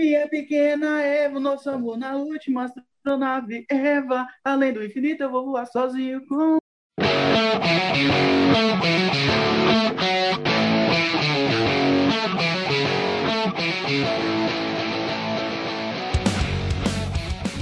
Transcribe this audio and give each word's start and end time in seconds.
Minha 0.00 0.26
pequena 0.26 1.02
Eva, 1.02 1.38
nosso 1.38 1.68
amor 1.68 1.98
na 1.98 2.16
última 2.16 2.64
astronave 2.64 3.66
Eva. 3.70 4.26
Além 4.42 4.72
do 4.72 4.82
infinito, 4.82 5.22
eu 5.22 5.30
vou 5.30 5.44
voar 5.44 5.66
sozinho 5.66 6.26
com. 6.26 6.56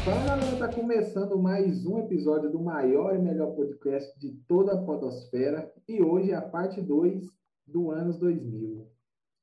Fala 0.04 0.24
galera, 0.24 0.56
tá 0.58 0.68
começando 0.68 1.36
mais 1.36 1.84
um 1.84 1.98
episódio 1.98 2.52
do 2.52 2.60
maior 2.60 3.16
e 3.16 3.18
melhor 3.18 3.56
podcast 3.56 4.16
de 4.16 4.30
toda 4.46 4.74
a 4.74 4.82
Podosfera 4.84 5.68
e 5.88 6.00
hoje 6.00 6.30
é 6.30 6.36
a 6.36 6.42
parte 6.42 6.80
2 6.80 7.20
do 7.66 7.90
anos 7.90 8.16
2000. 8.16 8.86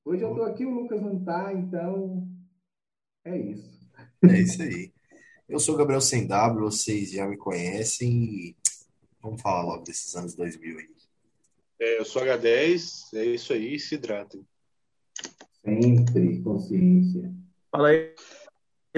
Hoje 0.06 0.24
eu 0.24 0.34
tô 0.34 0.44
aqui, 0.44 0.66
o 0.66 0.72
Lucas 0.72 1.02
não 1.02 1.22
tá, 1.22 1.52
então 1.52 2.26
é 3.26 3.38
isso. 3.38 3.90
É 4.24 4.40
isso 4.40 4.62
aí. 4.62 4.92
Eu 5.48 5.60
sou 5.60 5.76
o 5.76 5.78
Gabriel 5.78 6.02
Sem 6.02 6.26
W, 6.28 6.66
vocês 6.66 7.12
já 7.12 7.28
me 7.28 7.38
conhecem 7.38 8.12
e 8.12 8.56
vamos 9.22 9.42
falar 9.42 9.64
logo 9.64 9.84
desses 9.84 10.16
anos 10.16 10.34
2000 10.36 10.80
aí. 10.80 10.90
É, 11.80 12.00
eu 12.00 12.06
sou 12.06 12.22
H10, 12.22 13.14
é 13.14 13.26
isso 13.26 13.54
aí, 13.54 13.78
se 13.80 13.96
hidratem. 13.96 14.46
Sempre 15.64 16.42
consciência. 16.42 17.34
Fala 17.72 17.90
aí, 17.90 18.14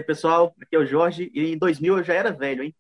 pessoal. 0.05 0.55
Aqui 0.61 0.75
é 0.75 0.79
o 0.79 0.85
Jorge. 0.85 1.31
E 1.33 1.53
em 1.53 1.57
2000 1.57 1.97
eu 1.97 2.03
já 2.03 2.13
era 2.13 2.31
velho, 2.31 2.63
hein? 2.63 2.75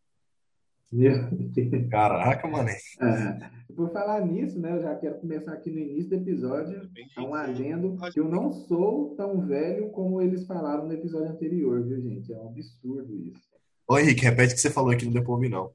Meu 0.91 1.29
Deus. 1.29 1.89
Caraca, 1.91 2.47
mano. 2.47 2.69
Ah, 2.99 3.51
por 3.75 3.91
falar 3.91 4.25
nisso, 4.25 4.59
né, 4.59 4.71
eu 4.71 4.81
já 4.81 4.95
quero 4.95 5.19
começar 5.19 5.53
aqui 5.53 5.69
no 5.69 5.79
início 5.79 6.09
do 6.09 6.15
episódio, 6.15 6.89
é 7.15 7.21
um 7.21 7.33
adendo 7.33 7.95
que 8.11 8.19
eu 8.19 8.27
não 8.27 8.51
sou 8.51 9.15
tão 9.15 9.45
velho 9.45 9.89
como 9.91 10.21
eles 10.21 10.45
falaram 10.47 10.87
no 10.87 10.93
episódio 10.93 11.29
anterior, 11.29 11.83
viu, 11.83 12.01
gente? 12.01 12.33
É 12.33 12.37
um 12.37 12.47
absurdo 12.47 13.15
isso. 13.15 13.41
Ô 13.87 13.97
Henrique, 13.97 14.23
repete 14.23 14.53
o 14.53 14.55
que 14.55 14.61
você 14.61 14.69
falou 14.69 14.91
aqui, 14.91 15.05
não 15.05 15.13
deu 15.13 15.49
não. 15.49 15.71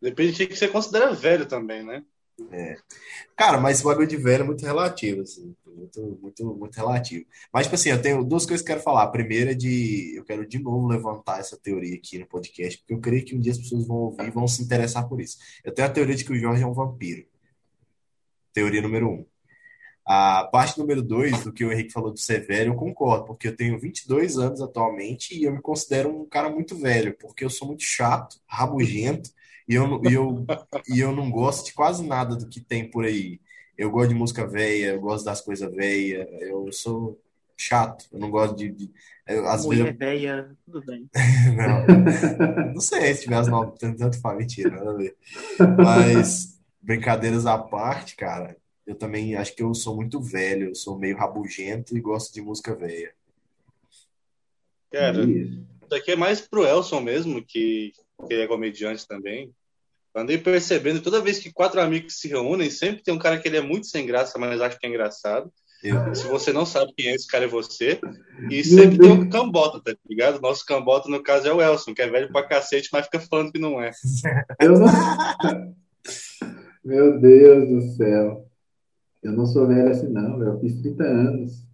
Depende 0.00 0.32
de 0.32 0.46
que 0.46 0.56
você 0.56 0.68
considera 0.68 1.12
velho 1.12 1.46
também, 1.46 1.84
né? 1.84 2.04
Cara, 3.36 3.58
mas 3.58 3.76
esse 3.76 3.84
bagulho 3.84 4.06
de 4.06 4.16
velho 4.16 4.42
é 4.42 4.46
muito 4.46 4.64
relativo, 4.64 5.22
assim. 5.22 5.54
Muito, 5.66 6.18
muito, 6.20 6.54
muito 6.54 6.76
relativo. 6.76 7.24
Mas, 7.52 7.66
tipo 7.66 7.74
assim, 7.74 7.90
eu 7.90 8.00
tenho 8.00 8.24
duas 8.24 8.44
coisas 8.44 8.64
que 8.64 8.70
eu 8.70 8.76
quero 8.76 8.84
falar. 8.84 9.04
A 9.04 9.08
primeira 9.08 9.52
é 9.52 9.54
de. 9.54 10.14
Eu 10.16 10.24
quero 10.24 10.46
de 10.46 10.58
novo 10.58 10.86
levantar 10.86 11.40
essa 11.40 11.56
teoria 11.56 11.94
aqui 11.94 12.18
no 12.18 12.26
podcast, 12.26 12.78
porque 12.78 12.94
eu 12.94 13.00
creio 13.00 13.24
que 13.24 13.34
um 13.34 13.40
dia 13.40 13.52
as 13.52 13.58
pessoas 13.58 13.86
vão 13.86 13.96
ouvir 13.96 14.26
e 14.26 14.30
vão 14.30 14.46
se 14.46 14.62
interessar 14.62 15.08
por 15.08 15.20
isso. 15.20 15.38
Eu 15.64 15.72
tenho 15.72 15.88
a 15.88 15.90
teoria 15.90 16.14
de 16.14 16.24
que 16.24 16.32
o 16.32 16.38
Jorge 16.38 16.62
é 16.62 16.66
um 16.66 16.74
vampiro. 16.74 17.26
Teoria 18.52 18.82
número 18.82 19.08
um. 19.08 19.26
A 20.04 20.44
parte 20.44 20.78
número 20.78 21.00
dois, 21.00 21.44
do 21.44 21.52
que 21.52 21.64
o 21.64 21.72
Henrique 21.72 21.92
falou 21.92 22.10
do 22.10 22.18
ser 22.18 22.44
velho, 22.44 22.72
eu 22.72 22.76
concordo, 22.76 23.24
porque 23.24 23.48
eu 23.48 23.56
tenho 23.56 23.78
22 23.78 24.36
anos 24.36 24.60
atualmente 24.60 25.36
e 25.36 25.44
eu 25.44 25.52
me 25.52 25.60
considero 25.60 26.10
um 26.10 26.28
cara 26.28 26.50
muito 26.50 26.76
velho, 26.76 27.16
porque 27.18 27.44
eu 27.44 27.50
sou 27.50 27.68
muito 27.68 27.84
chato, 27.84 28.40
rabugento, 28.46 29.30
e 29.68 29.74
eu, 29.74 29.86
não- 29.86 30.02
e 30.10 30.12
eu, 30.14 30.46
e 30.88 31.00
eu 31.00 31.12
não 31.14 31.30
gosto 31.30 31.66
de 31.66 31.72
quase 31.74 32.04
nada 32.06 32.36
do 32.36 32.48
que 32.48 32.60
tem 32.60 32.88
por 32.90 33.04
aí. 33.04 33.40
Eu 33.76 33.90
gosto 33.90 34.10
de 34.10 34.14
música 34.14 34.46
velha, 34.46 34.88
eu 34.88 35.00
gosto 35.00 35.24
das 35.24 35.40
coisas 35.40 35.72
velhas, 35.74 36.28
eu 36.42 36.70
sou 36.72 37.20
chato, 37.56 38.06
eu 38.12 38.18
não 38.18 38.30
gosto 38.30 38.56
de. 38.56 38.70
de- 38.70 38.90
eu, 39.26 39.46
às 39.46 39.64
vezes 39.64 39.66
Mulher 39.66 39.96
velha, 39.96 40.56
tudo 40.64 40.84
bem. 40.84 41.08
não, 41.56 42.72
não 42.74 42.80
sei 42.80 43.14
se 43.14 43.22
tiver 43.22 43.36
as 43.36 43.48
novas, 43.48 43.78
tanto 43.78 43.98
tanto 43.98 44.20
faz, 44.20 44.36
mentira, 44.36 44.70
nada 44.70 44.90
a 44.90 44.94
ver. 44.94 45.16
Mas, 45.78 46.60
brincadeiras 46.80 47.46
à 47.46 47.56
parte, 47.56 48.16
cara, 48.16 48.56
eu 48.86 48.94
também 48.96 49.36
acho 49.36 49.54
que 49.54 49.62
eu 49.62 49.72
sou 49.74 49.94
muito 49.94 50.20
velho, 50.20 50.70
eu 50.70 50.74
sou 50.74 50.98
meio 50.98 51.16
rabugento 51.16 51.96
e 51.96 52.00
gosto 52.00 52.34
de 52.34 52.42
música 52.42 52.74
velha. 52.74 53.12
Cara, 54.90 55.22
Isso. 55.24 55.52
isso 55.54 55.88
daqui 55.88 56.12
é 56.12 56.16
mais 56.16 56.40
pro 56.40 56.66
Elson 56.66 57.00
mesmo, 57.00 57.42
que, 57.44 57.92
que 58.26 58.34
ele 58.34 58.42
é 58.42 58.46
comediante 58.46 59.06
também. 59.06 59.52
Andei 60.14 60.36
percebendo, 60.36 61.00
toda 61.00 61.22
vez 61.22 61.38
que 61.38 61.52
quatro 61.52 61.80
amigos 61.80 62.18
se 62.18 62.28
reúnem, 62.28 62.70
sempre 62.70 63.02
tem 63.02 63.14
um 63.14 63.18
cara 63.18 63.38
que 63.38 63.48
ele 63.48 63.56
é 63.56 63.62
muito 63.62 63.86
sem 63.86 64.06
graça, 64.06 64.38
mas 64.38 64.60
acha 64.60 64.78
que 64.78 64.86
é 64.86 64.90
engraçado. 64.90 65.50
Eu, 65.82 66.14
Se 66.14 66.28
você 66.28 66.52
não 66.52 66.64
sabe 66.64 66.92
quem 66.96 67.08
é 67.08 67.14
esse 67.14 67.26
cara, 67.26 67.44
é 67.44 67.48
você. 67.48 67.98
E 68.48 68.62
sempre 68.62 68.98
tem 68.98 69.10
um 69.10 69.28
cambota, 69.28 69.80
tá 69.80 69.98
ligado? 70.08 70.40
Nosso 70.40 70.64
cambota, 70.64 71.08
no 71.08 71.20
caso, 71.22 71.48
é 71.48 71.52
o 71.52 71.60
Elson, 71.60 71.92
que 71.92 72.02
é 72.02 72.08
velho 72.08 72.30
pra 72.30 72.46
cacete, 72.46 72.88
mas 72.92 73.06
fica 73.06 73.18
falando 73.18 73.50
que 73.50 73.58
não 73.58 73.82
é. 73.82 73.90
Eu 74.60 74.78
não... 74.78 74.86
Meu 76.84 77.18
Deus 77.18 77.68
do 77.68 77.96
céu. 77.96 78.48
Eu 79.22 79.32
não 79.32 79.46
sou 79.46 79.66
velho 79.66 79.88
assim, 79.88 80.08
não, 80.08 80.38
velho. 80.38 80.52
Eu 80.52 80.60
fiz 80.60 80.80
30 80.80 81.04
anos. 81.04 81.66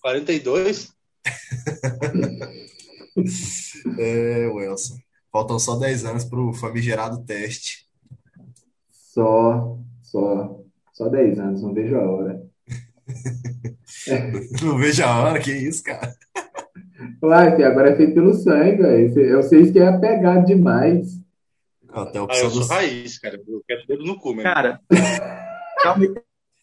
42? 0.00 0.92
é, 3.98 4.46
Wilson. 4.48 4.98
Faltam 5.36 5.58
só 5.58 5.76
10 5.76 6.06
anos 6.06 6.24
pro 6.24 6.50
famigerado 6.54 7.22
teste. 7.26 7.84
Só, 8.90 9.76
só, 10.02 10.58
só 10.94 11.08
10 11.10 11.38
anos, 11.38 11.62
não 11.62 11.74
vejo 11.74 11.94
a 11.94 12.10
hora. 12.10 12.42
Não 14.62 14.78
vejo 14.78 15.04
a 15.04 15.16
hora, 15.20 15.38
que 15.38 15.52
isso, 15.52 15.82
cara. 15.84 16.12
Uai, 17.22 17.62
agora 17.62 17.90
é 17.90 17.96
feito 17.96 18.14
pelo 18.14 18.32
sangue, 18.34 18.78
velho. 18.82 19.18
Eu 19.20 19.42
sei 19.42 19.70
que 19.70 19.78
é 19.78 19.86
apegado 19.88 20.46
demais. 20.46 21.20
Até 21.88 22.18
a 22.18 22.22
Ah, 22.22 22.24
opção 22.24 22.44
eu 22.44 22.50
sou 22.50 22.60
dos. 22.60 22.70
raiz, 22.70 23.18
cara. 23.18 23.40
Eu 23.46 23.62
quero 23.68 23.86
dedo 23.86 24.04
no 24.04 24.18
cu 24.18 24.30
mesmo. 24.30 24.42
Cara, 24.42 24.80
calma 25.82 26.02
aí. 26.04 26.14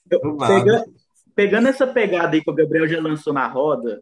Eu- 0.09 0.19
Do 0.19 0.35
nada. 0.35 0.53
pega- 0.63 0.85
pegando 1.35 1.67
essa 1.69 1.85
pegada 1.88 2.35
aí 2.35 2.44
que 2.44 2.50
o 2.50 2.55
Gabriel 2.55 2.88
já 2.88 3.00
lançou 3.00 3.31
na 3.34 3.47
roda. 3.47 4.01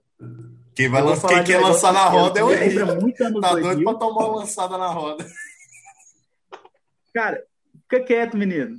Quem 0.76 0.90
vai 0.90 1.02
lançar, 1.02 1.28
quem 1.28 1.44
quer 1.44 1.60
lançar 1.60 1.92
na 1.94 2.06
roda 2.06 2.40
é 2.40 2.44
o 2.44 2.52
Henrique. 2.52 2.76
lembra 2.76 2.96
muito 3.00 3.24
anos 3.24 3.42
Tá 3.42 3.52
doido 3.52 3.64
2000. 3.66 3.84
pra 3.90 4.00
tomar 4.00 4.28
uma 4.28 4.38
lançada 4.40 4.78
na 4.78 4.88
roda. 4.88 5.26
Cara, 7.14 7.44
fica 7.90 8.04
quieto, 8.04 8.38
menino. 8.38 8.78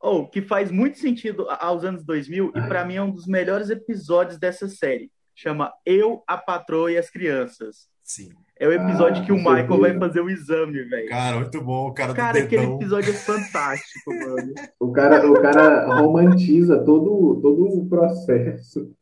Ou 0.00 0.26
que 0.28 0.40
faz 0.42 0.70
muito 0.70 0.98
sentido 0.98 1.46
aos 1.50 1.84
anos 1.84 2.04
2000 2.04 2.52
e 2.54 2.60
pra 2.62 2.84
mim 2.84 2.96
é 2.96 3.02
um 3.02 3.10
dos 3.10 3.26
melhores 3.26 3.70
episódios 3.70 4.38
dessa 4.38 4.68
série. 4.68 5.10
Chama 5.34 5.72
Eu, 5.84 6.22
a 6.26 6.36
Patroa 6.36 6.92
e 6.92 6.98
as 6.98 7.10
Crianças. 7.10 7.88
Sim. 8.02 8.30
É 8.58 8.66
o 8.68 8.72
episódio 8.72 9.22
Ah, 9.22 9.26
que 9.26 9.32
o 9.32 9.36
Michael 9.36 9.80
vai 9.80 9.98
fazer 9.98 10.20
o 10.20 10.28
exame, 10.28 10.82
velho. 10.84 11.08
Cara, 11.08 11.36
muito 11.36 11.62
bom. 11.62 11.88
O 11.88 11.94
cara 11.94 12.12
do 12.12 12.16
Cara, 12.16 12.38
aquele 12.38 12.62
dedão. 12.62 12.76
episódio 12.76 13.10
é 13.10 13.16
fantástico, 13.16 14.10
mano. 14.14 14.52
O 14.78 14.92
cara, 14.92 15.30
o 15.30 15.40
cara 15.40 15.86
romantiza 16.00 16.78
todo, 16.84 17.40
todo 17.40 17.64
o 17.80 17.88
processo. 17.88 18.92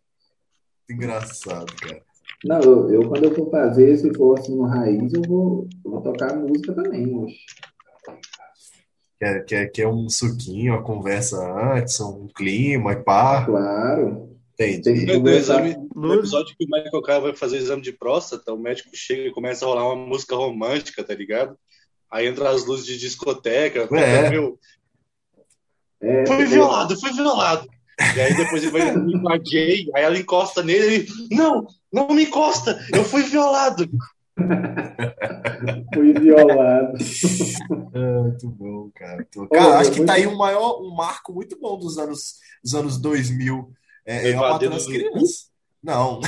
Engraçado, 0.88 1.72
cara. 1.76 2.02
Não, 2.44 2.60
eu, 2.60 2.90
eu, 2.90 3.08
quando 3.08 3.24
eu 3.24 3.34
for 3.34 3.50
fazer, 3.50 3.96
se 3.96 4.14
for 4.14 4.38
assim 4.38 4.54
no 4.54 4.64
raiz, 4.64 5.12
eu 5.12 5.22
vou, 5.22 5.68
eu 5.84 5.90
vou 5.90 6.00
tocar 6.00 6.36
música 6.36 6.72
também, 6.72 7.16
oxe. 7.16 7.36
Quer, 9.18 9.44
quer, 9.44 9.66
quer 9.72 9.88
um 9.88 10.08
suquinho, 10.08 10.74
uma 10.74 10.82
conversa 10.82 11.36
antes, 11.74 11.98
um 12.00 12.28
clima 12.28 12.92
e 12.92 13.02
pá. 13.02 13.44
Claro. 13.44 14.28
Entendi. 14.60 15.06
No 15.06 15.14
conversar. 15.14 15.66
exame, 15.66 15.88
no 15.94 16.14
episódio 16.14 16.54
que 16.56 16.64
o 16.64 16.68
Michael 16.68 17.02
K 17.02 17.18
vai 17.20 17.36
fazer 17.36 17.58
exame 17.58 17.82
de 17.82 17.92
próstata, 17.92 18.52
o 18.52 18.58
médico 18.58 18.90
chega 18.92 19.22
e 19.22 19.32
começa 19.32 19.64
a 19.64 19.68
rolar 19.68 19.92
uma 19.92 20.06
música 20.06 20.36
romântica, 20.36 21.02
tá 21.02 21.14
ligado? 21.14 21.56
Aí 22.10 22.26
entra 22.26 22.50
as 22.50 22.64
luzes 22.64 22.86
de 22.86 22.98
discoteca, 22.98 23.88
É. 23.92 24.30
meu, 24.30 24.58
É, 26.00 26.26
foi 26.26 26.42
é, 26.42 26.44
violado, 26.44 26.98
foi 27.00 27.12
violado. 27.12 27.68
E 28.16 28.20
aí 28.20 28.34
depois 28.36 28.62
ele 28.62 28.72
vai 28.72 28.92
com 29.20 29.28
a 29.28 29.38
Jay, 29.44 29.90
aí 29.94 30.02
ela 30.04 30.18
encosta 30.18 30.62
nele 30.62 30.84
e 30.86 30.94
ele, 30.94 31.08
não, 31.32 31.66
não 31.92 32.08
me 32.14 32.24
encosta, 32.24 32.78
eu 32.94 33.04
fui 33.04 33.22
violado. 33.24 33.88
fui 35.94 36.12
violado. 36.12 36.96
É, 37.94 38.22
muito 38.22 38.48
bom, 38.50 38.90
cara. 38.94 39.16
Muito 39.16 39.38
bom. 39.40 39.44
Ô, 39.44 39.48
Cara, 39.48 39.64
meu, 39.70 39.78
acho 39.78 39.90
que 39.92 40.04
tá 40.04 40.12
aí 40.14 40.22
muito- 40.24 40.34
um 40.34 40.38
maior, 40.38 40.80
um 40.82 40.94
marco 40.94 41.32
muito 41.32 41.58
bom 41.58 41.76
dos 41.78 41.98
anos, 41.98 42.34
dos 42.62 42.74
anos 42.74 42.98
2000. 42.98 43.72
É, 44.06 44.30
é 44.30 44.36
bater 44.36 44.70
das 44.70 44.86
no- 44.86 44.92
crianças. 44.92 45.48
Não, 45.82 46.20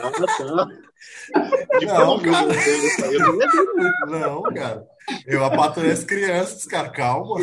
Ah, 0.00 0.10
tá. 0.10 0.66
De 1.78 1.86
Não, 1.86 2.20
cara. 2.20 2.46
eu 3.12 3.20
não 4.06 4.42
cara. 4.52 4.86
Eu 5.26 5.44
as 5.90 6.04
crianças, 6.04 6.64
cara. 6.66 6.88
Calma. 6.90 7.40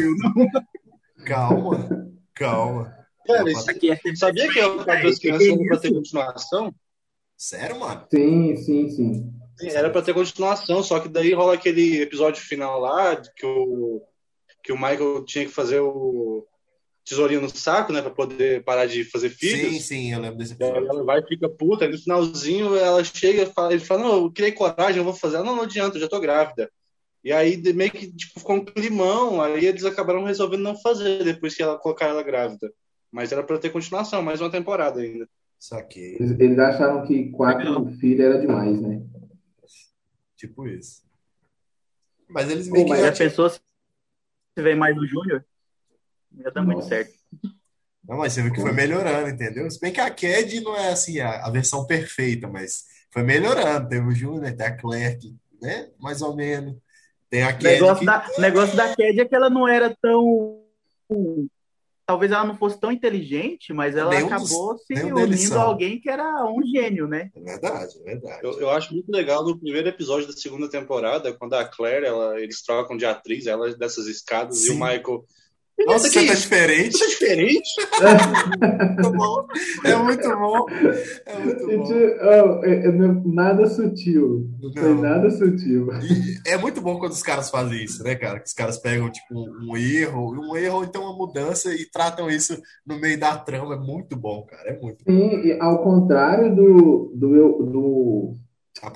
Calma. 1.26 2.08
Calma. 2.34 2.94
Cara, 3.28 3.52
isso- 3.52 3.70
aqui 3.70 3.92
é 3.92 4.16
sabia 4.16 4.52
que 4.52 4.60
eu 4.60 4.84
quadro 4.84 5.04
das 5.04 5.20
crianças 5.20 5.48
era 5.48 5.66
pra 5.68 5.78
ter 5.78 5.94
continuação? 5.94 6.76
Sério, 7.38 7.80
mano? 7.80 8.08
Sim, 8.12 8.56
sim, 8.58 8.90
sim. 8.90 9.34
Era 9.62 9.90
pra 9.90 10.02
ter 10.02 10.14
continuação, 10.14 10.84
só 10.84 11.00
que 11.00 11.10
daí 11.10 11.34
rola 11.34 11.56
aquele 11.56 12.02
episódio 12.02 12.42
final 12.42 12.80
lá 12.80 13.16
que 13.16 13.46
o, 13.46 14.02
que 14.64 14.72
o 14.72 14.76
Michael 14.76 15.26
tinha 15.26 15.46
que 15.46 15.52
fazer 15.52 15.80
o 15.80 16.46
tesourinho 17.04 17.42
no 17.42 17.50
saco, 17.50 17.92
né, 17.94 18.02
pra 18.02 18.12
poder 18.12 18.64
parar 18.64 18.86
de 18.86 19.04
fazer 19.06 19.30
filhos. 19.30 19.74
Sim, 19.76 19.80
sim, 19.80 20.14
eu 20.14 20.20
lembro 20.20 20.38
desse 20.38 20.54
aí 20.54 20.70
episódio. 20.70 20.90
ela 20.90 21.04
vai 21.04 21.20
e 21.20 21.28
fica 21.28 21.50
puta, 21.50 21.86
aí 21.86 21.92
no 21.92 21.98
finalzinho 21.98 22.76
ela 22.76 23.04
chega 23.04 23.44
e 23.44 23.46
fala, 23.48 23.74
ele 23.74 23.84
fala, 23.84 24.04
não, 24.04 24.24
eu 24.24 24.32
criei 24.32 24.52
coragem, 24.52 24.98
eu 24.98 25.04
vou 25.04 25.14
fazer. 25.14 25.38
Ela, 25.38 25.46
não, 25.46 25.56
não 25.56 25.64
adianta, 25.64 25.98
eu 25.98 26.02
já 26.02 26.08
tô 26.08 26.20
grávida. 26.20 26.70
E 27.24 27.32
aí 27.32 27.58
meio 27.74 27.92
que 27.92 28.12
tipo, 28.14 28.40
ficou 28.40 28.58
um 28.58 28.66
climão, 28.66 29.42
aí 29.42 29.66
eles 29.66 29.86
acabaram 29.86 30.24
resolvendo 30.24 30.62
não 30.62 30.78
fazer 30.80 31.24
depois 31.24 31.56
que 31.56 31.64
ela 31.64 31.78
colocar 31.78 32.06
ela 32.08 32.22
grávida. 32.24 32.72
Mas 33.12 33.31
era 33.31 33.44
pra 33.44 33.57
ter 33.57 33.69
continuação, 33.69 34.21
mais 34.21 34.42
uma 34.42 34.50
temporada 34.51 35.00
ainda. 35.01 35.27
Saquei. 35.59 36.15
Eles, 36.19 36.39
eles 36.39 36.59
acharam 36.59 37.06
que 37.06 37.30
quatro 37.31 37.86
filhos 37.94 38.19
era 38.19 38.39
demais, 38.39 38.80
né? 38.81 39.01
Tipo 40.36 40.68
isso. 40.68 41.01
Mas 42.30 42.50
eles 42.51 42.68
meio 42.68 42.86
Pô, 42.86 42.94
que 42.94 42.98
mas 42.98 43.00
Se 43.00 43.06
já 43.06 43.09
a 43.09 43.13
tinham- 43.13 43.30
pessoa 43.30 43.50
se 43.50 43.59
tiver 44.56 44.75
mais 44.75 44.95
o 44.98 45.06
Júnior, 45.07 45.44
ia 46.38 46.51
dar 46.51 46.62
muito 46.62 46.83
certo. 46.83 47.13
Não, 48.07 48.18
mas 48.18 48.33
você 48.33 48.42
viu 48.42 48.54
que 48.54 48.62
foi 48.62 48.71
melhorando, 48.71 49.30
entendeu? 49.30 49.69
Se 49.71 49.80
bem 49.80 49.92
que 49.92 50.00
a 50.00 50.09
Cad 50.09 50.62
não 50.62 50.75
é 50.75 50.89
assim 50.92 51.19
a, 51.19 51.45
a 51.45 51.50
versão 51.50 51.86
perfeita, 51.86 52.48
mas 52.48 52.86
foi 53.12 53.24
melhorando. 53.24 53.89
Teve 53.89 54.07
o 54.07 54.12
Júnior, 54.15 54.54
tem 54.56 54.65
a 54.68 54.77
Claire, 54.77 55.18
que, 55.18 55.36
né? 55.62 55.89
Mais 56.00 56.21
ou 56.21 56.36
menos. 56.36 56.75
Tem 57.30 57.44
a 57.44 57.50
O 57.50 57.63
negócio 57.63 58.00
que... 58.00 58.06
da, 58.06 58.30
o 58.38 58.42
negócio 58.42 58.77
da 58.77 58.95
Cad 58.95 59.19
é 59.19 59.25
que 59.25 59.36
ela 59.36 59.50
não 59.50 59.68
era 59.68 59.95
tão. 60.01 60.63
Talvez 62.07 62.31
ela 62.31 62.45
não 62.45 62.56
fosse 62.56 62.80
tão 62.80 62.89
inteligente, 62.89 63.74
mas 63.74 63.94
ela 63.98 64.12
Nenhum 64.12 64.30
dos- 64.30 64.50
acabou 64.50 64.77
se 64.77 64.94
nenhum 64.94 65.13
deles 65.13 65.42
unindo 65.42 65.59
a 65.59 65.63
alguém 65.63 66.00
que 66.00 66.09
era 66.09 66.45
um 66.45 66.65
gênio, 66.65 67.06
né? 67.06 67.30
É 67.36 67.39
verdade, 67.42 68.00
é 68.00 68.04
verdade. 68.06 68.39
Eu, 68.44 68.62
eu 68.62 68.69
acho 68.69 68.94
muito 68.94 69.12
legal 69.12 69.44
no 69.44 69.59
primeiro 69.59 69.89
episódio 69.89 70.25
da 70.25 70.31
segunda 70.31 70.69
temporada, 70.69 71.33
quando 71.33 71.56
a 71.56 71.65
Claire, 71.65 72.06
ela, 72.06 72.39
eles 72.39 72.63
trocam 72.63 72.95
de 72.95 73.06
atriz, 73.06 73.45
ela 73.45 73.75
dessas 73.75 74.07
escadas, 74.07 74.63
e 74.63 74.69
o 74.69 74.74
Sim. 74.75 74.80
Michael. 74.80 75.25
Nossa, 75.86 76.10
você 76.10 76.26
tá 76.26 76.34
é 76.34 76.36
diferente. 76.36 77.04
É 77.04 77.08
diferente? 77.08 77.70
Muito 78.96 79.12
bom. 79.12 79.48
É 79.86 79.96
muito 79.96 80.30
bom. 80.30 80.66
É 81.26 81.40
muito 81.40 81.70
Gente, 81.70 81.94
bom. 81.94 81.96
oh, 82.22 82.66
é- 82.66 82.86
é 82.88 82.92
nada 83.26 83.68
sutil. 83.68 84.50
Não 84.76 84.96
Não. 84.96 85.02
nada 85.02 85.30
sutil. 85.30 85.88
É 86.46 86.58
muito 86.58 86.82
bom 86.82 87.00
quando 87.00 87.12
os 87.12 87.24
caras 87.24 87.50
fazem 87.50 87.84
isso, 87.84 88.04
né, 88.04 88.16
cara? 88.16 88.40
Que 88.40 88.48
os 88.48 88.54
caras 88.54 88.78
pegam, 88.80 89.10
tipo, 89.12 89.34
um 89.36 89.78
erro, 89.78 90.32
um 90.32 90.56
erro 90.56 90.78
ou 90.78 90.84
então 90.84 91.04
uma 91.04 91.16
mudança 91.16 91.74
e 91.74 91.86
tratam 91.90 92.30
isso 92.30 92.58
no 92.86 93.00
meio 93.00 93.20
da 93.20 93.38
trama. 93.38 93.76
É 93.76 93.78
muito 93.78 94.16
bom, 94.16 94.46
cara. 94.46 94.70
É 94.70 94.80
muito 94.80 95.04
bom. 95.06 95.12
Sim, 95.12 95.42
e 95.48 95.58
ao 95.60 95.84
contrário 95.84 96.56
do, 96.56 97.12
do, 97.16 97.64
do, 97.66 98.36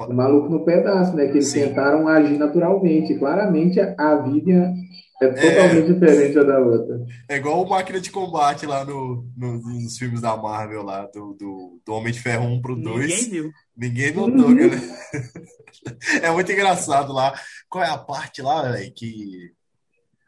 do 0.07 0.13
Maluco 0.13 0.49
no 0.49 0.65
Pedaço, 0.65 1.15
né? 1.15 1.25
Que 1.27 1.33
eles 1.33 1.47
Sim. 1.47 1.61
tentaram 1.67 2.07
agir 2.07 2.37
naturalmente. 2.37 3.15
Claramente 3.17 3.79
a, 3.79 3.95
a 3.97 4.15
Vivian 4.21 4.73
é 5.21 5.27
totalmente 5.27 5.93
diferente 5.93 6.33
da 6.35 6.43
da 6.43 6.59
outra. 6.59 6.99
É 7.29 7.37
igual 7.37 7.63
o 7.63 7.69
Máquina 7.69 7.99
de 8.01 8.09
Combate 8.11 8.65
lá 8.65 8.83
no, 8.85 9.25
no- 9.37 9.59
nos 9.61 9.97
filmes 9.97 10.21
da 10.21 10.35
Marvel 10.35 10.83
lá, 10.83 11.05
do, 11.13 11.33
do, 11.33 11.79
do 11.85 11.93
Homem 11.93 12.11
de 12.11 12.19
Ferro 12.19 12.45
1 12.45 12.61
pro 12.61 12.75
2. 12.75 13.07
Ninguém 13.07 13.29
viu. 13.29 13.51
Ninguém 13.77 14.13
notou, 14.13 14.47
Uhum. 14.49 14.55
galera. 14.55 14.81
É 16.21 16.29
muito 16.31 16.51
engraçado 16.51 17.11
lá. 17.13 17.33
Qual 17.69 17.83
é 17.83 17.89
a 17.89 17.97
parte 17.97 18.41
lá, 18.41 18.71
velho, 18.71 18.93
que... 18.93 19.51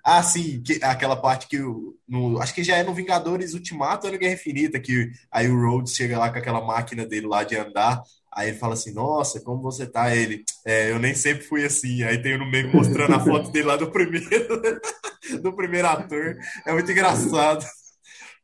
Ah, 0.05 0.21
sim, 0.21 0.61
que, 0.61 0.79
aquela 0.83 1.15
parte 1.15 1.47
que 1.47 1.61
o, 1.61 1.95
no, 2.07 2.41
acho 2.41 2.53
que 2.53 2.63
já 2.63 2.75
é 2.75 2.83
no 2.83 2.93
Vingadores 2.93 3.53
Ultimato 3.53 4.05
ou 4.07 4.11
no 4.13 4.19
Guerra 4.19 4.33
Infinita, 4.33 4.77
que 4.79 5.09
aí 5.31 5.47
o 5.49 5.57
Rhodes 5.61 5.95
chega 5.95 6.17
lá 6.19 6.29
com 6.29 6.37
aquela 6.39 6.59
máquina 6.59 7.05
dele 7.05 7.25
lá 7.25 7.43
de 7.45 7.55
andar, 7.55 8.01
aí 8.35 8.49
ele 8.49 8.57
fala 8.57 8.73
assim, 8.73 8.93
nossa, 8.93 9.39
como 9.41 9.61
você 9.61 9.85
tá? 9.85 10.15
Ele, 10.15 10.43
é, 10.65 10.91
eu 10.91 10.99
nem 10.99 11.13
sempre 11.13 11.43
fui 11.43 11.63
assim. 11.65 12.03
Aí 12.03 12.21
tem 12.21 12.37
no 12.37 12.49
meme 12.49 12.73
mostrando 12.73 13.13
a 13.13 13.19
foto 13.19 13.51
dele 13.51 13.67
lá 13.67 13.77
do 13.77 13.91
primeiro, 13.91 14.61
do 15.41 15.53
primeiro 15.53 15.87
ator. 15.87 16.37
É 16.65 16.73
muito 16.73 16.91
engraçado. 16.91 17.65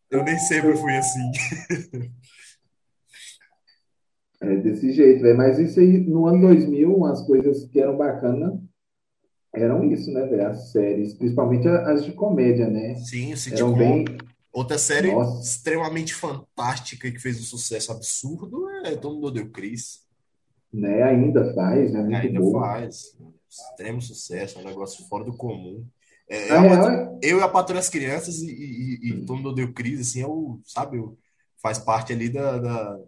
Eu 0.10 0.24
nem 0.24 0.38
sempre 0.40 0.76
fui 0.76 0.96
assim. 0.96 1.32
É 4.42 4.56
desse 4.56 4.94
jeito, 4.94 5.22
velho. 5.22 5.36
Mas 5.36 5.60
isso 5.60 5.82
aí, 5.82 5.98
no 5.98 6.26
ano 6.26 6.48
2000, 6.48 6.96
umas 6.96 7.22
coisas 7.24 7.66
que 7.66 7.78
eram 7.78 7.98
bacanas 7.98 8.54
eram 9.54 9.84
isso, 9.92 10.12
né, 10.12 10.26
velho? 10.26 10.48
As 10.48 10.72
séries, 10.72 11.14
principalmente 11.14 11.68
as 11.68 12.06
de 12.06 12.14
comédia, 12.14 12.70
né? 12.70 12.96
Sim, 12.96 13.26
o 13.26 13.30
Eram 13.30 13.38
sitcom. 13.38 13.74
bem. 13.78 14.06
Outra 14.60 14.78
série 14.78 15.10
Nossa. 15.14 15.42
extremamente 15.42 16.14
fantástica 16.14 17.08
e 17.08 17.14
que 17.14 17.20
fez 17.20 17.40
um 17.40 17.44
sucesso 17.44 17.94
absurdo 17.94 18.70
é 18.84 18.94
Todo 18.98 19.16
Mundo 19.16 19.28
Odeia 19.28 19.46
o 19.46 19.50
Chris. 19.50 20.06
Né? 20.74 21.02
Ainda 21.02 21.54
faz, 21.54 21.94
né? 21.94 22.02
Muito 22.02 22.16
Ainda 22.18 22.40
boa. 22.42 22.60
faz. 22.62 23.18
Extremo 23.50 24.02
sucesso, 24.02 24.60
é 24.60 24.62
um 24.62 24.66
negócio 24.66 25.08
fora 25.08 25.24
do 25.24 25.32
comum. 25.38 25.88
É, 26.28 26.50
Na 26.50 26.56
é 26.56 26.60
uma- 26.60 26.94
é- 26.94 27.20
eu 27.24 27.40
e 27.40 27.42
a 27.42 27.48
Patrulha 27.48 27.80
das 27.80 27.88
Crianças 27.90 28.42
e, 28.42 28.50
e, 28.52 29.10
e 29.10 29.26
Todo 29.26 29.38
Mundo 29.38 29.50
Odeia 29.52 29.66
o 29.66 29.74
Chris, 29.74 30.02
assim, 30.02 30.22
é 30.24 30.28
o, 30.28 30.60
sabe, 30.66 30.98
o- 31.00 31.18
faz 31.62 31.80
parte 31.80 32.12
ali 32.12 32.28
da, 32.28 32.58
da- 32.58 33.00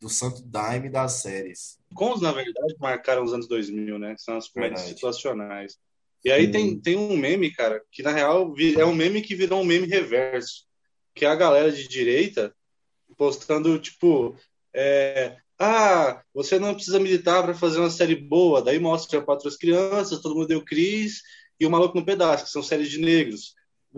do 0.00 0.08
santo 0.08 0.40
daime 0.46 0.88
das 0.88 1.12
séries. 1.20 1.78
Cons, 1.94 2.22
na 2.22 2.32
verdade, 2.32 2.74
marcaram 2.80 3.22
os 3.22 3.34
anos 3.34 3.46
2000, 3.46 3.98
né? 3.98 4.14
São 4.16 4.38
as 4.38 4.48
comédias 4.48 4.80
situacionais. 4.80 5.76
E 6.24 6.30
aí 6.32 6.50
tem, 6.50 6.80
tem 6.80 6.96
um 6.96 7.18
meme, 7.18 7.50
cara, 7.52 7.82
que 7.92 8.02
na 8.02 8.12
real 8.12 8.54
é 8.78 8.84
um 8.86 8.94
meme 8.94 9.20
que 9.20 9.34
virou 9.36 9.60
um 9.60 9.64
meme 9.64 9.86
reverso. 9.86 10.65
Que 11.16 11.24
é 11.24 11.28
a 11.28 11.34
galera 11.34 11.72
de 11.72 11.88
direita 11.88 12.54
postando, 13.16 13.78
tipo, 13.78 14.36
é, 14.74 15.36
ah, 15.58 16.20
você 16.34 16.58
não 16.58 16.74
precisa 16.74 17.00
militar 17.00 17.42
para 17.42 17.54
fazer 17.54 17.80
uma 17.80 17.88
série 17.90 18.14
boa. 18.14 18.60
Daí 18.62 18.78
mostra 18.78 19.22
Quatro 19.22 19.48
as 19.48 19.56
Crianças, 19.56 20.20
Todo 20.20 20.34
Mundo 20.34 20.48
Deu 20.48 20.62
Cris 20.62 21.22
e 21.58 21.66
O 21.66 21.70
Maluco 21.70 21.98
no 21.98 22.04
Pedaço, 22.04 22.44
que 22.44 22.50
são 22.50 22.62
séries 22.62 22.90
de 22.90 23.00
negros. 23.00 23.54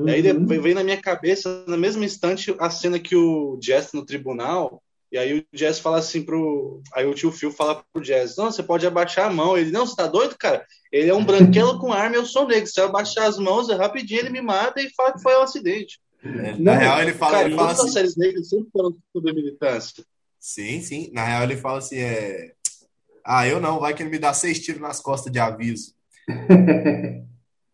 E 0.07 0.09
aí 0.09 0.31
Uhum. 0.31 0.47
vem 0.47 0.61
vem 0.61 0.75
na 0.75 0.85
minha 0.85 1.01
cabeça, 1.01 1.65
no 1.67 1.77
mesmo 1.77 2.05
instante, 2.05 2.55
a 2.61 2.71
cena 2.71 3.01
que 3.01 3.17
o 3.17 3.59
Jess 3.61 3.93
no 3.93 4.07
tribunal, 4.07 4.81
e 5.11 5.19
aí 5.19 5.41
o 5.41 5.45
Jess 5.53 5.81
fala 5.81 5.99
assim 5.99 6.23
pro. 6.23 6.81
Aí 6.95 7.05
o 7.05 7.15
tio 7.15 7.33
Phil 7.33 7.51
fala 7.51 7.83
pro 7.93 8.05
Jess: 8.05 8.37
Não, 8.37 8.53
você 8.53 8.63
pode 8.63 8.87
abaixar 8.87 9.27
a 9.27 9.33
mão. 9.33 9.59
Ele, 9.59 9.73
não, 9.73 9.85
você 9.87 9.97
tá 9.97 10.07
doido, 10.07 10.37
cara? 10.39 10.65
Ele 10.93 11.11
é 11.11 11.15
um 11.15 11.25
branquelo 11.25 11.81
com 11.81 11.93
arma, 11.93 12.15
eu 12.15 12.27
sou 12.27 12.47
negro. 12.47 12.69
Se 12.69 12.81
eu 12.81 12.85
abaixar 12.85 13.27
as 13.27 13.39
mãos, 13.39 13.69
é 13.71 13.75
rapidinho, 13.75 14.21
ele 14.21 14.31
me 14.31 14.41
mata 14.41 14.81
e 14.81 14.91
fala 14.95 15.15
que 15.15 15.23
foi 15.23 15.37
um 15.37 15.43
acidente. 15.43 15.99
É, 16.25 16.53
Não, 16.53 16.59
na 16.61 16.75
real, 16.75 17.03
ele 17.03 17.13
fala, 17.13 17.33
cara, 17.33 17.47
ele 17.47 17.55
fala 17.57 17.73
assim. 17.73 17.89
séries 17.91 18.17
negras 18.17 18.49
sempre 18.49 18.69
foram 18.73 18.97
sobre 19.13 19.33
militância. 19.33 20.05
Sim, 20.39 20.81
sim. 20.81 21.11
Na 21.13 21.25
real, 21.25 21.43
ele 21.45 21.57
fala 21.57 21.79
assim: 21.79 21.99
é. 21.99 22.53
Ah, 23.25 23.47
eu 23.47 23.61
não, 23.61 23.79
vai 23.79 23.95
que 23.95 24.03
ele 24.03 24.11
me 24.11 24.19
dá 24.19 24.33
seis 24.33 24.59
tiros 24.61 24.81
nas 24.81 25.01
costas 25.01 25.33
de 25.33 25.39
aviso. 25.39 25.95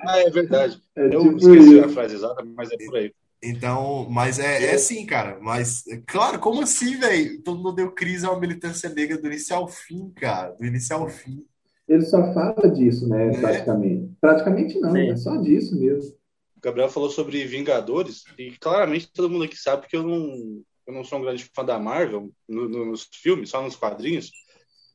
Ah, 0.07 0.19
é 0.19 0.29
verdade. 0.29 0.79
É 0.95 1.07
Eu 1.07 1.23
tipo 1.23 1.39
esqueci 1.39 1.81
a 1.81 1.87
isso. 1.87 1.95
frase 1.95 2.15
exata, 2.17 2.45
mas 2.45 2.71
é 2.71 2.77
por 2.77 2.97
aí. 2.97 3.11
Então, 3.43 4.07
mas 4.11 4.39
é, 4.39 4.75
é 4.75 4.77
sim, 4.77 5.07
cara. 5.07 5.39
Mas, 5.41 5.85
claro, 6.07 6.39
como 6.39 6.61
assim, 6.61 6.99
velho? 6.99 7.41
Todo 7.43 7.57
mundo 7.57 7.77
deu 7.77 7.91
crise 7.91 8.27
a 8.27 8.31
uma 8.31 8.41
militância 8.41 8.91
negra 8.91 9.17
do 9.17 9.27
início 9.29 9.57
ao 9.57 9.67
fim, 9.67 10.11
cara. 10.17 10.51
Do 10.51 10.67
início 10.67 10.95
ao 10.95 11.09
fim. 11.09 11.47
Ele 11.89 12.05
só 12.05 12.33
fala 12.35 12.69
disso, 12.71 13.09
né? 13.09 13.29
É. 13.29 13.41
Praticamente. 13.41 14.13
Praticamente 14.21 14.79
não, 14.81 14.93
Sim. 14.93 15.11
é 15.11 15.17
só 15.17 15.37
disso 15.37 15.79
mesmo. 15.79 16.15
Gabriel 16.65 16.89
falou 16.89 17.11
sobre 17.11 17.45
Vingadores, 17.45 18.25
e 18.39 18.53
claramente 18.53 19.13
todo 19.13 19.29
mundo 19.31 19.45
aqui 19.45 19.57
sabe 19.57 19.87
que 19.87 19.97
eu 19.97 20.03
não, 20.03 20.63
eu 20.87 20.95
não 20.95 21.05
sou 21.05 21.19
um 21.19 21.23
grande 21.23 21.49
fã 21.55 21.65
da 21.65 21.79
Marvel 21.79 22.33
no- 22.49 22.69
no- 22.69 22.87
nos 22.87 23.09
filmes, 23.13 23.51
só 23.51 23.63
nos 23.63 23.77
quadrinhos. 23.77 24.33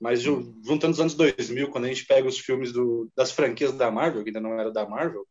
Mas 0.01 0.21
ju- 0.21 0.56
juntando 0.66 0.94
os 0.94 1.00
anos 1.00 1.13
2000, 1.13 1.69
quando 1.69 1.86
a 1.86 1.88
gente 1.89 2.06
pega 2.06 2.28
os 2.28 2.40
filmes 2.40 2.71
do- 2.71 3.09
das 3.16 3.31
franquias 3.31 3.73
da 3.73 3.92
Marvel, 3.92 4.23
que 4.23 4.30
ainda 4.30 4.40
não 4.40 4.59
era 4.59 4.71
da 4.71 4.88
Marvel, 4.88 5.28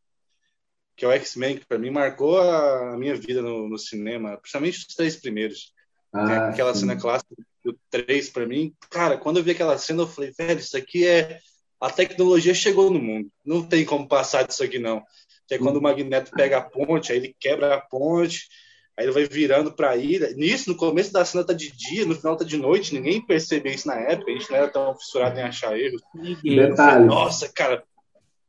que 0.95 1.05
é 1.05 1.07
o 1.07 1.11
X-Men, 1.11 1.57
que 1.57 1.65
para 1.65 1.77
mim 1.79 1.89
marcou 1.89 2.39
a, 2.39 2.97
minha 2.97 3.15
vida 3.15 3.41
no, 3.41 3.69
no 3.69 3.77
cinema, 3.77 4.37
principalmente 4.37 4.77
os 4.79 4.95
três 4.95 5.15
primeiros. 5.15 5.73
Tem 6.11 6.35
Ah, 6.35 6.49
aquela 6.49 6.73
sim. 6.73 6.81
cena 6.81 6.95
clássica 6.97 7.33
do 7.63 7.77
3 7.89 8.29
para 8.29 8.45
mim. 8.45 8.73
Cara, 8.89 9.17
quando 9.17 9.37
eu 9.37 9.43
vi 9.43 9.51
aquela 9.51 9.77
cena, 9.77 10.03
eu 10.03 10.07
falei, 10.07 10.31
velho, 10.37 10.59
isso 10.59 10.75
aqui 10.77 11.05
é. 11.07 11.39
A 11.79 11.89
tecnologia 11.89 12.53
chegou 12.53 12.91
no 12.91 12.99
mundo. 12.99 13.31
Não 13.45 13.65
tem 13.65 13.85
como 13.85 14.07
passar 14.07 14.43
disso 14.45 14.61
aqui, 14.63 14.77
não. 14.77 15.01
Que 15.49 15.55
é 15.55 15.57
quando 15.57 15.77
o 15.77 15.81
Magneto 15.81 16.29
pega 16.31 16.59
a 16.59 16.61
ponte, 16.61 17.11
aí 17.11 17.17
ele 17.17 17.35
quebra 17.39 17.73
a 17.73 17.81
ponte, 17.81 18.47
aí 18.95 19.03
ele 19.03 19.11
vai 19.11 19.25
virando 19.25 19.71
pra 19.71 19.97
ilha. 19.97 20.31
Nisso, 20.35 20.69
no 20.69 20.77
começo 20.77 21.11
da 21.11 21.25
cena 21.25 21.43
tá 21.43 21.53
de 21.53 21.75
dia, 21.75 22.05
no 22.05 22.13
final 22.13 22.37
tá 22.37 22.45
de 22.45 22.55
noite, 22.55 22.93
ninguém 22.93 23.25
percebeu 23.25 23.73
isso 23.73 23.87
na 23.87 23.95
época, 23.95 24.29
a 24.29 24.33
gente 24.35 24.49
não 24.51 24.57
era 24.57 24.67
tão 24.67 24.95
fissurado 24.95 25.39
em 25.39 25.41
achar 25.41 25.77
erros. 25.77 26.03
Ninguém. 26.13 26.67
Detalhe. 26.69 27.05
Nossa, 27.05 27.51
cara, 27.51 27.83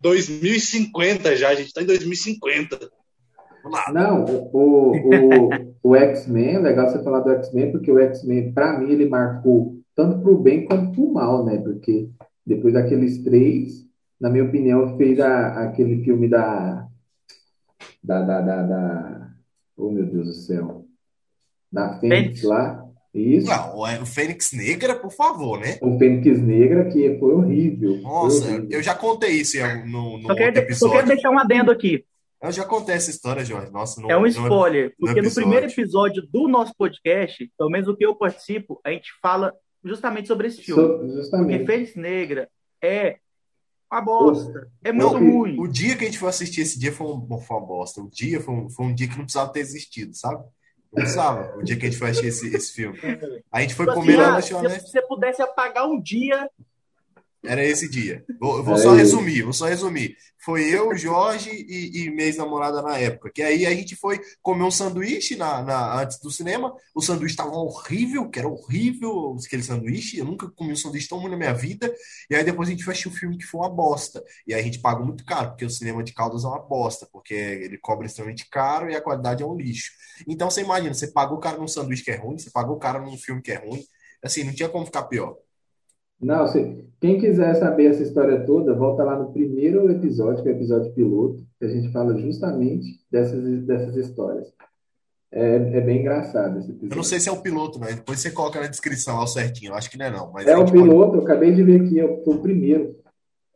2050 0.03 1.37
já, 1.37 1.49
a 1.49 1.55
gente 1.55 1.73
tá 1.73 1.83
em 1.83 1.87
2050. 1.87 2.79
Não, 3.93 4.25
o, 4.25 4.51
o, 4.53 5.49
o 5.83 5.97
X-Men, 5.97 6.57
é 6.57 6.59
legal 6.59 6.91
você 6.91 7.03
falar 7.03 7.21
do 7.21 7.31
X-Men, 7.31 7.73
porque 7.73 7.91
o 7.91 7.99
X-Men, 7.99 8.53
pra 8.53 8.79
mim, 8.79 8.93
ele 8.93 9.09
marcou 9.09 9.81
tanto 9.97 10.21
pro 10.21 10.39
bem 10.39 10.67
quanto 10.67 10.93
pro 10.93 11.13
mal, 11.13 11.47
né? 11.47 11.57
Porque 11.57 12.11
depois 12.47 12.75
daqueles 12.75 13.23
três, 13.23 13.87
na 14.21 14.29
minha 14.29 14.45
opinião, 14.45 14.97
fez 14.99 15.19
a, 15.19 15.65
aquele 15.65 16.05
filme 16.05 16.29
da, 16.29 16.87
da, 18.03 18.23
da, 18.23 18.41
da, 18.41 18.63
da- 18.63 19.31
Oh, 19.77 19.91
meu 19.91 20.05
Deus 20.05 20.27
do 20.27 20.35
céu. 20.35 20.85
Da 21.73 21.99
Fênix 22.01 22.23
Fênix. 22.23 22.43
lá. 22.43 22.85
Isso. 23.15 23.47
Não, 23.49 23.87
é 23.87 24.01
o 24.01 24.07
Fênix 24.07 24.53
Negra, 24.53 24.95
por 24.95 25.11
favor, 25.11 25.59
né? 25.59 25.79
O 25.83 25.99
Fênix 25.99 26.41
Negra, 26.41 26.85
que 26.91 27.19
foi 27.19 27.33
horrível. 27.35 27.95
Foi 27.95 28.03
Nossa, 28.03 28.47
horrível. 28.49 28.69
eu 28.71 28.83
já 28.83 28.95
contei 28.95 29.31
isso 29.41 29.57
no, 29.87 30.19
no 30.19 30.29
Só 30.29 30.35
quero, 30.35 30.53
de- 30.53 30.75
só 30.75 30.89
quero 30.91 31.01
episódio. 31.01 31.07
deixar 31.07 31.31
um 31.31 31.39
adendo 31.39 31.71
aqui. 31.71 32.05
Eu 32.43 32.53
já 32.53 32.65
contei 32.65 32.95
essa 32.95 33.11
história, 33.11 33.45
Jorge. 33.45 33.71
Nossa, 33.73 34.01
no, 34.01 34.11
É 34.11 34.17
um 34.17 34.21
no- 34.23 34.27
spoiler, 34.29 34.95
porque 34.99 35.15
no 35.21 35.27
episódio. 35.27 35.49
primeiro 35.51 35.67
episódio 35.73 36.23
do 36.31 36.47
nosso 36.49 36.73
podcast, 36.77 37.51
pelo 37.59 37.71
menos 37.71 37.89
o 37.89 37.97
que 37.97 38.05
eu 38.05 38.15
participo, 38.15 38.81
a 38.85 38.91
gente 38.91 39.11
fala 39.21 39.53
justamente 39.85 40.29
sobre 40.29 40.47
esse 40.49 40.63
filme. 40.63 40.81
So- 40.83 40.99
Porque 40.99 41.13
justamente. 41.15 41.67
Fênix 41.67 41.97
Negra 41.97 42.49
é 42.83 43.17
uma 43.91 44.01
bosta. 44.01 44.71
É 44.85 44.93
muito 44.93 45.13
Não, 45.13 45.19
ruim. 45.19 45.59
O 45.59 45.67
dia 45.67 45.97
que 45.97 46.05
a 46.05 46.07
gente 46.07 46.19
foi 46.19 46.29
assistir 46.29 46.61
esse 46.61 46.79
dia 46.79 46.93
foi, 46.93 47.07
um, 47.07 47.41
foi 47.41 47.57
uma 47.57 47.67
bosta. 47.67 48.01
O 48.01 48.09
dia 48.09 48.41
foi 48.41 48.55
um, 48.55 48.71
foi 48.71 48.87
um 48.87 48.95
dia 48.95 49.09
que 49.09 49.17
não 49.17 49.25
precisava 49.25 49.53
ter 49.53 49.61
existido, 49.61 50.15
sabe? 50.15 50.45
Não 50.93 51.05
usava, 51.05 51.57
o 51.57 51.63
dia 51.63 51.77
que 51.77 51.87
a 51.87 51.91
gente 51.91 51.99
foi 51.99 52.11
assistir 52.11 52.29
esse, 52.29 52.57
esse 52.57 52.73
filme. 52.73 52.99
A 53.51 53.61
gente 53.61 53.75
foi 53.75 53.87
Tipo 53.87 53.99
comer 53.99 54.21
assim, 54.21 54.55
lá 54.55 54.61
ah, 54.61 54.63
na 54.63 54.71
se 54.71 54.91
você 54.91 55.03
pudesse 55.03 55.41
apagar 55.41 55.87
um 55.87 56.01
dia, 56.01 56.51
Era 57.45 57.65
esse 57.65 57.89
dia. 57.89 58.25
Vou, 58.39 58.63
vou 58.63 58.77
só 58.77 58.93
resumir, 58.93 59.43
vou 59.43 59.53
só 59.53 59.67
resumir. 59.67 60.15
Foi 60.45 60.63
eu, 60.75 60.95
Jorge 60.97 61.51
e, 61.51 62.05
e 62.07 62.11
minha 62.11 62.27
ex-namorada 62.27 62.83
na 62.83 62.99
época. 62.99 63.31
Que 63.35 63.43
aí 63.43 63.67
a 63.67 63.71
gente 63.75 63.97
foi 63.97 64.21
comer 64.43 64.65
um 64.65 64.71
sanduíche 64.71 65.37
na, 65.37 65.63
na- 65.63 66.03
antes 66.03 66.19
do 66.21 66.31
cinema. 66.31 66.75
O 66.95 67.01
sanduíche 67.01 67.33
estava 67.35 67.51
horrível, 67.57 68.29
que 68.29 68.39
era 68.39 68.49
horrível 68.49 69.37
aquele 69.47 69.63
sanduíche. 69.63 70.19
Eu 70.19 70.27
nunca 70.27 70.51
comi 70.51 70.73
um 70.73 70.77
sanduíche 70.77 71.09
tão 71.09 71.19
ruim 71.19 71.31
na 71.31 71.37
minha 71.37 71.55
vida. 71.55 71.93
E 72.29 72.35
aí 72.35 72.45
depois 72.45 72.69
a 72.69 72.73
gente 72.73 72.85
foi 72.85 72.93
assistir 72.93 73.09
o 73.09 73.13
filme 73.13 73.39
que 73.39 73.45
foi 73.45 73.61
uma 73.61 73.71
bosta. 73.71 74.23
E 74.47 74.55
aí 74.55 74.61
a 74.61 74.65
gente 74.65 74.79
pagou 74.81 75.05
muito 75.07 75.25
caro, 75.25 75.51
porque 75.51 75.65
o 75.65 75.71
cinema 75.71 76.03
de 76.03 76.13
Caldas 76.13 76.45
é 76.45 76.47
uma 76.49 76.61
bosta, 76.61 77.07
porque 77.13 77.35
ele 77.35 77.79
cobra 77.79 78.07
extremamente 78.07 78.49
caro 78.51 78.91
e 78.91 78.97
a 78.97 79.01
qualidade 79.01 79.43
é 79.43 79.47
um 79.47 79.57
lixo. 79.57 79.91
Então 80.29 80.51
você 80.51 80.61
imagina, 80.63 80.95
você 80.95 81.09
pagou 81.09 81.39
o 81.39 81.41
cara 81.41 81.57
num 81.59 81.69
sanduíche 81.69 82.05
que 82.05 82.11
é 82.11 82.17
ruim, 82.17 82.39
você 82.39 82.51
pagou 82.51 82.77
o 82.77 82.79
cara 82.79 83.01
num 83.01 83.17
filme 83.17 83.43
que 83.43 83.53
é 83.53 83.57
ruim. 83.57 83.83
Assim, 84.23 84.45
não 84.45 84.55
tinha 84.55 84.69
como 84.69 84.85
ficar 84.87 85.05
pior. 85.05 85.37
Não, 86.21 86.47
se, 86.47 86.85
quem 87.01 87.19
quiser 87.19 87.55
saber 87.55 87.87
essa 87.87 88.03
história 88.03 88.45
toda, 88.45 88.75
volta 88.75 89.03
lá 89.03 89.19
no 89.19 89.33
primeiro 89.33 89.91
episódio, 89.91 90.43
que 90.43 90.49
é 90.49 90.53
o 90.53 90.57
episódio 90.57 90.93
piloto, 90.93 91.43
que 91.59 91.65
a 91.65 91.69
gente 91.69 91.91
fala 91.93 92.17
justamente 92.19 93.01
dessas, 93.11 93.63
dessas 93.65 93.97
histórias. 93.97 94.49
É, 95.33 95.55
é 95.57 95.81
bem 95.81 96.01
engraçado 96.01 96.59
esse 96.59 96.69
Eu 96.71 96.75
não 96.75 96.79
episódio. 96.87 97.05
sei 97.05 97.21
se 97.21 97.29
é 97.29 97.33
o 97.33 97.41
piloto, 97.41 97.79
né? 97.79 97.93
Depois 97.93 98.19
você 98.19 98.31
coloca 98.33 98.61
na 98.61 98.67
descrição 98.67 99.17
ao 99.17 99.27
certinho. 99.29 99.71
Eu 99.71 99.77
acho 99.77 99.89
que 99.91 99.97
não 99.97 100.07
é 100.07 100.11
não. 100.11 100.31
Mas 100.33 100.47
É 100.47 100.57
o 100.57 100.61
gente 100.61 100.73
pode- 100.73 100.83
piloto, 100.83 101.17
eu 101.17 101.23
acabei 101.23 101.55
de 101.55 101.63
ver 101.63 101.81
aqui, 101.83 102.23
foi 102.25 102.35
o 102.35 102.41
primeiro. 102.43 102.97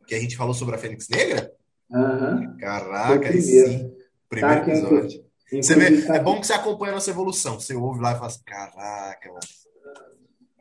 que 0.07 0.15
a 0.15 0.19
gente 0.19 0.37
falou 0.37 0.53
sobre 0.53 0.75
a 0.75 0.77
Fênix 0.77 1.09
Negra? 1.09 1.51
O 1.89 2.57
Caraca, 2.57 3.27
aí 3.29 3.41
sim. 3.41 3.89
Tá 3.89 3.95
Primeiro 4.29 4.61
aqui, 4.61 4.71
episódio. 4.71 5.25
Você 5.51 5.75
vê, 5.75 6.01
tá 6.01 6.15
é 6.15 6.19
bom 6.19 6.39
que 6.39 6.47
você 6.47 6.53
acompanha 6.53 6.91
a 6.93 6.95
nossa 6.95 7.09
evolução. 7.11 7.59
Você 7.59 7.75
ouve 7.75 8.01
lá 8.01 8.11
e 8.11 8.15
fala 8.15 8.27
assim, 8.27 8.41
caraca, 8.45 9.27
mano. 9.29 9.39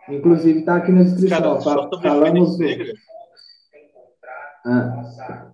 Inclusive, 0.09 0.63
tá 0.63 0.77
aqui 0.77 0.93
na 0.93 1.03
descrição. 1.03 1.41
Cara, 1.41 1.61
só 1.61 1.91
sobre 1.91 2.03
falamos 2.03 2.59
do. 2.59 2.65
Ah. 4.67 5.51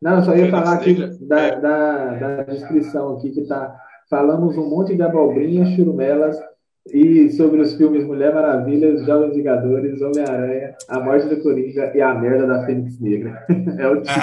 Não, 0.00 0.16
eu 0.16 0.22
só 0.22 0.34
ia 0.34 0.50
falar 0.50 0.74
aqui 0.74 0.94
da, 1.20 1.40
é. 1.40 1.60
da, 1.60 2.14
da 2.14 2.42
descrição 2.44 3.16
aqui 3.16 3.30
que 3.30 3.42
tá. 3.46 3.76
Falamos 4.08 4.56
um 4.56 4.68
monte 4.68 4.96
de 4.96 5.02
abobrinhas, 5.02 5.68
churumelas 5.70 6.36
e 6.86 7.30
sobre 7.30 7.60
os 7.60 7.74
filmes 7.74 8.04
Mulher 8.04 8.34
Maravilha, 8.34 8.96
Jovens 9.04 9.36
Vingadores, 9.36 10.00
Homem-Aranha, 10.00 10.74
A 10.88 10.98
Morte 10.98 11.28
do 11.28 11.40
Coringa 11.42 11.92
e 11.94 12.00
A 12.00 12.14
Merda 12.14 12.46
da 12.46 12.64
Fênix 12.66 12.98
Negra. 13.00 13.46
É 13.78 13.86
o 13.86 14.02
título. 14.02 14.20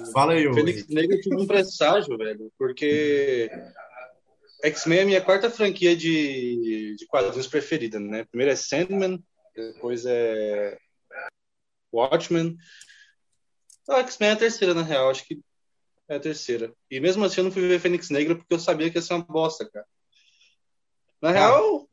Fala 0.12 0.32
aí, 0.32 0.48
ô. 0.48 0.54
Fênix 0.54 0.88
Negra 0.88 1.20
tive 1.20 1.36
um 1.36 1.46
presságio, 1.46 2.16
velho, 2.18 2.50
porque 2.58 3.48
X-Men 4.62 4.98
é 4.98 5.02
a 5.02 5.06
minha 5.06 5.24
quarta 5.24 5.50
franquia 5.50 5.96
de, 5.96 6.96
de 6.96 7.06
quadrinhos 7.06 7.46
preferida, 7.46 7.98
né? 7.98 8.24
Primeiro 8.24 8.52
é 8.52 8.56
Sandman, 8.56 9.22
depois 9.54 10.04
é 10.06 10.78
Watchmen. 11.92 12.56
Não, 13.88 13.96
X-Men 13.98 14.30
é 14.30 14.32
a 14.32 14.36
terceira, 14.36 14.74
na 14.74 14.82
real, 14.82 15.10
acho 15.10 15.24
que 15.24 15.40
é 16.08 16.16
a 16.16 16.20
terceira. 16.20 16.72
E 16.90 17.00
mesmo 17.00 17.24
assim 17.24 17.40
eu 17.40 17.44
não 17.44 17.52
fui 17.52 17.66
ver 17.66 17.80
Fênix 17.80 18.10
Negra 18.10 18.36
porque 18.36 18.52
eu 18.52 18.58
sabia 18.58 18.90
que 18.90 18.98
ia 18.98 19.02
ser 19.02 19.14
uma 19.14 19.24
bosta, 19.24 19.68
cara. 19.70 19.86
Na 21.20 21.30
real, 21.30 21.88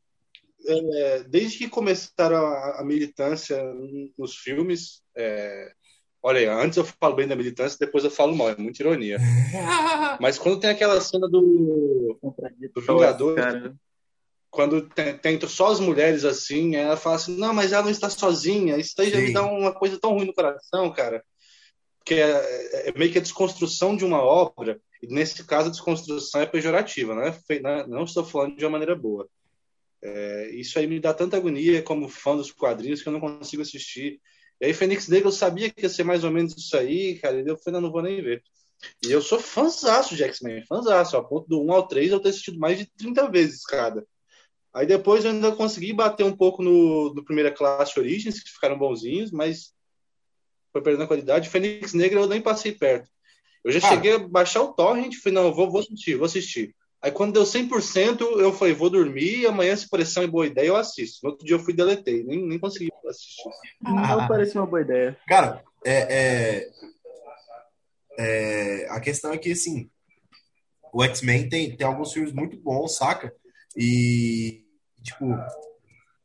é, 0.66 1.22
desde 1.24 1.58
que 1.58 1.68
começaram 1.68 2.36
a, 2.36 2.80
a 2.80 2.84
militância 2.84 3.62
nos 4.16 4.36
filmes, 4.36 5.02
é, 5.16 5.72
olha 6.22 6.40
aí, 6.40 6.46
antes 6.46 6.76
eu 6.76 6.84
falo 6.84 7.14
bem 7.14 7.28
da 7.28 7.36
militância, 7.36 7.78
depois 7.78 8.04
eu 8.04 8.10
falo 8.10 8.34
mal, 8.34 8.50
é 8.50 8.56
muita 8.56 8.82
ironia. 8.82 9.18
Mas 10.20 10.38
quando 10.38 10.60
tem 10.60 10.70
aquela 10.70 11.00
cena 11.00 11.28
do, 11.28 12.18
do 12.74 12.80
Vingador, 12.80 13.36
quando 14.50 14.88
tem, 14.88 15.16
tem 15.18 15.40
só 15.48 15.68
as 15.68 15.80
mulheres 15.80 16.24
assim, 16.24 16.76
ela 16.76 16.96
fala 16.96 17.16
assim, 17.16 17.36
não, 17.36 17.52
mas 17.52 17.72
ela 17.72 17.82
não 17.82 17.90
está 17.90 18.08
sozinha, 18.08 18.76
isso 18.76 18.94
daí 18.96 19.10
já 19.10 19.18
Sim. 19.18 19.24
me 19.24 19.32
dá 19.32 19.44
uma 19.44 19.72
coisa 19.72 19.98
tão 20.00 20.14
ruim 20.14 20.24
no 20.24 20.34
coração, 20.34 20.90
cara. 20.90 21.22
Que 22.04 22.14
é, 22.14 22.88
é 22.88 22.92
meio 22.98 23.12
que 23.12 23.18
a 23.18 23.22
desconstrução 23.22 23.94
de 23.94 24.04
uma 24.04 24.22
obra, 24.22 24.80
e 25.02 25.06
nesse 25.06 25.44
caso 25.44 25.68
a 25.68 25.70
desconstrução 25.70 26.40
é 26.40 26.46
pejorativa, 26.46 27.14
não, 27.14 27.22
é 27.22 27.60
não, 27.60 27.86
não 27.86 28.04
estou 28.04 28.24
falando 28.24 28.56
de 28.56 28.64
uma 28.64 28.72
maneira 28.72 28.96
boa. 28.96 29.28
É, 30.02 30.50
isso 30.54 30.78
aí 30.78 30.86
me 30.86 31.00
dá 31.00 31.12
tanta 31.12 31.36
agonia 31.36 31.82
como 31.82 32.08
fã 32.08 32.36
dos 32.36 32.52
quadrinhos 32.52 33.02
que 33.02 33.08
eu 33.08 33.12
não 33.12 33.20
consigo 33.20 33.62
assistir. 33.62 34.20
E 34.60 34.66
aí, 34.66 34.74
Fênix 34.74 35.08
Negra, 35.08 35.28
eu 35.28 35.32
sabia 35.32 35.70
que 35.70 35.82
ia 35.82 35.88
ser 35.88 36.04
mais 36.04 36.24
ou 36.24 36.30
menos 36.30 36.56
isso 36.56 36.76
aí, 36.76 37.18
cara, 37.18 37.40
e 37.40 37.46
eu 37.46 37.56
falei, 37.56 37.80
não, 37.80 37.86
não 37.86 37.92
vou 37.92 38.02
nem 38.02 38.20
ver. 38.20 38.42
E 39.04 39.10
eu 39.10 39.20
sou 39.20 39.38
fãzaço 39.38 40.14
de 40.14 40.24
X-Men, 40.24 40.64
fãzaço, 40.66 41.16
a 41.16 41.22
ponto 41.22 41.48
do 41.48 41.62
1 41.62 41.72
ao 41.72 41.86
3 41.86 42.10
eu 42.10 42.20
ter 42.20 42.30
assistido 42.30 42.58
mais 42.58 42.78
de 42.78 42.86
30 42.86 43.28
vezes 43.30 43.64
cada. 43.64 44.06
Aí 44.72 44.86
depois 44.86 45.24
eu 45.24 45.30
ainda 45.30 45.52
consegui 45.52 45.92
bater 45.92 46.24
um 46.24 46.36
pouco 46.36 46.62
no, 46.62 47.14
no 47.14 47.24
Primeira 47.24 47.50
Classe 47.50 47.98
Origins, 47.98 48.40
que 48.40 48.50
ficaram 48.50 48.78
bonzinhos, 48.78 49.30
mas 49.30 49.72
foi 50.72 50.82
perdendo 50.82 51.04
a 51.04 51.08
qualidade. 51.08 51.48
Fênix 51.48 51.92
Negra 51.94 52.20
eu 52.20 52.28
nem 52.28 52.40
passei 52.40 52.72
perto. 52.72 53.08
Eu 53.64 53.72
já 53.72 53.80
Cara. 53.80 53.94
cheguei 53.94 54.12
a 54.14 54.18
baixar 54.18 54.62
o 54.62 54.72
torrent, 54.72 55.14
falei, 55.16 55.34
não, 55.34 55.52
vou, 55.52 55.70
vou 55.70 55.80
assistir, 55.80 56.14
vou 56.14 56.26
assistir. 56.26 56.74
Aí 57.00 57.12
quando 57.12 57.32
deu 57.34 57.44
100%, 57.44 58.20
eu 58.40 58.52
falei, 58.52 58.74
vou 58.74 58.90
dormir, 58.90 59.40
e 59.40 59.46
amanhã, 59.46 59.76
se 59.76 59.88
pressão 59.88 60.24
é 60.24 60.26
boa 60.26 60.46
ideia, 60.46 60.66
eu 60.66 60.76
assisto. 60.76 61.20
No 61.22 61.30
outro 61.30 61.46
dia 61.46 61.54
eu 61.54 61.60
fui 61.60 61.72
deletei, 61.72 62.24
nem, 62.24 62.44
nem 62.44 62.58
consegui 62.58 62.90
assistir. 63.08 63.48
Não 63.80 64.26
parecia 64.26 64.60
uma 64.60 64.66
boa 64.66 64.82
ideia. 64.82 65.16
Cara, 65.28 65.62
é, 65.84 65.92
é- 66.16 66.70
é, 68.18 68.86
a 68.90 69.00
questão 69.00 69.32
é 69.32 69.38
que, 69.38 69.52
assim, 69.52 69.88
o 70.92 71.04
X-Men 71.04 71.48
tem, 71.48 71.76
tem 71.76 71.86
alguns 71.86 72.12
filmes 72.12 72.32
muito 72.32 72.56
bons, 72.56 72.96
saca? 72.96 73.32
E, 73.76 74.64
tipo, 75.02 75.26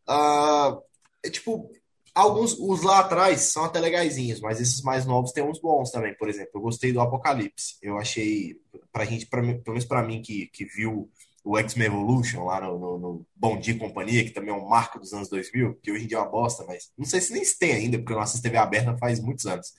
ah, 0.07 0.79
é, 1.23 1.29
tipo, 1.29 1.69
alguns, 2.13 2.53
os 2.59 2.81
lá 2.83 2.99
atrás 2.99 3.41
são 3.41 3.65
até 3.65 3.79
legaisinhos, 3.79 4.39
mas 4.39 4.59
esses 4.61 4.81
mais 4.81 5.05
novos 5.05 5.31
tem 5.31 5.43
uns 5.43 5.59
bons 5.59 5.91
também. 5.91 6.15
Por 6.15 6.29
exemplo, 6.29 6.51
eu 6.55 6.61
gostei 6.61 6.93
do 6.93 7.01
Apocalipse. 7.01 7.77
Eu 7.81 7.97
achei, 7.97 8.59
pra 8.91 9.05
gente, 9.05 9.25
pra 9.25 9.41
pelo 9.41 9.61
menos 9.67 9.85
pra 9.85 10.03
mim 10.03 10.21
que, 10.21 10.47
que 10.47 10.65
viu 10.65 11.09
o 11.43 11.57
X-Men 11.57 11.87
Evolution 11.87 12.45
lá 12.45 12.61
no, 12.61 12.79
no, 12.79 12.97
no 12.97 13.27
Bom 13.35 13.59
Dia 13.59 13.73
e 13.73 13.77
Companhia, 13.77 14.23
que 14.23 14.31
também 14.31 14.53
é 14.53 14.57
um 14.57 14.67
marco 14.67 14.99
dos 14.99 15.13
anos 15.13 15.27
2000, 15.27 15.75
que 15.81 15.91
hoje 15.91 16.05
em 16.05 16.07
dia 16.07 16.17
é 16.17 16.21
uma 16.21 16.29
bosta, 16.29 16.63
mas 16.65 16.91
não 16.97 17.05
sei 17.05 17.19
se 17.19 17.33
nem 17.33 17.43
se 17.43 17.59
tem 17.59 17.73
ainda, 17.73 17.97
porque 17.97 18.13
eu 18.13 18.15
não 18.15 18.23
assisto 18.23 18.43
TV 18.43 18.57
aberta 18.57 18.97
faz 18.97 19.19
muitos 19.19 19.45
anos. 19.45 19.73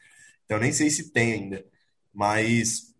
Então 0.44 0.58
nem 0.58 0.72
sei 0.72 0.90
se 0.90 1.10
tem 1.10 1.32
ainda. 1.32 1.64
Mas, 2.12 2.94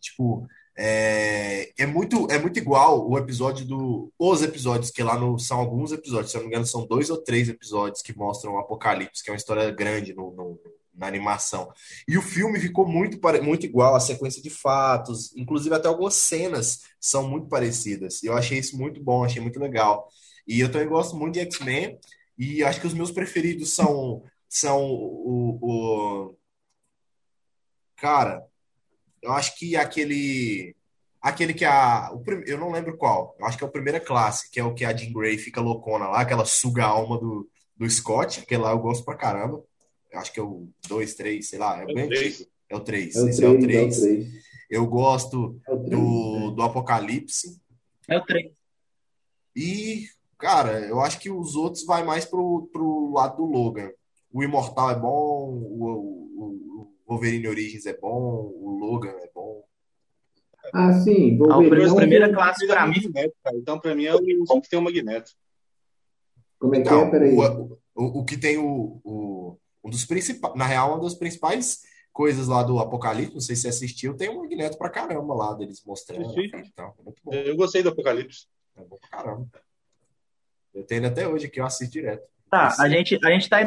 tipo, 0.00 0.46
é, 0.76 1.72
é 1.82 1.86
muito, 1.86 2.26
é 2.30 2.38
muito 2.38 2.58
igual 2.58 3.08
o 3.08 3.16
episódio 3.18 3.64
do. 3.66 4.12
Os 4.18 4.42
episódios, 4.42 4.90
que 4.90 5.02
lá 5.02 5.18
no, 5.18 5.38
são 5.38 5.58
alguns 5.60 5.92
episódios, 5.92 6.30
se 6.30 6.36
eu 6.36 6.40
não 6.40 6.48
me 6.48 6.52
engano, 6.54 6.66
são 6.66 6.86
dois 6.86 7.10
ou 7.10 7.18
três 7.22 7.48
episódios 7.48 8.02
que 8.02 8.16
mostram 8.16 8.54
o 8.54 8.58
Apocalipse, 8.58 9.22
que 9.22 9.30
é 9.30 9.32
uma 9.32 9.36
história 9.36 9.70
grande 9.70 10.14
no, 10.14 10.30
no- 10.32 10.60
na 10.94 11.06
animação. 11.08 11.72
E 12.08 12.16
o 12.16 12.22
filme 12.22 12.58
ficou 12.60 12.86
muito, 12.86 13.18
muito 13.42 13.66
igual, 13.66 13.96
a 13.96 14.00
sequência 14.00 14.40
de 14.42 14.48
fatos, 14.50 15.34
inclusive 15.36 15.74
até 15.74 15.88
algumas 15.88 16.14
cenas 16.14 16.82
são 17.00 17.28
muito 17.28 17.48
parecidas. 17.48 18.22
Eu 18.22 18.32
achei 18.36 18.58
isso 18.58 18.76
muito 18.78 19.02
bom, 19.02 19.24
achei 19.24 19.42
muito 19.42 19.58
legal. 19.58 20.08
E 20.46 20.60
eu 20.60 20.70
também 20.70 20.88
gosto 20.88 21.16
muito 21.16 21.34
de 21.34 21.40
X-Men, 21.40 21.98
e 22.38 22.62
acho 22.62 22.80
que 22.80 22.86
os 22.86 22.94
meus 22.94 23.10
preferidos 23.10 23.74
são, 23.74 24.22
são 24.48 24.84
o, 24.84 25.58
o- 25.60 26.36
Cara, 27.96 28.44
eu 29.24 29.32
acho 29.32 29.56
que 29.58 29.74
aquele. 29.76 30.76
Aquele 31.20 31.54
que 31.54 31.64
a. 31.64 32.10
O, 32.12 32.20
prim- 32.20 32.44
eu 32.46 32.58
não 32.58 32.70
lembro 32.70 32.96
qual. 32.98 33.34
Eu 33.38 33.46
acho 33.46 33.56
que 33.58 33.64
é 33.64 33.66
o 33.66 33.70
Primeira 33.70 33.98
Classe, 33.98 34.50
que 34.50 34.60
é 34.60 34.64
o 34.64 34.74
que 34.74 34.84
a 34.84 34.94
Jean 34.94 35.12
Grey 35.12 35.38
fica 35.38 35.60
loucona 35.60 36.06
lá, 36.08 36.24
que 36.24 36.32
ela 36.32 36.44
suga 36.44 36.84
a 36.84 36.88
alma 36.88 37.18
do, 37.18 37.48
do 37.76 37.88
Scott, 37.88 38.40
aquele 38.40 38.62
lá 38.62 38.70
eu 38.72 38.78
gosto 38.78 39.04
pra 39.04 39.16
caramba. 39.16 39.62
Eu 40.12 40.20
acho 40.20 40.32
que 40.32 40.38
é 40.38 40.42
o 40.42 40.68
2, 40.86 41.14
3, 41.14 41.48
sei 41.48 41.58
lá, 41.58 41.78
é 41.78 41.82
É 41.82 41.84
o 41.84 41.94
bem 41.94 42.06
três. 42.08 42.34
antigo. 42.34 42.50
É 42.70 42.76
o 42.76 42.80
3. 42.80 43.16
É 43.16 43.20
o 43.22 43.28
Esse 43.28 43.44
é 43.44 43.48
o 43.48 43.58
3, 43.58 43.74
é 43.74 43.80
o 43.80 43.88
3. 43.88 44.00
3. 44.00 44.44
Eu 44.70 44.86
gosto 44.86 45.58
É 45.68 45.76
3. 45.76 45.90
do, 45.90 46.50
do 46.52 46.62
Apocalipse. 46.62 47.58
É 48.08 48.16
o 48.18 48.24
trem. 48.24 48.52
E, 49.56 50.06
cara, 50.38 50.80
eu 50.80 51.00
acho 51.00 51.18
que 51.18 51.30
os 51.30 51.54
outros 51.56 51.84
vai 51.84 52.02
mais 52.04 52.24
pro, 52.24 52.68
pro 52.72 53.12
lado 53.12 53.36
do 53.38 53.44
Logan. 53.44 53.90
O 54.32 54.42
Imortal 54.42 54.90
é 54.90 54.94
bom, 54.98 55.48
o, 55.52 56.28
o, 56.36 56.73
o 56.73 56.73
Wolverine 57.14 57.48
Origins 57.48 57.86
é 57.86 57.96
bom, 57.96 58.52
o 58.54 58.76
Logan 58.78 59.10
é 59.22 59.30
bom. 59.34 59.64
Ah, 60.72 60.92
sim, 60.92 61.38
Ah, 61.42 61.58
o 61.58 61.62
Wolverine. 61.62 61.68
primeiro- 61.70 61.88
não- 61.88 61.96
primeira 61.96 62.32
classe 62.32 62.66
pra 62.66 62.86
mim. 62.86 63.00
Magneto, 63.02 63.34
cara. 63.42 63.56
Então, 63.56 63.78
pra 63.80 63.94
mim, 63.94 64.04
é 64.04 64.14
o 64.14 64.20
que 64.60 64.68
tem 64.68 64.78
o 64.78 64.82
Magneto. 64.82 65.30
Como 66.58 66.74
é 66.74 66.80
que 66.80 66.88
é? 66.88 66.90
Não, 66.92 67.10
Peraí. 67.10 67.34
o, 67.36 67.78
o, 67.94 68.20
o 68.20 68.24
que 68.24 68.36
tem 68.38 68.56
o, 68.58 69.00
o, 69.04 69.58
um 69.84 69.90
dos 69.90 70.04
principais, 70.04 70.54
na 70.56 70.64
real, 70.64 70.92
uma 70.94 71.02
das 71.02 71.14
principais 71.14 71.82
coisas 72.12 72.46
lá 72.48 72.62
do 72.62 72.78
Apocalipse, 72.78 73.34
não 73.34 73.40
sei 73.40 73.56
se 73.56 73.62
você 73.62 73.68
assistiu, 73.68 74.16
tem 74.16 74.30
um 74.30 74.40
Magneto 74.40 74.78
pra 74.78 74.88
caramba 74.88 75.34
lá 75.34 75.52
deles 75.54 75.82
mostrando. 75.84 76.30
Sim. 76.32 76.42
e 76.46 76.72
tal. 76.74 76.94
É 76.98 77.02
muito 77.02 77.20
bom, 77.22 77.32
Eu 77.34 77.56
gostei 77.56 77.82
do 77.82 77.90
Apocalipse. 77.90 78.46
é 78.76 78.82
bom 78.84 78.96
pra 78.98 79.10
caramba. 79.10 79.46
Eu 80.72 80.84
tenho 80.84 81.00
ele 81.00 81.06
até 81.06 81.28
hoje 81.28 81.46
aqui, 81.46 81.60
eu 81.60 81.66
assisto 81.66 81.92
direto. 81.92 82.26
Tá, 82.50 82.74
a 82.80 82.88
gente, 82.88 83.18
a 83.22 83.30
gente 83.30 83.48
tá 83.48 83.58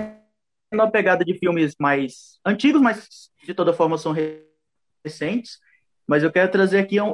numa 0.72 0.90
pegada 0.90 1.24
de 1.24 1.38
filmes 1.38 1.76
mais 1.80 2.40
antigos, 2.46 2.82
mas 2.82 3.30
de 3.44 3.54
toda 3.54 3.74
forma 3.74 3.98
são 3.98 4.14
recentes. 5.04 5.60
Mas 6.06 6.24
eu 6.24 6.32
quero 6.32 6.50
trazer 6.50 6.80
aqui 6.80 6.98
ao, 6.98 7.14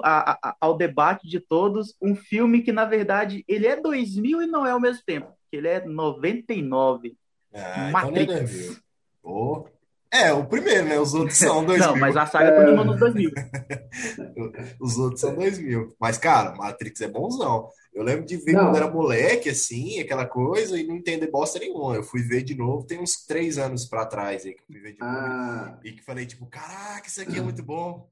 ao 0.62 0.78
debate 0.78 1.28
de 1.28 1.40
todos 1.40 1.96
um 2.00 2.16
filme 2.16 2.62
que, 2.62 2.72
na 2.72 2.86
verdade, 2.86 3.44
ele 3.48 3.66
é 3.66 3.76
2000 3.76 4.44
e 4.44 4.46
não 4.46 4.66
é 4.66 4.72
ao 4.72 4.80
mesmo 4.80 5.02
tempo. 5.04 5.34
Ele 5.52 5.68
é 5.68 5.84
99. 5.84 7.16
Ah, 7.54 7.90
Matrix. 7.92 8.22
então 8.22 8.36
é 8.36 8.40
2000. 8.40 9.73
É, 10.13 10.32
o 10.32 10.46
primeiro, 10.46 10.86
né? 10.86 11.00
Os 11.00 11.13
outros 11.13 11.38
são 11.38 11.65
2000. 11.65 11.88
Não, 11.88 11.98
mas 11.98 12.15
a 12.15 12.25
saga 12.25 12.55
continua 12.55 12.86
nos 12.86 13.00
2000. 13.00 13.32
Os 14.79 14.98
outros 14.98 15.22
são 15.22 15.36
2000. 15.36 15.96
Mas, 16.00 16.17
cara, 16.17 16.55
Matrix 16.55 17.01
é 17.01 17.08
bonzão. 17.08 17.67
Eu 17.93 18.03
lembro 18.03 18.25
de 18.25 18.38
ver 18.38 18.53
Não. 18.53 18.65
quando 18.65 18.75
era 18.77 18.91
moleque, 18.91 19.50
assim, 19.50 20.00
aquela 20.00 20.25
coisa, 20.25 20.79
e 20.79 20.86
não 20.86 20.96
entender 20.96 21.29
bosta 21.29 21.60
nenhuma. 21.60 21.96
Eu 21.96 22.03
fui 22.03 22.22
ver 22.22 22.43
de 22.43 22.55
novo, 22.55 22.86
tem 22.86 23.00
uns 23.00 23.25
três 23.25 23.58
anos 23.58 23.86
pra 23.86 24.05
trás 24.05 24.46
aí 24.46 24.53
que 24.53 24.62
eu 24.62 24.65
fui 24.67 24.79
ver 24.79 24.93
de 24.93 25.00
novo. 25.00 25.12
A, 25.12 25.79
E 25.84 25.91
que 25.93 26.03
falei, 26.03 26.25
tipo, 26.25 26.46
caraca, 26.48 27.08
isso 27.08 27.22
aqui 27.22 27.38
é 27.38 27.41
muito 27.41 27.63
bom. 27.63 28.10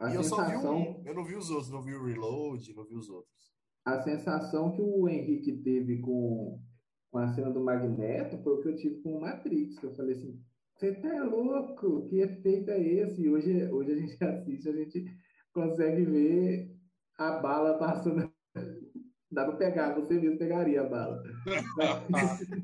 a 0.00 0.10
E 0.10 0.14
eu 0.14 0.24
só 0.24 0.36
vi 0.44 0.46
sensação, 0.50 0.76
um, 0.78 1.02
eu 1.04 1.14
não 1.14 1.24
vi 1.24 1.36
os 1.36 1.50
outros, 1.50 1.70
não 1.70 1.82
vi 1.82 1.94
o 1.94 2.04
Reload, 2.04 2.74
não 2.74 2.84
vi 2.84 2.94
os 2.96 3.08
outros. 3.08 3.52
a 3.84 4.00
sensação 4.02 4.72
que 4.72 4.82
o 4.82 5.08
Henrique 5.08 5.52
teve 5.62 6.00
com, 6.00 6.60
com 7.10 7.18
a 7.18 7.28
cena 7.34 7.50
do 7.50 7.60
Magneto 7.62 8.38
foi 8.42 8.52
o 8.54 8.62
que 8.62 8.68
eu 8.68 8.76
tive 8.76 9.00
com 9.02 9.16
o 9.16 9.20
Matrix, 9.20 9.78
que 9.78 9.86
eu 9.86 9.94
falei 9.94 10.14
assim, 10.16 10.40
você 10.76 10.94
tá 10.94 11.24
louco? 11.24 12.08
Que 12.08 12.20
efeito 12.20 12.70
é 12.70 12.80
esse? 12.80 13.22
E 13.22 13.28
hoje, 13.28 13.64
hoje 13.70 13.92
a 13.92 13.96
gente 13.96 14.16
assiste, 14.24 14.68
a 14.68 14.72
gente 14.72 15.04
consegue 15.52 16.04
ver 16.04 16.70
a 17.18 17.32
bala 17.38 17.78
passando. 17.78 18.30
Dá 19.30 19.46
pra 19.46 19.56
pegar, 19.56 19.94
você 19.94 20.14
mesmo 20.14 20.38
pegaria 20.38 20.82
a 20.82 20.84
bala. 20.84 21.22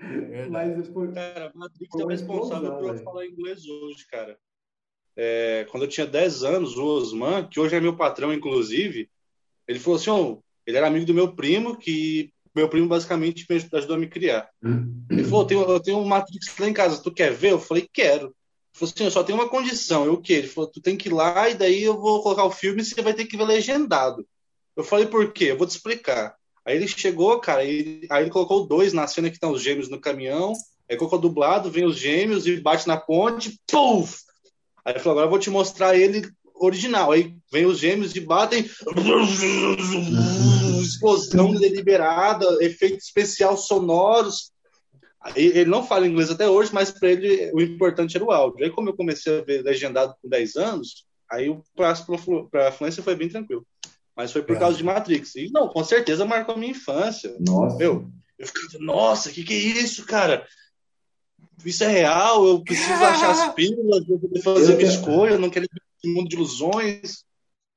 Verdade. 0.00 0.76
Mas 0.76 0.88
foi, 0.88 1.12
Cara, 1.12 1.50
Matrix 1.54 1.90
Foi 1.90 2.02
é 2.02 2.04
o 2.04 2.08
responsável 2.08 2.76
por 2.76 2.86
eu 2.86 2.98
falar 3.02 3.26
inglês 3.26 3.66
hoje, 3.66 4.06
cara. 4.06 4.38
É, 5.16 5.66
quando 5.70 5.82
eu 5.82 5.88
tinha 5.88 6.06
10 6.06 6.44
anos, 6.44 6.76
o 6.76 6.84
Osman, 6.84 7.48
que 7.48 7.58
hoje 7.58 7.74
é 7.74 7.80
meu 7.80 7.96
patrão, 7.96 8.32
inclusive, 8.32 9.10
ele 9.66 9.80
falou 9.80 9.98
assim: 9.98 10.10
"Ô, 10.10 10.42
ele 10.64 10.76
era 10.76 10.86
amigo 10.86 11.04
do 11.04 11.14
meu 11.14 11.34
primo, 11.34 11.76
que 11.76 12.32
meu 12.58 12.68
primo 12.68 12.88
basicamente 12.88 13.46
me 13.48 13.56
ajudou- 13.56 13.96
a 13.96 13.98
me 13.98 14.08
criar. 14.08 14.48
Ele 15.10 15.24
falou: 15.24 15.42
eu 15.42 15.46
tenho, 15.46 15.62
eu 15.62 15.80
tenho 15.80 15.98
um 15.98 16.04
Matrix 16.04 16.52
lá 16.58 16.68
em 16.68 16.72
casa, 16.72 17.02
tu 17.02 17.12
quer 17.12 17.32
ver? 17.32 17.52
Eu 17.52 17.60
falei: 17.60 17.88
quero. 17.92 18.26
Ele 18.26 18.34
falou 18.74 18.92
assim: 18.94 19.04
eu 19.04 19.10
só 19.10 19.24
tenho 19.24 19.38
uma 19.38 19.48
condição. 19.48 20.04
Eu 20.04 20.14
o 20.14 20.20
quê? 20.20 20.34
Ele 20.34 20.48
falou: 20.48 20.70
tu 20.70 20.80
tem 20.80 20.96
que 20.96 21.08
ir 21.08 21.12
lá 21.12 21.48
e 21.48 21.54
daí 21.54 21.82
eu 21.82 21.98
vou 21.98 22.22
colocar 22.22 22.44
o 22.44 22.50
filme 22.50 22.82
e 22.82 22.84
você 22.84 23.00
vai 23.00 23.14
ter 23.14 23.24
que 23.24 23.36
ver 23.36 23.44
legendado. 23.44 24.26
Eu 24.76 24.84
falei: 24.84 25.06
por 25.06 25.32
quê? 25.32 25.46
Eu 25.46 25.58
vou 25.58 25.66
te 25.66 25.70
explicar. 25.70 26.34
Aí 26.64 26.76
ele 26.76 26.86
chegou, 26.86 27.40
cara, 27.40 27.64
e, 27.64 28.06
aí 28.10 28.24
ele 28.24 28.30
colocou 28.30 28.66
dois 28.66 28.92
na 28.92 29.06
cena 29.06 29.30
que 29.30 29.36
estão 29.36 29.52
os 29.52 29.62
gêmeos 29.62 29.88
no 29.88 30.00
caminhão. 30.00 30.52
Aí 30.90 30.96
colocou 30.96 31.18
dublado, 31.18 31.70
vem 31.70 31.84
os 31.84 31.98
gêmeos 31.98 32.46
e 32.46 32.56
bate 32.60 32.86
na 32.86 32.96
ponte, 32.96 33.58
puf! 33.66 34.18
Aí 34.84 34.92
ele 34.92 35.00
falou: 35.00 35.12
agora 35.12 35.26
eu 35.26 35.30
vou 35.30 35.38
te 35.38 35.50
mostrar 35.50 35.96
ele 35.96 36.28
original. 36.54 37.12
Aí 37.12 37.34
vem 37.52 37.66
os 37.66 37.78
gêmeos 37.78 38.14
e 38.14 38.20
batem. 38.20 38.68
Explosão 40.82 41.54
deliberada, 41.54 42.46
efeito 42.64 42.98
especial 42.98 43.56
sonoros. 43.56 44.52
Ele 45.34 45.64
não 45.66 45.84
fala 45.84 46.06
inglês 46.06 46.30
até 46.30 46.48
hoje, 46.48 46.70
mas 46.72 46.90
para 46.90 47.10
ele 47.10 47.50
o 47.52 47.60
importante 47.60 48.16
era 48.16 48.24
o 48.24 48.30
áudio. 48.30 48.64
Aí, 48.64 48.70
como 48.70 48.88
eu 48.88 48.96
comecei 48.96 49.38
a 49.38 49.42
ver 49.42 49.62
legendado 49.62 50.14
com 50.22 50.28
10 50.28 50.56
anos, 50.56 51.04
aí 51.30 51.48
o 51.50 51.62
passo 51.76 52.06
para 52.50 52.68
a 52.68 52.72
fluência 52.72 53.02
foi 53.02 53.14
bem 53.16 53.28
tranquilo. 53.28 53.66
Mas 54.16 54.32
foi 54.32 54.42
por 54.42 54.56
É. 54.56 54.58
causa 54.58 54.76
de 54.76 54.84
Matrix. 54.84 55.34
E 55.36 55.50
não, 55.52 55.68
com 55.68 55.84
certeza 55.84 56.24
marcou 56.24 56.54
a 56.54 56.58
minha 56.58 56.72
infância. 56.72 57.36
nossa, 57.40 57.76
Meu, 57.76 58.08
eu 58.38 58.46
ficava, 58.46 58.82
nossa, 58.82 59.30
que 59.30 59.42
que 59.44 59.52
é 59.54 59.56
isso, 59.56 60.06
cara? 60.06 60.46
Isso 61.64 61.82
é 61.84 61.88
real, 61.88 62.46
eu 62.46 62.62
preciso 62.62 62.92
achar 62.92 63.30
as 63.30 63.52
pílulas, 63.54 64.08
eu 64.08 64.18
poder 64.18 64.40
fazer 64.42 64.72
Eu 64.72 64.76
minha 64.76 64.88
escolha, 64.88 65.32
eu 65.32 65.38
não 65.38 65.50
quero 65.50 65.66
num 66.04 66.14
mundo 66.14 66.28
de 66.28 66.36
ilusões. 66.36 67.24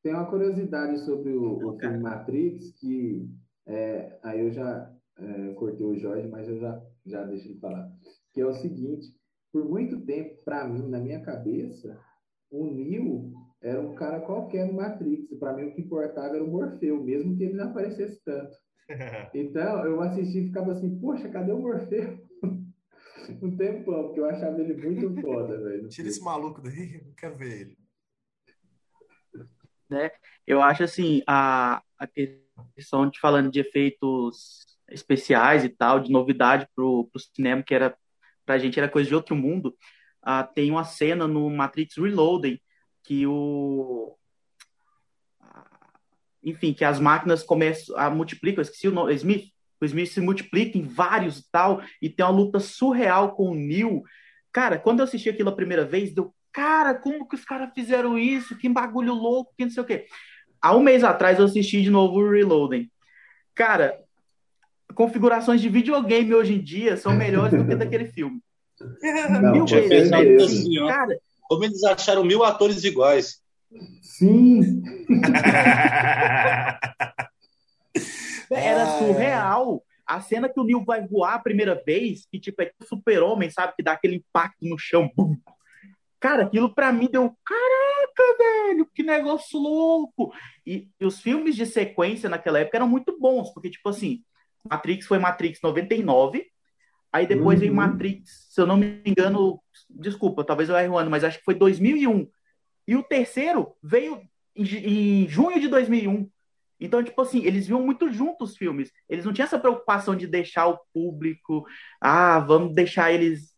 Tem 0.03 0.13
uma 0.13 0.25
curiosidade 0.25 0.99
sobre 1.05 1.31
o, 1.31 1.69
o 1.69 1.79
filme 1.79 1.99
Matrix, 1.99 2.71
que 2.79 3.29
é, 3.67 4.19
aí 4.23 4.39
eu 4.41 4.51
já 4.51 4.91
é, 5.17 5.53
cortei 5.53 5.85
o 5.85 5.95
Jorge, 5.95 6.27
mas 6.27 6.47
eu 6.47 6.57
já, 6.59 6.81
já 7.05 7.23
deixo 7.23 7.49
ele 7.49 7.59
falar. 7.59 7.91
Que 8.33 8.41
é 8.41 8.45
o 8.45 8.53
seguinte, 8.53 9.07
por 9.51 9.65
muito 9.65 9.99
tempo, 10.01 10.43
para 10.43 10.67
mim, 10.67 10.89
na 10.89 10.99
minha 10.99 11.21
cabeça, 11.21 11.99
o 12.49 12.65
Neo 12.65 13.31
era 13.61 13.79
um 13.79 13.93
cara 13.93 14.21
qualquer 14.21 14.65
no 14.67 14.73
Matrix. 14.73 15.37
Para 15.37 15.53
mim, 15.53 15.65
o 15.65 15.73
que 15.73 15.81
importava 15.81 16.35
era 16.35 16.43
o 16.43 16.49
Morfeu, 16.49 17.03
mesmo 17.03 17.35
que 17.37 17.43
ele 17.43 17.53
não 17.53 17.69
aparecesse 17.69 18.21
tanto. 18.23 18.55
Então, 19.33 19.85
eu 19.85 20.01
assisti 20.01 20.39
e 20.39 20.47
ficava 20.47 20.73
assim, 20.73 20.99
poxa, 20.99 21.29
cadê 21.29 21.53
o 21.53 21.59
Morfeu? 21.59 22.19
um 23.41 23.55
tempão, 23.55 24.03
porque 24.05 24.19
eu 24.19 24.25
achava 24.25 24.59
ele 24.59 24.73
muito 24.73 25.21
foda, 25.21 25.57
velho. 25.61 25.87
Tira 25.87 26.09
esse 26.09 26.21
maluco 26.21 26.61
daí, 26.61 26.95
eu 26.95 27.05
não 27.05 27.13
quero 27.13 27.37
ver 27.37 27.61
ele. 27.61 27.77
Eu 30.47 30.61
acho 30.61 30.83
assim, 30.83 31.21
a, 31.27 31.81
a 31.97 32.07
questão 32.75 33.09
de 33.09 33.19
falando 33.19 33.51
de 33.51 33.59
efeitos 33.59 34.65
especiais 34.89 35.63
e 35.63 35.69
tal, 35.69 35.99
de 35.99 36.11
novidade 36.11 36.67
pro, 36.75 37.09
pro 37.11 37.21
cinema, 37.21 37.63
que 37.63 37.73
era 37.73 37.95
pra 38.45 38.57
gente 38.57 38.79
era 38.79 38.89
coisa 38.89 39.07
de 39.07 39.15
outro 39.15 39.35
mundo. 39.35 39.75
Ah, 40.21 40.43
tem 40.43 40.69
uma 40.69 40.83
cena 40.83 41.27
no 41.27 41.49
Matrix 41.49 41.97
Reloading 41.97 42.59
que 43.03 43.25
o 43.25 44.15
ah, 45.39 45.65
enfim, 46.43 46.73
que 46.73 46.83
as 46.83 46.99
máquinas 46.99 47.43
começam 47.43 47.97
a 47.97 48.09
multiplicar, 48.09 48.59
eu 48.59 48.63
esqueci 48.63 48.87
o 48.87 48.91
nome, 48.91 49.13
Smith, 49.15 49.51
o 49.79 49.85
Smith 49.85 50.09
se 50.09 50.21
multiplica 50.21 50.77
em 50.77 50.83
vários 50.83 51.39
e 51.39 51.51
tal, 51.51 51.81
e 52.01 52.09
tem 52.09 52.25
uma 52.25 52.31
luta 52.31 52.59
surreal 52.59 53.35
com 53.35 53.49
o 53.49 53.55
Neo. 53.55 54.03
Cara, 54.51 54.77
quando 54.77 54.99
eu 54.99 55.05
assisti 55.05 55.29
aquilo 55.29 55.49
a 55.49 55.55
primeira 55.55 55.85
vez, 55.85 56.13
deu, 56.13 56.33
cara, 56.51 56.93
como 56.95 57.27
que 57.27 57.35
os 57.35 57.43
caras 57.45 57.69
fizeram 57.73 58.17
isso? 58.17 58.57
Que 58.57 58.67
bagulho 58.69 59.13
louco, 59.13 59.53
que 59.57 59.63
não 59.65 59.71
sei 59.71 59.83
o 59.83 59.85
quê. 59.85 60.05
Há 60.61 60.75
um 60.75 60.81
mês 60.81 61.03
atrás 61.03 61.39
eu 61.39 61.45
assisti 61.45 61.81
de 61.81 61.89
novo 61.89 62.19
o 62.19 62.29
Reloading. 62.29 62.89
Cara, 63.55 63.99
configurações 64.93 65.59
de 65.61 65.69
videogame 65.69 66.33
hoje 66.33 66.53
em 66.53 66.61
dia 66.61 66.95
são 66.97 67.13
melhores 67.15 67.57
do 67.57 67.67
que 67.67 67.75
daquele 67.75 68.05
filme. 68.11 68.39
Não, 69.29 69.51
Mil 69.53 69.65
vezes, 69.65 70.09
né? 70.11 70.17
certeza. 70.17 70.45
assim. 70.45 70.75
Cara, 70.87 71.17
Como 71.47 71.63
eles 71.63 71.83
acharam 71.83 72.23
mil 72.23 72.43
atores 72.43 72.83
iguais. 72.83 73.41
Sim, 74.01 74.81
Era 78.51 78.83
Ah, 78.83 78.97
surreal. 78.99 79.83
A 80.05 80.19
cena 80.19 80.49
que 80.49 80.59
o 80.59 80.63
Neil 80.63 80.83
vai 80.83 81.07
voar 81.07 81.35
a 81.35 81.39
primeira 81.39 81.81
vez, 81.85 82.25
que 82.29 82.37
tipo 82.39 82.61
é 82.61 82.65
tipo 82.65 82.85
super-homem, 82.85 83.49
sabe? 83.49 83.73
Que 83.77 83.83
dá 83.83 83.93
aquele 83.93 84.15
impacto 84.15 84.57
no 84.67 84.77
chão. 84.77 85.09
Bum. 85.15 85.37
Cara, 86.21 86.43
aquilo 86.43 86.73
pra 86.73 86.93
mim 86.93 87.09
deu. 87.11 87.35
Caraca, 87.43 88.37
velho, 88.37 88.87
que 88.93 89.01
negócio 89.01 89.59
louco! 89.59 90.31
E, 90.65 90.87
e 90.99 91.05
os 91.05 91.19
filmes 91.19 91.55
de 91.55 91.65
sequência 91.65 92.29
naquela 92.29 92.59
época 92.59 92.77
eram 92.77 92.87
muito 92.87 93.19
bons, 93.19 93.51
porque, 93.51 93.71
tipo 93.71 93.89
assim, 93.89 94.23
Matrix 94.63 95.07
foi 95.07 95.17
Matrix 95.17 95.59
99, 95.63 96.45
aí 97.11 97.25
depois 97.25 97.59
veio 97.59 97.71
Uhum. 97.71 97.77
Matrix, 97.77 98.49
se 98.51 98.61
eu 98.61 98.67
não 98.67 98.77
me 98.77 99.01
engano, 99.03 99.59
desculpa, 99.89 100.43
talvez 100.43 100.69
eu 100.69 100.77
erre 100.77 100.89
o 100.89 100.97
ano, 100.97 101.09
mas 101.09 101.23
acho 101.23 101.39
que 101.39 101.43
foi 101.43 101.55
2001. 101.55 102.27
E 102.87 102.95
o 102.95 103.01
terceiro 103.01 103.75
veio 103.81 104.21
em, 104.55 104.63
em 104.63 105.27
junho 105.27 105.59
de 105.59 105.67
2001. 105.67 106.29
Então, 106.79 107.03
tipo 107.03 107.19
assim, 107.19 107.43
eles 107.45 107.65
viam 107.67 107.81
muito 107.81 108.11
juntos 108.11 108.51
os 108.51 108.57
filmes. 108.57 108.91
Eles 109.09 109.25
não 109.25 109.33
tinham 109.33 109.45
essa 109.45 109.59
preocupação 109.59 110.15
de 110.15 110.27
deixar 110.27 110.67
o 110.67 110.79
público, 110.93 111.65
ah, 111.99 112.39
vamos 112.39 112.75
deixar 112.75 113.11
eles 113.11 113.55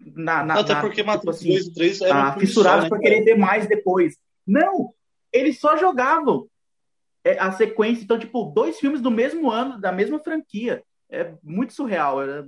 na, 0.00 0.44
na, 0.44 0.54
Até 0.60 0.74
na- 0.74 0.80
porque 0.80 0.96
tipo 0.96 1.06
Matrix 1.06 1.36
assim, 1.36 1.48
2 1.48 1.66
e 1.66 1.74
3 1.74 2.00
eram 2.02 2.16
um 2.16 2.22
ah, 2.22 2.32
fissurados 2.38 2.88
por 2.88 2.98
né, 2.98 3.02
querer 3.04 3.24
ver 3.24 3.36
mais 3.36 3.66
depois. 3.66 4.16
Não, 4.46 4.92
eles 5.32 5.58
só 5.58 5.76
jogavam 5.76 6.46
é, 7.24 7.38
a 7.38 7.52
sequência. 7.52 8.02
Então, 8.02 8.18
tipo, 8.18 8.44
dois 8.54 8.78
filmes 8.78 9.00
do 9.00 9.10
mesmo 9.10 9.50
ano, 9.50 9.80
da 9.80 9.92
mesma 9.92 10.18
franquia. 10.18 10.82
É 11.10 11.32
muito 11.42 11.72
surreal. 11.72 12.22
Era... 12.22 12.42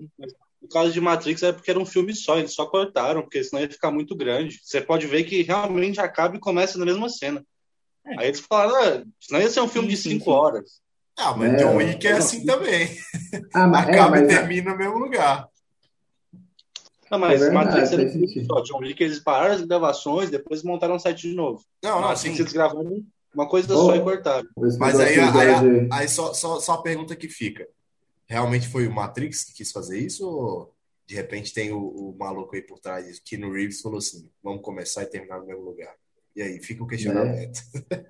No 0.61 0.69
caso 0.71 0.93
de 0.93 1.01
Matrix 1.01 1.43
é 1.43 1.53
porque 1.53 1.71
era 1.71 1.81
um 1.81 1.87
filme 1.87 2.15
só, 2.15 2.39
eles 2.39 2.55
só 2.55 2.67
cortaram, 2.67 3.23
porque 3.23 3.43
senão 3.43 3.63
ia 3.63 3.69
ficar 3.71 3.91
muito 3.91 4.15
grande. 4.15 4.61
Você 4.63 4.81
pode 4.81 5.07
ver 5.07 5.25
que 5.25 5.43
realmente 5.43 6.01
acaba 6.01 6.37
e 6.37 6.41
começa 6.41 6.79
na 6.79 6.85
mesma 6.85 7.09
cena. 7.09 7.45
É. 8.07 8.21
Aí 8.21 8.29
eles 8.29 8.41
falaram, 8.41 8.77
ah, 8.77 9.05
senão 9.21 9.41
ia 9.41 9.51
ser 9.51 9.61
um 9.61 9.69
filme 9.69 9.89
Sim, 9.89 9.95
de 9.95 10.01
sim, 10.03 10.11
5 10.11 10.25
sim. 10.25 10.31
horas. 10.31 10.81
Ah, 11.19 11.37
mas 11.37 11.53
É, 11.53 11.57
John 11.57 11.77
Wick 11.77 12.07
é 12.07 12.13
assim 12.13 12.45
também. 12.47 12.89
ah, 13.53 13.67
mas, 13.67 13.89
é, 13.89 13.93
Acaba 13.93 14.19
e 14.19 14.21
mas 14.23 14.29
termina 14.29 14.73
no 14.73 14.79
mesmo 14.79 14.99
lugar. 14.99 15.47
Não, 17.13 17.19
mas 17.19 17.43
É 17.43 17.51
Matrix 17.51 17.93
era 17.93 18.03
um 18.03 18.09
filme 18.11 18.27
sentido. 18.27 18.47
só. 18.47 18.61
John 18.63 18.79
Wick, 18.79 19.03
eles 19.03 19.19
pararam 19.21 19.55
as 19.55 19.61
gravações, 19.63 20.31
depois 20.31 20.63
montaram 20.63 20.95
um 20.95 20.99
site 20.99 21.29
de 21.29 21.35
novo. 21.35 21.63
Não, 21.83 22.01
não, 22.01 22.09
Matrix, 22.09 22.37
sim. 22.37 22.41
eles 22.43 22.53
gravaram 22.53 23.05
uma 23.35 23.47
coisa 23.49 23.75
Oh. 23.75 23.87
só 23.87 23.95
e 23.97 24.01
cortaram. 24.01 24.49
Mas 24.79 24.99
aí, 24.99 25.21
aí, 25.21 25.89
aí 25.93 26.09
só, 26.09 26.33
só, 26.33 26.59
só 26.59 26.73
a 26.73 26.83
pergunta 26.83 27.15
que 27.15 27.29
fica. 27.29 27.69
Realmente 28.27 28.67
foi 28.67 28.87
o 28.87 28.93
Matrix 28.93 29.45
que 29.45 29.53
quis 29.53 29.71
fazer 29.71 29.99
isso? 29.99 30.27
Ou 30.27 30.73
de 31.07 31.15
repente 31.15 31.53
tem 31.53 31.71
o, 31.71 31.79
o 31.79 32.17
maluco 32.19 32.57
aí 32.57 32.63
por 32.63 32.79
trás 32.79 33.07
disso? 33.07 33.21
Que 33.23 33.37
no 33.37 33.53
Reeves 33.53 33.83
falou 33.83 33.99
assim: 33.99 34.27
vamos 34.43 34.63
começar 34.63 35.03
e 35.03 35.07
terminar 35.07 35.39
no 35.39 35.47
mesmo 35.47 35.63
lugar. 35.63 35.95
E 36.35 36.41
aí 36.41 36.59
fica 36.63 36.83
o 36.83 36.87
questionamento. 36.87 37.61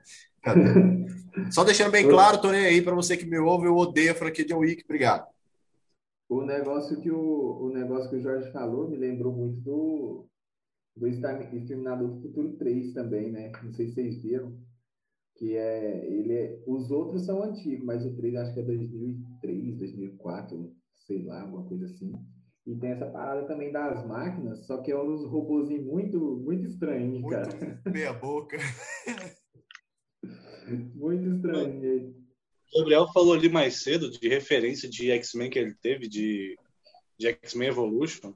Só 1.51 1.65
deixando 1.65 1.91
bem 1.91 2.09
claro, 2.09 2.39
tô 2.41 2.51
nem 2.51 2.65
aí 2.67 2.83
pra 2.83 2.95
você 2.95 3.17
que 3.17 3.25
me 3.25 3.39
ouve, 3.39 3.67
eu 3.67 3.77
odeio 3.77 4.13
a 4.13 4.15
franquia 4.15 4.45
John 4.45 4.59
Wick. 4.59 4.85
Obrigado. 4.85 5.27
O 6.33 6.47
negócio 6.47 6.99
que 6.99 7.11
o, 7.11 7.61
o 7.61 7.69
negócio 7.69 8.09
que 8.09 8.17
o 8.17 8.23
Jorge 8.23 8.51
falou 8.53 8.89
me 8.89 8.97
lembrou 8.97 9.35
muito 9.35 9.61
do, 9.61 10.27
do 10.97 11.07
Exterminador 11.07 12.09
do 12.09 12.23
Futuro 12.23 12.57
3 12.57 12.95
também, 12.95 13.31
né? 13.31 13.53
Não 13.63 13.71
sei 13.75 13.89
se 13.89 13.95
vocês 13.95 14.23
viram. 14.23 14.59
Que 15.37 15.57
é, 15.59 16.11
ele 16.11 16.33
é, 16.33 16.63
os 16.67 16.91
outros 16.91 17.27
são 17.27 17.43
antigos, 17.43 17.85
mas 17.85 18.07
o 18.07 18.17
3 18.17 18.35
acho 18.37 18.55
que 18.55 18.61
é 18.61 18.63
2003, 18.63 19.77
2004, 19.77 20.75
sei 21.07 21.23
lá, 21.23 21.43
alguma 21.43 21.69
coisa 21.69 21.85
assim. 21.85 22.15
E 22.67 22.77
tem 22.77 22.93
essa 22.93 23.11
parada 23.11 23.47
também 23.47 23.71
das 23.71 24.07
máquinas, 24.07 24.65
só 24.67 24.79
que 24.81 24.91
é 24.91 24.99
uns 24.99 25.27
robôzinhos 25.27 25.85
muito, 25.85 26.19
muito 26.19 26.67
estranhos, 26.67 27.21
Muito 27.21 27.29
cara. 27.29 27.83
meia 27.93 28.15
boca. 28.15 28.57
Muito 30.95 31.29
estranho. 31.29 32.15
O 32.73 32.79
Gabriel 32.79 33.07
falou 33.13 33.35
ali 33.35 33.49
mais 33.49 33.83
cedo 33.83 34.11
de 34.11 34.29
referência 34.29 34.89
de 34.89 35.11
X-Men 35.11 35.51
que 35.51 35.59
ele 35.59 35.75
teve, 35.81 36.09
de, 36.09 36.57
de 37.19 37.29
X-Men 37.29 37.69
Evolution. 37.69 38.33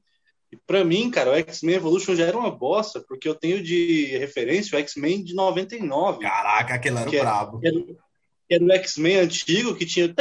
E 0.53 0.57
pra 0.57 0.85
mim, 0.85 1.11
cara, 1.11 1.31
o 1.31 1.35
X-Men 1.35 1.77
Evolution 1.77 2.15
já 2.15 2.27
era 2.27 2.39
uma 2.39 2.51
bosta, 2.51 3.01
porque 3.01 3.29
eu 3.29 3.35
tenho 3.35 3.63
de 3.63 4.17
referência 4.19 4.77
o 4.77 4.81
X-Men 4.81 5.25
de 5.25 5.35
99. 5.35 6.21
Caraca, 6.21 6.75
aquele 6.75 6.99
era 6.99 7.09
o 7.09 7.13
brabo. 7.13 7.61
era, 7.65 7.77
era 8.51 8.65
o 8.65 8.73
X-Men 8.73 9.17
antigo, 9.19 9.75
que 9.75 9.87
tinha 9.87 10.15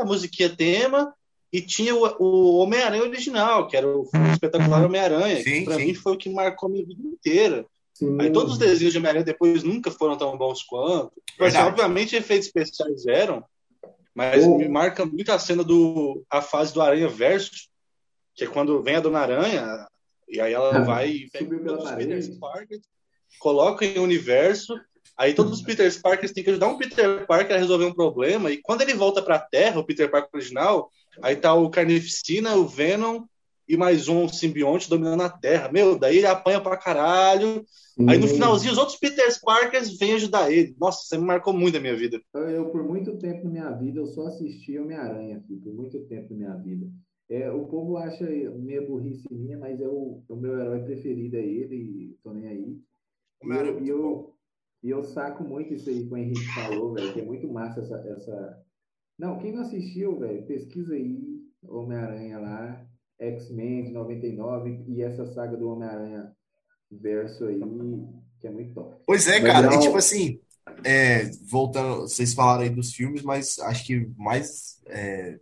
a 0.00 0.04
musiquinha 0.04 0.54
tema, 0.54 1.14
e 1.52 1.60
tinha 1.60 1.94
o, 1.94 2.04
o 2.18 2.56
Homem-Aranha 2.58 3.02
original, 3.02 3.68
que 3.68 3.76
era 3.76 3.86
o 3.86 4.08
espetacular 4.32 4.84
Homem-Aranha. 4.84 5.36
Que 5.36 5.64
sim. 5.64 5.76
mim 5.76 5.94
foi 5.94 6.14
o 6.14 6.16
que 6.16 6.28
marcou 6.28 6.68
a 6.68 6.72
minha 6.72 6.84
vida 6.84 7.02
inteira. 7.02 7.66
Sim. 7.94 8.16
Aí 8.20 8.32
todos 8.32 8.52
os 8.54 8.58
desenhos 8.58 8.92
de 8.92 8.98
Homem-Aranha 8.98 9.24
depois 9.24 9.62
nunca 9.62 9.90
foram 9.90 10.16
tão 10.16 10.36
bons 10.36 10.62
quanto. 10.62 11.12
Verdade. 11.38 11.68
obviamente, 11.68 12.16
efeitos 12.16 12.46
especiais 12.46 13.06
eram, 13.06 13.44
mas 14.14 14.44
Oh. 14.44 14.56
me 14.58 14.68
marca 14.68 15.04
muito 15.04 15.30
a 15.32 15.38
cena 15.38 15.62
do 15.62 16.24
a 16.30 16.40
fase 16.42 16.72
do 16.72 16.80
Aranha 16.82 17.08
Versus, 17.08 17.68
que 18.34 18.44
é 18.44 18.46
quando 18.46 18.82
vem 18.82 18.96
a 18.96 19.00
Dona 19.00 19.20
Aranha, 19.20 19.86
e 20.28 20.40
aí 20.40 20.52
ela 20.52 20.76
Ah, 20.78 20.80
vai 20.84 21.10
e 21.10 21.30
pega 21.30 21.54
os. 21.74 21.90
Peter 21.92 22.38
Parkers, 22.38 22.80
coloca 23.38 23.84
em 23.84 23.98
um 23.98 24.02
universo, 24.04 24.74
aí 25.16 25.34
todos 25.34 25.52
os 25.52 25.62
Peter 25.62 26.00
Parkers 26.00 26.32
têm 26.32 26.42
que 26.42 26.50
ajudar 26.50 26.68
um 26.68 26.78
Peter 26.78 27.26
Parker 27.26 27.56
a 27.56 27.58
resolver 27.58 27.84
um 27.84 27.94
problema, 27.94 28.50
e 28.50 28.56
quando 28.62 28.80
ele 28.82 28.94
volta 28.94 29.20
pra 29.22 29.38
Terra, 29.38 29.80
o 29.80 29.84
Peter 29.84 30.10
Parker 30.10 30.30
original, 30.34 30.90
aí 31.22 31.36
tá 31.36 31.52
o 31.54 31.68
Carnificina, 31.70 32.54
o 32.56 32.66
Venom 32.66 33.24
e 33.68 33.76
mais 33.76 34.08
um 34.08 34.28
simbionte 34.28 34.88
dominando 34.88 35.22
a 35.22 35.30
Terra. 35.30 35.70
Meu, 35.70 35.98
daí 35.98 36.18
ele 36.18 36.26
apanha 36.26 36.60
pra 36.60 36.76
caralho, 36.76 37.64
Aí 38.08 38.18
no 38.18 38.26
finalzinho, 38.26 38.72
os 38.72 38.78
outros 38.78 38.98
Peter 38.98 39.28
Parkers 39.42 39.98
vêm 39.98 40.14
ajudar 40.14 40.50
ele. 40.50 40.74
Nossa, 40.80 41.04
você 41.04 41.18
me 41.18 41.26
marcou 41.26 41.52
muito 41.52 41.76
a 41.76 41.80
minha 41.80 41.94
vida. 41.94 42.20
Eu, 42.34 42.70
por 42.70 42.82
muito 42.84 43.18
tempo 43.18 43.44
na 43.44 43.50
minha 43.50 43.70
vida, 43.72 44.00
eu 44.00 44.06
só 44.06 44.26
assisti 44.28 44.78
Homem-Aranha, 44.78 45.44
por 45.62 45.74
muito 45.74 46.00
tempo 46.06 46.32
na 46.32 46.36
minha 46.36 46.56
vida. 46.56 46.90
É, 47.28 47.50
o 47.50 47.66
povo 47.66 47.96
acha 47.96 48.24
meio 48.24 48.86
burrice 48.86 49.26
minha, 49.30 49.58
mas 49.58 49.80
é 49.80 49.88
o, 49.88 50.22
o 50.26 50.36
meu 50.36 50.58
herói 50.58 50.80
preferido 50.80 51.36
é 51.36 51.40
ele, 51.40 51.76
e 51.76 52.18
tô 52.22 52.32
nem 52.32 52.48
aí. 52.48 52.80
E 53.44 53.52
é 53.52 53.60
eu, 53.60 53.64
muito 53.64 53.84
e 53.84 53.88
eu, 53.88 54.34
e 54.82 54.90
eu 54.90 55.04
saco 55.04 55.44
muito 55.44 55.74
isso 55.74 55.88
aí 55.88 56.06
que 56.06 56.12
o 56.12 56.16
Henrique 56.16 56.54
falou, 56.54 56.94
velho, 56.94 57.12
que 57.12 57.20
é 57.20 57.24
muito 57.24 57.48
massa 57.48 57.80
essa, 57.80 57.96
essa... 58.08 58.62
Não, 59.18 59.38
quem 59.38 59.52
não 59.52 59.62
assistiu, 59.62 60.18
velho, 60.18 60.46
pesquisa 60.46 60.94
aí, 60.94 61.42
Homem-Aranha 61.62 62.38
lá, 62.38 62.86
X-Men 63.22 63.84
de 63.84 63.90
99 63.92 64.84
e 64.88 65.02
essa 65.02 65.26
saga 65.26 65.56
do 65.56 65.68
Homem-Aranha 65.70 66.32
verso 66.90 67.44
aí, 67.46 67.60
que 68.40 68.46
é 68.46 68.50
muito 68.50 68.74
top. 68.74 68.96
Pois 69.06 69.26
é, 69.28 69.40
cara. 69.40 69.74
E 69.74 69.78
tipo 69.80 69.96
assim, 69.96 70.38
é, 70.84 71.30
voltando, 71.48 72.02
vocês 72.02 72.34
falaram 72.34 72.62
aí 72.62 72.70
dos 72.70 72.92
filmes, 72.94 73.22
mas 73.22 73.58
acho 73.60 73.86
que 73.86 74.06
mais. 74.16 74.80
é, 74.86 75.38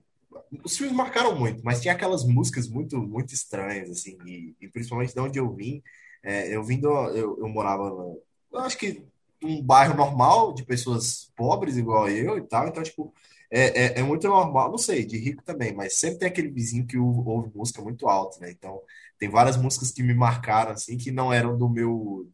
os 0.64 0.76
filmes 0.76 0.94
marcaram 0.94 1.38
muito, 1.38 1.62
mas 1.64 1.80
tinha 1.80 1.94
aquelas 1.94 2.24
músicas 2.24 2.68
muito, 2.68 2.98
muito 2.98 3.32
estranhas, 3.34 3.90
assim, 3.90 4.16
e, 4.26 4.54
e 4.60 4.68
principalmente 4.68 5.14
de 5.14 5.20
onde 5.20 5.38
eu 5.38 5.52
vim. 5.52 5.82
É, 6.22 6.54
eu 6.54 6.62
vim 6.62 6.78
do. 6.80 6.88
Eu, 7.10 7.38
eu 7.38 7.48
morava, 7.48 7.88
no- 7.90 8.20
eu 8.52 8.60
acho 8.60 8.76
que 8.78 9.02
um 9.42 9.62
bairro 9.62 9.96
normal, 9.96 10.52
de 10.52 10.64
pessoas 10.64 11.32
pobres, 11.36 11.76
igual 11.76 12.08
eu 12.08 12.36
e 12.38 12.42
tal, 12.42 12.68
então, 12.68 12.82
tipo. 12.82 13.12
É, 13.52 13.98
é, 13.98 14.00
é 14.00 14.02
muito 14.02 14.28
normal, 14.28 14.70
não 14.70 14.78
sei, 14.78 15.04
de 15.04 15.18
rico 15.18 15.42
também, 15.42 15.74
mas 15.74 15.94
sempre 15.96 16.20
tem 16.20 16.28
aquele 16.28 16.48
vizinho 16.50 16.86
que 16.86 16.96
ou- 16.98 17.26
ouve 17.26 17.50
música 17.56 17.82
muito 17.82 18.08
alta, 18.08 18.38
né? 18.40 18.50
Então, 18.50 18.80
tem 19.18 19.28
várias 19.28 19.56
músicas 19.56 19.90
que 19.90 20.02
me 20.02 20.14
marcaram, 20.14 20.70
assim, 20.72 20.96
que 20.96 21.10
não 21.10 21.32
eram 21.32 21.58
do 21.58 21.68
meu, 21.68 22.30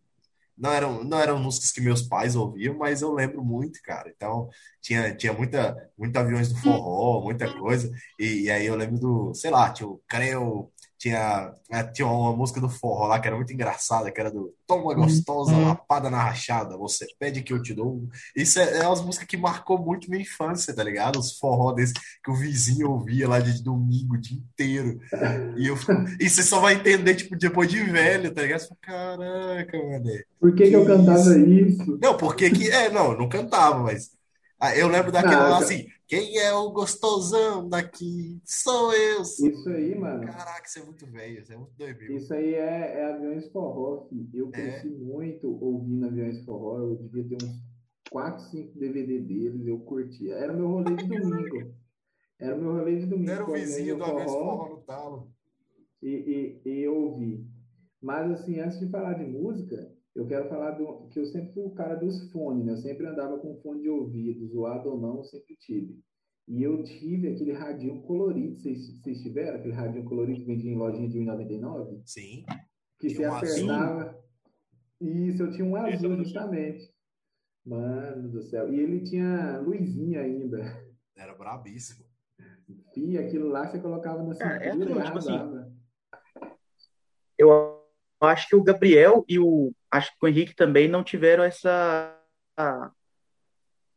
não 0.56 0.72
eram, 0.72 1.04
não 1.04 1.20
eram 1.20 1.38
músicas 1.40 1.72
que 1.72 1.80
meus 1.80 2.02
pais 2.02 2.36
ouviam, 2.36 2.76
mas 2.78 3.02
eu 3.02 3.12
lembro 3.14 3.44
muito, 3.44 3.80
cara. 3.82 4.10
Então, 4.10 4.48
tinha, 4.80 5.14
tinha 5.16 5.32
muita, 5.32 5.76
muita 5.98 6.20
aviões 6.20 6.50
do 6.52 6.56
forró, 6.60 7.22
muita 7.22 7.48
coisa. 7.52 7.90
E, 8.18 8.44
e 8.44 8.50
aí 8.50 8.66
eu 8.66 8.76
lembro 8.76 8.98
do, 9.00 9.34
sei 9.34 9.50
lá, 9.50 9.72
tinha 9.72 9.88
o 9.88 10.00
Creu, 10.08 10.72
tinha, 10.98 11.52
é, 11.70 11.82
tinha 11.84 12.06
uma 12.08 12.34
música 12.34 12.60
do 12.60 12.68
forró 12.68 13.06
lá 13.06 13.20
que 13.20 13.26
era 13.28 13.36
muito 13.36 13.52
engraçada, 13.52 14.10
que 14.10 14.20
era 14.20 14.30
do 14.30 14.54
Toma 14.66 14.94
gostosa, 14.94 15.56
lapada 15.56 16.10
na 16.10 16.22
rachada, 16.22 16.76
você 16.76 17.06
pede 17.18 17.42
que 17.42 17.52
eu 17.52 17.62
te 17.62 17.72
dou. 17.74 18.08
Isso 18.34 18.58
é, 18.58 18.78
é 18.78 18.86
umas 18.86 19.02
músicas 19.02 19.28
que 19.28 19.36
marcou 19.36 19.78
muito 19.78 20.10
minha 20.10 20.22
infância, 20.22 20.74
tá 20.74 20.82
ligado? 20.82 21.18
Os 21.18 21.38
forró 21.38 21.72
desse 21.72 21.94
que 21.94 22.30
o 22.30 22.34
vizinho 22.34 22.90
ouvia 22.90 23.28
lá 23.28 23.38
de 23.40 23.62
domingo 23.62 24.14
o 24.14 24.20
dia 24.20 24.36
inteiro. 24.38 24.98
E, 25.56 25.66
eu, 25.68 25.76
e 26.18 26.28
você 26.28 26.42
só 26.42 26.60
vai 26.60 26.74
entender, 26.74 27.14
tipo, 27.14 27.36
depois 27.36 27.68
de 27.70 27.82
velho, 27.82 28.32
tá 28.34 28.42
ligado? 28.42 28.60
Você 28.60 28.66
fala, 28.68 28.78
Caraca, 28.80 29.78
mano. 29.78 30.04
Por 30.40 30.54
que, 30.54 30.68
que 30.68 30.76
eu 30.76 30.82
Que 30.82 30.86
cantava 30.86 31.38
isso? 31.38 31.98
Não, 32.00 32.16
porque 32.16 32.50
que. 32.50 32.70
É, 32.70 32.90
não, 32.90 33.12
eu 33.12 33.18
não 33.18 33.28
cantava, 33.28 33.82
mas. 33.82 34.10
Ah, 34.58 34.74
eu 34.74 34.88
lembro 34.88 35.12
daquele 35.12 35.36
Não, 35.36 35.42
lá 35.50 35.60
eu- 35.60 35.64
assim: 35.64 35.86
quem 36.06 36.38
é 36.38 36.52
o 36.52 36.70
gostosão 36.70 37.68
daqui? 37.68 38.40
Sou 38.44 38.92
eu. 38.92 39.22
Isso 39.22 39.68
aí, 39.68 39.94
mano. 39.98 40.24
Caraca, 40.26 40.66
isso 40.66 40.78
é 40.78 40.84
muito 40.84 41.06
velho, 41.06 41.40
isso 41.40 41.52
é 41.52 41.56
muito 41.56 41.72
2000. 41.76 42.16
Isso 42.16 42.34
aí 42.34 42.54
é, 42.54 43.00
é 43.00 43.04
Aviões 43.12 43.48
Forró, 43.50 44.06
filho. 44.08 44.28
Eu 44.32 44.48
É. 44.48 44.50
cresci 44.52 44.88
muito 44.88 45.48
ouvindo 45.62 46.06
Aviões 46.06 46.44
Forró. 46.44 46.78
Eu 46.78 46.96
devia 46.96 47.24
ter 47.38 47.44
uns 47.44 47.56
4, 48.10 48.44
5 48.50 48.78
DVD 48.78 49.18
deles. 49.20 49.66
Eu 49.66 49.80
curtia. 49.80 50.34
Era 50.34 50.52
meu 50.52 50.68
rolê 50.68 50.94
de 50.94 51.06
domingo. 51.06 51.74
Era 52.38 52.56
meu 52.56 52.72
rolê 52.72 52.96
de 53.00 53.06
domingo. 53.06 53.30
Era 53.30 53.44
o 53.48 53.52
vizinho 53.52 53.96
do 53.96 54.04
Aviões 54.04 54.30
Forró 54.30 54.68
no 54.76 54.80
talo. 54.82 55.32
e, 56.02 56.60
e, 56.64 56.68
e 56.70 56.82
eu 56.82 56.94
ouvi. 56.94 57.44
Mas, 58.00 58.30
assim, 58.30 58.60
antes 58.60 58.78
de 58.78 58.88
falar 58.88 59.14
de 59.14 59.24
música, 59.24 59.90
eu 60.16 60.26
quero 60.26 60.48
falar 60.48 60.70
do, 60.70 61.08
que 61.10 61.20
eu 61.20 61.26
sempre 61.26 61.52
fui 61.52 61.64
o 61.64 61.70
cara 61.70 61.94
dos 61.94 62.32
fones, 62.32 62.64
né? 62.64 62.72
Eu 62.72 62.78
sempre 62.78 63.06
andava 63.06 63.38
com 63.38 63.60
fone 63.60 63.82
de 63.82 63.90
ouvido, 63.90 64.48
zoado 64.48 64.88
ou 64.88 64.98
não, 64.98 65.18
eu 65.18 65.24
sempre 65.24 65.54
tive. 65.56 66.00
E 66.48 66.62
eu 66.62 66.82
tive 66.82 67.28
aquele 67.28 67.52
radinho 67.52 68.00
colorido. 68.02 68.56
Vocês, 68.56 68.98
vocês 68.98 69.20
tiveram 69.20 69.58
aquele 69.58 69.74
radinho 69.74 70.04
colorido 70.04 70.40
que 70.40 70.46
vendia 70.46 70.72
em 70.72 70.76
lojinha 70.76 71.08
de 71.08 71.18
R$1,99? 71.18 72.00
Sim. 72.06 72.46
que 72.98 73.10
você 73.10 73.28
um 73.28 73.34
azul? 73.34 74.14
Isso, 75.00 75.42
eu 75.42 75.50
tinha 75.50 75.64
um 75.66 75.76
azul, 75.76 76.16
justamente. 76.16 76.90
Mano 77.64 78.30
do 78.30 78.42
céu. 78.42 78.72
E 78.72 78.80
ele 78.80 79.00
tinha 79.00 79.58
luzinha 79.58 80.22
ainda. 80.22 80.58
Era 81.14 81.34
brabíssimo. 81.34 82.06
E 82.96 83.18
aquilo 83.18 83.48
lá 83.48 83.66
você 83.66 83.78
colocava 83.78 84.22
na 84.22 84.30
é 84.30 84.34
cintura 84.34 84.64
e 84.64 84.68
aquilo, 84.68 85.02
tipo 85.02 85.18
assim, 85.18 85.32
arrasava. 85.32 85.72
Eu 87.36 87.82
acho 88.20 88.48
que 88.48 88.56
o 88.56 88.62
Gabriel 88.62 89.24
e 89.28 89.38
o 89.38 89.72
acho 89.96 90.10
que 90.10 90.24
o 90.24 90.28
Henrique 90.28 90.54
também 90.54 90.88
não 90.88 91.02
tiveram 91.04 91.44
essa 91.44 92.14
a- 92.56 92.90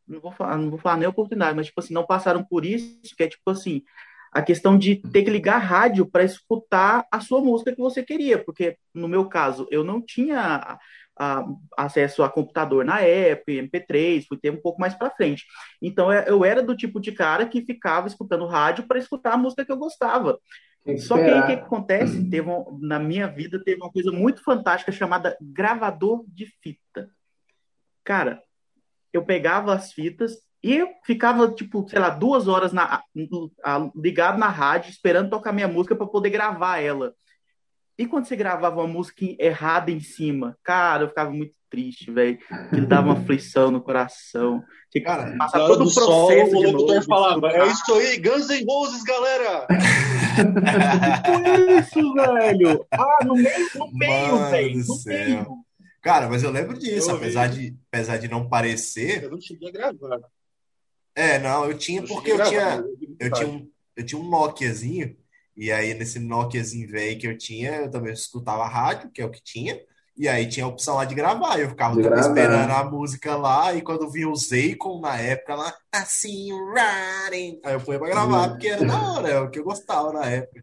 não 0.08 0.20
vou 0.20 0.32
falar, 0.32 0.58
não 0.58 0.70
vou 0.72 0.80
falar 0.80 0.98
nem 0.98 1.08
oportunidade, 1.08 1.56
mas 1.56 1.68
tipo 1.68 1.80
assim, 1.80 1.94
não 1.94 2.06
passaram 2.06 2.44
por 2.44 2.66
isso, 2.66 3.16
que 3.16 3.24
é 3.24 3.28
tipo 3.28 3.50
assim, 3.52 3.84
a 4.32 4.42
questão 4.42 4.78
de 4.78 4.96
ter 4.96 5.24
que 5.24 5.30
ligar 5.30 5.56
a 5.56 5.60
rádio 5.60 6.06
para 6.10 6.24
escutar 6.24 7.06
a 7.12 7.20
sua 7.20 7.42
música 7.42 7.72
que 7.74 7.82
você 7.82 8.04
queria, 8.04 8.44
porque 8.44 8.78
no 8.94 9.08
meu 9.08 9.28
caso, 9.28 9.68
eu 9.72 9.84
não 9.84 10.02
tinha 10.02 10.80
a- 11.18 11.46
acesso 11.78 12.24
a 12.24 12.30
computador 12.30 12.86
na 12.86 13.02
época, 13.02 13.52
MP3, 13.52 14.26
fui 14.26 14.38
ter 14.38 14.52
um 14.52 14.62
pouco 14.62 14.80
mais 14.80 14.94
para 14.96 15.10
frente. 15.12 15.44
Então 15.82 16.12
eu 16.14 16.22
eu 16.24 16.46
era 16.46 16.64
do 16.64 16.76
tipo 16.76 17.00
de 17.00 17.12
cara 17.12 17.46
que 17.46 17.62
ficava 17.66 18.08
escutando 18.08 18.46
rádio 18.48 18.88
para 18.88 18.98
escutar 19.00 19.34
a 19.34 19.38
música 19.38 19.66
que 19.66 19.72
eu 19.72 19.78
gostava. 19.78 20.40
Que 20.86 20.98
Só 20.98 21.16
que 21.16 21.22
aí 21.24 21.30
o 21.30 21.34
que 21.34 21.40
esperar. 21.52 21.66
acontece? 21.66 22.30
Teve 22.30 22.50
um- 22.50 22.80
na 22.82 22.98
minha 23.00 23.28
vida 23.28 23.62
teve 23.64 23.82
uma 23.82 23.92
coisa 23.92 24.12
muito 24.12 24.44
fantástica 24.44 24.92
chamada 24.92 25.38
gravador 25.42 26.24
de 26.28 26.46
fita. 26.62 27.10
Cara, 28.04 28.42
eu 29.14 29.24
pegava 29.24 29.74
as 29.74 29.92
fitas 29.92 30.38
e 30.64 30.76
eu 30.76 30.90
ficava, 31.06 31.50
tipo, 31.52 31.88
sei 31.90 32.00
lá, 32.00 32.10
duas 32.10 32.48
horas 32.48 32.72
na, 32.74 33.02
a- 33.64 33.92
ligado 33.96 34.38
na 34.40 34.48
rádio, 34.50 34.90
esperando 34.90 35.30
tocar 35.30 35.52
minha 35.52 35.68
música 35.68 35.96
para 35.96 36.08
poder 36.08 36.30
gravar 36.30 36.80
ela. 36.80 37.14
E 37.98 38.06
quando 38.06 38.26
você 38.26 38.36
gravava 38.36 38.78
uma 38.80 38.88
música 38.88 39.26
errada 39.38 39.92
em 39.92 40.00
cima, 40.00 40.58
cara, 40.64 41.04
eu 41.04 41.10
ficava 41.10 41.30
muito 41.32 41.54
triste, 41.70 42.10
velho. 42.10 42.40
Que 42.70 42.80
dava 42.82 43.08
uma 43.10 43.20
aflição 43.20 43.70
no 43.70 43.82
coração. 43.82 44.64
Tinha 44.90 45.02
que 45.04 45.10
Cara, 45.10 45.36
passar 45.38 45.60
todo 45.68 45.80
do 45.80 45.84
o 45.84 45.90
sol, 45.90 46.28
processo 46.28 46.58
o 46.58 46.66
de 46.66 46.72
novo. 46.72 47.02
falava: 47.04 47.48
escutar. 47.48 47.68
É 47.68 47.68
isso 47.68 47.94
aí, 47.94 48.18
Guns 48.18 48.50
N' 48.50 48.64
Roses, 48.66 49.04
galera! 49.04 49.68
Tipo 50.46 51.72
isso, 51.80 52.14
velho. 52.14 52.86
Ah, 52.92 53.26
no 53.26 53.36
meio, 53.36 53.70
no 53.76 53.92
meio, 53.92 54.32
Mano 54.36 54.52
velho. 54.52 54.78
No 54.78 54.84
céu. 54.96 55.26
meio. 55.26 55.66
Cara, 56.02 56.30
mas 56.30 56.44
eu 56.44 56.52
lembro 56.52 56.78
disso, 56.78 57.10
Eu 57.12 57.18
apesar 57.18 57.48
de, 57.48 57.76
apesar 57.92 58.18
de 58.18 58.28
não 58.28 58.48
parecer. 58.48 59.24
Eu 59.24 59.32
não 59.32 59.42
cheguei 59.42 59.70
a 59.70 59.72
gravar. 59.72 60.22
É, 61.16 61.38
não, 61.40 61.66
eu 61.66 61.78
tinha 61.78 62.02
Eu 62.02 62.08
porque 62.08 62.32
eu 62.32 62.44
tinha. 62.44 62.62
gravar, 62.62 62.82
muito 62.84 63.16
Eu 63.20 63.32
tinha 63.32 63.48
um, 63.48 63.70
eu 63.96 64.06
tinha 64.06 64.22
um 64.22 64.30
Nokiazinho 64.30 65.18
E 65.58 65.72
aí, 65.72 65.94
nesse 65.94 66.20
Nokiazinho 66.20 66.90
velho 66.90 67.20
que 67.20 67.28
eu 67.28 67.38
tinha, 67.38 67.76
eu 67.76 67.92
também 67.92 68.14
escutava 68.14 68.66
rádio, 68.68 69.12
que 69.12 69.22
é 69.22 69.26
o 69.26 69.32
que 69.32 69.42
tinha. 69.44 69.80
E 70.20 70.28
aí 70.28 70.50
tinha 70.50 70.66
a 70.66 70.70
opção 70.70 70.96
lá 70.96 71.06
de 71.06 71.16
gravar. 71.16 71.58
Eu 71.60 71.70
ficava 71.70 71.96
De 71.96 72.04
também 72.04 72.20
gravar. 72.20 72.30
esperando 72.30 72.72
a 72.72 72.84
música 72.84 73.36
lá. 73.38 73.74
E 73.74 73.82
quando 73.82 74.12
vinha 74.12 74.28
o 74.30 74.36
Zaycon 74.36 75.00
na 75.00 75.18
época 75.18 75.56
lá, 75.56 75.74
assim, 75.94 76.50
riding. 76.52 77.62
Aí 77.64 77.74
eu 77.74 77.80
fui 77.80 77.98
pra 77.98 78.10
gravar, 78.10 78.44
Uhum. 78.44 78.50
porque 78.50 78.68
era 78.68 78.86
da 78.86 79.12
hora, 79.14 79.30
é 79.30 79.40
o 79.40 79.50
que 79.50 79.60
eu 79.60 79.64
gostava 79.64 80.12
na 80.12 80.26
época. 80.30 80.62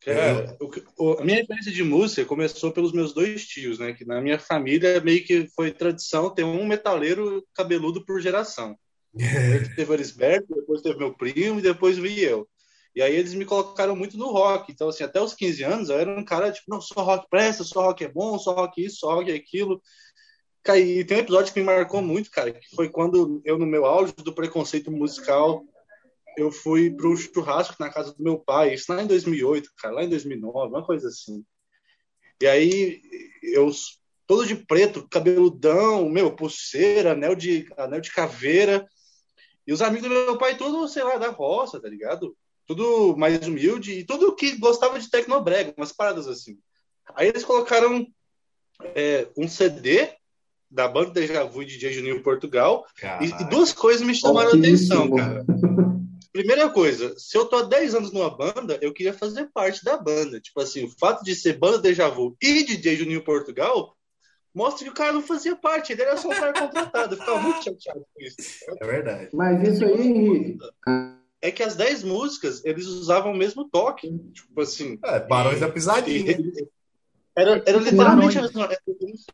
Cara, 0.00 0.56
o 0.60 0.68
que- 0.68 0.84
o- 0.98 1.12
a 1.18 1.24
minha 1.24 1.38
referência 1.38 1.72
de 1.72 1.82
música 1.82 2.24
começou 2.26 2.70
pelos 2.72 2.92
meus 2.92 3.12
dois 3.14 3.46
tios, 3.46 3.78
né? 3.78 3.94
Que 3.94 4.04
na 4.04 4.20
minha 4.20 4.38
família 4.38 5.00
meio 5.00 5.24
que 5.24 5.48
foi 5.56 5.72
tradição 5.72 6.30
ter 6.32 6.44
um 6.44 6.66
metaleiro 6.66 7.42
cabeludo 7.54 8.04
por 8.04 8.20
geração. 8.20 8.76
Primeiro 9.64 9.74
teve 9.74 9.90
o 9.90 9.94
Erisberto, 9.94 10.54
depois 10.54 10.82
teve 10.82 10.98
meu 10.98 11.14
primo 11.14 11.58
e 11.58 11.62
depois 11.62 11.96
vi 11.98 12.22
eu. 12.22 12.46
E 12.94 13.02
aí 13.02 13.14
eles 13.14 13.34
me 13.34 13.44
colocaram 13.44 13.96
muito 13.96 14.16
no 14.16 14.30
rock. 14.30 14.70
Então, 14.70 14.88
assim, 14.88 15.02
até 15.04 15.20
os 15.20 15.34
15 15.34 15.62
anos 15.64 15.88
eu 15.88 15.98
era 15.98 16.10
um 16.10 16.24
cara, 16.24 16.52
tipo, 16.52 16.70
não, 16.70 16.80
só 16.80 17.02
rock 17.02 17.28
presta, 17.28 17.64
só 17.64 17.82
rock 17.82 18.04
é 18.04 18.08
bom, 18.08 18.38
só 18.38 18.54
rock 18.54 18.84
isso, 18.84 18.98
só 19.00 19.14
rock 19.14 19.32
aquilo. 19.32 19.82
Cara, 20.62 20.78
E 20.78 21.04
tem 21.04 21.18
um 21.18 21.20
episódio 21.20 21.52
que 21.52 21.60
me 21.60 21.66
marcou 21.66 22.00
muito, 22.00 22.30
cara, 22.30 22.52
que 22.52 22.74
foi 22.74 22.88
quando 22.88 23.42
eu, 23.44 23.58
no 23.58 23.66
meu 23.66 23.84
auge 23.84 24.14
do 24.14 24.34
preconceito 24.34 24.90
musical, 24.90 25.64
eu 26.38 26.50
fui 26.50 26.90
pro 26.90 27.16
churrasco 27.16 27.76
na 27.78 27.90
casa 27.90 28.14
do 28.14 28.22
meu 28.22 28.38
pai, 28.38 28.74
isso 28.74 28.92
lá 28.92 29.02
em 29.02 29.06
2008, 29.06 29.70
cara, 29.76 29.96
lá 29.96 30.04
em 30.04 30.08
2009, 30.08 30.68
uma 30.68 30.84
coisa 30.84 31.08
assim. 31.08 31.44
E 32.40 32.46
aí, 32.46 33.02
eu 33.42 33.70
todo 34.26 34.46
de 34.46 34.56
preto, 34.56 35.06
cabeludão, 35.08 36.08
meu, 36.08 36.34
pulseira, 36.34 37.12
anel 37.12 37.34
de, 37.34 37.66
anel 37.76 38.00
de 38.00 38.12
caveira. 38.12 38.88
E 39.66 39.72
os 39.72 39.82
amigos 39.82 40.08
do 40.08 40.14
meu 40.14 40.38
pai, 40.38 40.56
tudo, 40.56 40.86
sei 40.88 41.02
lá, 41.02 41.16
da 41.16 41.30
roça, 41.30 41.80
tá 41.80 41.88
ligado? 41.88 42.36
Tudo 42.66 43.16
mais 43.16 43.46
humilde 43.46 43.92
e 43.92 44.04
tudo 44.04 44.34
que 44.34 44.56
gostava 44.56 44.98
de 44.98 45.10
tecnobrega, 45.10 45.74
umas 45.76 45.92
paradas 45.92 46.26
assim. 46.26 46.58
Aí 47.14 47.28
eles 47.28 47.44
colocaram 47.44 48.06
é, 48.94 49.28
um 49.36 49.46
CD 49.46 50.08
da 50.70 50.88
banda 50.88 51.10
Deja 51.10 51.44
Vu 51.44 51.62
e 51.62 51.66
DJ 51.66 51.92
Juninho 51.92 52.22
Portugal 52.22 52.84
e, 53.20 53.26
e 53.26 53.44
duas 53.48 53.72
coisas 53.72 54.04
me 54.04 54.14
chamaram 54.14 54.52
a 54.52 54.56
atenção, 54.56 55.14
cara. 55.14 55.44
Primeira 56.32 56.68
coisa, 56.68 57.14
se 57.16 57.38
eu 57.38 57.44
tô 57.46 57.56
há 57.56 57.62
10 57.62 57.94
anos 57.94 58.12
numa 58.12 58.28
banda, 58.28 58.76
eu 58.82 58.92
queria 58.92 59.12
fazer 59.12 59.48
parte 59.54 59.84
da 59.84 59.96
banda. 59.96 60.40
Tipo 60.40 60.60
assim, 60.62 60.84
o 60.84 60.90
fato 60.98 61.22
de 61.22 61.32
ser 61.32 61.58
banda 61.58 61.78
Deja 61.78 62.08
Vu 62.08 62.36
e 62.42 62.64
DJ 62.64 62.96
Juninho 62.96 63.22
Portugal 63.22 63.96
mostra 64.52 64.84
que 64.84 64.90
o 64.90 64.94
cara 64.94 65.12
não 65.12 65.22
fazia 65.22 65.54
parte, 65.54 65.92
ele 65.92 66.02
era 66.02 66.16
só 66.16 66.28
um 66.28 66.34
cara 66.34 66.52
contratado. 66.52 67.14
Eu 67.14 67.18
ficava 67.18 67.40
muito 67.40 67.62
chateado 67.62 68.04
com 68.12 68.20
isso. 68.20 68.36
É 68.80 68.84
verdade. 68.84 69.28
Mas 69.32 69.62
isso 69.62 69.84
aí, 69.84 70.08
Henrique, 70.08 70.58
É 71.44 71.50
que 71.50 71.62
as 71.62 71.76
10 71.76 72.02
músicas, 72.02 72.64
eles 72.64 72.86
usavam 72.86 73.32
o 73.32 73.36
mesmo 73.36 73.68
toque. 73.68 74.08
Tipo 74.32 74.62
assim. 74.62 74.98
É, 75.04 75.20
Barões 75.20 75.60
da 75.60 75.68
Pisadinha. 75.68 76.32
e- 76.32 76.68
Era, 77.36 77.62
era 77.66 77.78
literalmente. 77.78 78.38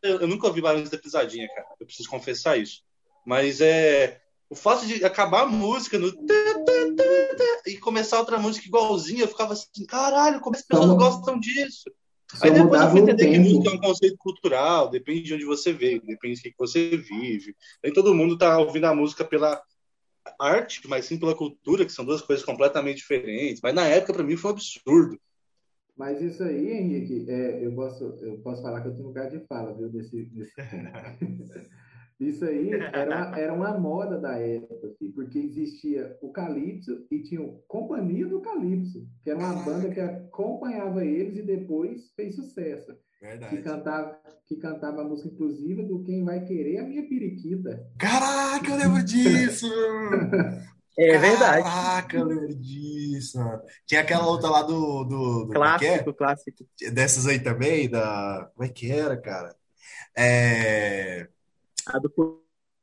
Eu, 0.03 0.19
eu 0.19 0.27
nunca 0.27 0.47
ouvi 0.47 0.59
Barões 0.59 0.89
da 0.89 0.97
Pisadinha, 0.97 1.47
cara. 1.47 1.67
Eu 1.79 1.85
preciso 1.85 2.09
confessar 2.09 2.57
isso. 2.57 2.81
Mas 3.25 3.61
é. 3.61 4.19
O 4.49 4.55
fato 4.55 4.85
de 4.85 5.05
acabar 5.05 5.43
a 5.43 5.45
música 5.47 5.97
no. 5.97 6.11
E 7.65 7.77
começar 7.77 8.19
outra 8.19 8.37
música 8.37 8.67
igualzinha, 8.67 9.23
eu 9.23 9.27
ficava 9.29 9.53
assim, 9.53 9.85
caralho, 9.87 10.41
como 10.41 10.55
as 10.57 10.61
pessoas 10.63 10.89
Só- 10.89 10.95
gostam 10.97 11.39
disso? 11.39 11.89
só 12.33 12.45
Aí 12.45 12.51
depois 12.51 12.81
eu 12.81 12.89
fui 12.89 12.99
entender 13.01 13.31
que 13.31 13.39
música 13.39 13.69
é 13.69 13.73
um 13.73 13.79
conceito 13.81 14.17
cultural, 14.17 14.89
depende 14.89 15.21
de 15.23 15.33
onde 15.35 15.45
você 15.45 15.71
veio, 15.71 16.01
depende 16.01 16.41
do 16.41 16.43
que 16.43 16.55
você 16.57 16.97
vive. 16.97 17.55
Nem 17.83 17.93
todo 17.93 18.13
mundo 18.13 18.37
tá 18.37 18.57
ouvindo 18.57 18.85
a 18.85 18.95
música 18.95 19.23
pela 19.23 19.61
arte, 20.39 20.87
mas 20.87 21.05
sim 21.05 21.19
pela 21.19 21.35
cultura, 21.35 21.85
que 21.85 21.91
são 21.91 22.05
duas 22.05 22.21
coisas 22.21 22.45
completamente 22.45 22.97
diferentes. 22.97 23.61
Mas 23.61 23.73
na 23.73 23.85
época, 23.87 24.13
pra 24.13 24.23
mim, 24.23 24.37
foi 24.37 24.51
um 24.51 24.53
absurdo. 24.53 25.19
Mas 25.97 26.21
isso 26.21 26.43
aí, 26.43 26.71
Henrique, 26.71 27.29
é, 27.29 27.65
eu, 27.65 27.75
posso, 27.75 28.03
eu 28.21 28.39
posso 28.39 28.61
falar 28.61 28.81
que 28.81 28.87
eu 28.87 28.93
tenho 28.93 29.07
lugar 29.07 29.29
de 29.29 29.39
fala, 29.47 29.73
viu, 29.73 29.89
desse, 29.89 30.25
desse 30.25 30.53
Isso 32.21 32.45
aí 32.45 32.69
era 32.71 33.09
uma, 33.09 33.39
era 33.39 33.53
uma 33.53 33.79
moda 33.79 34.19
da 34.19 34.37
época, 34.37 34.87
assim, 34.87 35.11
porque 35.11 35.39
existia 35.39 36.15
o 36.21 36.31
Calypso 36.31 37.03
e 37.09 37.23
tinha 37.23 37.41
o 37.41 37.63
Companhia 37.67 38.27
do 38.27 38.39
Calypso, 38.41 39.07
que 39.23 39.31
era 39.31 39.39
uma 39.39 39.53
banda 39.63 39.89
que 39.89 39.99
acompanhava 39.99 41.03
eles 41.03 41.37
e 41.37 41.41
depois 41.41 42.11
fez 42.15 42.35
sucesso. 42.35 42.95
Que 43.19 43.25
Verdade. 43.25 43.61
cantava, 43.63 44.21
que 44.47 44.55
cantava 44.55 45.01
a 45.01 45.03
música 45.03 45.29
inclusiva 45.29 45.81
do 45.81 46.03
Quem 46.03 46.23
Vai 46.23 46.45
Querer 46.45 46.77
a 46.79 46.83
Minha 46.83 47.07
Periquita. 47.07 47.87
Caraca, 48.61 48.69
eu 48.71 48.77
lembro 48.77 49.03
disso! 49.03 49.67
É 50.97 51.17
verdade. 51.17 51.63
Caraca, 51.63 52.17
eu 52.17 52.25
lembro 52.25 52.55
disso. 52.55 53.37
mano. 53.39 53.61
Tinha 53.87 54.01
aquela 54.01 54.25
outra 54.27 54.49
lá 54.49 54.61
do, 54.61 55.03
do, 55.05 55.43
do 55.45 55.53
como 55.53 55.65
é 55.65 55.77
que 55.79 55.85
é? 55.85 55.89
Clássico, 55.99 56.13
clássico. 56.13 56.65
Dessas 56.91 57.25
aí 57.27 57.39
também, 57.39 57.89
da. 57.89 58.49
Como 58.55 58.65
é 58.67 58.69
que 58.71 58.91
era, 58.91 59.15
cara? 59.17 59.55
É. 60.15 61.27
A 61.87 61.97
do 61.97 62.09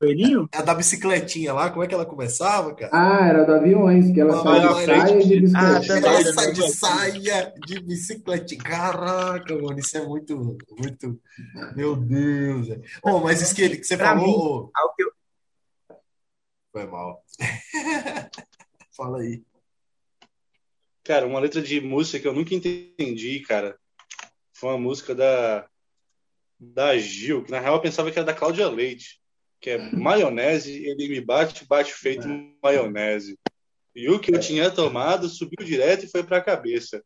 Coelhinho? 0.00 0.48
A 0.54 0.62
da 0.62 0.74
bicicletinha 0.74 1.52
lá, 1.52 1.70
como 1.70 1.82
é 1.84 1.86
que 1.86 1.94
ela 1.94 2.06
começava, 2.06 2.74
cara? 2.74 2.90
Ah, 2.92 3.26
era 3.28 3.44
do 3.44 3.52
Aviões, 3.52 4.10
que 4.12 4.20
ela 4.20 4.34
Ah, 4.34 4.42
sai 4.42 4.60
na 4.60 4.72
de 4.72 4.84
saia 4.86 5.18
de 5.18 5.34
Ah, 5.56 5.78
bicicleta. 5.78 5.86
também. 5.86 6.10
Ela 6.20 6.32
sai 6.32 6.52
de 6.52 6.72
saia 6.72 7.54
de 7.66 7.80
bicicletinha. 7.80 8.62
Caraca, 8.62 9.54
mano, 9.54 9.78
isso 9.78 9.96
é 9.98 10.06
muito, 10.06 10.56
muito. 10.78 11.20
Meu 11.76 11.94
Deus. 11.94 12.68
velho. 12.68 12.82
Oh, 13.02 13.18
mas 13.20 13.42
isso 13.42 13.54
que, 13.54 13.68
que 13.76 13.84
você 13.84 13.96
Pra 13.96 14.14
falou. 14.16 14.70
Algo 14.74 14.94
que 14.96 15.02
eu- 15.04 15.07
Foi 16.72 16.86
mal. 16.86 17.24
Fala 18.96 19.20
aí. 19.20 19.42
Cara, 21.04 21.26
uma 21.26 21.40
letra 21.40 21.62
de 21.62 21.80
música 21.80 22.20
que 22.20 22.28
eu 22.28 22.34
nunca 22.34 22.54
entendi, 22.54 23.40
cara, 23.40 23.78
foi 24.52 24.70
uma 24.70 24.78
música 24.78 25.14
da, 25.14 25.66
da 26.60 26.98
Gil, 26.98 27.44
que 27.44 27.50
na 27.50 27.60
real 27.60 27.76
eu 27.76 27.80
pensava 27.80 28.10
que 28.10 28.18
era 28.18 28.26
da 28.26 28.34
Cláudia 28.34 28.68
Leite, 28.68 29.20
que 29.60 29.70
é 29.70 29.78
maionese, 29.96 30.84
ele 30.84 31.08
me 31.08 31.20
bate, 31.20 31.66
bate 31.66 31.94
feito 31.94 32.28
maionese. 32.62 33.38
E 33.94 34.08
o 34.10 34.20
que 34.20 34.34
eu 34.34 34.38
tinha 34.38 34.70
tomado 34.70 35.28
subiu 35.28 35.64
direto 35.66 36.04
e 36.04 36.10
foi 36.10 36.22
pra 36.22 36.40
cabeça. 36.42 37.02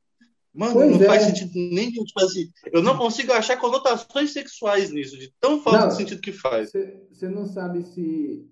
Mano, 0.53 0.75
Pois 0.75 0.91
não 0.91 1.03
é. 1.03 1.07
faz 1.07 1.23
sentido 1.23 1.53
nenhum. 1.55 2.05
Tipo 2.05 2.21
assim, 2.25 2.51
eu 2.73 2.83
não 2.83 2.99
consigo 2.99 3.33
achar 3.33 3.57
conotações 3.57 4.33
sexuais 4.33 4.91
nisso, 4.91 5.17
de 5.17 5.33
tão 5.41 5.63
falta 5.63 5.89
de 5.89 5.97
sentido 5.97 6.21
que 6.21 6.33
faz. 6.33 6.71
Você 7.11 7.29
não 7.29 7.47
sabe 7.47 7.83
se, 7.83 8.47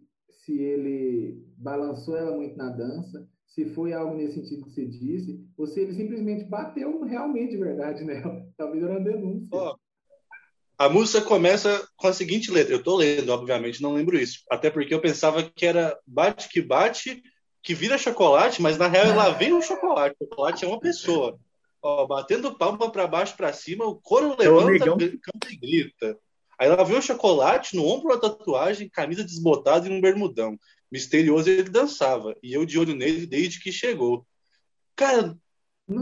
se 0.50 0.58
ele 0.60 1.46
balançou 1.56 2.16
ela 2.16 2.36
muito 2.36 2.56
na 2.56 2.70
dança, 2.70 3.24
se 3.46 3.66
foi 3.66 3.92
algo 3.92 4.16
nesse 4.16 4.34
sentido 4.34 4.64
que 4.64 4.70
você 4.70 4.84
disse, 4.84 5.46
ou 5.56 5.64
se 5.66 5.78
ele 5.78 5.94
simplesmente 5.94 6.44
bateu 6.44 7.04
realmente 7.04 7.52
de 7.52 7.56
verdade 7.56 8.02
nela. 8.04 8.44
Talvez 8.56 8.82
era 8.82 8.92
uma 8.92 9.00
denúncia. 9.00 9.48
Ó, 9.52 9.76
A 10.76 10.88
música 10.88 11.22
começa 11.24 11.86
com 11.96 12.08
a 12.08 12.12
seguinte 12.12 12.50
letra. 12.50 12.74
Eu 12.74 12.82
tô 12.82 12.96
lendo, 12.96 13.28
obviamente, 13.30 13.80
não 13.80 13.94
lembro 13.94 14.18
isso. 14.18 14.40
Até 14.50 14.70
porque 14.70 14.92
eu 14.92 15.00
pensava 15.00 15.42
que 15.42 15.64
era 15.66 15.96
bate 16.04 16.48
que 16.48 16.60
bate, 16.60 17.22
que 17.62 17.74
vira 17.74 17.96
chocolate, 17.98 18.60
mas 18.60 18.76
na 18.76 18.88
real 18.88 19.14
lá 19.14 19.30
vem 19.30 19.52
um 19.52 19.62
chocolate. 19.62 20.16
O 20.20 20.24
chocolate 20.24 20.64
é 20.64 20.68
uma 20.68 20.80
pessoa. 20.80 21.38
Ó, 21.82 22.06
batendo 22.06 22.56
palma 22.58 22.90
para 22.90 23.06
baixo 23.06 23.36
para 23.36 23.52
cima, 23.52 23.84
o 23.86 24.00
couro 24.00 24.34
É 24.40 24.48
levanta, 24.48 24.96
canta 25.22 25.48
e 25.50 25.56
grita. 25.56 26.18
Aí 26.60 26.68
lá 26.68 26.84
vem 26.84 26.98
o 26.98 27.02
chocolate 27.02 27.74
no 27.74 27.86
ombro 27.86 28.12
da 28.14 28.28
tatuagem, 28.28 28.90
camisa 28.90 29.24
desbotada 29.24 29.88
e 29.88 29.90
um 29.90 29.98
bermudão. 30.00 30.58
Misterioso 30.92 31.48
ele 31.48 31.70
dançava. 31.70 32.36
E 32.42 32.52
eu 32.52 32.66
de 32.66 32.78
olho 32.78 32.94
nele 32.94 33.26
desde 33.26 33.58
que 33.60 33.72
chegou. 33.72 34.26
Cara, 34.94 35.34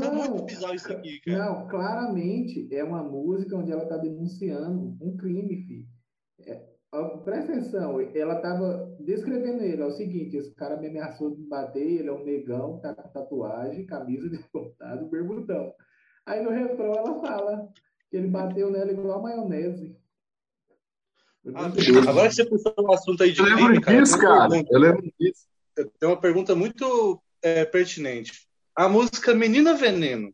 tá 0.00 0.10
muito 0.10 0.34
Não, 0.34 0.44
bizarro 0.44 0.74
isso 0.74 0.90
aqui, 0.92 1.20
cara. 1.20 1.38
não, 1.38 1.68
claramente 1.68 2.66
é 2.74 2.82
uma 2.82 3.04
música 3.04 3.56
onde 3.56 3.70
ela 3.70 3.84
está 3.84 3.96
denunciando 3.96 4.96
um 5.00 5.16
crime, 5.16 5.62
filho. 5.62 5.86
É, 6.44 6.66
ó, 6.92 7.18
presta 7.18 7.52
atenção, 7.52 8.00
ela 8.00 8.34
estava 8.36 8.96
descrevendo 8.98 9.62
ele, 9.62 9.80
é 9.80 9.86
o 9.86 9.92
seguinte, 9.92 10.36
esse 10.36 10.52
cara 10.56 10.76
me 10.76 10.88
ameaçou 10.88 11.30
de 11.30 11.40
me 11.40 11.48
bater, 11.48 11.86
ele 11.86 12.08
é 12.08 12.12
um 12.12 12.24
negão, 12.24 12.80
tá 12.80 12.92
com 12.94 13.08
tatuagem, 13.10 13.86
camisa 13.86 14.28
desbotada, 14.28 15.04
bermudão. 15.04 15.72
Aí 16.26 16.42
no 16.42 16.50
refrão 16.50 16.92
ela 16.94 17.20
fala 17.20 17.72
que 18.10 18.16
ele 18.16 18.26
bateu 18.26 18.72
nela 18.72 18.90
igual 18.90 19.20
a 19.20 19.22
maionese. 19.22 19.96
Ah, 21.54 21.66
agora 22.08 22.28
que 22.28 22.34
você 22.34 22.44
puxou 22.44 22.74
o 22.78 22.92
assunto 22.92 23.22
aí 23.22 23.32
de 23.32 23.38
Eu 23.38 23.46
lembro 23.46 23.66
crime, 23.66 23.80
cara, 23.80 24.00
disso, 24.00 24.16
eu 24.16 24.20
tenho 24.20 24.30
uma 24.30 24.38
cara. 24.38 24.48
pergunta. 24.50 24.72
Eu 24.72 24.80
lembro 24.80 25.12
disso. 25.18 25.46
Tenho 25.74 26.12
uma 26.12 26.20
pergunta 26.20 26.54
muito 26.54 27.22
é, 27.42 27.64
pertinente. 27.64 28.46
A 28.74 28.88
música 28.88 29.34
Menina 29.34 29.74
Veneno, 29.74 30.32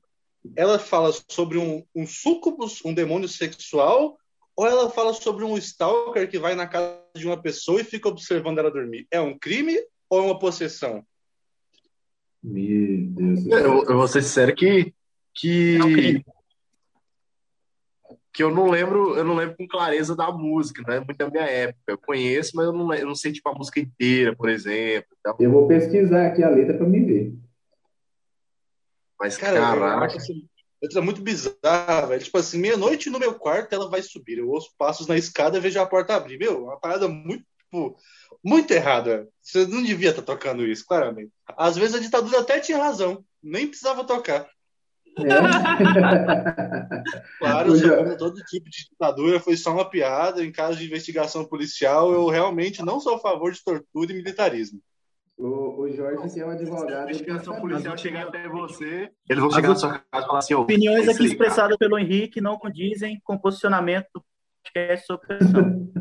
ela 0.56 0.78
fala 0.78 1.12
sobre 1.28 1.58
um, 1.58 1.84
um 1.94 2.06
súcubus, 2.06 2.84
um 2.84 2.92
demônio 2.92 3.28
sexual, 3.28 4.18
ou 4.56 4.66
ela 4.66 4.90
fala 4.90 5.12
sobre 5.12 5.44
um 5.44 5.56
stalker 5.56 6.28
que 6.28 6.38
vai 6.38 6.54
na 6.54 6.66
casa 6.66 6.98
de 7.14 7.26
uma 7.26 7.40
pessoa 7.40 7.80
e 7.80 7.84
fica 7.84 8.08
observando 8.08 8.58
ela 8.58 8.70
dormir? 8.70 9.06
É 9.10 9.20
um 9.20 9.38
crime 9.38 9.76
ou 10.08 10.20
é 10.20 10.22
uma 10.22 10.38
possessão? 10.38 11.04
Meu 12.42 13.06
Deus 13.08 13.44
do 13.44 13.52
Eu, 13.52 13.58
céu. 13.58 13.84
eu 13.88 13.96
vou 13.96 14.08
ser 14.08 14.22
sincero 14.22 14.54
que, 14.54 14.92
que, 15.34 15.76
É 15.76 15.84
um 15.84 15.92
crime. 15.92 16.24
Que 18.34 18.42
eu 18.42 18.50
não 18.52 18.68
lembro, 18.68 19.16
eu 19.16 19.22
não 19.22 19.36
lembro 19.36 19.56
com 19.56 19.68
clareza 19.68 20.16
da 20.16 20.32
música, 20.32 20.82
não 20.84 20.92
é 20.92 20.98
muito 20.98 21.16
da 21.16 21.30
minha 21.30 21.44
época. 21.44 21.80
Eu 21.86 21.96
conheço, 21.96 22.50
mas 22.56 22.66
eu 22.66 22.72
não, 22.72 22.92
eu 22.92 23.06
não 23.06 23.14
sei 23.14 23.32
tipo 23.32 23.48
a 23.48 23.54
música 23.54 23.78
inteira, 23.78 24.34
por 24.34 24.48
exemplo. 24.48 25.08
Então, 25.20 25.36
Eu 25.38 25.52
vou 25.52 25.68
pesquisar 25.68 26.26
aqui 26.26 26.42
a 26.42 26.50
letra 26.50 26.76
para 26.76 26.84
me 26.86 26.98
ver. 26.98 27.32
Mas, 29.20 29.36
Cara, 29.36 29.56
eu 29.56 29.62
caraca. 29.62 30.06
acho 30.06 30.16
assim, 30.16 30.48
letra 30.82 31.00
muito 31.00 31.22
bizarra, 31.22 32.06
velho. 32.08 32.24
Tipo 32.24 32.38
assim, 32.38 32.58
meia-noite 32.58 33.08
no 33.08 33.20
meu 33.20 33.34
quarto 33.34 33.72
ela 33.72 33.88
vai 33.88 34.02
subir. 34.02 34.38
Eu 34.38 34.50
ouço 34.50 34.74
passos 34.76 35.06
na 35.06 35.16
escada 35.16 35.56
e 35.56 35.60
vejo 35.60 35.78
a 35.80 35.86
porta 35.86 36.16
abrir. 36.16 36.36
Meu, 36.36 36.64
uma 36.64 36.78
parada 36.78 37.06
muito, 37.06 37.44
tipo, 37.62 37.96
muito 38.44 38.70
errada. 38.72 39.28
Você 39.40 39.64
não 39.64 39.84
devia 39.84 40.10
estar 40.10 40.22
tocando 40.22 40.66
isso, 40.66 40.84
claramente. 40.84 41.30
Às 41.56 41.76
vezes 41.76 41.94
a 41.94 42.00
ditadura 42.00 42.40
até 42.40 42.58
tinha 42.58 42.78
razão. 42.82 43.24
Nem 43.40 43.68
precisava 43.68 44.02
tocar. 44.02 44.48
É. 45.18 47.02
Claro, 47.38 47.76
eu 47.76 48.16
todo 48.16 48.42
tipo 48.44 48.68
de 48.68 48.88
ditadura, 48.90 49.38
foi 49.38 49.56
só 49.56 49.72
uma 49.72 49.88
piada. 49.88 50.44
Em 50.44 50.50
caso 50.50 50.78
de 50.78 50.86
investigação 50.86 51.44
policial, 51.44 52.12
eu 52.12 52.26
realmente 52.28 52.84
não 52.84 52.98
sou 52.98 53.14
a 53.14 53.18
favor 53.18 53.52
de 53.52 53.62
tortura 53.62 54.12
e 54.12 54.16
militarismo. 54.16 54.80
O, 55.36 55.82
o 55.82 55.90
Jorge, 55.90 56.16
que 56.16 56.22
é 56.22 56.26
o 56.26 56.28
Se 56.28 56.42
a 56.42 56.50
advogado. 56.52 57.08
ele 57.08 57.18
investigação 57.18 57.60
policial 57.60 57.98
chegar 57.98 58.28
até 58.28 58.48
você, 58.48 59.10
eles 59.28 59.42
vão 59.42 59.50
chegar 59.50 59.68
na 59.68 59.74
sua 59.74 59.98
casa 59.98 60.24
e 60.24 60.26
falar 60.26 60.38
assim: 60.38 60.54
Opiniões 60.54 61.08
aqui 61.08 61.24
expressadas 61.24 61.76
pelo 61.76 61.98
Henrique 61.98 62.40
não 62.40 62.56
condizem 62.56 63.20
com 63.24 63.34
o 63.34 63.40
posicionamento 63.40 64.06
do 64.14 64.24
podcast 64.64 65.06
sobre 65.06 65.24
opressão. 65.24 65.92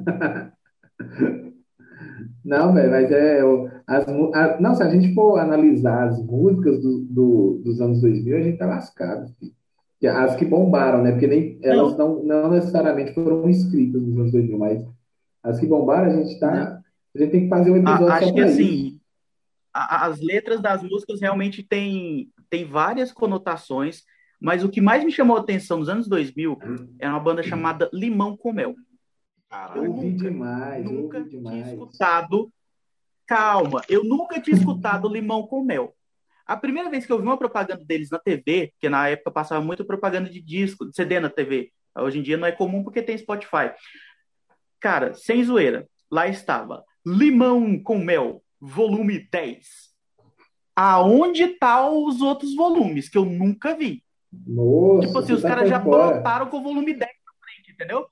Não, 2.43 2.73
velho, 2.73 2.91
mas 2.91 3.11
é. 3.11 3.41
As, 3.87 4.05
a- 4.07 4.57
não, 4.59 4.75
se 4.75 4.83
a 4.83 4.89
gente 4.89 5.13
for 5.13 5.37
analisar 5.39 6.07
as 6.07 6.21
músicas 6.25 6.81
do, 6.81 6.99
do- 6.99 7.61
dos 7.63 7.79
anos 7.81 8.01
2000, 8.01 8.37
a 8.37 8.41
gente 8.41 8.57
tá 8.57 8.65
lascado. 8.65 9.31
filho. 9.39 9.53
As 10.05 10.35
que 10.35 10.43
bombaram, 10.43 11.01
né? 11.01 11.11
Porque 11.11 11.27
nem, 11.27 11.57
elas 11.63 11.97
não, 11.97 12.21
não 12.23 12.51
necessariamente 12.51 13.13
foram 13.13 13.49
escritas 13.49 14.01
nos 14.01 14.17
anos 14.17 14.31
2000, 14.33 14.57
mas 14.57 14.85
as 15.41 15.59
que 15.59 15.65
bombaram, 15.65 16.11
a 16.11 16.15
gente 16.23 16.37
tá. 16.39 16.81
A 17.15 17.19
gente 17.19 17.31
tem 17.31 17.43
que 17.43 17.49
fazer 17.49 17.71
um 17.71 17.77
episódio 17.77 18.05
A- 18.07 18.09
só 18.19 18.25
acho 18.25 18.33
que 18.33 18.41
isso. 18.41 18.49
assim, 18.51 18.99
a- 19.73 19.95
a- 19.95 20.05
as 20.07 20.19
letras 20.19 20.61
das 20.61 20.83
músicas 20.83 21.21
realmente 21.21 21.63
têm 21.63 22.29
tem 22.49 22.65
várias 22.65 23.11
conotações, 23.11 24.03
mas 24.39 24.63
o 24.63 24.69
que 24.69 24.79
mais 24.81 25.03
me 25.03 25.11
chamou 25.11 25.37
a 25.37 25.39
atenção 25.39 25.79
nos 25.79 25.89
anos 25.89 26.07
2000 26.07 26.57
é 26.99 27.07
uma 27.09 27.19
banda 27.19 27.41
chamada 27.41 27.89
Limão 27.93 28.35
com 28.37 28.51
Mel. 28.53 28.75
Eu 29.75 29.83
nunca- 29.83 30.29
demais, 30.29 30.85
nunca 30.85 31.23
tinha 31.23 31.61
escutado. 31.71 32.51
Calma, 33.25 33.81
eu 33.87 34.03
nunca 34.03 34.39
tinha 34.41 34.55
escutado 34.57 35.07
Limão 35.07 35.47
com 35.47 35.63
Mel. 35.63 35.95
A 36.45 36.57
primeira 36.57 36.89
vez 36.89 37.05
que 37.05 37.11
eu 37.11 37.17
vi 37.19 37.23
uma 37.23 37.37
propaganda 37.37 37.83
deles 37.85 38.09
na 38.09 38.19
TV, 38.19 38.71
porque 38.73 38.89
na 38.89 39.07
época 39.07 39.31
passava 39.31 39.63
muito 39.63 39.85
propaganda 39.85 40.29
de 40.29 40.41
disco, 40.41 40.85
de 40.89 40.95
CD 40.95 41.19
na 41.19 41.29
TV. 41.29 41.71
Hoje 41.97 42.19
em 42.19 42.21
dia 42.23 42.35
não 42.35 42.47
é 42.47 42.51
comum 42.51 42.83
porque 42.83 43.01
tem 43.01 43.17
Spotify. 43.17 43.71
Cara, 44.79 45.13
sem 45.13 45.43
zoeira, 45.43 45.87
lá 46.11 46.27
estava 46.27 46.83
Limão 47.05 47.81
com 47.81 47.97
Mel, 47.97 48.43
volume 48.59 49.19
10. 49.31 49.93
Aonde 50.75 51.47
tá 51.59 51.87
os 51.89 52.21
outros 52.21 52.55
volumes 52.55 53.07
que 53.07 53.17
eu 53.17 53.23
nunca 53.25 53.75
vi? 53.75 54.03
Nossa, 54.31 55.05
Tipo 55.07 55.19
assim, 55.19 55.33
os 55.33 55.41
tá 55.43 55.49
caras 55.49 55.69
já 55.69 55.79
fora. 55.81 56.13
brotaram 56.13 56.47
com 56.47 56.57
o 56.57 56.63
volume 56.63 56.93
10 56.93 56.99
na 57.25 57.31
frente, 57.45 57.71
entendeu? 57.71 58.07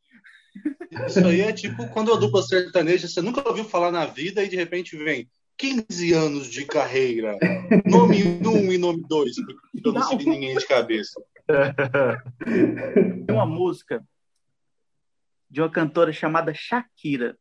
Isso 1.07 1.19
aí 1.25 1.41
é 1.41 1.53
tipo 1.53 1.87
quando 1.89 2.13
a 2.13 2.17
dupla 2.17 2.41
sertaneja 2.41 3.07
você 3.07 3.21
nunca 3.21 3.47
ouviu 3.47 3.63
falar 3.63 3.91
na 3.91 4.05
vida 4.05 4.43
e 4.43 4.49
de 4.49 4.55
repente 4.55 4.95
vem 4.97 5.29
15 5.57 6.13
anos 6.13 6.47
de 6.49 6.65
carreira, 6.65 7.37
nome 7.85 8.23
1 8.23 8.71
e 8.73 8.77
nome 8.77 9.03
2, 9.07 9.35
porque 9.35 9.87
eu 9.87 9.93
não 9.93 10.01
Não. 10.01 10.07
sei 10.07 10.17
ninguém 10.25 10.57
de 10.57 10.65
cabeça. 10.67 11.21
Tem 13.25 13.35
uma 13.35 13.45
música 13.45 14.03
de 15.49 15.61
uma 15.61 15.69
cantora 15.69 16.11
chamada 16.13 16.53
Shakira. 16.53 17.37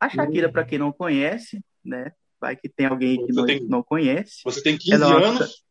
A 0.00 0.08
Shakira, 0.08 0.50
para 0.50 0.64
quem 0.64 0.78
não 0.78 0.92
conhece, 0.92 1.60
né? 1.84 2.12
Vai 2.40 2.56
que 2.56 2.68
tem 2.68 2.86
alguém 2.86 3.24
que 3.26 3.32
não, 3.32 3.44
tem- 3.46 3.64
não 3.66 3.82
conhece. 3.82 4.40
Você 4.44 4.62
tem 4.62 4.76
15 4.78 4.92
Ela- 5.02 5.22
anos, 5.26 5.62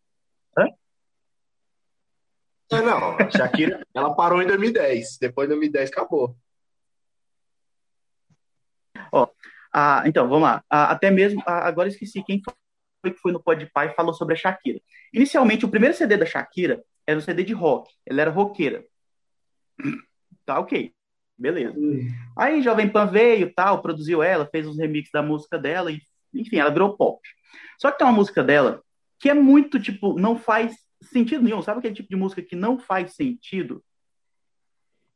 Não, 2.71 2.85
não, 2.85 3.17
a 3.17 3.29
Shakira, 3.29 3.85
ela 3.93 4.13
parou 4.13 4.41
em 4.41 4.47
2010. 4.47 5.17
Depois 5.19 5.47
de 5.47 5.55
2010 5.55 5.91
acabou. 5.91 6.35
Ah, 9.79 10.01
então, 10.07 10.27
vamos 10.27 10.43
lá. 10.43 10.63
Ah, 10.69 10.91
até 10.91 11.11
mesmo, 11.11 11.39
ah, 11.45 11.67
agora 11.67 11.87
esqueci 11.87 12.23
quem 12.23 12.41
foi 12.43 13.11
que 13.13 13.19
foi 13.19 13.31
no 13.31 13.41
Podpah 13.41 13.85
e 13.85 13.93
falou 13.93 14.11
sobre 14.11 14.33
a 14.33 14.37
Shakira. 14.37 14.81
Inicialmente, 15.13 15.65
o 15.65 15.69
primeiro 15.69 15.95
CD 15.95 16.17
da 16.17 16.25
Shakira 16.25 16.83
era 17.05 17.17
um 17.17 17.21
CD 17.21 17.43
de 17.43 17.53
rock. 17.53 17.93
Ela 18.03 18.21
era 18.21 18.31
roqueira. 18.31 18.83
Tá, 20.45 20.59
ok. 20.59 20.91
Beleza. 21.37 21.75
Aí 22.35 22.61
Jovem 22.63 22.89
Pan 22.89 23.05
veio, 23.05 23.53
tal, 23.53 23.81
produziu 23.81 24.23
ela, 24.23 24.47
fez 24.47 24.65
os 24.65 24.79
remixes 24.79 25.11
da 25.11 25.21
música 25.21 25.59
dela 25.59 25.91
e, 25.91 26.01
enfim, 26.33 26.57
ela 26.57 26.71
virou 26.71 26.97
pop. 26.97 27.21
Só 27.79 27.91
que 27.91 27.99
tem 27.99 28.07
uma 28.07 28.13
música 28.13 28.43
dela 28.43 28.81
que 29.19 29.29
é 29.29 29.33
muito, 29.35 29.79
tipo, 29.79 30.19
não 30.19 30.37
faz 30.39 30.75
sentido 31.01 31.43
nenhum. 31.43 31.61
Sabe 31.61 31.79
aquele 31.79 31.95
tipo 31.95 32.09
de 32.09 32.15
música 32.15 32.41
que 32.41 32.55
não 32.55 32.77
faz 32.77 33.15
sentido? 33.15 33.83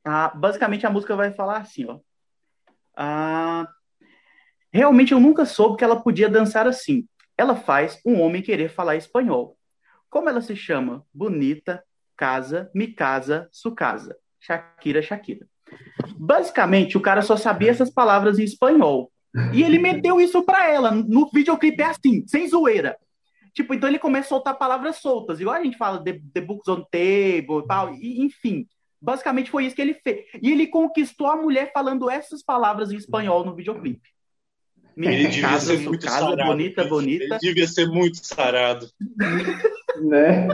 Ah, 0.04 0.30
basicamente, 0.30 0.86
a 0.86 0.90
música 0.90 1.16
vai 1.16 1.32
falar 1.32 1.58
assim, 1.58 1.86
ó. 1.86 2.00
Ah, 2.96 3.68
realmente, 4.72 5.12
eu 5.12 5.20
nunca 5.20 5.46
soube 5.46 5.78
que 5.78 5.84
ela 5.84 6.02
podia 6.02 6.30
dançar 6.30 6.68
assim. 6.68 7.08
Ela 7.38 7.56
faz 7.56 8.00
um 8.06 8.20
homem 8.20 8.42
querer 8.42 8.70
falar 8.70 8.96
espanhol. 8.96 9.58
Como 10.10 10.30
ela 10.30 10.42
se 10.42 10.56
chama? 10.56 11.06
Bonita, 11.14 11.84
casa, 12.18 12.70
me 12.74 12.88
casa, 12.88 13.48
su 13.52 13.74
casa. 13.74 14.16
Shakira, 14.40 15.02
Shakira. 15.02 15.48
Basicamente, 16.18 16.98
o 16.98 17.02
cara 17.02 17.22
só 17.22 17.38
sabia 17.38 17.72
essas 17.72 17.90
palavras 17.90 18.38
em 18.38 18.44
espanhol. 18.44 19.12
E 19.54 19.64
ele 19.64 19.80
meteu 19.80 20.20
isso 20.20 20.44
pra 20.44 20.70
ela. 20.70 20.92
No 20.92 21.30
videoclipe 21.32 21.82
é 21.82 21.86
assim, 21.86 22.28
sem 22.28 22.48
zoeira. 22.48 22.98
Tipo, 23.54 23.74
então 23.74 23.90
ele 23.90 24.00
começa 24.00 24.28
a 24.28 24.30
soltar 24.30 24.58
palavras 24.58 24.98
soltas. 24.98 25.40
Igual 25.40 25.56
a 25.58 25.64
gente 25.64 25.78
fala 25.78 26.04
The, 26.04 26.22
the 26.34 26.42
Books 26.42 26.68
on 26.68 26.84
Table 26.92 27.64
e 27.64 27.68
tal. 27.68 27.94
E, 27.96 28.22
enfim, 28.22 28.66
basicamente 29.02 29.52
foi 29.52 29.66
isso 29.66 29.76
que 29.76 29.82
ele 29.82 29.94
fez. 29.94 30.26
E 30.42 30.52
ele 30.52 30.68
conquistou 30.68 31.28
a 31.28 31.36
mulher 31.36 31.72
falando 31.74 32.10
essas 32.10 32.42
palavras 32.44 32.92
em 32.92 32.96
espanhol 32.98 33.44
no 33.46 33.54
videoclipe. 33.56 34.10
ele 34.98 35.28
devia 35.28 35.42
casa, 35.50 35.66
ser 35.76 35.80
sua 35.82 35.90
muito 35.90 36.06
casa, 36.06 36.20
sarado. 36.20 36.44
bonita, 36.50 36.82
Ele- 36.82 36.90
bonita. 36.90 37.24
Ele 37.26 37.40
devia 37.40 37.68
ser 37.68 37.88
muito 37.88 38.26
sarado. 38.26 38.88
né? 40.02 40.48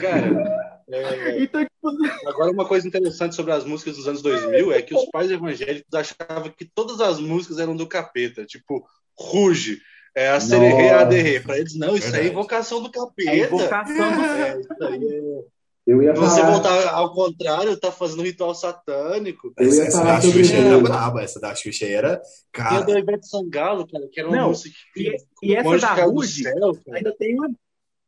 Cara, 0.00 0.82
é, 0.88 1.42
Então, 1.42 1.62
tipo, 1.64 2.28
agora 2.28 2.50
uma 2.50 2.66
coisa 2.66 2.86
interessante 2.86 3.34
sobre 3.34 3.52
as 3.52 3.64
músicas 3.64 3.96
dos 3.96 4.06
anos 4.06 4.22
2000 4.22 4.72
é 4.72 4.82
que 4.82 4.94
os 4.94 5.04
pais 5.10 5.30
evangélicos 5.30 5.92
achavam 5.94 6.50
que 6.50 6.64
todas 6.64 7.00
as 7.00 7.18
músicas 7.18 7.58
eram 7.58 7.74
do 7.76 7.86
capeta, 7.86 8.44
tipo 8.44 8.86
Ruge, 9.18 9.78
é, 10.14 10.28
a 10.28 10.40
Sererê, 10.40 10.90
a. 10.90 11.06
Pra 11.42 11.58
eles, 11.58 11.74
não, 11.74 11.96
isso 11.96 12.06
aí 12.06 12.10
é 12.10 12.12
Verdade. 12.12 12.28
invocação 12.30 12.80
do 12.82 12.88
a 12.88 12.92
capeta. 12.92 13.34
invocação 13.34 13.94
do 14.12 14.24
É, 14.24 14.60
isso 14.60 14.84
aí 14.84 15.04
é- 15.08 15.54
Eu 15.86 16.02
ia 16.02 16.14
Você 16.14 16.40
falar. 16.40 16.50
voltar 16.52 16.88
ao 16.94 17.12
contrário, 17.12 17.76
tá 17.76 17.92
fazendo 17.92 18.20
um 18.20 18.24
ritual 18.24 18.54
satânico. 18.54 19.52
Eu 19.58 19.66
Essa, 19.68 19.76
ia 19.82 19.82
essa 19.88 19.98
falar 19.98 20.14
da 20.14 20.20
sobre 20.22 20.42
Xuxa 20.44 20.56
era 20.56 20.78
braba, 20.80 21.22
essa 21.22 21.38
da 21.38 21.54
Xuxa 21.54 21.84
aí 21.84 21.92
era. 21.92 22.08
E 22.14 22.16
a 22.16 22.20
Cara, 22.52 22.80
da 22.86 22.98
Ivete 22.98 23.28
Sangalo, 23.28 23.86
cara, 23.86 24.08
que 24.10 24.18
era 24.18 24.28
uma 24.30 24.36
Não, 24.38 24.48
música 24.48 24.74
que 24.94 25.02
e- 25.10 25.16
e 25.50 25.54
essa 25.54 25.76
da 25.78 26.04
Ruge, 26.04 26.42
cara. 26.44 26.74
ainda 26.96 27.14
tem 27.14 27.34
uma 27.34 27.50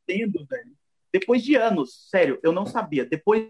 tendo, 0.07 0.47
velho. 0.47 0.73
Depois 1.13 1.43
de 1.43 1.55
anos, 1.55 2.09
sério, 2.11 2.39
eu 2.43 2.51
não 2.51 2.65
sabia. 2.65 3.05
Depois 3.05 3.49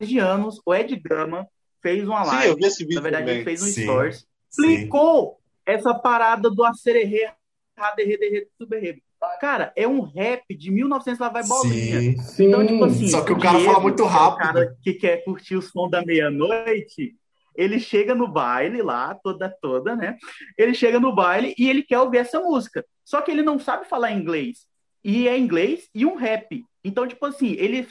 de 0.00 0.18
anos, 0.18 0.58
o 0.64 0.74
Ed 0.74 0.96
Gama 0.96 1.46
fez 1.82 2.08
uma 2.08 2.24
Sim, 2.24 2.30
eu 2.30 2.36
live. 2.36 2.54
vi 2.56 2.64
esse 2.66 2.82
vídeo 2.84 2.94
Na 2.96 3.00
verdade, 3.02 3.24
também. 3.24 3.34
ele 3.36 3.44
fez 3.44 3.62
um 3.62 3.66
Sim. 3.66 3.82
stories. 3.82 4.26
Explicou 4.50 5.38
essa 5.66 5.94
parada 5.94 6.50
do 6.50 6.64
acererê, 6.64 7.30
raderê, 7.76 8.16
derrê, 8.16 8.48
tuberrê. 8.58 9.02
Cara, 9.38 9.70
é 9.76 9.86
um 9.86 10.00
rap 10.00 10.54
de 10.56 10.70
1900 10.70 11.18
lá 11.18 11.28
vai 11.28 11.44
bolinha. 11.46 12.00
Sim. 12.00 12.18
Sim. 12.22 12.46
Então, 12.48 12.66
tipo 12.66 12.84
assim, 12.84 13.08
Só 13.08 13.22
que 13.22 13.32
o 13.32 13.38
cara 13.38 13.58
Diego, 13.58 13.72
fala 13.72 13.82
muito 13.82 13.96
que 13.96 14.02
é 14.02 14.04
o 14.04 14.08
rápido. 14.08 14.38
cara 14.38 14.76
que 14.82 14.94
quer 14.94 15.24
curtir 15.24 15.56
o 15.56 15.62
som 15.62 15.90
da 15.90 16.02
meia-noite, 16.04 17.14
ele 17.54 17.78
chega 17.78 18.14
no 18.14 18.26
baile 18.26 18.80
lá, 18.80 19.14
toda, 19.14 19.54
toda, 19.60 19.94
né? 19.94 20.16
Ele 20.56 20.72
chega 20.72 20.98
no 20.98 21.14
baile 21.14 21.54
e 21.58 21.68
ele 21.68 21.82
quer 21.82 21.98
ouvir 21.98 22.18
essa 22.18 22.40
música. 22.40 22.84
Só 23.04 23.20
que 23.20 23.30
ele 23.30 23.42
não 23.42 23.58
sabe 23.58 23.86
falar 23.86 24.12
inglês. 24.12 24.66
E 25.04 25.28
é 25.28 25.36
inglês 25.38 25.88
e 25.94 26.06
um 26.06 26.14
rap. 26.14 26.64
Então, 26.82 27.06
tipo 27.06 27.26
assim, 27.26 27.52
ele 27.58 27.86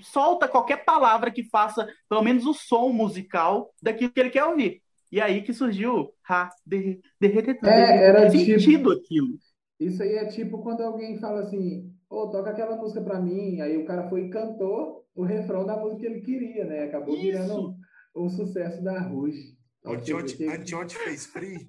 solta 0.00 0.46
qualquer 0.46 0.84
palavra 0.84 1.30
que 1.30 1.42
faça 1.42 1.88
pelo 2.08 2.22
menos 2.22 2.46
o 2.46 2.54
som 2.54 2.90
musical 2.90 3.72
daquilo 3.82 4.12
que 4.12 4.20
ele 4.20 4.30
quer 4.30 4.44
ouvir. 4.44 4.80
E 5.14 5.20
aí 5.20 5.42
que 5.42 5.52
surgiu 5.54 6.10
ha, 6.28 6.48
de, 6.66 7.00
de, 7.20 7.28
de, 7.28 7.42
de, 7.42 7.68
É, 7.68 8.08
era 8.08 8.28
tipo- 8.30 8.44
sentido 8.44 8.90
aquilo. 8.90 9.38
Isso 9.78 10.02
aí 10.02 10.14
é 10.16 10.26
tipo 10.26 10.58
quando 10.62 10.80
alguém 10.82 11.18
fala 11.20 11.42
assim, 11.42 11.92
ô, 12.10 12.28
toca 12.30 12.50
aquela 12.50 12.74
música 12.76 13.00
pra 13.00 13.20
mim, 13.20 13.60
aí 13.60 13.76
o 13.76 13.84
cara 13.86 14.08
foi 14.08 14.22
e 14.26 14.30
cantou 14.30 15.04
o 15.14 15.22
refrão 15.22 15.64
da 15.64 15.76
música 15.76 16.00
que 16.00 16.06
ele 16.06 16.20
queria, 16.20 16.64
né? 16.64 16.84
Acabou 16.84 17.16
virando 17.16 17.76
um, 18.16 18.24
um 18.24 18.28
sucesso 18.28 18.82
da 18.82 19.00
Ruge. 19.02 19.56
Anteontem 19.86 20.48
anteontem 20.48 20.98
fez 20.98 21.26
free. 21.26 21.68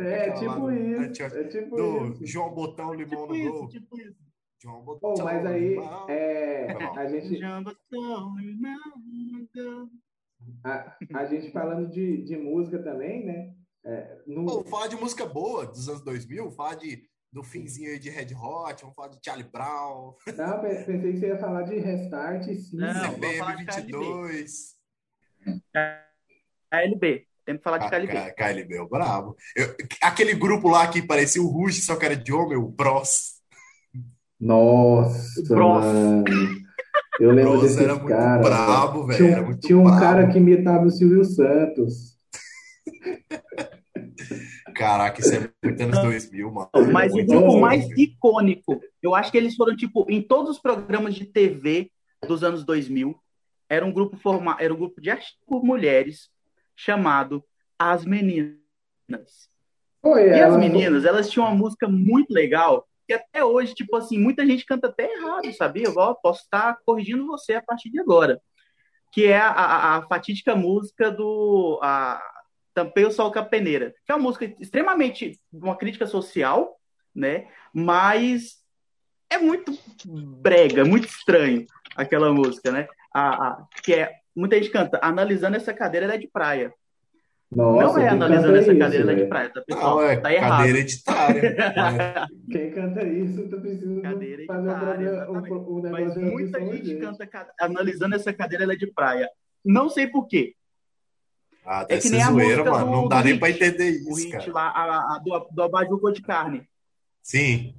É 0.00 0.32
tipo 0.32 0.70
isso, 0.72 1.00
anteontem- 1.00 1.38
é 1.40 1.44
tipo 1.48 1.76
Do 1.76 2.06
isso. 2.08 2.26
João 2.26 2.52
Botão 2.52 2.92
Limão 2.92 3.08
Tipo 3.22 3.26
no 3.28 3.36
isso, 3.36 3.52
gol. 3.52 3.68
tipo 3.68 4.00
isso. 4.00 4.16
João 4.62 4.82
Botão 4.82 5.14
Pô, 5.14 5.24
mas 5.24 5.46
aí, 5.46 5.68
Limão. 5.70 6.10
é, 6.10 6.66
a 6.98 7.06
gente, 7.08 7.38
a, 10.64 10.96
a 11.14 11.24
gente 11.26 11.50
falando 11.50 11.88
de, 11.90 12.22
de 12.24 12.36
música 12.36 12.82
também, 12.82 13.24
né? 13.24 13.54
É, 13.84 14.18
no, 14.26 14.46
Pô, 14.46 14.64
falar 14.64 14.86
de 14.86 14.96
música 14.96 15.26
boa 15.26 15.66
dos 15.66 15.88
anos 15.88 16.02
2000, 16.02 16.50
falar 16.52 16.74
de 16.76 17.02
do 17.30 17.42
finzinho 17.42 17.90
aí 17.90 17.98
de 17.98 18.08
Red 18.10 18.32
Hot, 18.34 18.80
vamos 18.82 18.94
falar 18.94 19.08
de 19.08 19.18
Charlie 19.24 19.50
Brown, 19.50 20.14
Não, 20.36 20.60
pe- 20.60 20.84
pensei 20.84 21.12
que 21.12 21.18
você 21.18 21.26
ia 21.26 21.38
falar 21.38 21.62
de 21.62 21.78
Restart, 21.80 22.44
sim. 22.44 22.76
Não, 22.76 22.92
vou 22.94 23.12
CPM 23.12 23.38
falar 23.38 23.54
de 23.56 23.64
KLB. 23.66 23.92
22. 23.92 24.74
KLB. 26.70 27.26
Tem 27.44 27.56
que 27.58 27.62
falar 27.62 27.78
de 27.78 27.84
Ah, 27.86 27.90
KLB. 27.90 28.32
KLB, 28.34 28.80
o 28.80 28.88
brabo. 28.88 29.36
Eu- 29.54 29.74
aquele 30.00 30.34
grupo 30.34 30.68
lá 30.68 30.88
que 30.88 31.02
parecia 31.02 31.42
o 31.42 31.48
Rush, 31.48 31.84
só 31.84 31.96
que 31.96 32.06
era 32.06 32.16
de 32.16 32.32
homem, 32.32 32.56
o 32.56 32.68
Bros. 32.68 33.42
Nossa, 34.40 35.42
Bros. 35.48 35.84
Eu 37.20 37.30
lembro 37.30 37.52
Bros 37.52 37.62
desses 37.62 37.78
era 37.78 37.94
muito 37.94 38.08
caras, 38.08 38.44
brabo, 38.46 39.06
velho. 39.06 39.16
Tinha, 39.18 39.30
Era 39.36 39.42
um- 39.48 39.56
tinha 39.58 39.78
um 39.78 39.84
brabo. 39.84 40.00
cara 40.00 40.28
que 40.30 40.38
imitava 40.38 40.84
o 40.86 40.90
Silvio 40.90 41.24
Santos. 41.24 42.14
Caraca, 44.74 45.20
isso 45.20 45.34
é 45.34 45.50
muito 45.62 45.82
anos 45.82 45.98
2000, 46.02 46.50
mano. 46.50 46.68
Mas 46.92 47.12
o 47.12 47.16
Muito 47.16 47.28
grupo 47.28 47.44
anos 47.50 47.60
mais 47.60 47.80
2000. 47.86 48.04
icônico, 48.04 48.80
eu 49.02 49.14
acho 49.14 49.30
que 49.30 49.38
eles 49.38 49.54
foram, 49.54 49.76
tipo, 49.76 50.04
em 50.08 50.20
todos 50.20 50.50
os 50.56 50.58
programas 50.60 51.14
de 51.14 51.24
TV 51.24 51.90
dos 52.26 52.42
anos 52.42 52.64
2000, 52.64 53.14
era 53.68 53.84
um 53.86 53.92
grupo 53.92 54.16
forma... 54.16 54.56
era 54.58 54.72
um 54.74 54.76
grupo 54.76 55.00
de 55.00 55.10
artistas 55.10 55.38
por 55.46 55.62
mulheres 55.64 56.28
chamado 56.74 57.44
As 57.78 58.04
Meninas. 58.04 58.58
E 60.04 60.40
as 60.40 60.56
meninas, 60.58 61.04
elas 61.06 61.30
tinham 61.30 61.46
uma 61.46 61.54
música 61.56 61.88
muito 61.88 62.30
legal, 62.32 62.86
que 63.06 63.12
até 63.12 63.44
hoje, 63.44 63.74
tipo 63.74 63.96
assim, 63.96 64.18
muita 64.18 64.46
gente 64.46 64.64
canta 64.64 64.88
até 64.88 65.12
errado, 65.12 65.52
sabia? 65.54 65.84
Eu 65.86 66.14
posso 66.16 66.42
estar 66.42 66.78
corrigindo 66.84 67.26
você 67.26 67.54
a 67.54 67.62
partir 67.62 67.90
de 67.90 68.00
agora. 68.00 68.40
Que 69.12 69.26
é 69.26 69.38
a, 69.38 69.48
a, 69.50 69.96
a 69.96 70.02
fatídica 70.08 70.56
música 70.56 71.10
do 71.10 71.78
a, 71.82 72.20
Tampei 72.74 73.04
o 73.04 73.10
Sol 73.12 73.32
com 73.32 73.38
a 73.38 73.44
Peneira, 73.44 73.94
que 74.04 74.10
é 74.10 74.14
uma 74.14 74.22
música 74.22 74.44
extremamente 74.58 75.38
uma 75.52 75.76
crítica 75.76 76.06
social, 76.06 76.76
né? 77.14 77.46
Mas 77.72 78.56
é 79.30 79.38
muito 79.38 79.72
brega, 80.04 80.84
muito 80.84 81.06
estranho 81.06 81.64
aquela 81.96 82.32
música, 82.32 82.72
né? 82.72 82.88
A, 83.12 83.48
a- 83.48 83.66
que 83.82 83.94
é 83.94 84.12
muita 84.34 84.56
gente 84.56 84.70
canta, 84.70 84.98
analisando 85.00 85.56
essa 85.56 85.72
cadeira 85.72 86.06
ela 86.06 86.14
é 86.14 86.18
de 86.18 86.26
praia. 86.26 86.74
Nossa, 87.56 87.98
não 87.98 88.04
é 88.04 88.08
analisando 88.08 88.56
essa 88.56 88.70
isso, 88.72 88.78
cadeira 88.80 89.02
ela 89.04 89.12
é 89.12 89.22
de 89.22 89.26
praia, 89.28 89.50
tá, 89.50 89.62
pessoal? 89.62 89.96
Não, 89.96 90.02
é 90.02 90.16
tá 90.16 90.32
errado. 90.32 90.50
cadeira 90.58 90.78
editária. 90.78 91.42
né? 91.56 92.26
Quem 92.50 92.70
canta 92.72 93.02
isso, 93.04 93.48
tu 93.48 93.60
precisa 93.60 94.00
Cadeira 94.00 94.44
fazer 94.46 94.68
um, 94.68 94.72
editária, 94.72 95.10
problema- 95.26 95.30
um, 95.30 95.36
exatamente. 95.38 95.88
um 95.88 95.90
Mas 95.90 96.16
muita 96.16 96.60
gente 96.60 96.96
canta 96.96 97.26
ca- 97.26 97.52
analisando 97.60 98.14
essa 98.16 98.32
cadeira 98.32 98.64
ela 98.64 98.72
é 98.72 98.76
de 98.76 98.86
praia. 98.88 99.28
Não 99.64 99.88
sei 99.88 100.06
por 100.06 100.26
quê. 100.26 100.54
Ah, 101.66 101.86
É 101.88 101.96
que 101.96 102.02
ser 102.02 102.10
nem 102.10 102.22
a 102.22 102.26
zoeira, 102.30 102.56
música 102.64 102.70
mano. 102.70 102.84
do- 102.86 102.92
Não 102.92 103.08
dá 103.08 103.18
do 103.18 103.24
nem 103.24 103.32
Hit. 103.34 103.40
pra 103.40 103.50
entender 103.50 103.90
O 104.06 104.10
isso, 104.12 104.24
hit 104.26 104.30
cara. 104.32 104.52
lá, 104.52 104.68
a, 104.68 105.16
a 105.16 105.18
do, 105.24 105.48
do 105.50 105.62
abajur 105.62 105.98
cor 106.00 106.12
de 106.12 106.20
carne. 106.22 106.62
Sim. 107.22 107.74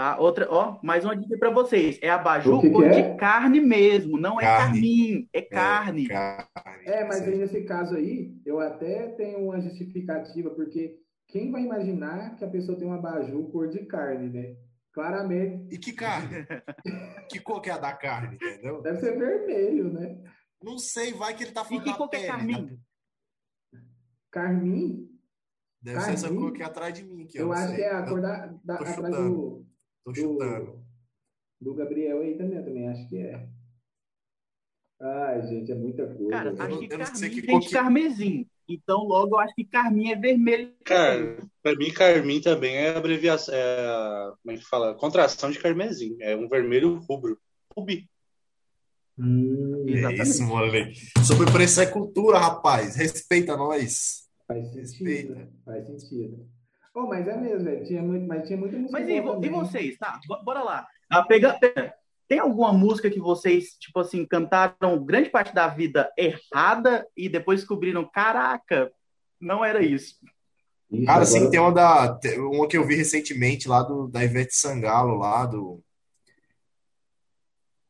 Tá? 0.00 0.16
Outra, 0.18 0.46
ó, 0.50 0.78
mais 0.82 1.04
uma 1.04 1.14
dica 1.14 1.36
pra 1.36 1.50
vocês. 1.50 1.98
É 2.00 2.08
abajur 2.08 2.58
que 2.62 2.68
que 2.68 2.72
cor 2.72 2.86
é? 2.86 3.02
de 3.12 3.18
carne 3.18 3.60
mesmo, 3.60 4.16
não 4.18 4.40
é 4.40 4.44
Carne. 4.44 4.72
carmim, 4.72 5.28
é 5.30 5.42
carne. 5.42 6.08
Carne. 6.08 6.46
É, 6.86 7.04
mas 7.04 7.20
aí 7.20 7.36
nesse 7.36 7.62
caso 7.64 7.96
aí, 7.96 8.34
eu 8.46 8.58
até 8.60 9.08
tenho 9.08 9.40
uma 9.44 9.60
justificativa, 9.60 10.48
porque 10.54 10.98
quem 11.28 11.52
vai 11.52 11.62
imaginar 11.64 12.34
que 12.36 12.44
a 12.46 12.48
pessoa 12.48 12.78
tem 12.78 12.88
um 12.88 12.94
abajur 12.94 13.50
cor 13.52 13.68
de 13.68 13.84
carne, 13.84 14.30
né? 14.30 14.56
Claramente 14.94 15.74
E 15.74 15.76
que 15.76 15.92
carne? 15.92 16.46
que 17.28 17.38
cor 17.38 17.60
que 17.60 17.68
é 17.68 17.74
a 17.74 17.78
da 17.78 17.92
carne, 17.92 18.36
entendeu? 18.36 18.80
deve 18.80 19.00
ser 19.00 19.18
vermelho, 19.18 19.92
né? 19.92 20.18
Não 20.62 20.78
sei, 20.78 21.12
vai 21.12 21.34
que 21.36 21.44
ele 21.44 21.52
tá 21.52 21.60
E 21.60 21.64
falando 21.66 21.84
que 21.84 21.90
da 21.90 21.96
cor 21.98 22.08
que 22.08 22.16
é 22.16 22.26
carmim? 22.26 22.62
né? 22.64 22.78
Carmim, 24.30 25.10
Deve 25.82 26.00
ser 26.00 26.12
essa 26.12 26.26
Carmim? 26.28 26.40
cor 26.40 26.50
aqui 26.52 26.62
atrás 26.62 26.94
de 26.94 27.04
mim. 27.04 27.26
Que 27.26 27.38
eu 27.38 27.46
eu 27.46 27.52
acho 27.52 27.68
sei. 27.68 27.76
que 27.76 27.82
é 27.82 27.90
a 27.94 28.00
Eu 28.00 28.06
cor 28.06 28.20
da, 28.22 28.46
da- 28.64 28.74
atrás 28.74 28.96
do, 29.16 29.66
Tô 30.04 30.14
chutando. 30.14 30.82
do, 31.60 31.74
Gabriel 31.74 32.20
aí 32.20 32.36
também, 32.36 32.58
eu 32.58 32.64
também 32.64 32.88
acho 32.88 33.08
que 33.08 33.18
é. 33.18 33.48
Ai, 35.00 35.46
gente, 35.46 35.72
é 35.72 35.74
muita 35.74 36.06
coisa. 36.06 36.30
Cara, 36.30 36.50
acho 36.58 36.78
que 36.78 36.88
carmim 36.88 37.30
que 37.30 37.40
de 37.40 37.66
que- 37.66 37.72
carmesim. 37.72 38.46
Então, 38.68 38.98
logo, 38.98 39.34
eu 39.34 39.40
acho 39.40 39.54
que 39.54 39.64
carmim 39.64 40.10
é 40.12 40.16
vermelho. 40.16 40.72
Cara, 40.84 41.38
pra 41.62 41.74
mim, 41.74 41.90
carmim 41.92 42.40
também 42.40 42.76
é 42.76 42.90
abreviação. 42.96 43.52
É, 43.54 44.32
como 44.42 44.54
é 44.54 44.58
que 44.58 44.64
fala? 44.64 44.94
Contração 44.94 45.50
de 45.50 45.58
carmesim. 45.58 46.16
É 46.20 46.36
um 46.36 46.48
vermelho 46.48 46.98
rubro. 47.08 47.36
Rubi. 47.76 48.08
Hum, 49.18 49.84
É 49.88 50.22
isso, 50.22 50.44
moleque. 50.44 51.00
Sobre 51.26 51.50
preço 51.50 51.80
é 51.80 51.86
cultura, 51.86 52.38
rapaz. 52.38 52.94
Respeita 52.96 53.56
nós. 53.56 54.28
faz 54.46 54.68
sentido. 54.68 55.04
Respeita. 55.08 55.52
Faz 55.64 55.86
sentido. 55.86 56.48
Oh, 56.94 57.06
mas 57.06 57.26
é 57.28 57.36
mesmo, 57.36 57.64
velho. 57.64 57.84
Tinha 57.84 58.02
muito, 58.02 58.26
mas 58.26 58.46
tinha 58.46 58.58
muita 58.58 58.76
música 58.76 58.98
Mas 58.98 59.08
e, 59.08 59.20
vo- 59.20 59.40
e 59.44 59.48
vocês, 59.48 59.96
tá? 59.98 60.18
Bo- 60.26 60.42
Bora 60.44 60.62
lá. 60.62 60.86
Ah, 61.08 61.22
pega, 61.22 61.54
pega- 61.58 61.94
Tem 62.26 62.38
alguma 62.38 62.72
música 62.72 63.10
que 63.10 63.20
vocês, 63.20 63.74
tipo 63.78 63.98
assim, 64.00 64.24
cantaram 64.26 65.02
grande 65.04 65.30
parte 65.30 65.54
da 65.54 65.66
vida 65.68 66.10
errada 66.16 67.06
e 67.16 67.28
depois 67.28 67.60
descobriram, 67.60 68.08
caraca, 68.08 68.92
não 69.40 69.64
era 69.64 69.84
isso. 69.84 70.16
Ixi, 70.90 71.06
Cara, 71.06 71.22
agora- 71.22 71.22
assim, 71.38 71.50
tem 71.50 71.60
uma, 71.60 71.72
da, 71.72 72.18
uma 72.38 72.66
que 72.68 72.76
eu 72.76 72.84
vi 72.86 72.96
recentemente 72.96 73.68
lá 73.68 73.82
do, 73.82 74.08
da 74.08 74.24
Ivete 74.24 74.54
Sangalo, 74.56 75.16
lá 75.18 75.46
do. 75.46 75.80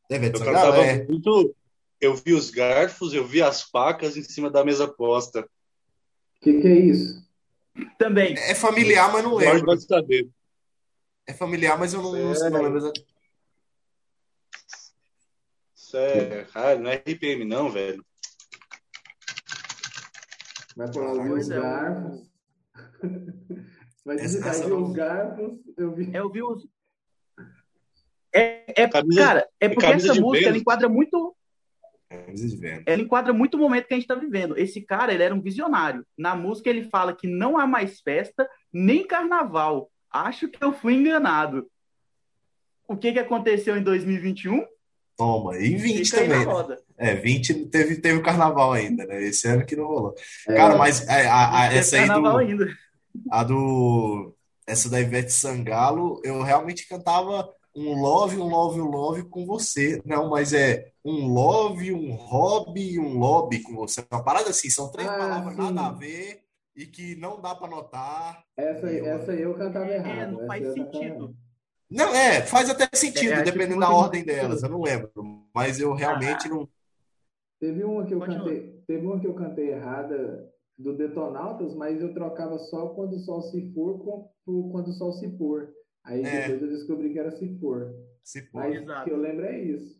Da 0.09 0.15
Ivete 0.17 0.39
Eu 0.39 0.45
Sangalo? 0.45 0.75
É. 0.75 1.03
muito. 1.05 1.55
Eu 1.99 2.15
vi 2.15 2.33
os 2.33 2.49
garfos, 2.49 3.13
eu 3.13 3.25
vi 3.25 3.41
as 3.43 3.61
facas 3.63 4.17
em 4.17 4.23
cima 4.23 4.49
da 4.49 4.63
mesa 4.65 4.87
posta. 4.87 5.47
que 6.41 6.61
que 6.61 6.67
é 6.67 6.75
isso? 6.79 7.21
Também. 7.97 8.33
É 8.37 8.53
familiar, 8.55 9.11
mas 9.11 9.23
não 9.23 9.35
lembro. 9.35 9.65
pode 9.65 9.83
saber. 9.85 10.29
É 11.27 11.33
familiar, 11.33 11.77
mas 11.77 11.93
eu 11.93 12.01
não, 12.01 12.11
não, 12.13 12.35
Sério? 12.35 12.51
não 12.57 12.63
lembro. 12.63 12.77
exa- 12.79 12.93
Isso 15.75 15.97
é. 15.97 16.43
Cara, 16.45 16.79
não 16.79 16.89
é 16.89 16.95
RPM, 16.95 17.45
não, 17.45 17.69
velho. 17.71 18.03
Vai 20.75 20.91
falar 20.93 21.33
os 21.33 21.49
é, 21.49 21.59
garfos. 21.59 22.31
Vai 24.03 24.15
digitar 24.17 24.55
ouvir 24.55 24.69
não- 24.69 24.83
os 24.83 24.93
garfos. 24.93 25.59
Eu 25.77 25.93
vi. 25.93 26.11
Eu 26.13 26.31
vi 26.31 26.41
os. 26.41 26.67
É, 28.33 28.83
é, 28.83 28.87
Camisa- 28.89 29.21
cara, 29.21 29.49
é 29.59 29.69
porque 29.69 29.85
essa 29.85 30.15
música 30.15 30.47
ela 30.47 30.57
enquadra 30.57 30.87
muito, 30.89 31.35
É, 32.11 32.83
ela 32.85 33.01
enquadra 33.01 33.31
muito 33.31 33.55
o 33.55 33.59
momento 33.59 33.87
que 33.87 33.93
a 33.93 33.97
gente 33.97 34.03
está 34.03 34.15
vivendo. 34.15 34.57
Esse 34.57 34.81
cara, 34.81 35.13
ele 35.13 35.23
era 35.23 35.33
um 35.33 35.41
visionário. 35.41 36.05
Na 36.17 36.35
música 36.35 36.69
ele 36.69 36.83
fala 36.89 37.15
que 37.15 37.25
não 37.27 37.57
há 37.57 37.65
mais 37.65 38.01
festa 38.01 38.49
nem 38.73 39.07
carnaval. 39.07 39.89
Acho 40.11 40.49
que 40.49 40.61
eu 40.61 40.73
fui 40.73 40.95
enganado. 40.95 41.67
O 42.87 42.97
que 42.97 43.13
que 43.13 43.19
aconteceu 43.19 43.77
em 43.77 43.83
2021? 43.83 44.65
Toma, 45.17 45.57
e 45.57 45.75
20 45.75 46.05
Fica 46.05 46.17
também. 46.23 46.45
né? 46.67 46.77
É, 46.97 47.15
20 47.15 47.65
teve, 47.67 47.95
teve 47.97 48.17
o 48.19 48.23
carnaval 48.23 48.73
ainda, 48.73 49.05
né? 49.05 49.23
Esse 49.23 49.47
ano 49.47 49.65
que 49.65 49.75
não 49.75 49.85
rolou. 49.85 50.15
É, 50.47 50.53
Cara, 50.55 50.75
mas 50.77 51.07
é, 51.07 51.27
a, 51.27 51.63
a- 51.63 51.67
Teve 51.67 51.79
essa 51.79 51.95
aí 51.95 52.07
carnaval 52.07 52.33
do, 52.33 52.37
ainda. 52.39 52.77
a 53.31 53.43
do. 53.43 54.35
Essa 54.67 54.89
da 54.89 54.99
Ivete 54.99 55.31
Sangalo, 55.31 56.21
eu 56.23 56.41
realmente 56.41 56.87
cantava 56.87 57.49
um 57.75 58.01
love, 58.01 58.37
um 58.37 58.47
love, 58.49 58.81
um 58.81 58.89
love 58.89 59.23
com 59.25 59.45
você. 59.45 60.01
Não, 60.05 60.29
mas 60.29 60.53
é 60.53 60.91
um 61.03 61.27
love, 61.33 61.91
um 61.93 62.13
hobby, 62.13 62.99
um 62.99 63.17
lobby 63.17 63.61
com 63.61 63.75
você. 63.75 64.05
Uma 64.11 64.23
parada 64.23 64.49
assim, 64.49 64.69
são 64.69 64.91
três 64.91 65.07
Ah, 65.09 65.17
palavras 65.17 65.55
sim. 65.55 65.73
nada 65.73 65.87
a 65.87 65.91
ver 65.91 66.43
e 66.75 66.85
que 66.85 67.15
não 67.15 67.39
dá 67.41 67.55
pra 67.55 67.67
notar. 67.67 68.43
essa, 68.57 68.87
aí- 68.87 68.99
essa 68.99 69.31
aí 69.31 69.41
eu 69.41 69.53
cantava 69.55 69.85
É, 69.85 69.95
errado. 69.95 70.31
não 70.33 70.39
essa 70.39 70.47
faz 70.47 70.63
eu 70.65 70.73
sentido. 70.73 71.35
Não, 71.89 72.15
é, 72.15 72.41
faz 72.43 72.69
até 72.69 72.87
sentido, 72.93 73.33
É, 73.33 73.39
é, 73.39 73.43
dependendo 73.43 73.69
tipo, 73.71 73.81
da 73.81 73.89
ordem 73.93 74.23
delas, 74.23 74.63
eu 74.63 74.69
não 74.69 74.81
lembro. 74.81 75.11
Mas 75.53 75.79
eu 75.79 75.93
realmente 75.93 76.47
não. 76.47 76.67
Teve 77.59 77.83
uma 77.83 78.05
que 78.05 78.13
eu 78.13 78.19
Continua. 78.19 78.45
cantei, 78.45 78.83
teve 78.87 79.05
uma 79.05 79.19
que 79.19 79.27
eu 79.27 79.33
cantei 79.35 79.69
errada 79.71 80.49
do 80.77 80.97
Detonautas, 80.97 81.75
mas 81.75 82.01
eu 82.01 82.13
trocava 82.13 82.57
só 82.57 82.87
quando 82.89 83.13
o 83.17 83.19
sol 83.19 83.41
se 83.43 83.71
for 83.73 83.99
com 83.99 84.31
quando 84.71 84.87
o 84.87 84.93
sol 84.93 85.13
se 85.13 85.29
pôr. 85.37 85.69
Aí 86.03 86.23
É. 86.23 86.47
depois 86.47 86.61
eu 86.63 86.77
descobri 86.77 87.11
que 87.13 87.19
era 87.19 87.31
se 87.31 87.57
for. 87.59 87.93
Se 88.23 88.41
for. 88.47 88.59
Mas 88.63 88.81
Exato. 88.81 89.03
que 89.05 89.11
eu 89.11 89.17
lembro 89.17 89.45
é 89.45 89.59
isso. 89.59 89.99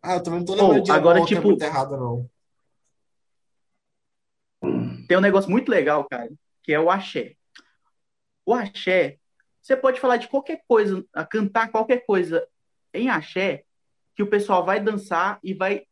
Ah, 0.00 0.14
eu 0.14 0.22
também 0.22 0.38
não 0.40 0.46
tô 0.46 0.54
Bom, 0.54 0.62
lembrando 0.68 0.84
de 0.84 0.90
agora, 0.92 1.18
outra 1.20 1.34
tipo- 1.34 1.48
muito 1.48 1.62
errada, 1.62 1.96
não. 1.96 2.30
Tem 5.08 5.16
um 5.16 5.20
negócio 5.22 5.50
muito 5.50 5.70
legal, 5.70 6.04
cara, 6.08 6.30
que 6.62 6.72
é 6.72 6.78
o 6.80 6.90
axé. 6.90 7.34
O 8.44 8.54
axé, 8.54 9.18
você 9.60 9.76
pode 9.76 10.00
falar 10.00 10.16
de 10.18 10.28
qualquer 10.28 10.62
coisa, 10.68 11.04
cantar 11.30 11.70
qualquer 11.70 12.04
coisa 12.06 12.46
em 12.94 13.08
axé, 13.08 13.64
que 14.14 14.22
o 14.22 14.26
pessoal 14.30 14.64
vai 14.64 14.80
dançar 14.80 15.38
e 15.42 15.54
vai 15.54 15.84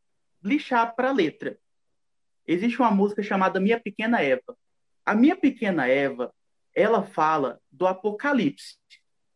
lixar 0.43 0.95
para 0.95 1.09
a 1.11 1.13
letra. 1.13 1.59
Existe 2.47 2.79
uma 2.79 2.91
música 2.91 3.23
chamada 3.23 3.59
Minha 3.61 3.81
Pequena 3.81 4.21
Eva. 4.23 4.57
A 5.05 5.15
Minha 5.15 5.37
Pequena 5.37 5.87
Eva, 5.89 6.33
ela 6.77 7.03
fala 7.03 7.59
do 7.73 7.87
apocalipse. 7.87 8.77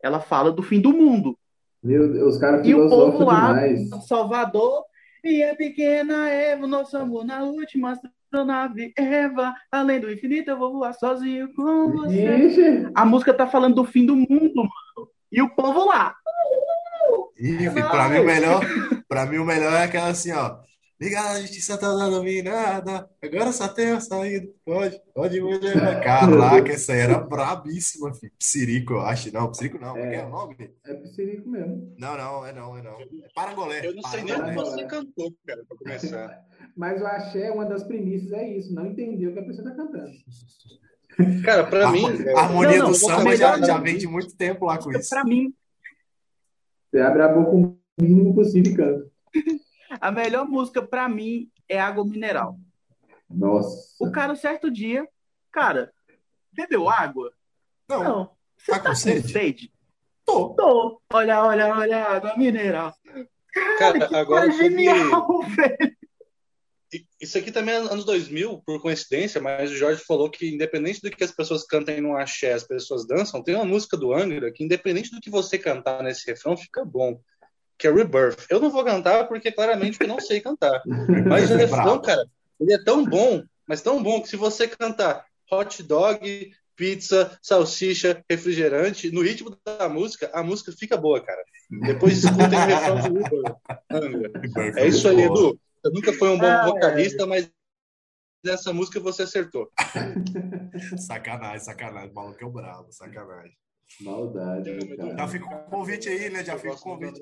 Ela 0.02 0.20
fala 0.20 0.52
do 0.52 0.62
fim 0.62 0.80
do 0.80 0.92
mundo. 0.92 1.36
Meu 1.82 2.12
Deus, 2.12 2.34
os 2.34 2.40
caras 2.40 2.66
E 2.66 2.74
o 2.74 2.88
povo 2.88 3.24
lá, 3.24 3.54
demais. 3.54 3.88
Salvador, 4.06 4.84
minha 5.24 5.56
pequena 5.56 6.28
Eva, 6.28 6.66
nosso 6.66 6.96
amor 6.98 7.24
na 7.24 7.42
última 7.42 7.92
astronave 7.92 8.92
Eva, 8.96 9.54
além 9.72 9.98
do 9.98 10.12
infinito 10.12 10.50
eu 10.50 10.58
vou 10.58 10.74
voar 10.74 10.92
sozinho 10.92 11.52
com 11.54 11.90
você. 11.92 12.36
Ixi, 12.36 12.90
A 12.94 13.04
música 13.06 13.32
tá 13.32 13.46
falando 13.46 13.76
do 13.76 13.84
fim 13.84 14.04
do 14.04 14.14
mundo, 14.14 14.56
mano. 14.56 15.08
E 15.32 15.40
o 15.40 15.48
povo 15.54 15.86
lá. 15.86 16.14
Filho, 17.34 17.72
pra 17.72 18.08
mim 18.10 18.18
o 18.18 18.24
melhor, 18.24 18.60
pra 19.08 19.24
mim 19.24 19.38
o 19.38 19.46
melhor 19.46 19.72
é 19.72 19.84
aquela 19.84 20.08
assim, 20.08 20.32
ó. 20.32 20.58
Liga, 21.00 21.18
a 21.18 21.40
justiça 21.40 21.78
tá 21.78 21.88
dominada. 21.88 23.08
Agora 23.22 23.52
só 23.52 23.66
tem 23.68 23.90
a 23.90 24.00
saída. 24.00 24.46
Pode, 24.66 25.00
pode 25.14 25.40
me 25.40 25.56
levar. 25.56 25.98
Caraca, 26.02 26.72
essa 26.72 26.92
era 26.92 27.18
brabíssima, 27.18 28.12
filho. 28.12 28.32
Psirico, 28.38 28.92
eu 28.92 29.00
acho. 29.00 29.32
Não, 29.32 29.50
Psirico 29.50 29.78
não. 29.78 29.96
É 29.96 30.10
que 30.10 30.16
é 30.16 30.26
o 30.26 30.28
nome? 30.28 30.56
é 30.84 30.94
psirico 30.94 31.48
mesmo. 31.48 31.94
Não, 31.98 32.18
não, 32.18 32.46
é 32.46 32.52
não, 32.52 32.76
é 32.76 32.82
não. 32.82 33.00
É 33.00 33.06
Parangolé. 33.34 33.86
Eu 33.86 33.94
não 33.94 34.02
sei 34.02 34.24
nem 34.24 34.34
o 34.34 34.44
que 34.44 34.54
você 34.54 34.84
cantou, 34.84 35.34
cara, 35.46 35.64
pra 35.66 35.76
começar. 35.78 36.44
Mas 36.76 37.00
o 37.00 37.06
axé, 37.06 37.50
uma 37.50 37.64
das 37.64 37.82
premissas 37.82 38.32
é 38.32 38.46
isso, 38.48 38.72
não 38.74 38.86
entender 38.86 39.26
o 39.28 39.32
que 39.32 39.38
a 39.38 39.44
pessoa 39.44 39.68
está 39.68 39.82
cantando. 39.82 40.12
Cara, 41.42 41.64
pra 41.66 41.88
A 41.88 41.92
mim. 41.92 42.04
a 42.36 42.40
harmonia 42.40 42.78
Não, 42.78 42.84
não, 42.86 42.92
do 42.92 42.98
vou 42.98 43.10
samba 43.10 43.36
já, 43.36 43.58
já 43.60 43.78
vem 43.78 43.96
de 43.96 44.06
muito 44.06 44.36
tempo 44.36 44.66
lá 44.66 44.78
com 44.78 44.90
isso. 44.92 45.08
Pra 45.10 45.24
mim, 45.24 45.52
Você 46.90 47.00
abre 47.00 47.22
a 47.22 47.28
boca 47.28 47.50
o 47.50 47.78
mínimo 48.00 48.34
possível 48.34 48.72
e 48.72 48.76
canta. 48.76 49.09
A 50.00 50.10
melhor 50.10 50.46
música 50.48 50.82
pra 50.82 51.08
mim 51.08 51.50
é 51.68 51.78
Água 51.78 52.04
Mineral. 52.04 52.58
Nossa. 53.28 53.94
O 54.00 54.10
cara, 54.10 54.34
certo 54.34 54.70
dia, 54.70 55.06
cara, 55.52 55.92
bebeu 56.52 56.88
água? 56.88 57.32
Não, 57.88 58.02
Não. 58.02 58.30
Você 58.58 58.72
Tá 58.72 58.78
tá 58.78 58.82
com 58.82 58.88
com 58.90 58.94
sede? 58.96 59.32
sede? 59.32 59.72
tô. 60.24 60.50
Tô. 60.54 61.00
Olha, 61.12 61.42
olha, 61.44 61.74
olha, 61.74 62.04
água 62.04 62.36
mineral. 62.36 62.94
Cara, 63.78 64.06
que 64.08 64.14
agora 64.14 64.46
cara 64.46 64.52
genial, 64.52 65.42
velho. 65.56 65.96
E- 66.92 67.06
Isso 67.20 67.38
aqui 67.38 67.50
também 67.52 67.74
é 67.74 67.78
anos 67.78 68.04
2000, 68.04 68.62
por 68.66 68.80
coincidência, 68.82 69.40
mas 69.40 69.70
o 69.70 69.76
Jorge 69.76 70.02
falou 70.04 70.28
que, 70.30 70.48
independente 70.52 71.00
do 71.00 71.10
que 71.10 71.22
as 71.24 71.30
pessoas 71.32 71.64
cantem 71.64 72.00
no 72.00 72.16
axé, 72.16 72.52
as 72.52 72.64
pessoas 72.64 73.06
dançam, 73.06 73.42
tem 73.42 73.54
uma 73.54 73.64
música 73.64 73.96
do 73.96 74.12
Angra 74.12 74.52
que, 74.52 74.64
independente 74.64 75.10
do 75.10 75.20
que 75.20 75.30
você 75.30 75.56
cantar 75.58 76.02
nesse 76.02 76.26
refrão, 76.28 76.56
fica 76.56 76.84
bom, 76.84 77.20
que 77.80 77.86
é 77.88 77.92
Rebirth. 77.92 78.44
Eu 78.50 78.60
não 78.60 78.70
vou 78.70 78.84
cantar 78.84 79.26
porque, 79.26 79.50
claramente, 79.50 79.98
eu 80.00 80.06
não 80.06 80.20
sei 80.20 80.40
cantar. 80.40 80.82
Mas 81.26 81.50
o 81.50 81.56
refrão, 81.56 81.82
Bravo. 81.84 82.02
cara, 82.02 82.24
ele 82.60 82.74
é 82.74 82.84
tão 82.84 83.04
bom, 83.04 83.42
mas 83.66 83.80
tão 83.80 84.02
bom 84.02 84.20
que 84.20 84.28
se 84.28 84.36
você 84.36 84.68
cantar 84.68 85.24
hot 85.50 85.82
dog, 85.82 86.50
pizza, 86.76 87.38
salsicha, 87.42 88.22
refrigerante, 88.30 89.10
no 89.10 89.22
ritmo 89.22 89.56
da 89.64 89.88
música, 89.88 90.30
a 90.34 90.42
música 90.42 90.72
fica 90.78 90.96
boa, 90.96 91.20
cara. 91.22 91.42
Depois 91.86 92.18
escutem 92.22 92.58
o 92.58 92.66
refrão 92.66 92.96
do 92.96 93.18
Rebirth. 93.18 93.56
Angra. 93.90 94.30
É 94.78 94.86
isso 94.86 95.08
aí, 95.08 95.22
Edu. 95.22 95.58
Você 95.82 95.92
nunca 95.94 96.12
foi 96.12 96.28
um 96.28 96.38
bom 96.38 96.44
Ah, 96.46 96.62
é. 96.62 96.66
vocalista, 96.66 97.26
mas 97.26 97.50
nessa 98.44 98.72
música 98.72 99.00
você 99.00 99.22
acertou. 99.22 99.70
Sacanagem, 100.98 101.60
sacanagem. 101.60 102.10
O 102.10 102.14
maluco 102.14 102.42
é 102.42 102.46
o 102.46 102.50
brabo, 102.50 102.92
sacanagem. 102.92 103.56
Maldade, 104.00 104.72
né, 104.72 104.96
Já 104.96 105.16
cara. 105.16 105.28
fica 105.28 105.46
o 105.46 105.70
convite 105.70 106.08
aí, 106.08 106.30
né? 106.30 106.44
Já 106.44 106.58
fica 106.58 106.74
o 106.74 106.80
convite. 106.80 107.20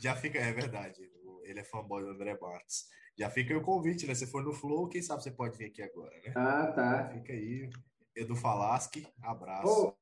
Já 0.00 0.16
fica, 0.16 0.38
é 0.38 0.52
verdade. 0.52 1.00
Ele 1.44 1.60
é 1.60 1.64
fanboy 1.64 2.02
do 2.02 2.10
André 2.10 2.36
Matos. 2.40 2.84
Já 3.16 3.30
fica 3.30 3.52
aí 3.52 3.58
o 3.58 3.62
convite, 3.62 4.06
né? 4.06 4.14
Você 4.14 4.26
for 4.26 4.42
no 4.42 4.52
Flow, 4.52 4.88
quem 4.88 5.00
sabe 5.02 5.22
você 5.22 5.30
pode 5.30 5.56
vir 5.56 5.66
aqui 5.66 5.82
agora, 5.82 6.10
né? 6.24 6.32
Ah, 6.34 6.66
tá. 6.72 7.08
Fica 7.12 7.32
aí. 7.32 7.70
Edu 8.16 8.36
Falaschi, 8.36 9.04
abraço. 9.22 9.92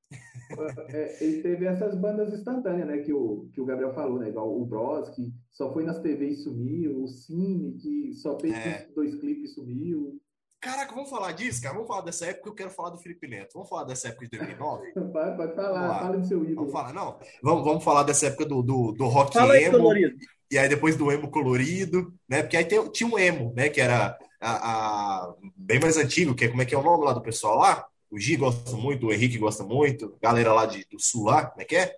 Pô, 0.55 0.64
é, 0.88 1.24
ele 1.24 1.42
teve 1.42 1.64
essas 1.64 1.94
bandas 1.98 2.32
instantâneas, 2.34 2.86
né? 2.86 2.98
Que 2.98 3.12
o, 3.12 3.48
que 3.53 3.61
o 3.61 3.64
Gabriel 3.64 3.94
falou, 3.94 4.18
né? 4.18 4.28
Igual 4.28 4.55
o 4.55 4.66
Bros, 4.66 5.09
que 5.11 5.32
só 5.50 5.72
foi 5.72 5.84
nas 5.84 5.98
TVs 6.00 6.40
e 6.40 6.42
sumiu, 6.42 7.03
o 7.03 7.09
Cine, 7.09 7.72
que 7.78 8.12
só 8.14 8.38
fez 8.38 8.55
É. 8.55 8.86
dois 8.94 9.14
clipes 9.14 9.50
e 9.50 9.55
sumiu. 9.55 10.21
Caraca, 10.62 10.94
vamos 10.94 11.10
falar 11.10 11.32
disso, 11.32 11.60
cara? 11.60 11.74
Vamos 11.74 11.88
falar 11.88 12.02
dessa 12.02 12.26
época, 12.26 12.48
eu 12.48 12.54
quero 12.54 12.70
falar 12.70 12.90
do 12.90 12.98
Felipe 12.98 13.26
Neto. 13.26 13.54
Vamos 13.54 13.68
falar 13.68 13.82
dessa 13.82 14.08
época 14.08 14.28
de 14.28 14.38
2009? 14.38 14.92
Pode, 15.12 15.36
pode 15.36 15.54
falar, 15.56 15.98
fala 16.00 16.16
do 16.18 16.24
seu 16.26 16.38
ídolo. 16.44 16.54
Vamos 16.54 16.72
falar, 16.72 16.92
não? 16.92 17.18
Vamos, 17.42 17.64
vamos 17.64 17.84
falar 17.84 18.04
dessa 18.04 18.26
época 18.28 18.44
do, 18.46 18.62
do, 18.62 18.92
do 18.92 19.06
rock 19.08 19.34
Fala 19.34 19.60
emo, 19.60 19.72
colorido. 19.78 20.16
e 20.48 20.56
aí 20.56 20.68
depois 20.68 20.94
do 20.96 21.10
emo 21.10 21.28
colorido, 21.32 22.14
né? 22.28 22.42
Porque 22.42 22.56
aí 22.56 22.64
tem- 22.64 22.88
tinha 22.92 23.08
um 23.10 23.18
emo, 23.18 23.52
né? 23.56 23.68
Que 23.68 23.80
era 23.80 24.16
a, 24.40 24.52
a- 25.24 25.34
bem 25.56 25.80
mais 25.80 25.96
antigo, 25.96 26.32
que 26.32 26.44
é 26.44 26.48
como 26.48 26.62
é 26.62 26.64
que 26.64 26.74
é 26.76 26.78
o 26.78 26.82
nome 26.84 27.04
lá 27.04 27.12
do 27.12 27.20
pessoal 27.22 27.56
lá? 27.58 27.84
O 28.08 28.16
Gi 28.16 28.36
gosta 28.36 28.76
muito, 28.76 29.06
o 29.06 29.12
Henrique 29.12 29.38
gosta 29.38 29.64
muito, 29.64 30.16
galera 30.22 30.52
lá 30.52 30.64
de, 30.66 30.86
do 30.88 31.00
sul 31.00 31.24
lá, 31.24 31.46
como 31.46 31.60
é 31.60 31.64
que 31.64 31.74
é? 31.74 31.96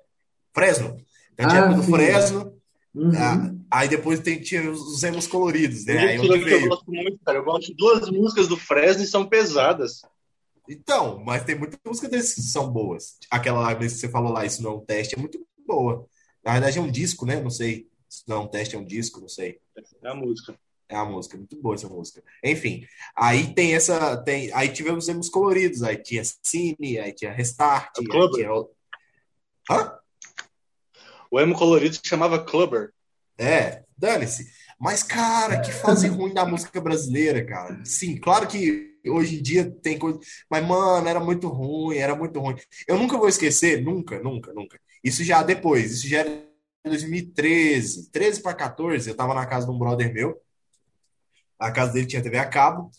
Fresno. 0.54 0.96
Então 1.34 1.48
tinha 1.48 1.60
Ah, 1.60 1.64
época 1.66 1.76
do 1.80 1.82
sim. 1.84 1.92
Fresno, 1.92 2.53
Uhum. 2.94 3.10
ah, 3.16 3.52
aí 3.70 3.88
depois 3.88 4.20
tem, 4.20 4.40
tinha 4.40 4.70
os, 4.70 4.80
os 4.80 5.02
emos 5.02 5.26
coloridos, 5.26 5.84
né? 5.84 5.98
Aí 5.98 6.18
onde 6.18 6.28
que 6.28 6.34
eu 6.34 6.44
veio. 6.44 6.68
gosto 6.68 6.92
muito, 6.92 7.18
cara. 7.24 7.38
Eu 7.38 7.44
gosto 7.44 7.66
de 7.66 7.74
duas 7.74 8.08
músicas 8.08 8.46
do 8.46 8.56
Fresno 8.56 9.02
e 9.02 9.06
são 9.06 9.26
pesadas. 9.26 10.02
Então, 10.68 11.22
mas 11.24 11.44
tem 11.44 11.58
muita 11.58 11.78
música 11.84 12.08
desses 12.08 12.34
que 12.34 12.42
são 12.42 12.70
boas. 12.70 13.16
Aquela 13.30 13.60
lá 13.60 13.74
que 13.74 13.88
você 13.88 14.08
falou 14.08 14.32
lá, 14.32 14.46
isso 14.46 14.62
não 14.62 14.70
é 14.70 14.74
um 14.76 14.84
teste, 14.84 15.16
é 15.16 15.18
muito 15.18 15.44
boa. 15.66 16.06
Na 16.44 16.52
verdade 16.52 16.78
é 16.78 16.82
um 16.82 16.90
disco, 16.90 17.26
né? 17.26 17.40
Não 17.40 17.50
sei. 17.50 17.88
Isso 18.08 18.22
não 18.28 18.36
é 18.36 18.40
um 18.40 18.48
teste, 18.48 18.76
é 18.76 18.78
um 18.78 18.84
disco, 18.84 19.20
não 19.20 19.28
sei. 19.28 19.58
É 20.02 20.08
a 20.08 20.14
música. 20.14 20.56
É 20.88 20.96
uma 20.96 21.10
música, 21.10 21.36
muito 21.36 21.60
boa 21.60 21.74
essa 21.74 21.88
música. 21.88 22.22
Enfim, 22.44 22.86
aí 23.16 23.52
tem 23.54 23.74
essa. 23.74 24.16
Tem, 24.18 24.52
aí 24.52 24.68
tivemos 24.68 25.08
emos 25.08 25.28
coloridos, 25.28 25.82
aí 25.82 25.96
tinha 25.96 26.22
Cine, 26.42 26.98
aí 26.98 27.12
tinha 27.12 27.32
Restart, 27.32 27.98
É 27.98 28.16
aí 28.16 28.30
tinha. 28.30 28.50
Hã? 29.70 29.98
O 31.34 31.40
emo 31.40 31.52
colorido 31.52 31.96
se 31.96 32.00
chamava 32.04 32.44
Clubber. 32.44 32.92
É, 33.36 33.82
dane-se. 33.98 34.46
Mas, 34.78 35.02
cara, 35.02 35.60
que 35.60 35.72
fase 35.72 36.06
ruim 36.06 36.32
da 36.32 36.46
música 36.46 36.80
brasileira, 36.80 37.44
cara. 37.44 37.84
Sim, 37.84 38.16
claro 38.18 38.46
que 38.46 39.00
hoje 39.04 39.40
em 39.40 39.42
dia 39.42 39.68
tem 39.82 39.98
coisa. 39.98 40.20
Mas, 40.48 40.64
mano, 40.64 41.08
era 41.08 41.18
muito 41.18 41.48
ruim, 41.48 41.96
era 41.96 42.14
muito 42.14 42.38
ruim. 42.38 42.54
Eu 42.86 42.96
nunca 42.96 43.18
vou 43.18 43.28
esquecer, 43.28 43.82
nunca, 43.82 44.20
nunca, 44.20 44.52
nunca. 44.52 44.78
Isso 45.02 45.24
já 45.24 45.42
depois, 45.42 45.90
isso 45.90 46.06
já 46.06 46.20
era 46.20 46.30
em 46.84 46.88
2013, 46.90 48.12
13 48.12 48.40
para 48.40 48.54
14, 48.54 49.10
eu 49.10 49.16
tava 49.16 49.34
na 49.34 49.44
casa 49.44 49.66
de 49.66 49.72
um 49.72 49.78
brother 49.78 50.14
meu. 50.14 50.40
A 51.58 51.72
casa 51.72 51.94
dele 51.94 52.06
tinha 52.06 52.22
TV 52.22 52.38
a 52.38 52.46
cabo. 52.46 52.92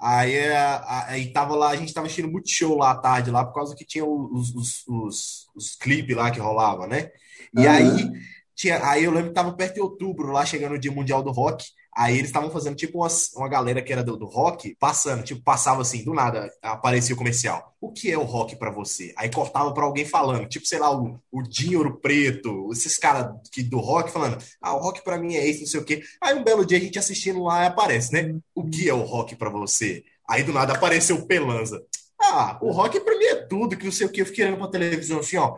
Aí, 0.00 0.34
é, 0.34 0.56
a- 0.56 1.06
aí 1.08 1.32
tava 1.32 1.54
lá, 1.56 1.70
a 1.70 1.76
gente 1.76 1.92
tava 1.92 2.06
assistindo 2.06 2.30
muito 2.30 2.48
show 2.50 2.76
lá 2.76 2.92
à 2.92 2.96
tarde, 2.98 3.30
lá, 3.30 3.44
por 3.44 3.54
causa 3.54 3.74
que 3.76 3.84
tinha 3.84 4.04
os, 4.04 4.54
os, 4.54 4.84
os, 4.88 5.46
os 5.54 5.74
clipes 5.76 6.16
lá 6.16 6.30
que 6.30 6.40
rolava, 6.40 6.86
né? 6.86 7.10
E 7.52 7.66
Aham. 7.66 7.68
aí, 7.68 8.10
tinha, 8.54 8.84
aí 8.88 9.04
eu 9.04 9.10
lembro 9.12 9.28
que 9.30 9.34
tava 9.34 9.54
perto 9.56 9.74
de 9.74 9.80
outubro, 9.80 10.32
lá 10.32 10.44
chegando 10.46 10.74
o 10.74 10.78
Dia 10.78 10.92
Mundial 10.92 11.22
do 11.22 11.30
Rock. 11.30 11.64
Aí 11.96 12.14
eles 12.14 12.26
estavam 12.28 12.50
fazendo 12.50 12.76
tipo 12.76 12.98
umas- 12.98 13.32
uma 13.34 13.48
galera 13.48 13.82
que 13.82 13.92
era 13.92 14.02
do, 14.04 14.16
do 14.16 14.26
rock, 14.26 14.76
passando, 14.78 15.22
tipo, 15.24 15.42
passava 15.42 15.82
assim, 15.82 16.04
do 16.04 16.14
nada, 16.14 16.50
aparecia 16.62 17.14
o 17.14 17.18
comercial. 17.18 17.74
O 17.80 17.92
que 17.92 18.10
é 18.10 18.16
o 18.18 18.22
rock 18.22 18.56
pra 18.56 18.70
você? 18.70 19.12
Aí 19.16 19.30
cortava 19.30 19.72
pra 19.74 19.84
alguém 19.84 20.04
falando, 20.04 20.46
tipo, 20.48 20.66
sei 20.66 20.78
lá, 20.78 20.90
o, 20.96 21.18
o 21.32 21.42
Dinho 21.42 21.78
Ouro 21.78 22.00
Preto, 22.00 22.70
esses 22.72 22.96
caras 22.96 23.34
que 23.52 23.62
do 23.62 23.78
rock 23.78 24.10
falando, 24.10 24.38
ah, 24.62 24.74
o 24.76 24.78
rock 24.80 25.02
pra 25.02 25.18
mim 25.18 25.34
é 25.34 25.46
isso, 25.46 25.60
não 25.60 25.66
sei 25.66 25.80
o 25.80 25.84
quê. 25.84 26.02
Aí 26.22 26.34
um 26.34 26.44
belo 26.44 26.64
dia 26.64 26.78
a 26.78 26.80
gente 26.80 26.98
assistindo 26.98 27.42
lá 27.42 27.66
aparece, 27.66 28.12
né? 28.12 28.34
O 28.54 28.68
que 28.68 28.88
é 28.88 28.94
o 28.94 29.02
rock 29.02 29.34
pra 29.36 29.50
você? 29.50 30.04
Aí 30.28 30.42
do 30.44 30.52
nada 30.52 30.74
apareceu 30.74 31.16
o 31.16 31.26
Pelanza. 31.26 31.82
Ah, 32.22 32.58
o 32.62 32.70
rock 32.70 33.00
pra 33.00 33.16
mim 33.18 33.24
é 33.24 33.34
tudo, 33.46 33.76
que 33.76 33.84
não 33.84 33.92
sei 33.92 34.06
o 34.06 34.10
quê. 34.12 34.20
Eu 34.22 34.26
fiquei 34.26 34.44
olhando 34.44 34.58
pra 34.58 34.68
televisão 34.68 35.18
assim, 35.20 35.36
ó. 35.38 35.56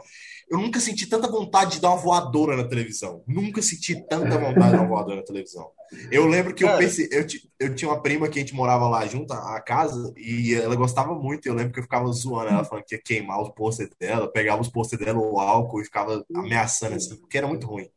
Eu 0.53 0.59
nunca 0.59 0.78
senti 0.80 1.07
tanta 1.07 1.26
vontade 1.28 1.72
de 1.76 1.80
dar 1.80 1.88
uma 1.88 1.96
voadora 1.96 2.55
na 2.55 2.64
televisão. 2.68 3.24
Nunca 3.26 3.62
senti 3.62 3.94
tanta 4.07 4.36
vontade 4.36 4.66
de 4.66 4.72
dar 4.76 4.80
uma 4.82 4.86
voadora 4.88 5.16
na 5.16 5.22
televisão. 5.22 5.70
Eu 6.11 6.26
lembro 6.26 6.55
que 6.55 6.62
eu 6.62 6.68
pensei, 6.76 7.09
eu, 7.11 7.26
eu 7.59 7.74
tinha 7.74 7.90
uma 7.90 8.03
prima 8.03 8.28
que 8.28 8.38
a 8.38 8.42
gente 8.42 8.55
morava 8.55 8.86
lá 8.86 9.07
junto, 9.07 9.32
a 9.32 9.59
casa, 9.62 10.12
e 10.14 10.55
ela 10.55 10.76
gostava 10.76 11.14
muito. 11.14 11.46
Eu 11.46 11.55
lembro 11.55 11.72
que 11.72 11.78
eu 11.78 11.82
ficava 11.82 12.07
zoando 12.12 12.50
ela, 12.50 12.64
falando 12.64 12.84
que 12.84 12.94
ia 12.94 13.00
queimar 13.03 13.40
os 13.40 13.48
pôster 13.55 13.88
dela, 13.98 14.30
pegava 14.30 14.61
os 14.61 14.68
pôster 14.68 14.98
dela, 14.98 15.18
o 15.18 15.40
álcool, 15.40 15.80
e 15.80 15.84
ficava 15.86 16.22
ameaçando 16.34 16.96
assim, 16.96 17.16
porque 17.16 17.38
era 17.38 17.46
muito 17.46 17.66
ruim. 17.66 17.88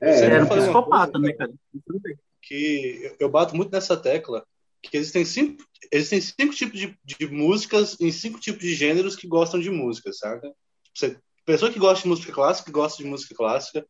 É, 0.00 0.12
Você 0.12 0.24
Era 0.26 0.44
um 0.44 0.48
psicopata, 0.48 1.18
né, 1.18 1.32
cara? 1.32 1.52
Que 2.40 3.00
eu- 3.02 3.16
eu 3.18 3.28
bato 3.28 3.56
muito 3.56 3.72
nessa 3.72 3.96
tecla 3.96 4.46
que 4.82 4.96
existem 4.96 5.24
cinco, 5.24 5.64
existem 5.92 6.20
cinco 6.20 6.54
tipos 6.54 6.78
de, 6.78 6.98
de 7.04 7.26
músicas 7.28 7.96
em 8.00 8.10
cinco 8.10 8.40
tipos 8.40 8.62
de 8.62 8.74
gêneros 8.74 9.16
que 9.16 9.26
gostam 9.26 9.60
de 9.60 9.70
música, 9.70 10.12
saca? 10.12 10.52
Você, 10.94 11.18
pessoa 11.44 11.70
que 11.70 11.78
gosta 11.78 12.02
de 12.02 12.08
música 12.08 12.32
clássica, 12.32 12.70
gosta 12.70 13.02
de 13.02 13.08
música 13.08 13.34
clássica, 13.34 13.86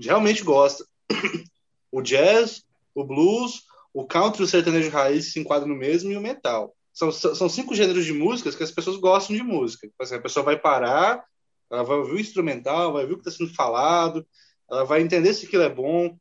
realmente 0.00 0.42
gosta. 0.42 0.84
O 1.94 2.00
jazz, 2.00 2.64
o 2.94 3.04
blues, 3.04 3.64
o 3.92 4.06
country 4.06 4.42
o 4.42 4.46
sertanejo 4.46 4.88
raiz 4.88 5.30
se 5.30 5.38
enquadram 5.38 5.68
no 5.68 5.74
mesmo 5.74 6.10
e 6.10 6.16
o 6.16 6.22
metal. 6.22 6.74
São, 6.90 7.12
são 7.12 7.48
cinco 7.50 7.74
gêneros 7.74 8.06
de 8.06 8.14
músicas 8.14 8.54
que 8.54 8.62
as 8.62 8.70
pessoas 8.70 8.96
gostam 8.96 9.36
de 9.36 9.42
música. 9.42 9.90
Assim, 9.98 10.14
a 10.14 10.20
pessoa 10.20 10.42
vai 10.42 10.58
parar, 10.58 11.22
ela 11.70 11.82
vai 11.82 11.98
ouvir 11.98 12.14
o 12.14 12.20
instrumental, 12.20 12.94
vai 12.94 13.02
ouvir 13.02 13.14
o 13.14 13.16
que 13.18 13.28
está 13.28 13.44
sendo 13.44 13.54
falado, 13.54 14.26
ela 14.70 14.84
vai 14.84 15.02
entender 15.02 15.34
se 15.34 15.46
aquilo 15.46 15.62
é 15.62 15.68
bom. 15.68 16.16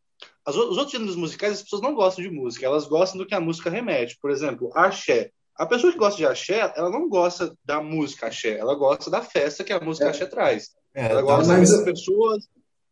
As 0.45 0.55
os 0.55 0.77
outros 0.77 0.91
gêneros 0.91 1.15
musicais, 1.15 1.53
as 1.53 1.63
pessoas 1.63 1.81
não 1.81 1.93
gostam 1.93 2.23
de 2.23 2.29
música, 2.31 2.65
elas 2.65 2.85
gostam 2.87 3.17
do 3.19 3.25
que 3.25 3.35
a 3.35 3.39
música 3.39 3.69
remete. 3.69 4.17
Por 4.21 4.31
exemplo, 4.31 4.71
axé. 4.75 5.31
A 5.55 5.65
pessoa 5.65 5.91
que 5.91 5.99
gosta 5.99 6.17
de 6.17 6.25
axé, 6.25 6.73
ela 6.75 6.89
não 6.89 7.07
gosta 7.07 7.55
da 7.63 7.79
música 7.81 8.27
axé, 8.27 8.57
ela 8.57 8.73
gosta 8.73 9.11
da 9.11 9.21
festa 9.21 9.63
que 9.63 9.73
a 9.73 9.79
música 9.79 10.07
É. 10.07 10.09
axé 10.09 10.25
traz. 10.25 10.69
É, 10.95 11.05
Ela 11.05 11.21
então, 11.21 11.25
gosta 11.37 11.53
mas- 11.53 11.69
das 11.71 11.83
pessoas 11.83 12.47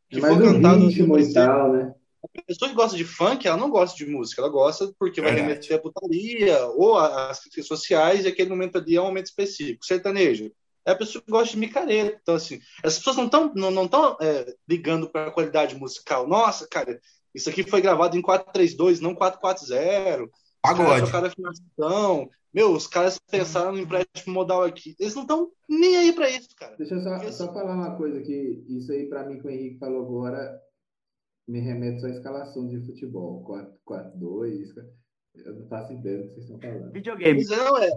que 0.10 0.20
Mas 0.22 0.34
for 0.34 0.42
o 0.42 0.46
cantado 0.54 0.88
ritmo 0.88 1.18
e 1.20 1.34
tal, 1.34 1.74
né? 1.74 1.94
a 2.38 2.42
pessoa 2.44 2.70
que 2.70 2.76
gosta 2.76 2.98
de 2.98 3.04
funk, 3.06 3.48
ela 3.48 3.58
não 3.58 3.70
gosta 3.70 3.98
de 3.98 4.06
música, 4.06 4.42
ela 4.42 4.50
gosta 4.52 4.92
porque 5.00 5.22
vai 5.22 5.32
Verdade. 5.34 5.54
remeter 5.54 5.78
a 5.78 5.82
putaria 5.82 6.66
ou 6.76 6.98
as 6.98 7.40
críticas 7.40 7.66
sociais, 7.68 8.26
e 8.26 8.28
aquele 8.28 8.50
momento 8.50 8.78
ali 8.78 8.96
é 8.96 9.02
um 9.02 9.06
momento 9.06 9.28
específico. 9.28 9.86
Sertanejo 9.86 10.52
é 10.86 10.92
a 10.92 10.96
pessoa 10.96 11.22
que 11.24 11.32
gosta 11.32 11.52
de 11.54 11.58
micareta. 11.60 12.20
Então, 12.22 12.36
assim, 12.36 12.60
as 12.84 12.98
pessoas 12.98 13.16
não 13.18 13.26
estão 13.26 13.52
não, 13.56 13.72
não 13.72 13.88
tão, 13.88 14.18
é, 14.22 14.54
ligando 14.68 15.10
para 15.10 15.28
a 15.28 15.32
qualidade 15.32 15.76
musical. 15.76 16.28
Nossa, 16.28 16.68
cara, 16.70 17.00
isso 17.34 17.50
aqui 17.50 17.64
foi 17.64 17.82
gravado 17.82 18.18
em 18.18 18.22
432, 18.22 19.00
não 19.00 19.16
440. 19.16 20.24
Os 21.04 21.12
caras. 21.12 21.34
Meu, 22.52 22.74
os 22.74 22.88
caras 22.88 23.20
pensaram 23.20 23.74
no 23.74 23.80
empréstimo 23.80 24.34
modal 24.34 24.64
aqui. 24.64 24.96
Eles 25.00 25.14
não 25.14 25.22
estão 25.22 25.52
nem 25.68 25.98
aí 25.98 26.14
para 26.14 26.30
isso, 26.30 26.50
cara. 26.56 26.76
Deixa 26.78 26.96
eu 26.96 27.02
só, 27.02 27.16
Porque, 27.16 27.32
só 27.32 27.54
falar 27.54 27.76
uma 27.76 27.96
coisa 27.96 28.22
que 28.22 28.64
isso 28.68 28.92
aí 28.92 29.08
para 29.08 29.28
mim 29.28 29.40
que 29.40 29.46
o 29.46 29.50
Henrique 29.50 29.78
falou 29.78 30.04
agora 30.04 30.60
me 31.48 31.60
remete 31.60 32.02
só 32.02 32.08
à 32.08 32.12
escalação 32.12 32.68
de 32.68 32.84
futebol. 32.86 33.46
4-4-2. 33.88 34.68
Eu 35.36 35.56
não 35.56 35.68
faço 35.68 35.94
ideia 35.94 36.18
do 36.18 36.24
que 36.24 36.34
vocês 36.34 36.46
estão 36.46 36.60
falando. 36.60 36.92
Videogame. 36.92 37.38
Mas 37.38 37.50
não, 37.50 37.78
é, 37.78 37.90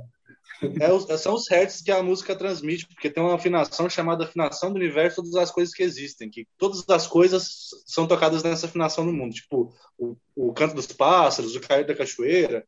é 0.81 1.17
são 1.17 1.35
os 1.35 1.49
hertz 1.49 1.83
que 1.83 1.91
a 1.91 2.03
música 2.03 2.37
transmite, 2.37 2.87
porque 2.87 3.11
tem 3.11 3.23
uma 3.23 3.35
afinação 3.35 3.89
chamada 3.89 4.25
afinação 4.25 4.71
do 4.71 4.77
universo, 4.77 5.17
todas 5.17 5.35
as 5.35 5.51
coisas 5.51 5.75
que 5.75 5.83
existem, 5.83 6.31
que 6.31 6.47
todas 6.57 6.89
as 6.89 7.07
coisas 7.07 7.71
são 7.87 8.07
tocadas 8.07 8.43
nessa 8.43 8.67
afinação 8.67 9.05
no 9.05 9.13
mundo, 9.13 9.35
tipo 9.35 9.75
o, 9.99 10.17
o 10.37 10.53
canto 10.53 10.75
dos 10.75 10.87
pássaros, 10.87 11.57
o 11.57 11.61
cair 11.61 11.87
da 11.87 11.95
cachoeira. 11.95 12.65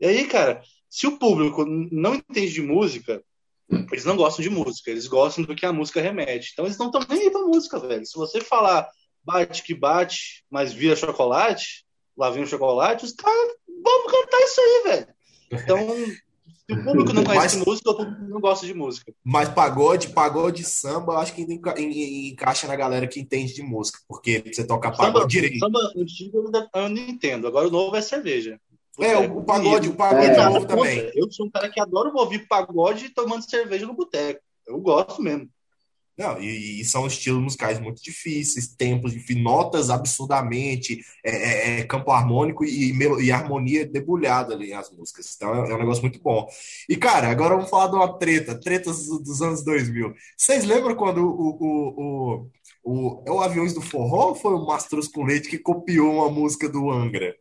E 0.00 0.06
aí, 0.06 0.26
cara, 0.26 0.62
se 0.88 1.06
o 1.06 1.18
público 1.18 1.64
não 1.66 2.14
entende 2.14 2.54
de 2.54 2.62
música, 2.62 3.22
eles 3.92 4.04
não 4.04 4.16
gostam 4.16 4.42
de 4.42 4.50
música, 4.50 4.90
eles 4.90 5.06
gostam 5.06 5.44
do 5.44 5.54
que 5.54 5.66
a 5.66 5.72
música 5.72 6.00
remete. 6.00 6.50
Então 6.52 6.64
eles 6.64 6.78
não 6.78 6.86
estão 6.86 7.02
nem 7.08 7.22
aí 7.22 7.30
pra 7.30 7.42
música, 7.42 7.78
velho. 7.78 8.04
Se 8.04 8.16
você 8.16 8.40
falar 8.40 8.88
bate 9.22 9.62
que 9.62 9.74
bate, 9.74 10.44
mas 10.50 10.72
vira 10.72 10.96
chocolate, 10.96 11.84
lá 12.16 12.30
vem 12.30 12.42
o 12.42 12.46
chocolate, 12.46 13.04
os 13.04 13.12
caras 13.12 13.54
vão 13.68 14.06
cantar 14.06 14.40
isso 14.40 14.60
aí, 14.60 14.82
velho. 14.84 15.14
Então, 15.52 15.78
se 16.66 16.72
o 16.74 16.84
público 16.84 17.12
não 17.12 17.24
conhece 17.24 17.56
Mas- 17.56 17.66
música, 17.66 17.90
o 17.90 17.96
público 17.96 18.22
não 18.22 18.40
gosta 18.40 18.66
de 18.66 18.74
música. 18.74 19.12
Mas 19.24 19.48
pagode, 19.48 20.08
pagode 20.08 20.64
samba, 20.64 21.18
acho 21.18 21.34
que 21.34 21.42
enca- 21.42 21.74
encaixa 21.80 22.66
na 22.66 22.76
galera 22.76 23.06
que 23.06 23.20
entende 23.20 23.54
de 23.54 23.62
música, 23.62 23.98
porque 24.08 24.42
você 24.52 24.64
toca 24.66 24.92
Samba, 24.92 25.12
pagode 25.12 25.28
direito. 25.28 25.58
samba 25.58 25.78
antigo 25.96 26.38
eu 26.74 26.88
não 26.88 26.96
entendo. 26.96 27.46
Agora 27.46 27.68
o 27.68 27.70
novo 27.70 27.96
é 27.96 28.00
cerveja. 28.02 28.60
É, 28.98 29.16
o, 29.16 29.38
o 29.38 29.44
pagode, 29.44 29.88
o 29.88 29.94
pagode 29.94 30.26
É. 30.26 30.36
novo 30.44 30.60
Nada 30.60 30.66
também. 30.66 31.10
Eu 31.14 31.30
sou 31.30 31.46
um 31.46 31.50
cara 31.50 31.68
que 31.70 31.80
adora 31.80 32.10
ouvir 32.14 32.46
pagode 32.46 33.08
tomando 33.10 33.48
cerveja 33.48 33.86
no 33.86 33.94
boteco. 33.94 34.40
Eu 34.66 34.78
gosto 34.78 35.22
mesmo. 35.22 35.48
Não, 36.20 36.38
e, 36.38 36.82
e 36.82 36.84
são 36.84 37.06
estilos 37.06 37.42
musicais 37.42 37.80
muito 37.80 38.02
difíceis, 38.02 38.68
tempos 38.68 39.14
notas 39.36 39.88
absurdamente, 39.88 41.02
é, 41.24 41.30
é, 41.30 41.80
é, 41.80 41.84
campo 41.84 42.10
harmônico 42.10 42.62
e, 42.62 42.92
melo- 42.92 43.18
e 43.22 43.32
harmonia 43.32 43.86
debulhada 43.86 44.52
ali 44.52 44.68
nas 44.68 44.90
músicas. 44.90 45.32
Então 45.34 45.64
é, 45.64 45.70
é 45.70 45.74
um 45.74 45.78
negócio 45.78 46.02
muito 46.02 46.20
bom. 46.20 46.46
E, 46.86 46.94
cara, 46.94 47.28
agora 47.30 47.54
vamos 47.54 47.70
falar 47.70 47.86
de 47.86 47.94
uma 47.96 48.18
treta, 48.18 48.54
tretas 48.54 49.06
do- 49.06 49.18
dos 49.18 49.40
anos 49.40 49.64
2000. 49.64 50.12
Vocês 50.36 50.62
lembram 50.66 50.94
quando 50.94 51.24
o, 51.24 51.56
o, 51.58 51.96
o, 52.44 52.50
o, 52.84 53.24
é 53.26 53.30
o 53.30 53.40
Aviões 53.40 53.72
do 53.72 53.80
Forró 53.80 54.28
ou 54.28 54.34
foi 54.34 54.52
o 54.52 54.66
Mastruz 54.66 55.08
com 55.08 55.24
Leite 55.24 55.48
que 55.48 55.56
copiou 55.58 56.16
uma 56.16 56.28
música 56.30 56.68
do 56.68 56.90
Angra? 56.90 57.34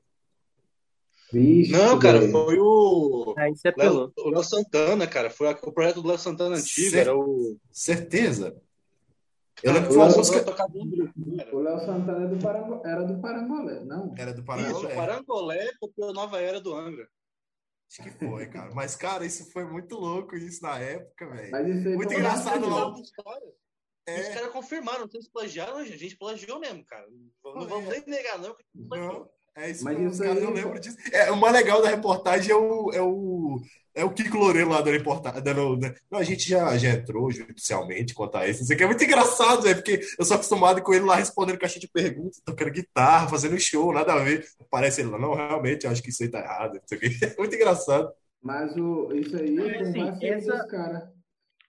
Vixe, 1.31 1.71
Não, 1.71 1.99
cara, 1.99 2.19
velho. 2.21 2.31
foi 2.31 2.57
o 2.59 3.35
Aí 3.37 3.51
você 3.55 3.67
Léo, 3.67 3.73
apelou. 3.75 4.13
o 4.17 4.29
Léo 4.29 4.43
Santana, 4.43 5.05
cara. 5.05 5.29
Foi 5.29 5.47
a- 5.49 5.59
o 5.63 5.71
projeto 5.71 6.01
do 6.01 6.07
Léo 6.07 6.17
Santana 6.17 6.55
antigo. 6.55 6.95
Era 6.95 7.15
o. 7.15 7.55
Certeza? 7.71 8.55
Eu 9.63 9.73
lembro 9.73 9.89
que 9.89 9.95
o 9.95 9.95
foi 9.95 9.97
uma 10.03 10.07
Léo 10.07 10.17
música. 10.17 10.43
tocava 10.43 10.71
era. 10.77 11.55
O 11.55 11.59
Léo 11.59 11.79
Santana 11.79 12.25
é 12.25 12.27
do 12.27 12.39
Parango- 12.43 12.81
era 12.85 13.03
do 13.03 13.21
Parangolé, 13.21 13.79
não? 13.85 14.13
Era 14.17 14.31
do 14.33 14.39
Isso, 14.39 14.45
Parangolé. 14.45 14.93
o 14.93 14.95
Parangolé 14.95 15.71
copiou 15.79 16.09
a 16.09 16.13
nova 16.13 16.41
era 16.41 16.59
do 16.61 16.73
Angra. 16.73 17.07
Acho 17.91 18.03
que 18.03 18.11
foi, 18.11 18.45
cara. 18.47 18.71
Mas, 18.75 18.95
cara, 18.95 19.25
isso 19.25 19.51
foi 19.51 19.65
muito 19.65 19.95
louco, 19.95 20.35
isso 20.35 20.61
na 20.61 20.77
época, 20.77 21.27
velho. 21.29 21.51
Mas 21.51 21.67
isso 21.67 21.87
aí 21.87 21.95
Muito 21.95 22.09
foi 22.11 22.19
engraçado, 22.19 22.61
não. 22.69 22.93
Caras- 22.93 23.43
É. 24.07 24.21
Os 24.21 24.27
caras 24.29 24.51
confirmaram, 24.51 25.07
vocês 25.07 25.27
plagiaram, 25.29 25.77
a 25.77 25.85
gente 25.85 26.15
plagiou 26.17 26.59
mesmo, 26.59 26.83
cara. 26.85 27.07
Não, 27.43 27.53
não 27.55 27.67
vamos 27.67 27.87
é. 27.89 27.99
nem 27.99 28.05
negar, 28.07 28.37
não, 28.39 28.55
que 28.55 28.61
a 28.63 28.65
gente 28.77 28.87
plagiou. 28.87 29.13
Não, 29.19 29.29
é 29.59 29.71
isso 29.71 29.83
Mas 29.83 29.97
isso 29.99 30.09
os 30.11 30.19
caras, 30.19 30.37
aí- 30.37 30.43
eu 30.43 30.51
lembro 30.51 30.79
disso. 30.79 30.97
É, 31.11 31.31
o 31.31 31.37
mais 31.37 31.53
legal 31.53 31.81
da 31.81 31.89
reportagem 31.89 32.51
é 32.51 32.55
o, 32.55 32.91
é 32.93 33.01
o, 33.01 33.61
é 33.95 34.03
o 34.05 34.11
Kiko 34.11 34.37
Loureiro 34.37 34.69
lá 34.69 34.81
da 34.81 34.91
reportagem. 34.91 35.41
Dando, 35.43 35.77
né? 35.77 35.93
Não, 36.09 36.19
a 36.19 36.23
gente 36.23 36.47
já, 36.49 36.77
já 36.77 36.89
entrou 36.89 37.31
judicialmente 37.31 38.13
quanto 38.13 38.37
a 38.37 38.47
isso. 38.47 38.63
Isso 38.63 38.73
aqui 38.73 38.83
é 38.83 38.87
muito 38.87 39.03
engraçado, 39.03 39.67
é 39.67 39.73
porque 39.73 40.01
eu 40.17 40.25
sou 40.25 40.35
acostumado 40.35 40.81
com 40.81 40.93
ele 40.93 41.05
lá 41.05 41.15
respondendo 41.15 41.57
caixa 41.59 41.79
de 41.79 41.87
perguntas, 41.87 42.41
tocando 42.45 42.71
guitarra, 42.71 43.27
fazendo 43.27 43.59
show, 43.59 43.91
nada 43.93 44.13
a 44.13 44.19
ver. 44.23 44.45
Parece 44.69 45.01
ele 45.01 45.09
lá, 45.09 45.19
não, 45.19 45.33
realmente, 45.35 45.85
acho 45.87 46.01
que 46.01 46.09
isso 46.09 46.23
aí 46.23 46.29
tá 46.29 46.39
errado. 46.39 46.79
Isso 46.85 46.93
aqui. 46.95 47.09
É 47.25 47.35
muito 47.37 47.55
engraçado. 47.55 48.09
Mas 48.41 48.75
o, 48.77 49.11
isso 49.13 49.35
aí 49.35 49.59
um 49.59 49.81
assim, 49.81 50.25
essa- 50.25 50.55
dos 50.57 50.67
caras. 50.71 51.18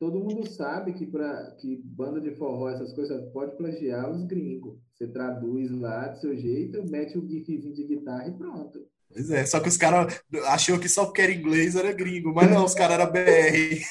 Todo 0.01 0.18
mundo 0.18 0.51
sabe 0.51 0.94
que, 0.94 1.07
pra, 1.07 1.51
que 1.61 1.76
banda 1.84 2.22
de 2.22 2.34
forró, 2.34 2.70
essas 2.70 2.90
coisas, 2.94 3.30
pode 3.32 3.55
plagiar 3.59 4.11
os 4.11 4.24
gringos. 4.24 4.78
Você 4.94 5.07
traduz 5.07 5.70
lá 5.70 6.09
do 6.09 6.18
seu 6.18 6.34
jeito, 6.34 6.82
mete 6.90 7.18
o 7.18 7.28
gifzinho 7.28 7.74
de 7.74 7.84
guitarra 7.84 8.26
e 8.26 8.32
pronto. 8.32 8.88
Pois 9.12 9.30
é, 9.30 9.44
só 9.44 9.61
que 9.61 9.68
os 9.68 9.76
caras 9.76 10.24
achou 10.46 10.78
que 10.78 10.88
só 10.88 11.05
porque 11.05 11.20
era 11.20 11.32
inglês 11.32 11.76
era 11.76 11.92
gringo, 11.92 12.32
mas 12.32 12.51
não, 12.51 12.64
os 12.64 12.74
caras 12.74 12.98
eram 12.98 13.12
BR. 13.12 13.84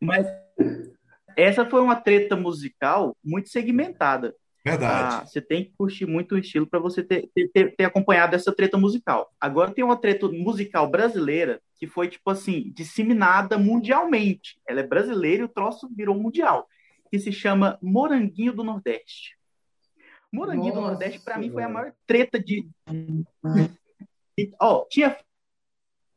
Mas 0.00 0.26
essa 1.36 1.68
foi 1.68 1.82
uma 1.82 1.94
treta 1.94 2.34
musical 2.34 3.14
muito 3.22 3.50
segmentada. 3.50 4.34
Verdade. 4.64 5.22
Ah, 5.22 5.26
você 5.26 5.40
tem 5.40 5.64
que 5.64 5.72
curtir 5.76 6.06
muito 6.06 6.34
o 6.34 6.38
estilo 6.38 6.66
para 6.66 6.78
você 6.78 7.02
ter, 7.02 7.28
ter- 7.34 7.74
ter, 7.74 7.84
acompanhado 7.84 8.36
essa 8.36 8.54
treta 8.54 8.78
musical. 8.78 9.32
Agora 9.40 9.72
tem 9.72 9.82
uma 9.84 9.96
treta 9.96 10.28
musical 10.28 10.88
brasileira 10.88 11.60
que 11.76 11.86
foi, 11.86 12.08
tipo 12.08 12.30
assim, 12.30 12.70
disseminada 12.72 13.58
mundialmente. 13.58 14.60
Ela 14.68 14.80
é 14.80 14.86
brasileira 14.86 15.42
e 15.42 15.46
o 15.46 15.48
troço 15.48 15.88
virou 15.96 16.14
mundial. 16.16 16.68
Que 17.10 17.18
se 17.18 17.32
chama 17.32 17.76
Moranguinho 17.82 18.52
do 18.52 18.62
Nordeste. 18.62 19.36
Moranguinho 20.32 20.72
do 20.72 20.80
Nossa, 20.80 20.92
Nordeste, 20.92 21.20
para 21.20 21.36
mim, 21.36 21.50
foi 21.50 21.62
a 21.64 21.68
maior 21.68 21.92
treta 22.06 22.38
de. 22.38 22.66
Ó, 24.60 24.86
tinha 24.88 25.18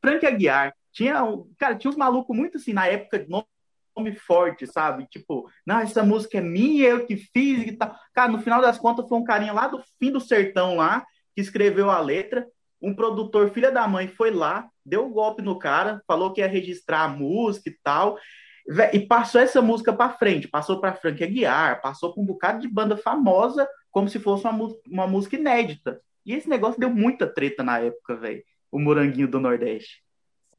Frank 0.02 0.26
Aguiar, 0.26 0.74
tinha, 0.92 1.24
um- 1.24 1.52
cara, 1.58 1.76
tinha 1.76 1.90
uns 1.90 1.98
malucos 1.98 2.38
muito 2.38 2.58
assim, 2.58 2.72
na 2.72 2.88
época 2.88 3.20
de 3.20 3.28
nome 3.96 4.16
forte, 4.16 4.68
sabe? 4.68 5.08
Tipo, 5.08 5.50
não, 5.66 5.80
essa 5.80 6.04
música 6.04 6.38
é 6.38 6.42
minha, 6.42 6.90
eu 6.90 7.06
que 7.06 7.18
fiz 7.18 7.68
e 7.68 7.72
tal. 7.74 7.96
Cara, 8.14 8.32
no 8.32 8.42
final 8.42 8.62
das 8.62 8.78
contas, 8.78 9.08
foi 9.08 9.18
um 9.18 9.24
carinha 9.24 9.54
lá 9.54 9.68
do 9.68 9.82
fim 10.00 10.12
do 10.12 10.20
sertão 10.20 10.76
lá, 10.76 11.06
que 11.34 11.42
escreveu 11.42 11.90
a 11.90 12.00
letra. 12.00 12.48
Um 12.82 12.94
produtor, 12.94 13.50
filha 13.52 13.72
da 13.72 13.88
mãe, 13.88 14.08
foi 14.08 14.32
lá, 14.32 14.68
deu 14.86 15.06
um 15.06 15.12
golpe 15.12 15.42
no 15.42 15.58
cara, 15.58 16.02
falou 16.06 16.34
que 16.34 16.42
ia 16.42 16.48
registrar 16.48 17.04
a 17.04 17.08
música 17.08 17.70
e 17.70 17.78
tal. 17.84 18.18
E 18.94 19.00
passou 19.00 19.40
essa 19.40 19.62
música 19.62 19.94
pra 19.94 20.10
frente, 20.10 20.48
passou 20.48 20.80
pra 20.80 20.94
Frank 20.94 21.24
Aguiar, 21.24 21.82
passou 21.82 22.14
pra 22.14 22.22
um 22.22 22.26
bocado 22.26 22.62
de 22.62 22.68
banda 22.68 22.98
famosa, 22.98 23.68
como 23.92 24.10
se 24.10 24.20
fosse 24.20 24.46
uma, 24.48 24.76
uma 24.88 25.08
música 25.08 25.36
inédita. 25.36 26.02
E 26.26 26.34
esse 26.34 26.50
negócio 26.50 26.80
deu 26.80 26.90
muita 26.90 27.28
treta 27.28 27.64
na 27.64 27.80
época, 27.80 28.16
velho. 28.16 28.44
O 28.72 28.80
Moranguinho 28.80 29.28
do 29.28 29.40
Nordeste. 29.40 30.05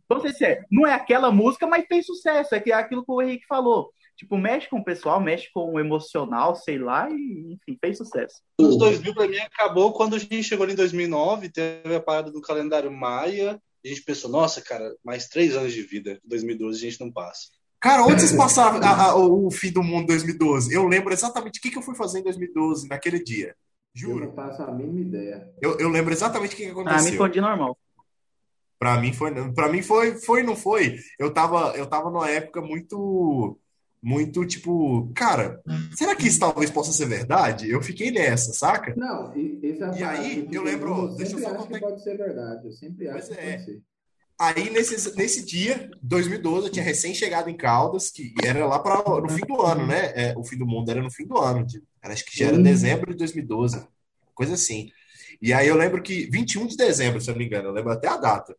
Vamos 0.09 0.25
ser 0.25 0.35
sérios, 0.35 0.65
não 0.71 0.87
é 0.87 0.93
aquela 0.95 1.31
música, 1.33 1.67
mas 1.67 1.85
fez 1.87 2.07
sucesso. 2.07 2.55
É 2.55 2.61
que- 2.61 2.71
é 2.73 2.75
aquilo 2.75 3.05
que 3.05 3.11
o 3.13 3.21
Henrique 3.23 3.47
falou. 3.47 3.91
Tipo, 4.17 4.39
mexe 4.39 4.69
com 4.71 4.79
o 4.79 4.85
pessoal, 4.85 5.21
mexe 5.21 5.51
com 5.53 5.75
o 5.75 5.81
emocional, 5.81 6.55
sei 6.57 6.79
lá, 6.79 7.09
e 7.11 7.53
enfim, 7.53 7.77
fez 7.79 7.99
sucesso. 7.99 8.37
Os 8.59 8.79
2000 8.79 9.15
pra 9.15 9.29
mim 9.29 9.37
acabou 9.39 9.93
quando 9.93 10.17
a 10.17 10.19
gente 10.19 10.43
chegou 10.43 10.67
em 10.69 10.75
2009, 10.75 11.51
teve 11.51 11.95
a 11.95 12.01
parada 12.01 12.31
do 12.31 12.41
calendário 12.41 12.91
Maia, 12.91 13.61
e 13.85 13.89
a 13.89 13.93
gente 13.93 14.03
pensou, 14.05 14.31
nossa, 14.31 14.63
cara, 14.63 14.91
mais 15.05 15.29
três 15.29 15.55
anos 15.55 15.73
de 15.73 15.83
vida. 15.83 16.19
2012 16.25 16.79
a 16.79 16.91
gente 16.91 17.01
não 17.01 17.13
passa. 17.13 17.49
Cara, 17.79 18.03
onde 18.05 18.21
vocês 18.23 18.35
passaram 18.35 18.79
a- 18.83 19.03
a- 19.11 19.17
o 19.17 19.51
fim 19.51 19.71
do 19.71 19.83
mundo 19.83 20.07
2012? 20.07 20.73
Eu 20.75 20.87
lembro 20.89 21.13
exatamente 21.13 21.59
o 21.59 21.63
que, 21.63 21.71
que 21.71 21.77
eu 21.79 21.83
fui 21.83 21.95
fazer 21.95 22.21
em 22.21 22.23
2012, 22.25 22.89
naquele 22.89 23.23
dia. 23.23 23.55
Eu 24.03 24.09
não 24.09 24.19
Juro. 24.19 24.33
faço 24.35 24.63
a 24.63 24.73
mínima 24.73 25.01
ideia. 25.01 25.49
Eu, 25.61 25.79
eu 25.79 25.89
lembro 25.91 26.13
exatamente 26.13 26.55
o 26.55 26.57
que, 26.57 26.65
que 26.65 26.71
aconteceu. 26.71 27.17
foi 27.19 27.29
um 27.29 27.33
dia 27.33 27.43
normal. 27.43 27.79
Pra 28.79 29.01
mim 29.01 29.13
foi, 29.13 29.53
para 29.55 29.69
mim 29.71 29.83
foi, 29.83 30.17
foi, 30.21 30.43
não 30.43 30.55
foi. 30.55 30.99
Eu 31.19 31.33
tava, 31.33 31.73
eu 31.77 31.87
tava 31.87 32.11
numa 32.11 32.29
época 32.31 32.61
muito, 32.61 33.59
muito 34.03 34.45
tipo, 34.45 35.11
cara, 35.15 35.61
será 35.97 36.15
que 36.15 36.27
isso 36.29 36.39
talvez 36.41 36.71
possa 36.71 36.93
ser 36.93 37.07
verdade? 37.07 37.71
Eu 37.71 37.81
fiquei 37.83 38.11
nessa, 38.11 38.53
saca? 38.53 38.95
Não, 38.97 39.35
e- 39.37 39.59
esse 39.63 39.83
é 39.83 39.99
E 39.99 40.05
aí, 40.05 40.49
eu 40.53 40.63
lembro, 40.63 40.95
mundo 40.95 41.17
deixa 41.17 41.37
eu 41.37 41.41
só 41.41 41.49
acha 41.49 41.57
contar- 41.59 41.79
que 41.79 41.85
pode 41.87 42.03
ser 42.03 42.17
verdade. 42.19 42.67
Eu 42.67 42.73
sempre 42.73 43.07
Pois 43.09 43.25
acho 43.25 43.33
que 43.35 43.41
é. 43.41 43.53
pode 43.53 43.65
ser. 43.65 43.83
Aí 44.39 44.69
nesse, 44.69 45.17
nesse 45.17 45.43
dia, 45.47 45.91
2012, 46.03 46.67
eu 46.67 46.73
tinha 46.73 46.85
recém 46.85 47.15
chegado 47.15 47.49
em 47.49 47.57
Caldas, 47.57 48.11
que 48.11 48.35
era 48.45 48.67
lá 48.67 48.79
para 48.79 49.03
no 49.23 49.31
fim 49.31 49.47
do 49.47 49.63
ano, 49.63 49.87
né? 49.87 50.13
É, 50.15 50.35
o 50.37 50.45
fim 50.45 50.59
do 50.59 50.67
mundo 50.67 50.91
era 50.91 51.01
no 51.01 51.11
fim 51.11 51.27
do 51.27 51.39
ano, 51.39 51.67
era- 52.03 52.13
acho 52.13 52.25
que 52.27 52.37
já 52.39 52.49
era 52.49 52.59
Hum. 52.59 52.63
dezembro 52.63 53.11
de 53.13 53.17
2012, 53.17 53.83
coisa 54.35 54.53
assim. 54.53 54.91
E 55.41 55.55
aí 55.55 55.67
eu 55.69 55.75
lembro 55.77 56.03
que 56.03 56.27
21 56.31 56.67
de 56.67 56.77
dezembro, 56.77 57.19
se 57.19 57.31
eu 57.31 57.33
não 57.33 57.39
me 57.39 57.47
engano, 57.47 57.69
eu 57.69 57.73
lembro 57.73 57.91
até 57.93 58.09
a 58.09 58.19
data. 58.19 58.55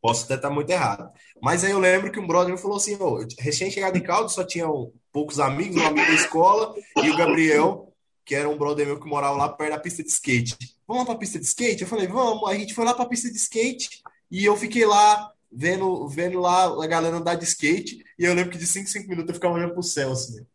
Posso 0.00 0.24
até 0.24 0.34
estar 0.34 0.50
muito 0.50 0.70
errado. 0.70 1.10
Mas 1.42 1.62
aí 1.62 1.72
eu 1.72 1.78
lembro 1.78 2.10
que 2.10 2.18
um 2.18 2.26
brother 2.26 2.52
me 2.52 2.60
falou 2.60 2.76
assim: 2.76 2.96
ô, 2.96 3.20
eu 3.20 3.28
recém 3.38 3.70
chegado 3.70 3.96
em 3.96 4.02
Caldas, 4.02 4.32
só 4.32 4.44
tinham 4.44 4.92
poucos 5.12 5.38
amigos, 5.38 5.76
um 5.76 5.86
amigo 5.86 6.06
da 6.06 6.14
escola 6.14 6.74
e 7.02 7.10
o 7.10 7.16
Gabriel, 7.16 7.92
que 8.24 8.34
era 8.34 8.48
um 8.48 8.56
brother 8.56 8.86
meu 8.86 8.98
que 8.98 9.08
morava 9.08 9.36
lá 9.36 9.48
perto 9.48 9.72
da 9.72 9.78
pista 9.78 10.02
de 10.02 10.08
skate. 10.08 10.56
Vamos 10.86 11.02
lá 11.02 11.06
pra 11.06 11.18
pista 11.18 11.38
de 11.38 11.44
skate? 11.44 11.82
Eu 11.82 11.88
falei, 11.88 12.06
vamos. 12.06 12.48
A 12.48 12.54
gente 12.54 12.74
foi 12.74 12.84
lá 12.84 12.94
pra 12.94 13.06
pista 13.06 13.30
de 13.30 13.36
skate 13.36 14.02
e 14.30 14.44
eu 14.44 14.56
fiquei 14.56 14.86
lá 14.86 15.32
vendo, 15.52 16.08
vendo 16.08 16.40
lá 16.40 16.64
a 16.64 16.86
galera 16.86 17.16
andar 17.16 17.34
de 17.34 17.44
skate. 17.44 18.02
E 18.18 18.24
eu 18.24 18.34
lembro 18.34 18.52
que 18.52 18.58
de 18.58 18.66
5 18.66 18.84
em 18.84 18.88
5 18.88 19.08
minutos 19.08 19.30
eu 19.30 19.34
ficava 19.34 19.54
olhando 19.54 19.74
pro 19.74 19.82
céu 19.82 20.12
assim. 20.12 20.46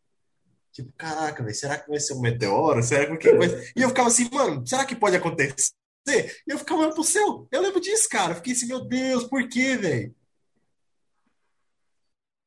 Tipo, 0.72 0.92
caraca, 0.98 1.42
velho, 1.42 1.56
será 1.56 1.78
que 1.78 1.90
vai 1.90 2.00
ser 2.00 2.14
um 2.14 2.20
meteoro? 2.20 2.84
Será 2.84 3.16
que 3.16 3.32
vai... 3.34 3.48
E 3.76 3.82
eu 3.82 3.90
ficava 3.90 4.10
assim, 4.10 4.30
mano, 4.32 4.66
será 4.68 4.84
que 4.84 4.96
pode 4.96 5.16
acontecer? 5.16 5.72
E 6.08 6.52
eu 6.52 6.58
ficava 6.60 6.82
olhando 6.82 6.94
pro 6.96 7.04
céu. 7.04 7.48
Eu 7.52 7.62
lembro 7.62 7.82
disso, 7.82 8.08
cara. 8.10 8.32
Eu 8.32 8.36
fiquei 8.38 8.54
assim, 8.54 8.68
meu 8.68 8.86
Deus, 8.86 9.24
por 9.26 9.48
quê, 9.50 9.76
velho? 9.78 10.16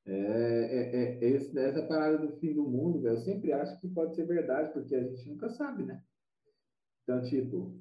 É, 0.06 0.12
é, 0.12 1.18
é, 1.20 1.30
esse- 1.30 1.58
essa 1.58 1.82
parada 1.86 2.18
do 2.18 2.38
fim 2.38 2.54
do 2.54 2.62
mundo, 2.62 3.02
velho, 3.02 3.16
eu 3.16 3.20
sempre 3.20 3.52
acho 3.52 3.78
que 3.80 3.88
pode 3.88 4.14
ser 4.14 4.26
verdade, 4.26 4.72
porque 4.72 4.94
a 4.94 5.02
gente 5.02 5.28
nunca 5.28 5.50
sabe, 5.50 5.84
né? 5.84 6.00
Então, 7.02 7.22
tipo, 7.22 7.78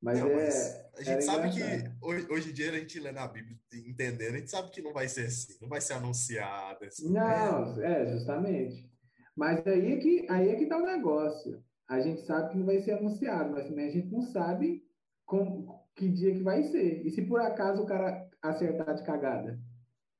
mas 0.00 0.18
Não, 0.18 0.28
é, 0.28 0.34
mas 0.34 0.84
a 0.96 1.02
gente 1.02 1.24
sabe 1.24 1.50
que 1.50 1.60
engraçado. 1.60 1.96
hoje, 2.02 2.26
hoje 2.30 2.50
em 2.50 2.52
dia 2.52 2.70
a 2.70 2.78
gente 2.78 2.98
lê 2.98 3.12
na 3.12 3.28
Bíblia 3.28 3.56
entendendo, 3.72 4.34
a 4.34 4.38
gente 4.38 4.50
sabe 4.50 4.70
que 4.70 4.82
não 4.82 4.92
vai 4.92 5.08
ser 5.08 5.26
assim, 5.26 5.56
não 5.60 5.68
vai 5.68 5.80
ser 5.80 5.92
anunciado. 5.94 6.84
Assim. 6.84 7.12
Não, 7.12 7.80
é, 7.82 8.06
justamente. 8.12 8.88
Mas 9.36 9.64
aí 9.66 9.92
é 9.92 9.96
que, 9.98 10.26
aí 10.28 10.48
é 10.48 10.56
que 10.56 10.66
tá 10.66 10.78
o 10.78 10.86
negócio. 10.86 11.62
A 11.88 12.00
gente 12.00 12.22
sabe 12.22 12.50
que 12.50 12.58
não 12.58 12.66
vai 12.66 12.80
ser 12.80 12.92
anunciado, 12.92 13.50
mas 13.52 13.68
também 13.68 13.88
a 13.88 13.92
gente 13.92 14.08
não 14.10 14.22
sabe 14.22 14.84
com, 15.28 15.78
que 15.94 16.08
dia 16.08 16.32
que 16.32 16.42
vai 16.42 16.62
ser. 16.62 17.06
E 17.06 17.10
se 17.10 17.22
por 17.22 17.40
acaso 17.40 17.82
o 17.82 17.86
cara 17.86 18.26
acertar 18.42 18.94
de 18.94 19.04
cagada? 19.04 19.60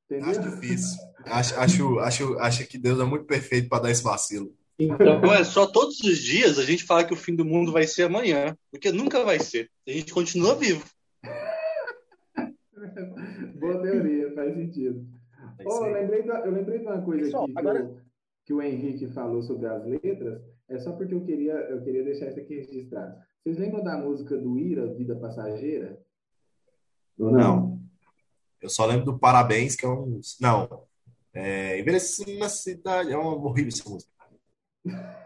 Entendeu? 0.04 0.30
Acho 0.30 0.42
difícil. 0.42 0.98
Acho, 1.24 1.59
acho, 1.59 1.98
acho, 1.98 2.38
acho 2.38 2.68
que 2.68 2.78
Deus 2.78 3.00
é 3.00 3.04
muito 3.04 3.24
perfeito 3.24 3.68
para 3.68 3.84
dar 3.84 3.90
esse 3.90 4.02
vacilo. 4.02 4.54
Então 4.78 5.34
é 5.34 5.42
só 5.42 5.66
todos 5.66 5.98
os 6.00 6.18
dias 6.18 6.59
a 6.59 6.62
gente 6.62 6.84
falar 6.84 7.04
que 7.04 7.12
o 7.12 7.16
fim 7.16 7.34
do 7.34 7.44
mundo 7.44 7.72
vai 7.72 7.86
ser 7.86 8.04
amanhã, 8.04 8.56
porque 8.70 8.92
nunca 8.92 9.24
vai 9.24 9.40
ser. 9.40 9.68
A 9.86 9.90
gente 9.90 10.12
continua 10.12 10.54
vivo. 10.54 10.84
Boa 13.59 13.82
teoria, 13.82 14.32
faz 14.34 14.54
sentido. 14.54 15.04
É 15.59 15.64
Oh, 15.66 15.86
eu, 15.86 15.92
lembrei 15.92 16.22
de, 16.22 16.28
eu 16.28 16.50
lembrei 16.52 16.78
de 16.78 16.86
uma 16.86 17.02
coisa 17.02 17.24
Pessoal, 17.24 17.44
aqui 17.44 17.52
que, 17.54 17.59
agora- 17.59 17.84
o, 17.84 18.00
que 18.44 18.54
o 18.54 18.62
Henrique 18.62 19.09
falou 19.09 19.42
sobre 19.42 19.66
as 19.66 19.84
letras. 19.84 20.40
É 20.68 20.78
só 20.78 20.92
porque 20.92 21.14
eu 21.14 21.24
queria, 21.24 21.54
eu 21.54 21.82
queria 21.82 22.04
deixar 22.04 22.28
isso 22.28 22.38
aqui 22.38 22.54
registrado. 22.56 23.16
Vocês 23.43 23.59
lembram 23.59 23.82
da 23.82 23.97
música 23.97 24.36
do 24.36 24.59
Ira, 24.59 24.93
Vida 24.95 25.16
Passageira? 25.16 25.99
Ou 27.18 27.30
Não. 27.30 27.78
Eu 28.61 28.68
só 28.68 28.84
lembro 28.86 29.05
do 29.05 29.18
Parabéns, 29.18 29.76
que 29.76 29.86
é 29.86 29.89
um. 29.89 30.20
Não. 30.41 30.84
É, 31.32 31.78
Envelheci 31.78 32.39
na 32.39 32.49
cidade. 32.49 33.12
É 33.12 33.16
uma 33.16 33.34
horrível 33.34 33.68
essa 33.72 33.89
música. 33.89 34.12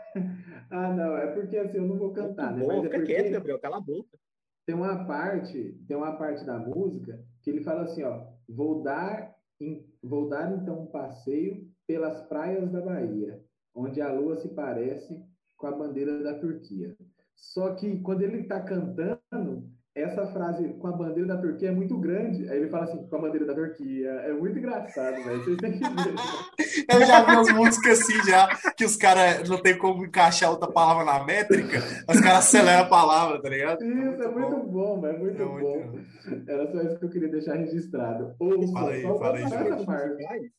Ah, 0.70 0.92
não, 0.92 1.16
é 1.16 1.26
porque 1.34 1.56
assim, 1.56 1.76
eu 1.78 1.86
não 1.86 1.98
vou 1.98 2.12
cantar, 2.12 2.52
né? 2.54 2.60
Boa, 2.60 2.74
Mas 2.76 2.84
é 2.84 2.86
fica 2.86 2.98
porque 2.98 3.14
quieto, 3.14 3.30
Gabriel, 3.32 3.58
cala 3.58 3.76
a 3.76 3.80
boca. 3.80 4.18
tem 4.66 4.74
uma 4.74 5.04
parte, 5.06 5.74
tem 5.86 5.96
uma 5.96 6.16
parte 6.16 6.44
da 6.46 6.58
música 6.58 7.22
que 7.42 7.50
ele 7.50 7.62
fala 7.62 7.82
assim, 7.82 8.02
ó, 8.02 8.26
vou 8.48 8.82
dar, 8.82 9.34
em- 9.60 9.86
vou 10.02 10.28
dar 10.30 10.50
então 10.54 10.82
um 10.82 10.86
passeio 10.86 11.70
pelas 11.86 12.22
praias 12.26 12.70
da 12.70 12.80
Bahia, 12.82 13.42
onde 13.74 14.00
a 14.02 14.10
lua 14.12 14.36
se 14.38 14.48
parece 14.50 15.22
com 15.56 15.66
a 15.66 15.72
bandeira 15.72 16.22
da 16.22 16.38
Turquia. 16.38 16.94
Só 17.34 17.74
que 17.74 17.98
quando 18.00 18.22
ele 18.22 18.40
está 18.42 18.60
cantando, 18.60 19.70
essa 19.94 20.26
frase 20.28 20.70
com 20.74 20.86
a 20.86 20.92
bandeira 20.92 21.28
da 21.28 21.36
Turquia 21.36 21.68
é 21.68 21.72
muito 21.72 21.98
grande. 21.98 22.48
Aí 22.48 22.56
ele 22.58 22.70
fala 22.70 22.84
assim, 22.84 23.06
com 23.06 23.16
a 23.16 23.20
bandeira 23.20 23.44
da 23.44 23.54
Turquia. 23.54 24.08
É 24.08 24.32
muito 24.32 24.58
engraçado, 24.58 25.22
velho. 25.22 25.44
Vocês 25.44 25.56
têm 25.58 25.72
que 25.72 25.80
ver. 25.80 26.14
Eu 26.90 27.04
já 27.06 27.22
vi 27.24 27.32
umas 27.32 27.52
músicas 27.52 28.00
assim 28.00 28.22
já, 28.24 28.48
que 28.76 28.84
os 28.84 28.96
caras 28.96 29.46
não 29.48 29.58
tem 29.60 29.76
como 29.76 30.04
encaixar 30.04 30.50
outra 30.50 30.70
palavra 30.70 31.04
na 31.04 31.22
métrica, 31.24 31.78
os 32.08 32.20
caras 32.20 32.38
aceleram 32.46 32.82
a 32.84 32.88
palavra, 32.88 33.40
tá 33.42 33.48
ligado? 33.50 33.82
Isso, 33.84 34.22
é 34.22 34.28
muito 34.28 34.56
bom, 34.66 35.00
velho. 35.00 35.16
É 35.16 35.18
muito 35.18 35.42
É 35.42 35.44
bom. 35.44 35.52
muito- 35.52 36.50
Era 36.50 36.70
só 36.72 36.80
isso 36.82 36.98
que 36.98 37.04
eu 37.04 37.10
queria 37.10 37.28
deixar 37.28 37.54
registrado. 37.56 38.34
Ouça, 38.38 38.72
Fala 38.72 38.90
aí, 38.92 39.02
só 39.02 39.18
fala 39.18 39.36
aí, 39.36 39.44
essa 39.44 39.84
parte. 39.84 40.52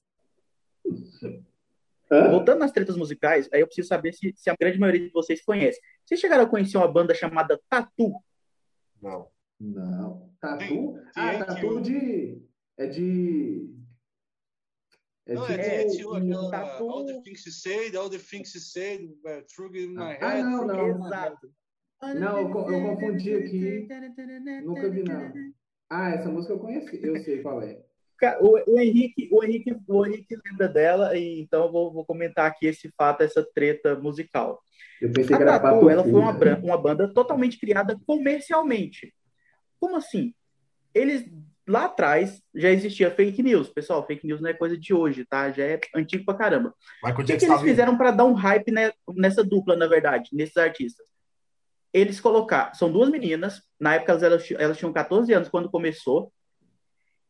Hã? 2.13 2.29
Voltando 2.29 2.59
nas 2.59 2.71
tretas 2.71 2.95
musicais, 2.95 3.49
aí 3.51 3.61
eu 3.61 3.65
preciso 3.67 3.87
saber 3.87 4.13
se, 4.13 4.33
se 4.35 4.49
a 4.49 4.55
grande 4.59 4.79
maioria 4.79 5.05
de 5.07 5.11
vocês 5.11 5.43
conhece. 5.43 5.79
Vocês 6.05 6.19
chegaram 6.19 6.43
a 6.43 6.47
conhecer 6.49 6.77
uma 6.77 6.87
banda 6.91 7.13
chamada 7.15 7.59
Tatu? 7.69 8.13
Não. 9.01 9.27
Não. 9.59 10.31
Tatu? 10.39 10.65
Sim, 10.65 10.99
ah, 11.15 11.31
sim, 11.33 11.39
tatu 11.39 11.75
sim. 11.75 11.81
de. 11.81 12.41
É 12.77 12.87
de. 12.87 13.75
É 15.25 15.33
Não, 15.35 15.41
tipo. 15.47 15.53
é, 15.53 15.81
é, 15.83 15.87
tipo 15.87 16.11
um 16.13 16.15
aquela 16.17 16.51
tatu- 16.51 16.89
All 16.89 17.05
the 17.05 17.21
things 17.21 17.45
you 17.45 17.51
said, 17.51 17.95
all 17.95 18.09
the 18.09 18.17
things 18.19 18.53
you 18.53 18.59
said, 18.61 19.01
uh, 19.25 19.41
true 19.47 19.71
in 19.77 19.93
my 19.93 20.17
Ah, 20.21 20.31
head. 20.33 20.43
não, 20.43 20.67
não. 20.67 21.05
Exato. 21.05 21.51
Não, 22.01 22.39
eu 22.39 22.47
eu 22.47 22.83
confundi 22.97 23.33
aqui. 23.35 23.87
Nunca 24.63 24.89
vi, 24.89 25.03
não. 25.03 25.33
Ah, 25.89 26.09
essa 26.09 26.27
música 26.27 26.53
eu 26.53 26.59
conheci. 26.59 26.99
Eu 27.03 27.15
sei 27.23 27.41
qual 27.43 27.61
é. 27.61 27.82
O, 28.39 28.73
o 28.73 28.79
Henrique, 28.79 29.29
o, 29.31 29.43
Henrique, 29.43 29.75
o 29.87 30.05
Henrique 30.05 30.37
lembra 30.45 30.67
dela, 30.67 31.17
e 31.17 31.41
então 31.41 31.65
eu 31.65 31.71
vou, 31.71 31.91
vou 31.91 32.05
comentar 32.05 32.45
aqui 32.45 32.67
esse 32.67 32.91
fato, 32.97 33.21
essa 33.21 33.45
treta 33.53 33.95
musical. 33.95 34.61
Eu 35.01 35.11
pensei 35.11 35.35
A 35.35 35.37
que 35.37 35.43
era 35.43 35.59
Tatu, 35.59 35.89
ela 35.89 36.03
foi 36.03 36.13
uma, 36.13 36.31
uma 36.63 36.77
banda 36.77 37.13
totalmente 37.13 37.59
criada 37.59 37.99
comercialmente. 38.05 39.13
Como 39.79 39.97
assim? 39.97 40.33
Eles, 40.93 41.25
lá 41.67 41.85
atrás, 41.85 42.41
já 42.55 42.69
existia 42.69 43.11
fake 43.11 43.43
news. 43.43 43.69
Pessoal, 43.69 44.05
fake 44.05 44.25
news 44.25 44.39
não 44.39 44.49
é 44.49 44.53
coisa 44.53 44.77
de 44.77 44.93
hoje, 44.93 45.25
tá? 45.25 45.51
Já 45.51 45.65
é 45.65 45.79
antigo 45.93 46.23
pra 46.23 46.35
caramba. 46.35 46.73
Michael 47.03 47.21
O 47.21 47.25
que, 47.25 47.37
que 47.37 47.45
eles 47.45 47.61
fizeram 47.61 47.97
para 47.97 48.11
dar 48.11 48.23
um 48.25 48.33
hype 48.33 48.71
né, 48.71 48.93
nessa 49.09 49.43
dupla, 49.43 49.75
na 49.75 49.87
verdade, 49.87 50.29
nesses 50.31 50.55
artistas? 50.55 51.05
Eles 51.91 52.21
colocaram. 52.21 52.73
São 52.73 52.91
duas 52.91 53.09
meninas, 53.09 53.61
na 53.79 53.95
época 53.95 54.13
elas, 54.13 54.23
elas, 54.23 54.51
elas 54.51 54.77
tinham 54.77 54.93
14 54.93 55.33
anos 55.33 55.49
quando 55.49 55.69
começou, 55.69 56.31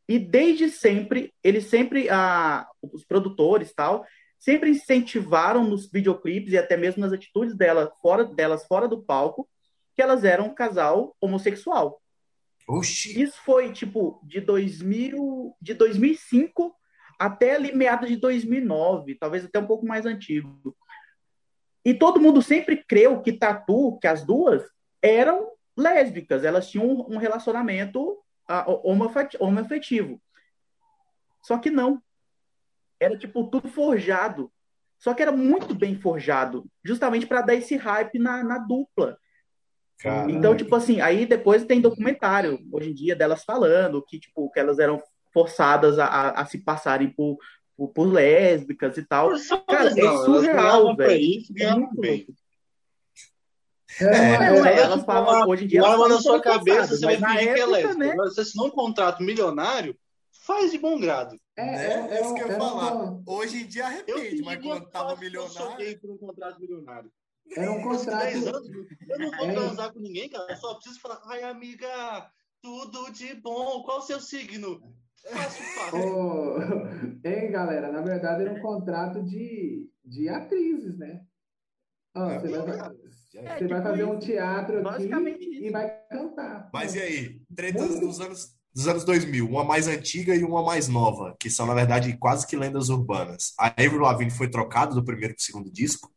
e 0.07 0.19
desde 0.19 0.69
sempre, 0.69 1.33
eles 1.43 1.67
sempre, 1.67 2.09
ah, 2.09 2.67
os 2.81 3.05
produtores 3.05 3.73
tal, 3.73 4.05
sempre 4.37 4.69
incentivaram 4.69 5.63
nos 5.63 5.89
videoclipes 5.89 6.51
e 6.51 6.57
até 6.57 6.75
mesmo 6.75 7.01
nas 7.01 7.13
atitudes 7.13 7.55
dela, 7.55 7.93
fora, 8.01 8.25
delas 8.25 8.65
fora 8.65 8.87
do 8.87 9.01
palco, 9.01 9.47
que 9.95 10.01
elas 10.01 10.23
eram 10.23 10.47
um 10.47 10.53
casal 10.53 11.15
homossexual. 11.21 12.01
Oxi. 12.67 13.21
Isso 13.21 13.37
foi, 13.43 13.71
tipo, 13.71 14.21
de 14.23 14.41
2000, 14.41 15.55
de 15.61 15.73
2005 15.73 16.75
até 17.19 17.55
ali 17.55 17.73
meados 17.73 18.09
de 18.09 18.17
2009, 18.17 19.15
talvez 19.15 19.45
até 19.45 19.59
um 19.59 19.67
pouco 19.67 19.85
mais 19.85 20.05
antigo. 20.05 20.75
E 21.85 21.93
todo 21.93 22.19
mundo 22.19 22.41
sempre 22.41 22.83
creu 22.83 23.21
que 23.21 23.33
Tatu, 23.33 23.97
que 23.99 24.07
as 24.07 24.25
duas, 24.25 24.63
eram 25.01 25.51
lésbicas, 25.77 26.43
elas 26.43 26.69
tinham 26.69 27.05
um 27.09 27.17
relacionamento 27.17 28.22
homoafet- 28.47 29.37
homoafetivo. 29.39 30.21
Só 31.41 31.57
que 31.57 31.69
não. 31.69 32.01
Era, 32.99 33.17
tipo, 33.17 33.45
tudo 33.45 33.67
forjado. 33.67 34.51
Só 34.97 35.13
que 35.13 35.21
era 35.21 35.31
muito 35.33 35.75
bem 35.75 35.99
forjado, 35.99 36.65
justamente 36.81 37.25
para 37.27 37.41
dar 37.41 37.55
esse 37.55 37.75
hype 37.75 38.17
na, 38.17 38.41
na 38.41 38.57
dupla. 38.57 39.17
Cara, 39.99 40.31
Então, 40.31 40.55
tipo 40.55 40.73
assim, 40.75 41.01
aí 41.01 41.25
depois 41.25 41.65
tem 41.65 41.81
documentário, 41.81 42.59
hoje 42.71 42.91
em 42.91 42.93
dia, 42.93 43.15
delas 43.15 43.43
falando 43.43 44.01
que, 44.01 44.17
tipo, 44.19 44.49
que 44.49 44.59
elas 44.59 44.79
eram 44.79 45.01
forçadas 45.33 45.99
a, 45.99 46.05
a, 46.05 46.29
a 46.41 46.45
se 46.45 46.63
passarem 46.63 47.09
por, 47.09 47.37
por, 47.75 47.89
por 47.89 48.05
lésbicas 48.05 48.97
e 48.97 49.03
tal. 49.03 49.31
Cara, 49.67 49.89
é 49.89 50.17
surreal, 50.25 50.95
velho. 50.95 51.21
isso, 51.21 51.53
É 51.57 51.75
muito 51.75 51.99
bem. 51.99 52.25
É, 53.99 54.05
É, 54.05 54.49
Não, 54.59 54.65
é, 54.65 54.79
elas 54.81 55.03
falam, 55.05 55.47
hoje 55.49 55.65
em 55.65 55.67
dia, 55.67 55.83
arma 55.85 56.07
na 56.07 56.19
sua 56.19 56.41
cabeça, 56.41 56.95
você 56.95 57.05
vai 57.05 57.17
mas 57.17 57.31
fingir 57.39 57.53
que 57.53 57.59
é 57.61 57.65
lésbica. 57.65 57.95
né? 57.99 58.11
Agora, 58.11 58.29
Você 58.29 58.41
assinou 58.41 58.67
um 58.67 58.71
contrato 58.71 59.23
milionário, 59.23 59.95
faz 60.45 60.71
de 60.71 60.77
bom 60.79 60.99
grado. 60.99 61.37
é, 61.55 61.65
né? 61.65 62.07
é, 62.11 62.17
é, 62.17 62.21
Isso 62.21 62.33
que 62.33 62.41
eu 62.41 62.47
ia 62.47 62.53
é 62.53 62.57
falar. 62.57 63.19
Hoje 63.25 63.63
em 63.63 63.67
dia 63.67 63.85
arrepende, 63.85 64.41
mas 64.43 64.61
quando 64.61 64.89
tava 64.89 65.09
que 65.17 65.25
eu 65.25 65.29
milionário. 65.29 65.77
gay 65.77 65.97
por 65.97 66.11
um 66.11 66.17
contrato 66.17 66.59
milionário. 66.59 67.11
Era 67.55 67.71
um 67.71 67.77
Depois 67.77 67.99
de 68.01 68.05
10 68.07 68.43
contrato. 68.45 68.65
eu 69.09 69.19
não 69.19 69.31
vou 69.31 69.45
É. 69.49 69.53
transar 69.53 69.93
com 69.93 69.99
ninguém, 69.99 70.29
cara. 70.29 70.45
Eu 70.49 70.57
só 70.57 70.73
preciso 70.75 70.99
falar, 71.01 71.21
ai, 71.25 71.43
amiga, 71.43 71.87
tudo 72.61 73.11
de 73.11 73.35
bom. 73.35 73.83
Qual 73.83 73.99
o 73.99 74.01
seu 74.01 74.19
signo? 74.19 74.81
Fácil, 75.29 75.63
fácil. 75.75 75.99
Ô, 75.99 76.57
hein, 77.23 77.51
galera? 77.51 77.91
Na 77.91 78.01
verdade, 78.01 78.43
era 78.43 78.53
um 78.53 78.61
contrato 78.61 79.21
de, 79.23 79.87
de 80.03 80.29
atrizes, 80.29 80.97
né? 80.97 81.21
Ó, 82.15 82.29
É, 82.29 82.39
você 82.39 82.47
vai, 82.49 82.59
é, 82.59 82.81
é, 82.81 82.89
você 82.89 83.41
vai 83.41 83.57
tipo 83.57 83.81
fazer 83.81 84.03
um 84.05 84.17
isso. 84.17 84.27
teatro 84.27 84.75
aqui 84.75 84.83
Basicamente 84.83 85.43
e 85.45 85.63
isso. 85.63 85.71
vai 85.71 85.89
cantar. 86.11 86.69
Mas 86.73 86.95
e 86.95 86.99
aí? 87.01 87.41
Tretas 87.55 87.99
dos 87.99 88.19
anos, 88.21 88.55
dos 88.73 88.87
anos 88.87 89.03
2000, 89.03 89.47
uma 89.47 89.63
mais 89.63 89.87
antiga 89.87 90.35
e 90.35 90.43
uma 90.43 90.63
mais 90.63 90.87
nova, 90.87 91.35
que 91.39 91.49
são, 91.49 91.65
na 91.65 91.73
verdade, 91.73 92.15
quase 92.17 92.45
que 92.45 92.55
lendas 92.55 92.89
urbanas. 92.89 93.53
A 93.59 93.67
Avril 93.69 93.99
Lavigne 94.01 94.31
foi 94.31 94.49
trocada 94.49 94.93
do 94.93 95.03
primeiro 95.03 95.33
pro 95.33 95.43
segundo 95.43 95.71
disco. 95.71 96.11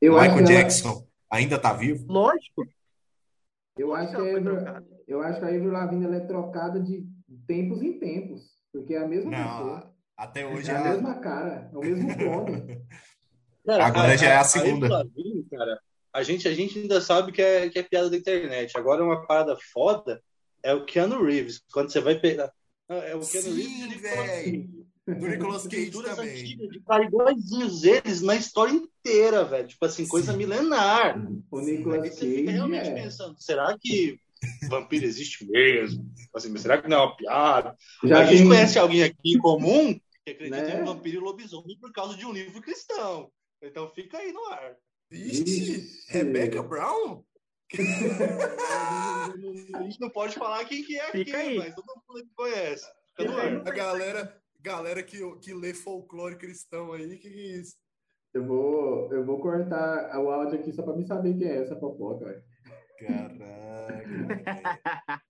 Eu 0.00 0.16
acho 0.18 0.30
Michael 0.30 0.46
que 0.46 0.52
ela- 0.52 0.62
Jackson 0.62 1.06
ainda 1.30 1.58
tá 1.58 1.72
vivo. 1.72 2.04
Lógico. 2.08 2.66
Eu 3.78 3.94
acho 3.94 4.10
que 4.14 4.20
a 4.20 4.36
Avril, 4.36 4.56
eu 5.06 5.22
acho 5.22 5.38
que 5.38 5.44
a 5.44 5.48
Avril 5.48 5.70
Lavigne 5.70 6.04
ela 6.04 6.16
é 6.16 6.20
trocada 6.26 6.80
de 6.80 7.06
tempos 7.46 7.80
em 7.82 7.98
tempos, 7.98 8.42
porque 8.72 8.94
é 8.94 8.98
a 9.04 9.08
mesma 9.08 9.30
Não, 9.30 9.38
pessoa, 9.48 9.94
até 10.16 10.46
hoje 10.46 10.70
é 10.70 10.74
é 10.74 10.76
a 10.76 10.84
mesma 10.92 11.14
cara, 11.20 11.70
é 11.72 11.76
o 11.76 11.80
mesmo 11.80 12.08
clone. 13.76 13.90
Agora 13.90 14.16
já 14.18 14.26
é 14.28 14.36
a 14.36 14.44
segunda. 14.44 14.88
Lavigne, 14.88 15.44
cara, 15.50 15.80
a 16.12 16.22
gente, 16.22 16.46
a 16.48 16.54
gente 16.54 16.78
ainda 16.78 17.00
sabe 17.00 17.32
que 17.32 17.40
é, 17.42 17.68
que 17.68 17.78
é 17.78 17.82
piada 17.82 18.10
da 18.10 18.16
internet. 18.16 18.76
Agora, 18.76 19.04
uma 19.04 19.26
parada 19.26 19.56
foda 19.72 20.22
é 20.62 20.74
o 20.74 20.84
Keanu 20.84 21.24
Reeves. 21.24 21.62
Quando 21.72 21.90
você 21.92 22.00
vai 22.00 22.18
pegar. 22.18 22.52
É 22.88 23.14
o 23.14 23.20
Keanu 23.20 23.52
Sim, 23.54 23.86
Reeves 23.86 24.00
velho. 24.02 24.80
Do 25.06 25.26
Nicolas 25.26 25.66
Cage 25.66 25.90
também. 25.90 26.30
antigas 26.30 26.68
de 26.68 26.80
cara 26.80 27.02
iguaizinhos 27.04 27.82
eles 27.84 28.20
na 28.22 28.36
história 28.36 28.72
inteira, 28.72 29.44
velho. 29.44 29.66
Tipo 29.66 29.84
assim, 29.86 30.06
coisa 30.06 30.32
Sim. 30.32 30.38
milenar. 30.38 31.20
O 31.50 31.60
Nicolas 31.60 32.14
você 32.14 32.20
fica 32.26 32.42
Cage 32.44 32.52
realmente 32.52 32.88
é. 32.90 32.94
pensando, 32.94 33.34
será 33.40 33.76
que 33.80 34.18
vampiro 34.68 35.04
existe 35.04 35.44
mesmo? 35.50 36.06
Assim, 36.34 36.50
mas 36.50 36.60
será 36.62 36.80
que 36.80 36.88
não 36.88 36.96
é 36.98 37.00
uma 37.00 37.16
piada? 37.16 37.76
Já 38.04 38.20
a 38.20 38.24
gente 38.24 38.38
tem- 38.38 38.48
conhece 38.48 38.78
alguém 38.78 39.02
aqui 39.02 39.34
em 39.34 39.38
comum 39.38 39.98
que 40.24 40.30
acredita 40.32 40.62
Né? 40.62 40.80
em 40.80 40.84
vampiro 40.84 41.16
e 41.16 41.20
lobisomem 41.24 41.76
por 41.80 41.90
causa 41.92 42.16
de 42.16 42.24
um 42.24 42.32
livro 42.32 42.60
cristão. 42.60 43.30
Então 43.62 43.88
fica 43.90 44.18
aí 44.18 44.32
no 44.32 44.44
ar. 44.46 44.76
Ixi. 45.10 46.04
Rebecca 46.08 46.62
Brown? 46.62 47.24
A 49.74 49.82
gente 49.82 50.00
não 50.00 50.10
pode 50.10 50.34
falar 50.34 50.64
quem 50.64 50.82
que 50.82 50.96
é 50.96 51.08
aqui, 51.08 51.24
Fica 51.24 51.38
aí. 51.38 51.58
mas 51.58 51.74
todo 51.74 51.86
mundo 51.86 52.26
que 52.26 52.34
conhece. 52.34 52.86
Ar. 53.18 53.68
A 53.68 53.70
galera, 53.70 54.42
galera 54.60 55.02
que, 55.02 55.18
que 55.38 55.54
lê 55.54 55.74
folclore 55.74 56.36
cristão 56.36 56.92
aí, 56.92 57.18
que 57.18 57.28
que 57.28 57.28
é 57.28 57.58
isso? 57.58 57.76
Eu 58.32 58.46
vou, 58.46 59.12
eu 59.12 59.24
vou 59.24 59.40
cortar 59.40 60.16
o 60.18 60.30
áudio 60.30 60.58
aqui 60.58 60.72
só 60.72 60.82
pra 60.82 60.96
me 60.96 61.04
saber 61.04 61.36
quem 61.36 61.48
é 61.48 61.62
essa 61.62 61.76
fofoca, 61.76 62.24
velho. 62.24 62.42
Caraca. 62.98 65.22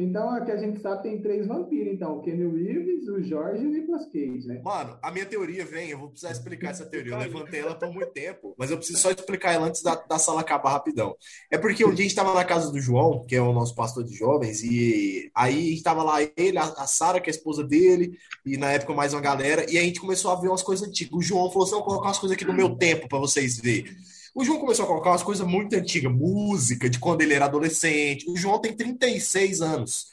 Então, 0.00 0.30
aqui 0.30 0.52
a 0.52 0.56
gente 0.56 0.80
sabe 0.80 1.02
tem 1.02 1.20
três 1.20 1.48
vampiros, 1.48 1.92
então. 1.92 2.18
O 2.18 2.22
Kenny 2.22 2.46
Reeves, 2.46 3.08
o 3.08 3.20
Jorge 3.20 3.64
e 3.64 3.66
o 3.66 3.70
Nicolas 3.70 4.06
Cage, 4.06 4.46
né? 4.46 4.60
Mano, 4.64 4.96
a 5.02 5.10
minha 5.10 5.26
teoria 5.26 5.64
vem, 5.64 5.90
eu 5.90 5.98
vou 5.98 6.08
precisar 6.08 6.30
explicar 6.30 6.70
essa 6.70 6.86
teoria. 6.86 7.14
Eu 7.14 7.18
levantei 7.18 7.60
ela 7.60 7.74
por 7.74 7.92
muito 7.92 8.12
tempo, 8.12 8.54
mas 8.56 8.70
eu 8.70 8.76
preciso 8.76 9.00
só 9.00 9.10
explicar 9.10 9.54
ela 9.54 9.66
antes 9.66 9.82
da, 9.82 9.96
da 9.96 10.16
sala 10.16 10.40
acabar 10.40 10.70
rapidão. 10.70 11.16
É 11.50 11.58
porque 11.58 11.84
um 11.84 11.88
dia 11.88 11.98
a 11.98 12.02
gente 12.02 12.10
estava 12.10 12.32
na 12.32 12.44
casa 12.44 12.70
do 12.70 12.80
João, 12.80 13.24
que 13.26 13.34
é 13.34 13.42
o 13.42 13.52
nosso 13.52 13.74
pastor 13.74 14.04
de 14.04 14.14
jovens, 14.14 14.62
e 14.62 15.32
aí 15.34 15.66
a 15.66 15.70
gente 15.70 15.82
tava 15.82 16.04
lá, 16.04 16.22
ele, 16.22 16.58
a, 16.58 16.62
a 16.62 16.86
Sara, 16.86 17.20
que 17.20 17.28
é 17.28 17.32
a 17.32 17.36
esposa 17.36 17.64
dele, 17.64 18.16
e 18.46 18.56
na 18.56 18.70
época 18.70 18.94
mais 18.94 19.12
uma 19.12 19.20
galera, 19.20 19.68
e 19.68 19.76
a 19.76 19.82
gente 19.82 20.00
começou 20.00 20.30
a 20.30 20.36
ver 20.40 20.46
umas 20.46 20.62
coisas 20.62 20.86
antigas. 20.86 21.12
O 21.12 21.20
João 21.20 21.50
falou 21.50 21.64
assim: 21.64 21.74
eu 21.74 21.78
vou 21.78 21.88
colocar 21.88 22.06
umas 22.06 22.18
coisas 22.18 22.36
aqui 22.36 22.44
no 22.44 22.54
meu 22.54 22.76
tempo 22.76 23.08
para 23.08 23.18
vocês 23.18 23.58
verem. 23.58 23.96
O 24.38 24.44
João 24.44 24.60
começou 24.60 24.84
a 24.84 24.88
colocar 24.88 25.10
umas 25.10 25.24
coisas 25.24 25.44
muito 25.44 25.74
antigas, 25.74 26.12
música 26.12 26.88
de 26.88 27.00
quando 27.00 27.22
ele 27.22 27.34
era 27.34 27.46
adolescente. 27.46 28.30
O 28.30 28.36
João 28.36 28.60
tem 28.60 28.72
36 28.72 29.60
anos. 29.60 30.12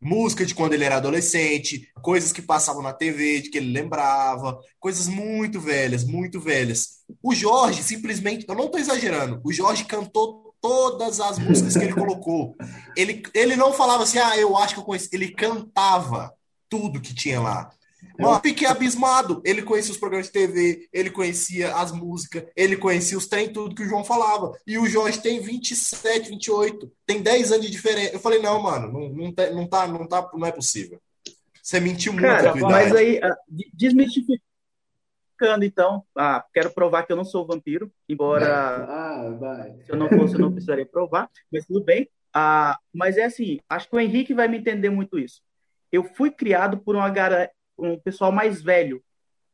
Música 0.00 0.46
de 0.46 0.54
quando 0.54 0.72
ele 0.72 0.84
era 0.84 0.96
adolescente, 0.96 1.86
coisas 2.00 2.32
que 2.32 2.40
passavam 2.40 2.80
na 2.80 2.94
TV, 2.94 3.42
de 3.42 3.50
que 3.50 3.58
ele 3.58 3.70
lembrava, 3.70 4.58
coisas 4.80 5.06
muito 5.06 5.60
velhas, 5.60 6.02
muito 6.02 6.40
velhas. 6.40 7.00
O 7.22 7.34
Jorge 7.34 7.82
simplesmente, 7.82 8.46
eu 8.48 8.54
não 8.54 8.64
estou 8.64 8.80
exagerando, 8.80 9.38
o 9.44 9.52
Jorge 9.52 9.84
cantou 9.84 10.54
todas 10.62 11.20
as 11.20 11.38
músicas 11.38 11.76
que 11.76 11.84
ele 11.84 11.92
colocou. 12.00 12.56
Ele, 12.96 13.22
ele 13.34 13.54
não 13.54 13.74
falava 13.74 14.04
assim, 14.04 14.16
ah, 14.18 14.34
eu 14.38 14.56
acho 14.56 14.72
que 14.72 14.80
eu 14.80 14.84
conheço. 14.84 15.10
Ele 15.12 15.28
cantava 15.28 16.32
tudo 16.70 17.02
que 17.02 17.14
tinha 17.14 17.38
lá. 17.38 17.70
Eu 18.18 18.40
fiquei 18.40 18.66
abismado. 18.66 19.40
Ele 19.44 19.62
conhecia 19.62 19.92
os 19.92 19.98
programas 19.98 20.26
de 20.26 20.32
TV, 20.32 20.88
ele 20.92 21.10
conhecia 21.10 21.74
as 21.74 21.92
músicas, 21.92 22.44
ele 22.56 22.76
conhecia 22.76 23.16
os 23.16 23.26
trem, 23.26 23.52
tudo 23.52 23.74
que 23.74 23.82
o 23.82 23.88
João 23.88 24.04
falava. 24.04 24.52
E 24.66 24.78
o 24.78 24.86
Jorge 24.86 25.20
tem 25.20 25.40
27, 25.40 26.30
28, 26.30 26.90
tem 27.06 27.22
10 27.22 27.52
anos 27.52 27.66
de 27.66 27.72
diferença. 27.72 28.12
Eu 28.12 28.20
falei, 28.20 28.40
não, 28.40 28.60
mano, 28.62 28.92
não, 28.92 29.08
não, 29.08 29.32
tá, 29.32 29.50
não, 29.50 29.66
tá, 29.66 29.86
não, 29.86 30.06
tá, 30.06 30.30
não 30.34 30.46
é 30.46 30.52
possível. 30.52 31.00
Você 31.62 31.80
mentiu 31.80 32.12
muito 32.12 32.24
Cara, 32.24 32.54
mas 32.56 32.94
aí, 32.94 33.20
ah, 33.22 33.36
de- 33.48 33.70
desmistificando, 33.74 34.42
então, 35.62 36.02
ah, 36.16 36.44
quero 36.52 36.70
provar 36.70 37.04
que 37.04 37.12
eu 37.12 37.16
não 37.16 37.24
sou 37.24 37.46
vampiro, 37.46 37.92
embora 38.08 38.46
Ah, 38.88 39.74
se 39.84 39.92
eu 39.92 39.96
não 39.96 40.08
fosse, 40.08 40.34
eu 40.34 40.40
não 40.40 40.50
precisaria 40.50 40.86
provar, 40.86 41.30
mas 41.52 41.66
tudo 41.66 41.84
bem. 41.84 42.08
Ah, 42.32 42.78
mas 42.92 43.16
é 43.16 43.24
assim, 43.24 43.58
acho 43.68 43.88
que 43.88 43.96
o 43.96 44.00
Henrique 44.00 44.34
vai 44.34 44.48
me 44.48 44.58
entender 44.58 44.90
muito 44.90 45.18
isso. 45.18 45.40
Eu 45.90 46.04
fui 46.04 46.30
criado 46.30 46.78
por 46.78 46.96
uma 46.96 47.08
um 47.78 47.98
pessoal 47.98 48.32
mais 48.32 48.60
velho. 48.62 49.02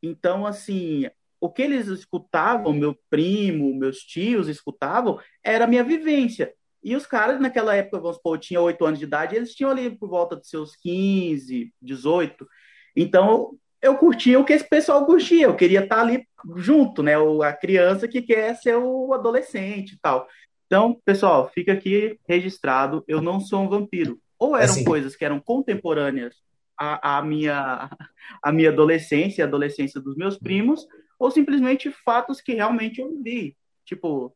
Então, 0.01 0.45
assim, 0.45 1.09
o 1.39 1.49
que 1.49 1.61
eles 1.61 1.87
escutavam, 1.87 2.73
meu 2.73 2.97
primo, 3.09 3.73
meus 3.75 3.99
tios 3.99 4.47
escutavam, 4.47 5.19
era 5.43 5.65
a 5.65 5.67
minha 5.67 5.83
vivência. 5.83 6.53
E 6.83 6.95
os 6.95 7.05
caras, 7.07 7.39
naquela 7.39 7.75
época, 7.75 7.99
vamos 7.99 8.17
supor, 8.17 8.35
eu 8.37 8.41
tinha 8.41 8.61
8 8.61 8.85
anos 8.85 8.99
de 8.99 9.05
idade, 9.05 9.35
eles 9.35 9.55
tinham 9.55 9.71
ali 9.71 9.89
por 9.89 10.07
volta 10.07 10.35
de 10.35 10.47
seus 10.47 10.75
15, 10.75 11.73
18. 11.81 12.47
Então, 12.95 13.57
eu 13.81 13.97
curtia 13.97 14.39
o 14.39 14.45
que 14.45 14.53
esse 14.53 14.67
pessoal 14.67 15.05
curtia. 15.05 15.45
Eu 15.45 15.55
queria 15.55 15.83
estar 15.83 16.01
ali 16.01 16.27
junto, 16.55 17.01
né? 17.03 17.17
O- 17.17 17.41
A 17.43 17.53
criança 17.53 18.07
que 18.07 18.21
quer 18.21 18.55
ser 18.55 18.75
o 18.75 19.13
adolescente 19.13 19.93
e 19.93 19.99
tal. 19.99 20.27
Então, 20.67 20.99
pessoal, 21.05 21.49
fica 21.53 21.73
aqui 21.73 22.19
registrado, 22.27 23.03
eu 23.07 23.21
não 23.21 23.39
sou 23.39 23.61
um 23.61 23.69
vampiro. 23.69 24.19
Ou 24.37 24.55
eram 24.55 24.65
Assim. 24.73 24.83
coisas 24.83 25.15
que 25.15 25.23
eram 25.25 25.39
contemporâneas 25.39 26.35
à, 26.77 27.17
à 27.17 27.21
minha, 27.21 27.89
à 28.41 28.51
minha 28.51 28.69
adolescência, 28.69 29.43
à 29.43 29.47
adolescência 29.47 29.99
dos 29.99 30.15
meus 30.15 30.37
primos, 30.37 30.85
ou 31.17 31.31
simplesmente 31.31 31.91
fatos 31.91 32.41
que 32.41 32.53
realmente 32.53 33.01
eu 33.01 33.21
vi. 33.21 33.55
Tipo, 33.85 34.35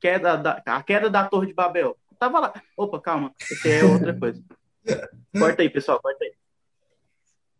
queda 0.00 0.36
da, 0.36 0.62
a 0.66 0.82
queda 0.82 1.10
da 1.10 1.28
Torre 1.28 1.48
de 1.48 1.54
Babel. 1.54 1.96
Tava 2.18 2.40
lá. 2.40 2.62
Opa, 2.76 3.00
calma, 3.00 3.34
isso 3.40 3.68
é 3.68 3.84
outra 3.84 4.14
coisa. 4.18 4.42
Corta 5.38 5.62
aí, 5.62 5.70
pessoal, 5.70 6.00
corta 6.00 6.24
aí. 6.24 6.32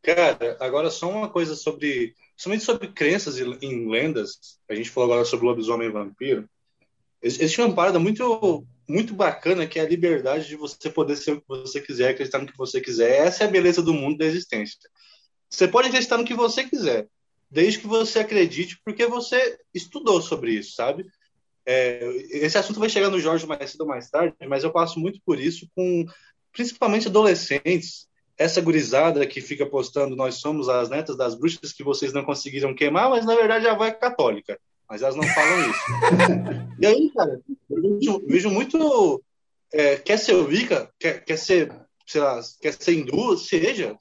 Cara, 0.03 0.57
agora 0.61 0.89
só 0.91 1.11
uma 1.11 1.29
coisa 1.29 1.55
sobre. 1.55 2.14
Somente 2.37 2.62
sobre 2.62 2.89
crenças 2.89 3.39
em 3.39 3.91
lendas. 3.91 4.61
A 4.68 4.74
gente 4.74 4.91
falou 4.91 5.11
agora 5.11 5.24
sobre 5.24 5.47
lobisomem 5.47 5.89
e 5.89 5.91
vampiro. 5.91 6.49
Ex- 7.27 7.41
Existe 7.41 7.61
uma 7.61 7.74
parada 7.74 7.99
muito, 7.99 8.66
muito 8.89 9.14
bacana 9.14 9.66
que 9.66 9.79
é 9.79 9.83
a 9.83 9.89
liberdade 9.89 10.49
de 10.49 10.57
você 10.57 10.89
poder 10.89 11.16
ser 11.16 11.33
o 11.33 11.41
que 11.41 11.47
você 11.49 11.81
quiser, 11.81 12.11
acreditar 12.11 12.39
no 12.39 12.47
que 12.47 12.57
você 12.57 12.81
quiser. 12.81 13.27
Essa 13.27 13.45
é 13.45 13.47
a 13.47 13.51
beleza 13.51 13.83
do 13.83 13.93
mundo 13.93 14.18
da 14.18 14.24
existência. 14.24 14.79
Você 15.51 15.68
pode 15.68 15.89
acreditar 15.89 16.18
no 16.18 16.24
que 16.24 16.35
você 16.35 16.64
quiser, 16.64 17.09
desde 17.51 17.81
que 17.81 17.87
você 17.87 18.20
acredite, 18.20 18.81
porque 18.85 19.07
você 19.07 19.59
estudou 19.74 20.20
sobre 20.20 20.53
isso, 20.53 20.74
sabe? 20.74 21.07
É, 21.64 22.01
esse 22.31 22.57
assunto 22.57 22.79
vai 22.79 22.89
chegar 22.89 23.11
no 23.11 23.18
Jorge 23.18 23.47
mais 23.47 23.70
cedo 23.70 23.81
ou 23.81 23.87
mais 23.89 24.09
tarde, 24.09 24.35
mas 24.49 24.62
eu 24.62 24.70
passo 24.72 25.01
muito 25.01 25.20
por 25.24 25.41
isso 25.41 25.68
com 25.74 26.05
principalmente 26.53 27.09
adolescentes 27.09 28.07
essa 28.39 28.61
gurizada 28.61 29.27
que 29.27 29.41
fica 29.41 29.66
postando 29.66 30.14
nós 30.14 30.37
somos 30.37 30.68
as 30.68 30.89
netas 30.89 31.16
das 31.16 31.35
bruxas 31.35 31.72
que 31.72 31.83
vocês 31.83 32.12
não 32.12 32.24
conseguiram 32.24 32.74
queimar, 32.74 33.11
mas 33.11 33.24
na 33.24 33.35
verdade 33.35 33.66
a 33.66 33.72
avó 33.72 33.85
é 33.85 33.91
católica. 33.91 34.59
Mas 34.89 35.03
elas 35.03 35.16
não 35.16 35.24
falam 35.24 35.70
isso. 35.70 35.80
e 36.80 36.87
aí, 36.87 37.11
cara, 37.12 37.41
eu 37.70 37.82
vejo, 37.82 38.26
vejo 38.26 38.51
muito. 38.51 39.22
é, 39.72 39.97
quer 39.97 40.18
ser 40.18 40.34
Wicca, 40.34 40.91
quer, 40.99 41.24
quer 41.24 41.37
ser, 41.37 41.72
sei 42.07 42.20
lá, 42.20 42.41
quer 42.61 42.72
ser 42.72 42.95
hindu, 42.95 43.37
seja. 43.37 43.97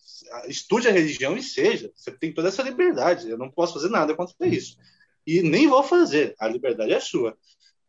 Estude 0.48 0.88
a 0.88 0.92
religião 0.92 1.36
e 1.36 1.42
seja. 1.44 1.92
Você 1.96 2.12
tem 2.12 2.34
toda 2.34 2.50
essa 2.50 2.62
liberdade. 2.64 3.30
Eu 3.30 3.38
não 3.38 3.50
posso 3.50 3.74
fazer 3.74 3.90
nada 3.90 4.16
contra 4.16 4.48
isso. 4.48 4.78
E 5.26 5.42
nem 5.42 5.68
vou 5.68 5.84
fazer. 5.84 6.36
A 6.40 6.48
liberdade 6.48 6.94
é 6.94 7.00
sua. 7.00 7.36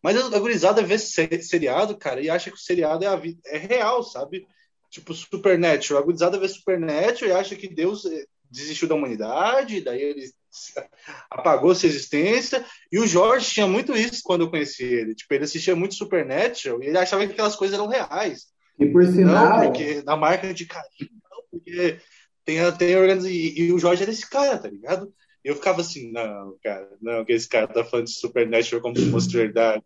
Mas 0.03 0.17
a 0.17 0.39
gurizada 0.39 0.83
vê 0.83 0.99
se- 0.99 1.43
seriado, 1.43 1.97
cara, 1.97 2.21
e 2.21 2.31
acha 2.31 2.51
que 2.51 2.57
o 2.57 2.61
seriado 2.61 3.05
é, 3.05 3.09
a 3.09 3.17
vida, 3.17 3.41
é 3.47 3.59
real, 3.59 4.03
sabe? 4.03 4.47
Tipo, 4.91 5.13
Supernatural. 5.13 6.01
A 6.03 6.05
gurizada 6.05 6.39
vê 6.39 6.49
Supernatural 6.49 7.31
e 7.31 7.33
acha 7.41 7.57
que 7.57 7.67
Deus 7.69 8.05
eh, 8.07 8.25
desistiu 8.51 8.87
da 8.89 8.95
humanidade, 8.95 9.81
daí 9.81 10.01
ele 10.01 10.33
apagou 11.31 11.75
sua 11.75 11.89
existência. 11.89 12.65
E 12.91 12.99
o 12.99 13.07
Jorge 13.07 13.51
tinha 13.51 13.67
muito 13.67 13.97
isso 13.97 14.21
quando 14.25 14.43
eu 14.43 14.51
conheci 14.51 14.85
ele. 14.85 15.15
Tipo, 15.15 15.35
ele 15.35 15.45
assistia 15.45 15.77
muito 15.77 15.95
Supernatural 15.95 16.83
e 16.83 16.87
ele 16.87 16.99
achava 16.99 17.27
que 17.27 17.33
aquelas 17.33 17.57
coisas 17.57 17.75
eram 17.75 17.89
reais. 17.89 18.47
E 18.79 18.87
por 18.87 19.05
Não, 19.05 19.13
sinal, 19.13 19.63
porque 19.63 20.03
na 20.03 20.17
marca 20.17 20.53
de 20.53 20.67
carinho, 20.67 21.11
não, 21.31 21.43
porque 21.51 21.99
tem, 22.45 22.73
tem 22.73 22.97
organização. 22.97 23.31
E, 23.31 23.61
e 23.61 23.73
o 23.73 23.79
Jorge 23.79 24.03
era 24.03 24.13
esse 24.13 24.29
cara, 24.29 24.59
tá 24.59 24.69
ligado? 24.69 25.13
E 25.45 25.49
eu 25.49 25.55
ficava 25.55 25.81
assim, 25.81 26.11
não, 26.11 26.57
cara, 26.63 26.89
não, 27.01 27.25
que 27.25 27.33
esse 27.33 27.49
cara 27.49 27.69
tá 27.69 27.85
falando 27.85 28.07
de 28.07 28.13
Supernatural 28.13 28.83
como 28.83 28.99
se 28.99 29.11
fosse 29.11 29.29
verdade. 29.31 29.83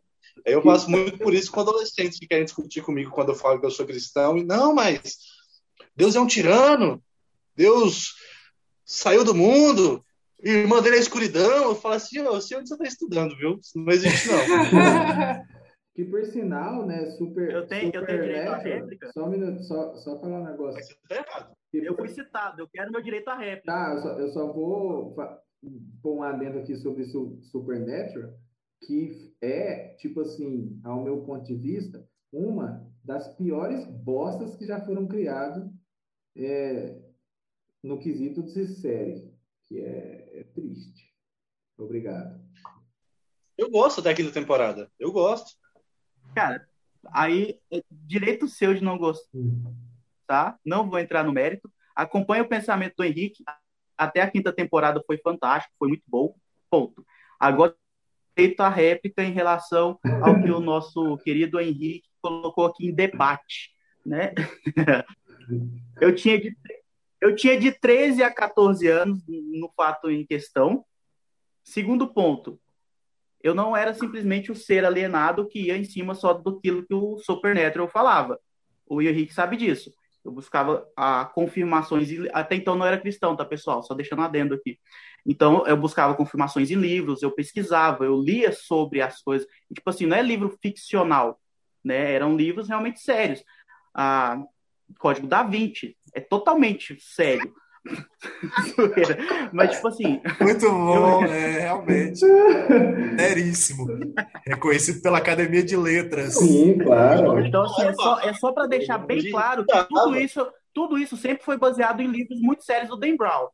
Aí 0.47 0.55
eu 0.55 0.63
passo 0.63 0.91
muito 0.91 1.19
por 1.19 1.35
isso 1.35 1.53
com 1.53 1.61
adolescentes 1.61 2.19
que 2.19 2.27
querem 2.27 2.45
discutir 2.45 2.83
comigo 2.83 3.11
quando 3.11 3.31
eu 3.31 3.35
falo 3.35 3.61
que 3.61 3.67
eu 3.67 3.71
sou 3.71 3.87
cristão. 3.87 4.39
E 4.39 4.45
não, 4.45 4.75
mas 4.75 5.19
Deus 5.95 6.17
é 6.17 6.21
um 6.21 6.27
tirano. 6.27 7.03
Deus 7.55 8.15
saiu 8.85 9.25
do 9.25 9.35
mundo. 9.35 10.05
Irmã 10.43 10.81
dele 10.83 10.97
é 10.97 11.01
escuridão. 11.01 11.65
Eu 11.65 11.75
falo 11.75 11.95
assim, 11.95 12.21
ô, 12.21 12.41
sei 12.41 12.59
onde 12.59 12.69
você 12.69 12.77
tá 12.77 12.85
estudando, 12.85 13.37
viu? 13.37 13.59
Isso 13.61 13.79
não 13.79 13.93
existe, 13.93 14.29
não. 14.29 14.39
que 15.95 16.05
por 16.05 16.25
sinal, 16.25 16.87
né, 16.87 17.11
super. 17.13 17.51
Eu 17.51 17.67
tenho- 17.67 17.91
eu 17.95 18.07
tenho 18.07 18.23
direito 18.23 18.49
à 18.49 18.57
réplica? 18.57 19.13
Só 19.13 19.25
um 19.27 19.31
minuto, 19.31 19.63
só, 19.65 19.95
só 19.97 20.19
falar 20.21 20.41
um 20.41 20.45
negócio. 20.45 20.75
Mas 20.79 20.87
você 20.87 20.95
tá 21.09 21.15
errado. 21.17 21.53
Que 21.71 21.79
Eu 21.79 21.95
por- 21.95 22.07
fui 22.07 22.15
citado, 22.15 22.63
eu 22.63 22.69
quero 22.73 22.91
meu 22.91 23.03
direito 23.03 23.29
à 23.29 23.37
réplica. 23.37 23.73
Tá, 23.73 23.95
eu 23.95 24.03
só, 24.03 24.09
eu 24.19 24.29
só 24.29 24.53
vou 24.53 25.15
pôr 26.03 26.17
um 26.17 26.23
adendo 26.23 26.59
aqui 26.59 26.75
sobre 26.77 27.05
su 27.05 27.39
Supernatural, 27.43 28.33
que 28.87 29.33
é, 29.43 29.95
tipo 29.99 30.21
assim, 30.23 30.81
ao 30.83 31.05
meu 31.05 31.21
ponto 31.23 31.45
de 31.45 31.55
vista, 31.55 32.05
uma 32.33 32.89
das 33.05 33.29
piores 33.37 33.85
bostas 33.87 34.57
que 34.57 34.65
já 34.67 34.81
foram 34.81 35.07
criadas 35.07 35.69
é, 36.37 36.97
no 37.83 37.99
quesito 37.99 38.43
de 38.43 38.67
série, 38.69 39.31
que 39.67 39.81
é, 39.81 40.20
é 40.33 40.45
triste. 40.45 41.13
Obrigado. 41.77 42.41
Eu 43.57 43.71
gosto 43.71 44.01
da 44.01 44.15
quinta 44.15 44.33
temporada. 44.33 44.91
Eu 44.99 45.13
gosto. 45.13 45.57
Cara, 46.35 46.67
aí, 47.13 47.59
é 47.71 47.83
direito 47.91 48.49
seu 48.49 48.75
de 48.75 48.83
não 48.83 48.99
gostar, 48.99 49.29
tá? 50.27 50.59
Não 50.65 50.89
vou 50.89 50.99
entrar 50.99 51.25
no 51.25 51.33
mérito. 51.33 51.71
Acompanha 51.95 52.43
o 52.43 52.49
pensamento 52.49 52.97
do 52.97 53.05
Henrique. 53.05 53.45
Até 53.97 54.23
a 54.23 54.31
quinta 54.31 54.53
temporada 54.53 55.03
foi 55.07 55.19
fantástico, 55.19 55.75
foi 55.79 55.89
muito 55.89 56.05
bom. 56.07 56.35
Ponto. 56.71 57.05
Agora, 57.39 57.75
feito 58.35 58.61
a 58.61 58.69
réplica 58.69 59.23
em 59.23 59.33
relação 59.33 59.99
ao 60.23 60.41
que 60.41 60.51
o 60.51 60.61
nosso 60.61 61.19
querido 61.19 61.61
Henrique 61.61 62.09
colocou 62.23 62.67
aqui 62.67 62.87
em 62.87 62.95
debate, 62.95 63.71
né? 64.05 64.33
Eu 66.01 66.15
tinha 66.15 66.41
de, 66.41 66.57
eu 67.21 67.35
tinha 67.37 67.59
de 67.59 67.71
13 67.73 68.23
a 68.23 68.33
14 68.33 68.87
anos 68.89 69.23
no 69.27 69.71
fato 69.77 70.11
em 70.11 70.25
questão. 70.25 70.85
Segundo 71.63 72.13
ponto, 72.13 72.59
eu 73.43 73.55
não 73.55 73.77
era 73.77 73.95
simplesmente 73.95 74.51
o 74.51 74.55
ser 74.55 74.85
alienado 74.85 75.47
que 75.47 75.67
ia 75.67 75.77
em 75.77 75.85
cima 75.85 76.15
só 76.15 76.33
do 76.33 76.61
que 76.61 76.85
o 76.91 77.19
Supernatural 77.19 77.89
falava. 77.89 78.39
O 78.87 79.01
Henrique 79.01 79.33
sabe 79.33 79.57
disso. 79.57 79.93
Eu 80.23 80.33
buscava 80.33 80.87
a 80.95 81.25
confirmações, 81.25 82.09
até 82.33 82.55
então 82.55 82.75
não 82.75 82.85
era 82.85 83.01
cristão, 83.01 83.35
tá, 83.35 83.45
pessoal? 83.45 83.83
Só 83.83 83.95
deixando 83.95 84.21
adendo 84.21 84.55
aqui. 84.55 84.79
Então, 85.25 85.67
eu 85.67 85.77
buscava 85.77 86.15
confirmações 86.15 86.71
em 86.71 86.75
livros, 86.75 87.23
eu 87.23 87.31
pesquisava, 87.31 88.05
eu 88.05 88.21
lia 88.21 88.53
sobre 88.53 89.01
as 89.01 89.23
coisas. 89.23 89.47
E, 89.71 89.75
tipo 89.75 89.89
assim, 89.89 90.05
não 90.05 90.17
é 90.17 90.23
livro 90.23 90.59
ficcional, 90.63 91.41
né? 91.83 92.13
Eram 92.13 92.37
livros 92.37 92.69
realmente 92.69 93.01
sérios. 93.01 93.43
Ah, 93.95 94.43
Código 94.99 95.27
da 95.27 95.43
Vinci 95.43 95.97
é 96.15 96.21
totalmente 96.21 96.97
sério. 97.01 97.53
Mas, 99.53 99.71
tipo 99.73 99.89
assim. 99.89 100.21
Muito 100.41 100.71
bom, 100.71 101.25
eu... 101.25 101.33
é, 101.33 101.61
realmente. 101.61 102.21
Seríssimo. 103.19 103.87
Reconhecido 104.47 105.03
pela 105.03 105.19
Academia 105.19 105.63
de 105.63 105.77
Letras. 105.77 106.35
Sim, 106.35 106.79
claro. 106.79 107.45
Então, 107.45 107.63
assim, 107.63 107.83
é 107.83 107.95
só, 107.95 108.21
é 108.21 108.35
só 108.35 108.53
para 108.53 108.67
deixar 108.67 108.99
bem 108.99 109.31
claro 109.31 109.65
que 109.65 109.85
tudo 109.89 110.17
isso, 110.17 110.47
tudo 110.75 110.99
isso 110.99 111.17
sempre 111.17 111.45
foi 111.45 111.57
baseado 111.57 112.01
em 112.01 112.09
livros 112.09 112.41
muito 112.41 112.65
sérios 112.65 112.91
do 112.91 112.97
Dan 112.97 113.17
Brown. 113.17 113.49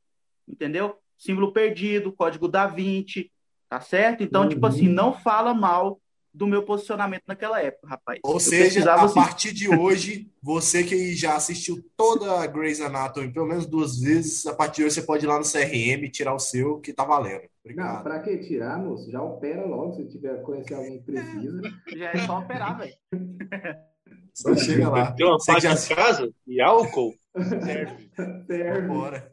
Entendeu? 0.48 0.96
Símbolo 1.16 1.52
Perdido, 1.52 2.12
Código 2.12 2.48
da 2.48 2.66
Vinci, 2.66 3.30
tá 3.68 3.80
certo? 3.80 4.22
Então, 4.22 4.42
uhum. 4.42 4.48
tipo 4.48 4.66
assim, 4.66 4.88
não 4.88 5.12
fala 5.12 5.54
mal 5.54 6.00
do 6.36 6.46
meu 6.46 6.62
posicionamento 6.62 7.22
naquela 7.26 7.60
época, 7.62 7.88
rapaz. 7.88 8.20
Ou 8.22 8.34
eu 8.34 8.40
seja, 8.40 8.90
a 8.90 9.04
assim... 9.04 9.14
partir 9.14 9.54
de 9.54 9.74
hoje, 9.74 10.30
você 10.42 10.84
que 10.84 11.14
já 11.14 11.34
assistiu 11.34 11.82
toda 11.96 12.40
a 12.40 12.46
Grey's 12.46 12.80
Anatomy 12.80 13.32
pelo 13.32 13.46
menos 13.46 13.64
duas 13.66 13.98
vezes, 13.98 14.46
a 14.46 14.54
partir 14.54 14.76
de 14.76 14.84
hoje 14.84 14.94
você 14.96 15.02
pode 15.02 15.24
ir 15.24 15.28
lá 15.28 15.38
no 15.38 15.44
CRM 15.44 16.04
e 16.04 16.10
tirar 16.10 16.34
o 16.34 16.38
seu, 16.38 16.78
que 16.78 16.92
tá 16.92 17.04
valendo. 17.04 17.48
Obrigado. 17.64 17.96
Não, 17.96 18.02
pra 18.02 18.20
que 18.20 18.36
tirar, 18.38 18.78
moço? 18.78 19.10
Já 19.10 19.22
opera 19.22 19.64
logo, 19.64 19.94
se 19.94 20.06
tiver 20.08 20.42
conhecer 20.42 20.74
alguém 20.74 20.98
que 20.98 21.04
precisa. 21.04 21.62
Já 21.96 22.10
é 22.10 22.18
só 22.26 22.38
operar, 22.38 22.78
velho. 22.78 22.94
Só 24.34 24.54
chega 24.54 24.90
lá. 24.90 25.12
Tem 25.12 25.24
uma 25.24 25.38
parte 25.38 25.62
já... 25.62 25.72
de 25.72 25.94
casa 25.94 26.30
e 26.46 26.60
álcool 26.60 27.14
serve. 27.34 28.10
serve. 28.46 28.80
Vambora. 28.86 29.30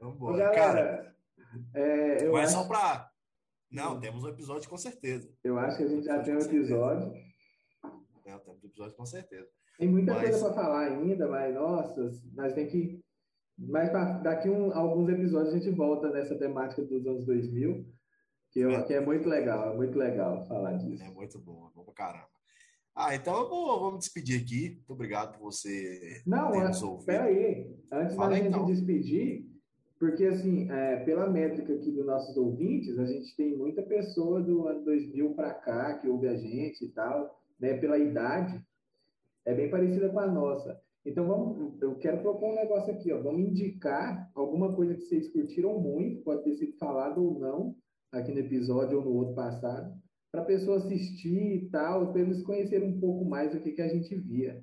Vambora. 0.00 0.36
Galera, 0.36 0.54
Cara, 0.56 1.14
é, 1.72 2.24
eu 2.24 2.32
não 2.32 2.38
é 2.38 2.42
acho... 2.42 2.52
só 2.52 2.64
pra 2.64 3.08
não, 3.76 4.00
temos 4.00 4.24
um 4.24 4.28
episódio 4.28 4.68
com 4.70 4.78
certeza. 4.78 5.30
Eu 5.44 5.58
acho 5.58 5.76
que 5.76 5.82
a 5.84 5.88
gente 5.88 6.06
já 6.06 6.22
tem 6.22 6.34
um 6.34 6.40
episódio. 6.40 7.12
É, 8.24 8.38
temos 8.38 8.64
um 8.64 8.66
episódio 8.66 8.96
com 8.96 9.04
certeza. 9.04 9.48
Tem 9.78 9.86
muita 9.86 10.14
mas... 10.14 10.30
coisa 10.30 10.46
para 10.46 10.54
falar 10.54 10.80
ainda, 10.86 11.28
mas 11.28 11.54
nossa, 11.54 12.10
nós 12.34 12.54
tem 12.54 12.66
que. 12.66 13.04
Mas 13.58 13.90
pra, 13.90 14.18
daqui 14.18 14.48
um, 14.48 14.72
alguns 14.74 15.10
episódios 15.10 15.54
a 15.54 15.58
gente 15.58 15.70
volta 15.70 16.10
nessa 16.10 16.36
temática 16.38 16.82
dos 16.82 17.06
anos 17.06 17.26
2000, 17.26 17.86
que, 18.50 18.60
eu, 18.60 18.70
é. 18.70 18.82
que 18.82 18.94
é 18.94 19.00
muito 19.00 19.28
legal, 19.28 19.72
é 19.72 19.76
muito 19.76 19.98
legal 19.98 20.46
falar 20.46 20.74
disso. 20.78 21.04
É 21.04 21.10
muito 21.10 21.38
bom, 21.38 21.68
é 21.68 21.70
bom 21.74 21.84
pra 21.84 21.94
caramba. 21.94 22.36
Ah, 22.94 23.14
então 23.14 23.38
eu 23.38 23.48
vou, 23.48 23.78
vou 23.78 23.92
me 23.92 23.98
despedir 23.98 24.40
aqui. 24.40 24.70
Muito 24.76 24.92
obrigado 24.92 25.32
por 25.32 25.52
você 25.52 26.22
Não, 26.26 26.50
nos 26.50 26.82
ouvido. 26.82 27.04
Peraí, 27.04 27.76
antes 27.92 28.16
Fala 28.16 28.30
da 28.30 28.36
gente 28.36 28.48
então. 28.48 28.64
despedir, 28.64 29.46
porque, 29.98 30.24
assim, 30.24 30.70
é, 30.70 30.96
pela 31.04 31.28
métrica 31.28 31.72
aqui 31.72 31.90
dos 31.90 32.04
nossos 32.04 32.36
ouvintes, 32.36 32.98
a 32.98 33.06
gente 33.06 33.34
tem 33.34 33.56
muita 33.56 33.82
pessoa 33.82 34.42
do 34.42 34.66
ano 34.66 34.84
2000 34.84 35.34
para 35.34 35.54
cá 35.54 35.98
que 35.98 36.08
ouve 36.08 36.28
a 36.28 36.36
gente 36.36 36.84
e 36.84 36.88
tal, 36.88 37.40
né? 37.58 37.78
Pela 37.78 37.98
idade, 37.98 38.60
é 39.44 39.54
bem 39.54 39.70
parecida 39.70 40.10
com 40.10 40.18
a 40.18 40.26
nossa. 40.26 40.78
Então, 41.04 41.26
vamos, 41.26 41.80
eu 41.80 41.94
quero 41.96 42.20
propor 42.20 42.50
um 42.50 42.56
negócio 42.56 42.92
aqui, 42.92 43.10
ó. 43.12 43.22
Vamos 43.22 43.40
indicar 43.40 44.30
alguma 44.34 44.74
coisa 44.74 44.94
que 44.94 45.02
vocês 45.02 45.32
curtiram 45.32 45.80
muito, 45.80 46.22
pode 46.22 46.42
ter 46.44 46.56
sido 46.56 46.76
falado 46.76 47.24
ou 47.24 47.38
não, 47.38 47.76
aqui 48.12 48.32
no 48.32 48.40
episódio 48.40 48.98
ou 48.98 49.04
no 49.04 49.14
outro 49.14 49.34
passado, 49.34 49.94
para 50.30 50.42
a 50.42 50.46
pessoa 50.46 50.76
assistir 50.76 51.64
e 51.64 51.68
tal, 51.70 52.12
para 52.12 52.20
eles 52.20 52.42
conhecerem 52.42 52.88
um 52.88 53.00
pouco 53.00 53.24
mais 53.24 53.54
do 53.54 53.60
que, 53.60 53.72
que 53.72 53.82
a 53.82 53.88
gente 53.88 54.14
via. 54.14 54.62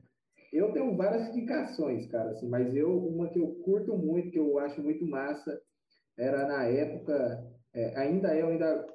Eu 0.54 0.72
tenho 0.72 0.96
várias 0.96 1.30
indicações, 1.30 2.06
cara, 2.08 2.30
assim, 2.30 2.48
mas 2.48 2.74
eu 2.76 2.96
uma 3.08 3.28
que 3.28 3.40
eu 3.40 3.48
curto 3.66 3.98
muito, 3.98 4.30
que 4.30 4.40
eu 4.40 4.60
acho 4.60 4.82
muito 4.82 5.06
massa, 5.06 5.60
era 6.18 6.48
na 6.48 6.64
época, 6.66 7.44
é, 7.74 7.98
ainda 7.98 8.36
é, 8.36 8.42
eu 8.44 8.48
ainda 8.50 8.86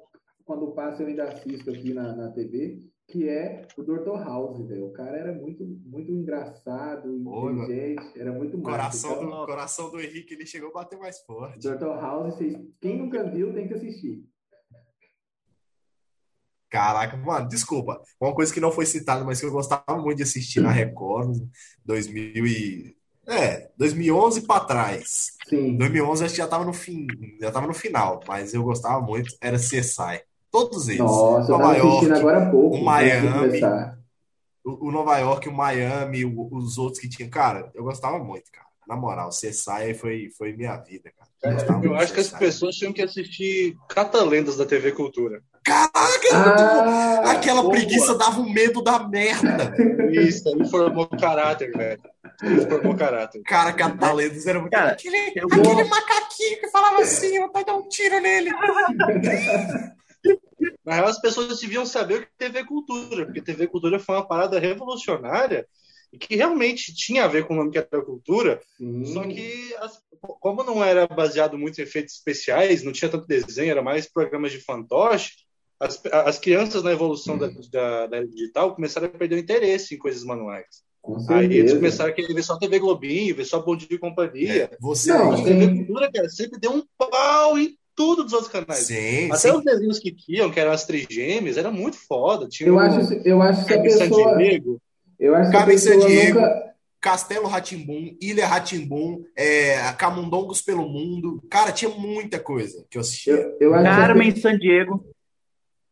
quando 0.45 0.71
passa 0.71 1.03
eu 1.03 1.07
ainda 1.07 1.25
assisto 1.25 1.69
aqui 1.69 1.93
na, 1.93 2.15
na 2.15 2.31
TV, 2.31 2.81
que 3.07 3.29
é 3.29 3.67
o 3.77 3.83
Dr. 3.83 4.17
House, 4.23 4.67
velho. 4.67 4.87
O 4.87 4.93
cara 4.93 5.15
era 5.15 5.31
muito, 5.31 5.63
muito 5.63 6.11
engraçado, 6.11 7.07
inteligente, 7.07 8.19
era 8.19 8.31
muito 8.31 8.57
massa. 8.57 8.71
Coração, 8.71 9.11
então, 9.11 9.41
do, 9.41 9.45
coração 9.45 9.91
do 9.91 10.01
Henrique, 10.01 10.33
ele 10.33 10.47
chegou 10.47 10.69
a 10.69 10.73
bater 10.73 10.97
mais 10.97 11.19
forte. 11.21 11.59
Dr. 11.59 11.85
House, 11.85 12.33
vocês, 12.33 12.55
quem 12.81 12.97
nunca 12.97 13.23
viu 13.29 13.53
tem 13.53 13.67
que 13.67 13.75
assistir. 13.75 14.23
Caraca, 16.69 17.17
mano, 17.17 17.47
desculpa. 17.47 17.99
Uma 18.21 18.33
coisa 18.33 18.53
que 18.53 18.59
não 18.59 18.71
foi 18.71 18.85
citada, 18.85 19.23
mas 19.23 19.39
que 19.39 19.45
eu 19.45 19.51
gostava 19.51 19.97
muito 19.97 20.17
de 20.17 20.23
assistir 20.23 20.59
na 20.61 20.71
Record, 20.71 21.41
2000 21.83 22.45
e... 22.45 22.95
É, 23.27 23.69
2011 23.77 24.41
para 24.41 24.65
trás. 24.65 25.33
Sim. 25.47 25.77
2011 25.77 26.25
acho 26.25 26.33
que 26.33 26.41
já 26.41 26.47
tava 26.47 26.65
no 26.65 26.73
fim, 26.73 27.05
já 27.39 27.51
tava 27.51 27.67
no 27.67 27.73
final, 27.73 28.19
mas 28.27 28.53
eu 28.53 28.63
gostava 28.63 29.01
muito, 29.01 29.35
era 29.41 29.57
CSI. 29.57 30.21
Todos 30.51 30.87
eles. 30.87 30.99
Nossa, 30.99 31.51
Nova 31.51 31.77
eu 31.77 31.85
York, 31.85 32.11
agora 32.11 32.43
há 32.47 32.49
pouco, 32.49 32.77
o 32.77 32.83
Miami, 32.83 33.61
o, 34.65 34.87
o, 34.87 34.91
Nova 34.91 35.17
York, 35.17 35.47
o 35.47 35.53
Miami, 35.53 36.25
o, 36.25 36.49
os 36.55 36.77
outros 36.79 36.99
que 36.99 37.07
tinham, 37.07 37.29
cara, 37.29 37.71
eu 37.75 37.83
gostava 37.83 38.17
muito, 38.17 38.51
cara. 38.51 38.67
Na 38.87 38.95
moral, 38.95 39.29
CSI 39.29 39.93
foi, 39.99 40.31
foi 40.35 40.53
minha 40.53 40.75
vida, 40.77 41.11
cara. 41.15 41.29
Eu, 41.83 41.91
eu 41.91 41.95
acho 41.95 42.11
que 42.11 42.19
as 42.19 42.31
pessoas 42.31 42.75
tinham 42.75 42.91
que 42.91 43.03
assistir 43.03 43.77
Catalendas 43.87 44.57
da 44.57 44.65
TV 44.65 44.91
Cultura. 44.91 45.43
Caraca, 45.69 46.29
ah, 46.33 47.31
aquela 47.31 47.61
boa. 47.61 47.73
preguiça 47.73 48.17
dava 48.17 48.41
um 48.41 48.49
medo 48.51 48.81
da 48.81 49.07
merda. 49.07 49.75
Isso, 50.11 50.49
ele 50.49 50.67
formou 50.67 51.07
caráter, 51.07 51.71
velho. 51.71 52.01
Ele 52.41 52.61
formou 52.61 52.95
caráter. 52.95 53.41
Cara, 53.43 53.71
Catalendas 53.71 54.47
era 54.47 54.59
muito. 54.59 54.71
Cara, 54.71 54.93
aquele, 54.93 55.15
aquele 55.15 55.45
vou... 55.45 55.87
macaquinho 55.87 56.59
que 56.59 56.69
falava 56.69 57.01
assim, 57.01 57.35
eu 57.35 57.51
vou 57.51 57.63
dar 57.63 57.75
um 57.75 57.87
tiro 57.87 58.19
nele. 58.19 58.49
Na 60.83 60.95
real, 60.95 61.07
as 61.07 61.21
pessoas 61.21 61.59
deviam 61.59 61.85
saber 61.85 62.15
o 62.15 62.21
que 62.21 62.27
é 62.39 62.49
TV 62.49 62.65
Cultura, 62.65 63.25
porque 63.25 63.41
TV 63.41 63.67
Cultura 63.67 63.99
foi 63.99 64.15
uma 64.15 64.27
parada 64.27 64.59
revolucionária 64.59 65.67
e 66.11 66.17
que 66.17 66.35
realmente 66.35 66.93
tinha 66.95 67.25
a 67.25 67.27
ver 67.27 67.45
com 67.45 67.53
o 67.53 67.57
nome 67.57 67.71
que 67.71 67.77
era 67.77 67.87
cultura, 68.03 68.59
Sim. 68.77 69.05
só 69.05 69.21
que 69.23 69.75
as, 69.79 70.01
como 70.39 70.63
não 70.63 70.83
era 70.83 71.07
baseado 71.07 71.57
muito 71.57 71.79
em 71.79 71.83
efeitos 71.83 72.15
especiais, 72.15 72.83
não 72.83 72.91
tinha 72.91 73.09
tanto 73.09 73.27
desenho, 73.27 73.71
era 73.71 73.81
mais 73.81 74.11
programas 74.11 74.51
de 74.51 74.59
fantoche, 74.59 75.33
as, 75.79 76.01
as 76.05 76.39
crianças 76.39 76.83
na 76.83 76.91
evolução 76.91 77.37
da, 77.37 77.47
da, 77.71 78.07
da 78.07 78.23
digital 78.23 78.75
começaram 78.75 79.07
a 79.07 79.09
perder 79.09 79.35
o 79.35 79.39
interesse 79.39 79.95
em 79.95 79.97
coisas 79.97 80.23
manuais. 80.23 80.87
Aí 81.29 81.45
eles 81.45 81.73
começaram 81.73 82.11
a 82.11 82.13
querer 82.13 82.33
ver 82.33 82.43
só 82.43 82.57
TV 82.57 82.77
Globinho, 82.77 83.35
ver 83.35 83.45
só 83.45 83.61
Bom 83.61 83.75
Dia 83.75 83.87
e 83.91 83.97
Companhia. 83.97 84.63
É, 84.65 84.77
você 84.79 85.13
não, 85.13 85.31
a 85.31 85.41
TV 85.41 85.67
Cultura, 85.67 86.11
cara, 86.11 86.29
sempre 86.29 86.59
deu 86.59 86.71
um 86.71 86.83
pau 86.97 87.57
em 87.57 87.75
tudo 87.95 88.23
dos 88.23 88.33
outros 88.33 88.51
canais. 88.51 88.85
Sim, 88.85 89.27
Até 89.27 89.37
sim. 89.37 89.51
os 89.51 89.63
desenhos 89.63 89.99
que 89.99 90.11
tinham, 90.11 90.51
que 90.51 90.59
eram 90.59 90.71
as 90.71 90.85
trigêmeas, 90.85 91.57
era 91.57 91.71
muito 91.71 91.97
foda. 91.97 92.47
Tinha 92.47 92.69
eu, 92.69 92.77
acho, 92.77 93.13
eu 93.25 93.41
acho 93.41 93.65
que 93.65 93.73
a 93.73 93.81
pessoa... 93.81 94.37
Eu 95.19 95.35
acho 95.35 95.51
que 95.51 95.57
a 95.57 95.65
pessoa 95.65 96.07
Diego, 96.07 96.39
nunca... 96.39 96.73
Castelo 97.01 97.47
Ratimbum, 97.47 98.15
Ilha 98.21 98.45
Ratimbum, 98.45 99.23
é, 99.35 99.91
Camundongos 99.93 100.61
pelo 100.61 100.87
Mundo. 100.87 101.43
Cara, 101.49 101.71
tinha 101.71 101.91
muita 101.91 102.39
coisa 102.39 102.85
que 102.89 102.97
eu 102.97 103.01
assistia. 103.01 103.33
Eu, 103.33 103.57
eu 103.59 103.73
acho 103.73 103.83
Carmen 103.83 104.31
que... 104.31 104.39
San 104.39 104.57
Diego. 104.57 105.05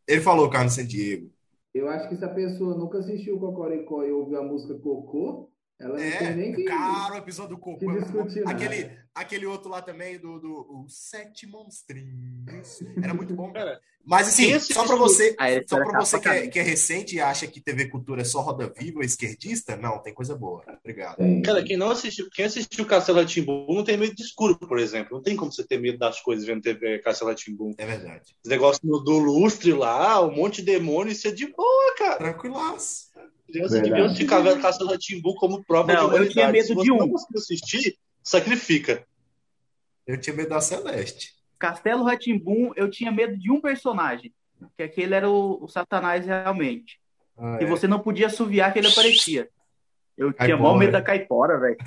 Ele 0.08 0.22
falou 0.22 0.50
Carmen 0.50 0.70
San 0.70 0.86
Diego. 0.86 1.32
Eu 1.74 1.88
acho 1.90 2.10
que 2.10 2.16
se 2.16 2.26
a 2.26 2.30
pessoa 2.34 2.76
nunca 2.78 2.98
assistiu 3.00 3.40
Cocoricó 3.40 4.04
e 4.04 4.12
ouviu 4.12 4.40
a 4.40 4.44
música 4.44 4.78
Cocô, 4.80 5.50
Ela 5.80 5.90
não 5.98 6.04
É, 6.04 6.18
tem 6.18 6.36
nem 6.36 6.54
que, 6.54 6.64
cara, 6.64 7.14
o 7.14 7.18
episódio 7.18 7.56
do 7.56 7.62
Cocô. 7.62 7.92
é 7.92 7.96
nada. 8.00 8.50
Aquele, 8.50 8.92
aquele 9.14 9.46
outro 9.46 9.70
lá 9.70 9.82
também, 9.82 10.18
do, 10.18 10.40
do 10.40 10.84
os 10.84 10.98
Sete 10.98 11.46
Monstrinhos. 11.46 12.80
Era 13.02 13.14
muito 13.14 13.34
bom. 13.36 13.54
Cara, 13.54 13.80
Mas 14.04 14.28
assim, 14.30 14.58
só 14.60 14.88
pra 14.88 14.96
você, 14.96 15.36
Ah, 15.38 15.46
só 15.68 15.78
pra 15.78 16.00
você 16.00 16.20
que 16.20 16.28
é, 16.28 16.48
que 16.48 16.58
é 16.60 16.64
recente 16.64 17.16
e 17.16 17.22
acha 17.22 17.46
que 17.46 17.62
TV 17.62 17.90
Cultura 17.90 18.22
é 18.22 18.26
só 18.26 18.42
roda 18.42 18.74
viva, 18.76 19.06
esquerdista, 19.06 19.78
não, 19.78 20.00
tem 20.00 20.16
coisa 20.16 20.36
boa. 20.36 20.64
Obrigado. 20.80 21.18
Cara, 21.46 21.64
quem 21.64 21.78
não 21.78 21.92
assistiu, 21.92 22.28
quem 22.32 22.46
assistiu 22.46 22.84
Castelo 22.86 23.24
Timbu 23.24 23.68
não 23.72 23.84
tem 23.84 23.98
medo 23.98 24.16
de 24.16 24.24
escuro, 24.24 24.58
por 24.58 24.80
exemplo. 24.80 25.18
Não 25.18 25.22
tem 25.22 25.36
como 25.36 25.52
você 25.52 25.64
ter 25.64 25.80
medo 25.80 26.00
das 26.00 26.20
coisas 26.22 26.44
vendo 26.44 26.62
TV 26.64 26.98
Castelo 27.00 27.36
Timbu. 27.36 27.76
É 27.78 27.86
verdade. 27.86 28.36
Os 28.44 28.50
negócios 28.50 28.82
do, 28.84 29.00
do 29.00 29.20
lustre 29.20 29.74
lá, 29.74 30.26
um 30.26 30.34
monte 30.36 30.58
de 30.64 30.72
demônio, 30.72 31.12
isso 31.12 31.28
é 31.28 31.32
de 31.32 31.46
boa, 31.54 31.96
cara. 31.96 32.18
Tranquilaço. 32.18 33.08
Criança 33.48 33.82
Verdade. 33.82 34.02
devia 34.04 34.16
ficar 34.16 34.40
vendo 34.42 34.62
Castelo 34.62 34.98
Timbu 34.98 35.36
como 35.36 35.64
prova 35.64 35.88
Não, 35.94 35.96
de 35.96 36.02
eu 36.02 36.08
humanidade. 36.08 36.34
tinha 36.34 36.52
medo 36.52 36.68
Se 36.68 36.74
você 36.74 36.84
de 36.84 36.92
um. 36.92 36.98
não 36.98 37.10
conseguir 37.10 37.38
assistir, 37.38 37.98
sacrifica. 38.24 39.06
Eu 40.06 40.20
tinha 40.20 40.36
medo 40.36 40.50
da 40.50 40.62
Celeste. 40.62 41.34
Castelo 41.60 42.04
Ratimbum, 42.04 42.72
eu 42.76 42.90
tinha 42.90 43.12
medo 43.12 43.38
de 43.38 43.52
um 43.52 43.60
personagem, 43.60 44.32
que 44.78 44.84
aquele 44.84 45.16
era 45.16 45.30
o, 45.30 45.64
o 45.64 45.68
Satanás 45.68 46.26
realmente. 46.26 47.00
Ah, 47.38 47.58
E 47.62 47.64
é. 47.64 47.68
você 47.68 47.88
não 47.88 48.00
podia 48.00 48.28
assoviar 48.28 48.72
que 48.72 48.80
ele 48.80 48.88
aparecia. 48.88 49.50
Eu 50.18 50.34
tinha 50.34 50.48
Caipora. 50.50 50.62
mó 50.62 50.76
medo 50.78 50.92
da 50.94 51.02
caipora, 51.02 51.60
velho. 51.60 51.78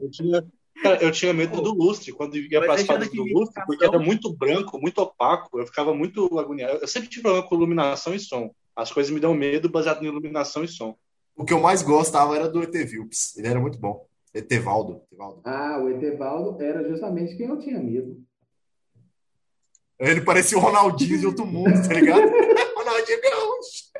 Eu 0.00 0.10
tinha, 0.10 0.44
cara, 0.82 1.02
eu 1.02 1.10
tinha 1.10 1.32
medo 1.32 1.60
do 1.62 1.72
lustre, 1.74 2.12
quando 2.12 2.36
ia 2.36 2.60
para 2.60 2.74
as 2.74 2.88
aqui 2.88 3.16
do 3.16 3.24
de 3.24 3.32
lustre, 3.32 3.64
porque 3.66 3.84
era 3.84 3.98
muito 3.98 4.32
branco, 4.34 4.78
muito 4.78 4.98
opaco, 4.98 5.58
eu 5.58 5.66
ficava 5.66 5.94
muito 5.94 6.38
agoniado. 6.38 6.78
Eu 6.80 6.88
sempre 6.88 7.08
tive 7.08 7.22
problema 7.22 7.46
com 7.46 7.54
iluminação 7.54 8.14
e 8.14 8.18
som. 8.20 8.54
As 8.74 8.90
coisas 8.92 9.12
me 9.12 9.20
dão 9.20 9.34
medo 9.34 9.68
baseado 9.68 10.02
em 10.02 10.06
iluminação 10.06 10.64
e 10.64 10.68
som. 10.68 10.96
O 11.36 11.44
que 11.44 11.52
eu 11.52 11.60
mais 11.60 11.82
gostava 11.82 12.34
era 12.36 12.48
do 12.48 12.62
ET 12.62 12.72
Vilps. 12.72 13.36
Ele 13.36 13.48
era 13.48 13.60
muito 13.60 13.78
bom. 13.78 14.06
Etevaldo. 14.34 15.02
Etevaldo. 15.10 15.40
Ah, 15.44 15.78
o 15.82 15.88
Etevaldo 15.90 16.62
era 16.62 16.88
justamente 16.88 17.36
quem 17.36 17.46
eu 17.48 17.58
tinha 17.58 17.78
medo. 17.78 18.22
Ele 19.98 20.20
parecia 20.22 20.58
o 20.58 20.60
Ronaldinho 20.60 21.18
de 21.18 21.26
outro 21.26 21.46
mundo, 21.46 21.70
tá 21.86 21.94
ligado? 21.94 22.22
Ronaldinho 22.76 23.20
Gaúcho. 23.20 23.92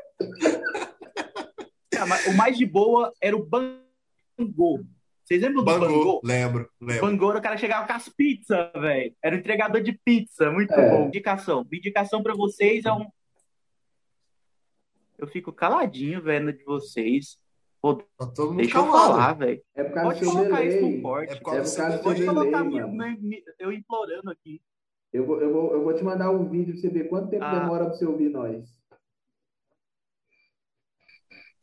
Mas 2.09 2.27
o 2.27 2.33
mais 2.37 2.57
de 2.59 2.67
boa 2.67 3.13
era 3.21 3.37
o 3.37 3.45
Bangô. 3.47 4.83
Vocês 5.25 5.41
lembram 5.41 5.63
do 5.63 5.65
Bangô. 5.65 5.87
Bangô? 5.87 6.21
Lembro, 6.25 6.69
O 6.81 6.85
lembro. 6.85 7.07
Bangô 7.07 7.31
era 7.31 7.39
o 7.39 7.43
cara 7.43 7.55
que 7.55 7.61
chegava 7.61 7.87
com 7.87 7.93
as 7.93 8.09
pizzas, 8.09 8.73
velho. 8.75 9.15
Era 9.23 9.37
o 9.37 9.39
entregador 9.39 9.81
de 9.81 9.93
pizza. 10.05 10.51
Muito 10.51 10.73
É. 10.75 10.91
bom. 10.91 11.07
Indicação. 11.07 11.65
Minha 11.71 11.79
Indicação 11.79 12.23
pra 12.23 12.35
vocês 12.35 12.85
é 12.85 12.93
um. 12.93 13.07
Eu 15.23 15.29
fico 15.29 15.53
caladinho 15.53 16.21
vendo 16.21 16.53
de 16.53 16.65
vocês. 16.65 17.39
Pô, 17.81 17.95
Tá 17.95 18.27
deixa 18.57 18.77
eu 18.77 18.85
calado. 18.85 19.13
falar, 19.13 19.33
velho. 19.35 19.63
É 19.73 19.85
por 19.85 19.95
causa 19.95 20.09
Pode 20.19 20.25
colocar 20.25 20.65
isso 20.65 20.81
no 20.87 21.01
corte. 21.03 21.33
É 21.33 21.37
por 21.41 21.51
É 21.53 21.57
causa 21.57 21.91
do 21.97 22.03
Pode 22.03 22.27
colocar 22.27 22.65
minha- 22.65 22.87
minha- 22.89 23.43
eu 23.61 23.73
implorando 23.73 24.31
aqui. 24.33 24.61
Eu 25.13 25.25
vou, 25.25 25.41
eu, 25.41 25.53
vou, 25.53 25.73
eu 25.75 25.85
vou 25.85 25.95
te 25.95 26.03
mandar 26.03 26.33
um 26.33 26.49
vídeo 26.49 26.73
pra 26.73 26.81
você 26.81 26.89
ver 26.89 27.09
quanto 27.09 27.31
tempo 27.31 27.45
Ah. 27.45 27.61
demora 27.61 27.85
pra 27.85 27.95
você 27.95 28.05
ouvir 28.05 28.31
nós. 28.31 28.69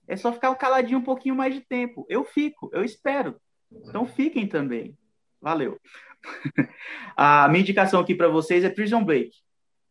É 0.07 0.15
só 0.15 0.31
ficar 0.31 0.55
caladinho 0.55 0.99
um 0.99 1.03
pouquinho 1.03 1.35
mais 1.35 1.53
de 1.53 1.61
tempo. 1.61 2.05
Eu 2.09 2.23
fico, 2.23 2.69
eu 2.73 2.83
espero. 2.83 3.35
Então 3.71 4.05
fiquem 4.05 4.47
também. 4.47 4.97
Valeu. 5.41 5.77
A 7.15 7.47
minha 7.49 7.61
indicação 7.61 7.99
aqui 7.99 8.15
para 8.15 8.29
vocês 8.29 8.63
é 8.63 8.69
Prison 8.69 9.03
Break. 9.03 9.31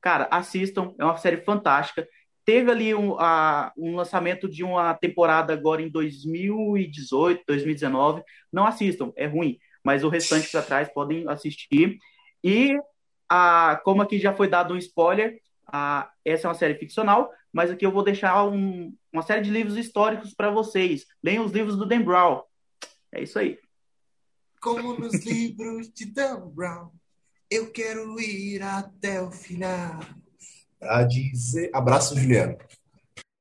Cara, 0.01 0.27
assistam, 0.31 0.95
é 0.99 1.05
uma 1.05 1.17
série 1.19 1.39
fantástica. 1.43 2.09
Teve 2.49 2.71
ali 2.71 2.95
um, 2.95 3.15
a- 3.21 3.71
um 3.77 3.95
lançamento 3.95 4.49
de 4.49 4.65
uma 4.65 4.95
temporada 4.95 5.53
agora 5.53 5.83
em 5.83 5.91
2018, 5.91 7.43
2019. 7.47 8.23
Não 8.51 8.65
assistam, 8.65 9.13
é 9.17 9.27
ruim, 9.27 9.59
mas 9.85 10.03
o 10.03 10.09
restante 10.09 10.51
para 10.51 10.63
trás 10.63 10.89
podem 10.89 11.29
assistir. 11.29 11.99
E 12.43 12.75
a, 13.29 13.79
como 13.85 14.01
aqui 14.01 14.19
já 14.19 14.33
foi 14.33 14.49
dado 14.49 14.73
um 14.73 14.79
spoiler, 14.79 15.39
a, 15.71 16.11
essa 16.25 16.47
é 16.47 16.49
uma 16.49 16.55
série 16.55 16.79
ficcional, 16.79 17.31
mas 17.53 17.71
aqui 17.71 17.85
eu 17.85 17.93
vou 17.93 18.03
deixar 18.03 18.43
um- 18.47 18.97
uma 19.13 19.21
série 19.21 19.43
de 19.43 19.51
livros 19.51 19.77
históricos 19.77 20.33
para 20.33 20.51
vocês. 20.51 21.05
Leiam 21.23 21.45
os 21.45 21.53
livros 21.53 21.77
do 21.77 21.85
Dan 21.85 22.01
Brown. 22.01 22.41
É 23.13 23.23
isso 23.23 23.39
aí. 23.39 23.59
Como 24.59 24.99
nos 24.99 25.23
livros 25.27 25.93
de 25.93 26.07
Dan 26.07 26.49
Brown, 26.49 26.89
eu 27.51 27.71
quero 27.71 28.19
ir 28.19 28.63
até 28.63 29.21
o 29.21 29.31
final. 29.31 30.01
A 30.81 31.03
dizer. 31.03 31.71
Abraço, 31.73 32.19
Juliano. 32.19 32.57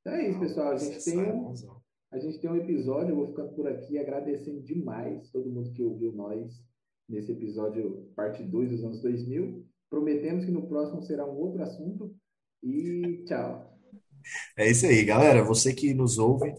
Então 0.02 0.14
é 0.14 0.30
isso, 0.30 0.40
pessoal. 0.40 0.72
A 0.72 0.78
gente 0.78 1.04
tem 1.04 1.20
um, 1.20 1.54
a 2.12 2.20
gente 2.20 2.40
tem 2.40 2.50
um 2.50 2.56
episódio, 2.56 3.10
eu 3.10 3.16
vou 3.16 3.28
ficando 3.28 3.54
por 3.54 3.68
aqui 3.68 4.00
agradecendo 4.00 4.62
demais 4.62 5.30
todo 5.30 5.50
mundo 5.50 5.72
que 5.72 5.84
ouviu 5.84 6.14
nós 6.14 6.52
nesse 7.08 7.32
episódio, 7.32 8.12
parte 8.16 8.44
2 8.44 8.72
dos 8.72 8.84
anos 8.84 9.02
2000. 9.02 9.66
Prometemos 9.90 10.46
que 10.46 10.52
no 10.52 10.68
próximo 10.68 11.02
será 11.02 11.26
um 11.26 11.38
outro 11.38 11.62
assunto. 11.62 12.16
E 12.64 13.24
tchau. 13.26 13.78
É 14.58 14.70
isso 14.70 14.86
aí, 14.86 15.04
galera. 15.04 15.44
Você 15.44 15.74
que 15.74 15.94
nos 15.94 16.18
ouve, 16.18 16.54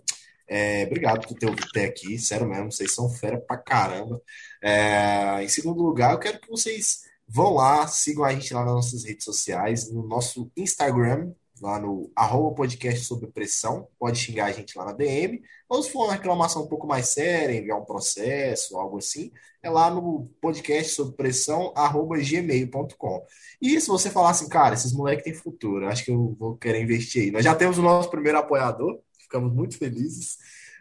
é, 0.46 0.84
obrigado 0.84 1.26
por 1.26 1.36
ter 1.36 1.46
ouvido 1.46 1.66
até 1.68 1.84
aqui. 1.84 2.18
Sério 2.18 2.48
mesmo, 2.48 2.72
vocês 2.72 2.94
são 2.94 3.10
fera 3.10 3.40
pra 3.40 3.56
caramba. 3.56 4.20
É, 4.62 5.42
em 5.42 5.48
segundo 5.48 5.82
lugar, 5.82 6.12
eu 6.12 6.18
quero 6.18 6.40
que 6.40 6.48
vocês 6.48 7.07
vão 7.28 7.54
lá, 7.54 7.86
sigam 7.86 8.24
a 8.24 8.32
gente 8.32 8.54
lá 8.54 8.64
nas 8.64 8.74
nossas 8.74 9.04
redes 9.04 9.24
sociais, 9.24 9.92
no 9.92 10.06
nosso 10.06 10.50
Instagram, 10.56 11.32
lá 11.60 11.78
no 11.78 12.10
arroba 12.16 12.54
podcast 12.54 13.04
sob 13.04 13.26
pressão. 13.28 13.88
Pode 13.98 14.18
xingar 14.18 14.46
a 14.46 14.52
gente 14.52 14.76
lá 14.78 14.86
na 14.86 14.92
DM. 14.92 15.42
Ou 15.68 15.82
se 15.82 15.90
for 15.90 16.04
uma 16.04 16.14
reclamação 16.14 16.62
um 16.62 16.68
pouco 16.68 16.86
mais 16.86 17.08
séria, 17.08 17.58
enviar 17.58 17.78
um 17.78 17.84
processo, 17.84 18.78
algo 18.78 18.98
assim, 18.98 19.30
é 19.62 19.68
lá 19.68 19.90
no 19.90 20.30
podcast 20.40 20.94
sob 20.94 21.14
pressão, 21.16 21.72
arroba 21.76 22.16
gmail.com. 22.16 23.26
E 23.60 23.80
se 23.80 23.88
você 23.88 24.10
falar 24.10 24.30
assim, 24.30 24.48
cara, 24.48 24.74
esses 24.74 24.92
moleques 24.92 25.24
têm 25.24 25.34
futuro, 25.34 25.88
acho 25.88 26.04
que 26.04 26.10
eu 26.10 26.36
vou 26.38 26.56
querer 26.56 26.82
investir 26.82 27.24
aí. 27.24 27.30
Nós 27.30 27.44
já 27.44 27.54
temos 27.54 27.76
o 27.76 27.82
nosso 27.82 28.08
primeiro 28.10 28.38
apoiador, 28.38 29.00
ficamos 29.18 29.52
muito 29.52 29.76
felizes. 29.76 30.38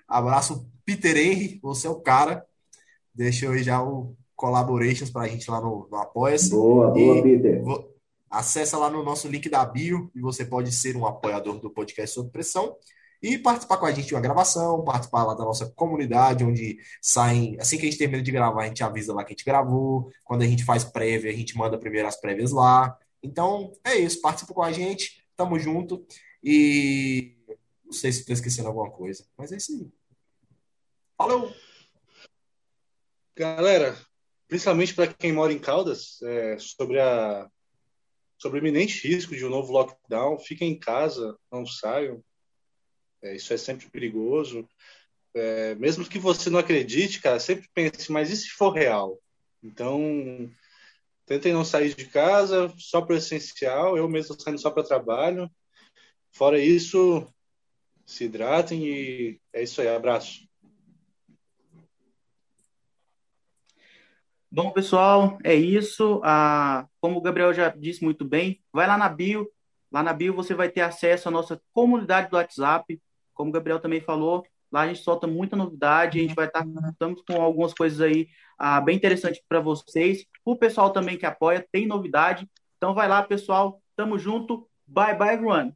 Abraço, 0.08 0.70
Peter 0.86 1.18
Henry, 1.18 1.60
você 1.62 1.88
é 1.88 1.90
o 1.90 2.00
cara. 2.00 2.46
Deixa 3.14 3.48
eu 3.48 3.58
já 3.58 3.82
o 3.82 4.16
collaborations 4.38 5.10
pra 5.10 5.28
gente 5.28 5.52
lá 5.52 5.60
no, 5.60 5.88
no 5.92 5.98
Apoia-se. 5.98 6.52
Boa, 6.52 6.92
boa, 6.92 7.18
E 7.18 7.22
Peter. 7.24 7.62
vo- 7.62 7.94
acessa 8.30 8.78
lá 8.78 8.90
no 8.90 9.04
nosso 9.04 9.28
link 9.28 9.50
da 9.50 9.66
bio 9.66 10.10
e 10.16 10.22
você 10.22 10.46
pode 10.46 10.72
ser 10.72 10.96
um 10.96 11.06
apoiador 11.06 11.60
do 11.60 11.70
podcast 11.70 12.14
Sob 12.14 12.30
Pressão 12.30 12.78
e 13.22 13.38
participar 13.38 13.78
com 13.78 13.86
a 13.88 13.92
gente 13.92 14.08
de 14.08 14.14
uma 14.14 14.22
gravação, 14.22 14.84
participar 14.84 15.24
lá 15.24 15.34
da 15.34 15.44
nossa 15.44 15.66
comunidade, 15.76 16.44
onde 16.46 16.78
saem, 17.02 17.58
assim 17.60 17.76
que 17.78 17.88
a 17.88 17.90
gente 17.90 17.98
termina 17.98 18.22
de 18.22 18.32
gravar, 18.32 18.62
a 18.64 18.68
gente 18.68 18.84
avisa 18.84 19.12
lá 19.14 19.24
que 19.24 19.34
a 19.34 19.36
gente 19.36 19.44
gravou, 19.46 20.12
quando 20.24 20.44
a 20.44 20.46
gente 20.48 20.64
faz 20.64 20.84
prévia, 20.84 21.32
a 21.32 21.36
gente 21.36 21.58
manda 21.58 21.80
primeiro 21.80 22.08
as 22.08 22.16
prévias 22.20 22.52
lá. 22.52 22.96
Então, 23.24 23.72
é 23.84 23.96
isso, 23.96 24.22
participa 24.22 24.54
com 24.54 24.62
a 24.62 24.72
gente, 24.72 25.26
tamo 25.36 25.58
junto 25.58 26.06
e 26.44 27.36
não 27.84 27.92
sei 27.92 28.12
se 28.12 28.20
estou 28.20 28.34
esquecendo 28.34 28.68
alguma 28.68 28.92
coisa, 28.92 29.26
mas 29.36 29.52
é 29.52 29.58
isso 29.58 29.72
aí. 29.72 29.90
Falou! 31.18 31.52
Galera, 33.36 33.98
principalmente 34.48 34.94
para 34.94 35.14
quem 35.14 35.32
mora 35.32 35.54
em 35.54 35.60
Caldas, 35.60 36.22
é, 36.24 36.58
sobre 36.60 37.00
a 37.00 37.50
sobre 38.40 38.60
o 38.60 38.62
iminente 38.62 39.08
risco 39.08 39.36
de 39.36 39.44
um 39.44 39.50
novo 39.50 39.74
lockdown, 39.74 40.38
fiquem 40.38 40.72
em 40.72 40.80
casa, 40.80 41.36
não 41.52 41.66
saiam. 41.66 42.24
É, 43.22 43.36
isso 43.36 43.52
é 43.52 43.58
sempre 43.58 43.90
perigoso. 43.90 44.68
É, 45.34 45.76
mesmo 45.76 46.06
que 46.06 46.20
você 46.20 46.50
não 46.50 46.60
acredite, 46.60 47.20
cara, 47.20 47.40
sempre 47.40 47.68
pense, 47.74 48.12
mas 48.12 48.30
e 48.30 48.38
se 48.38 48.50
for 48.50 48.72
real? 48.72 49.20
Então, 49.64 50.00
tentem 51.26 51.52
não 51.52 51.66
sair 51.66 51.94
de 51.96 52.06
casa 52.06 52.72
só 52.78 53.02
para 53.02 53.18
essencial. 53.18 53.98
Eu 53.98 54.08
mesmo 54.08 54.40
saindo 54.40 54.60
só 54.60 54.70
para 54.70 54.84
trabalho. 54.84 55.50
Fora 56.32 56.60
isso, 56.60 57.28
se 58.06 58.26
hidratem 58.26 58.88
e 58.88 59.42
é 59.52 59.64
isso 59.64 59.82
aí. 59.82 59.88
Abraço. 59.88 60.47
Bom, 64.50 64.72
pessoal, 64.72 65.38
é 65.44 65.54
isso. 65.54 66.22
Ah, 66.24 66.88
como 67.02 67.18
o 67.18 67.22
Gabriel 67.22 67.54
já 67.54 67.70
disse 67.70 68.04
muito 68.04 68.24
bem, 68.24 68.62
vai 68.72 68.88
lá 68.88 68.98
na 68.98 69.10
bio. 69.10 69.48
Lá 69.92 70.02
na 70.02 70.14
bio 70.14 70.34
você 70.34 70.54
vai 70.54 70.70
ter 70.70 70.82
acesso 70.82 71.28
à 71.28 71.32
nossa 71.32 71.62
comunidade 71.74 72.30
do 72.30 72.38
WhatsApp. 72.38 73.00
Como 73.34 73.50
o 73.50 73.54
Gabriel 73.54 73.80
também 73.80 74.02
falou, 74.02 74.44
lá 74.72 74.82
a 74.82 74.88
gente 74.88 75.02
solta 75.02 75.28
muita 75.28 75.56
novidade. 75.56 76.20
A 76.20 76.22
gente 76.22 76.36
vai 76.36 76.48
estar 76.48 76.66
estamos 76.92 77.22
com 77.28 77.42
algumas 77.42 77.74
coisas 77.74 78.00
aí 78.02 78.28
ah, 78.58 78.80
bem 78.82 78.96
interessantes 78.96 79.42
para 79.48 79.60
vocês. 79.60 80.26
O 80.46 80.56
pessoal 80.56 80.92
também 80.92 81.18
que 81.18 81.26
apoia 81.26 81.66
tem 81.72 81.86
novidade. 81.86 82.50
Então 82.78 82.94
vai 82.94 83.08
lá, 83.08 83.22
pessoal. 83.24 83.82
Tamo 83.96 84.18
junto. 84.18 84.68
Bye, 84.88 85.18
bye, 85.18 85.34
everyone. 85.34 85.74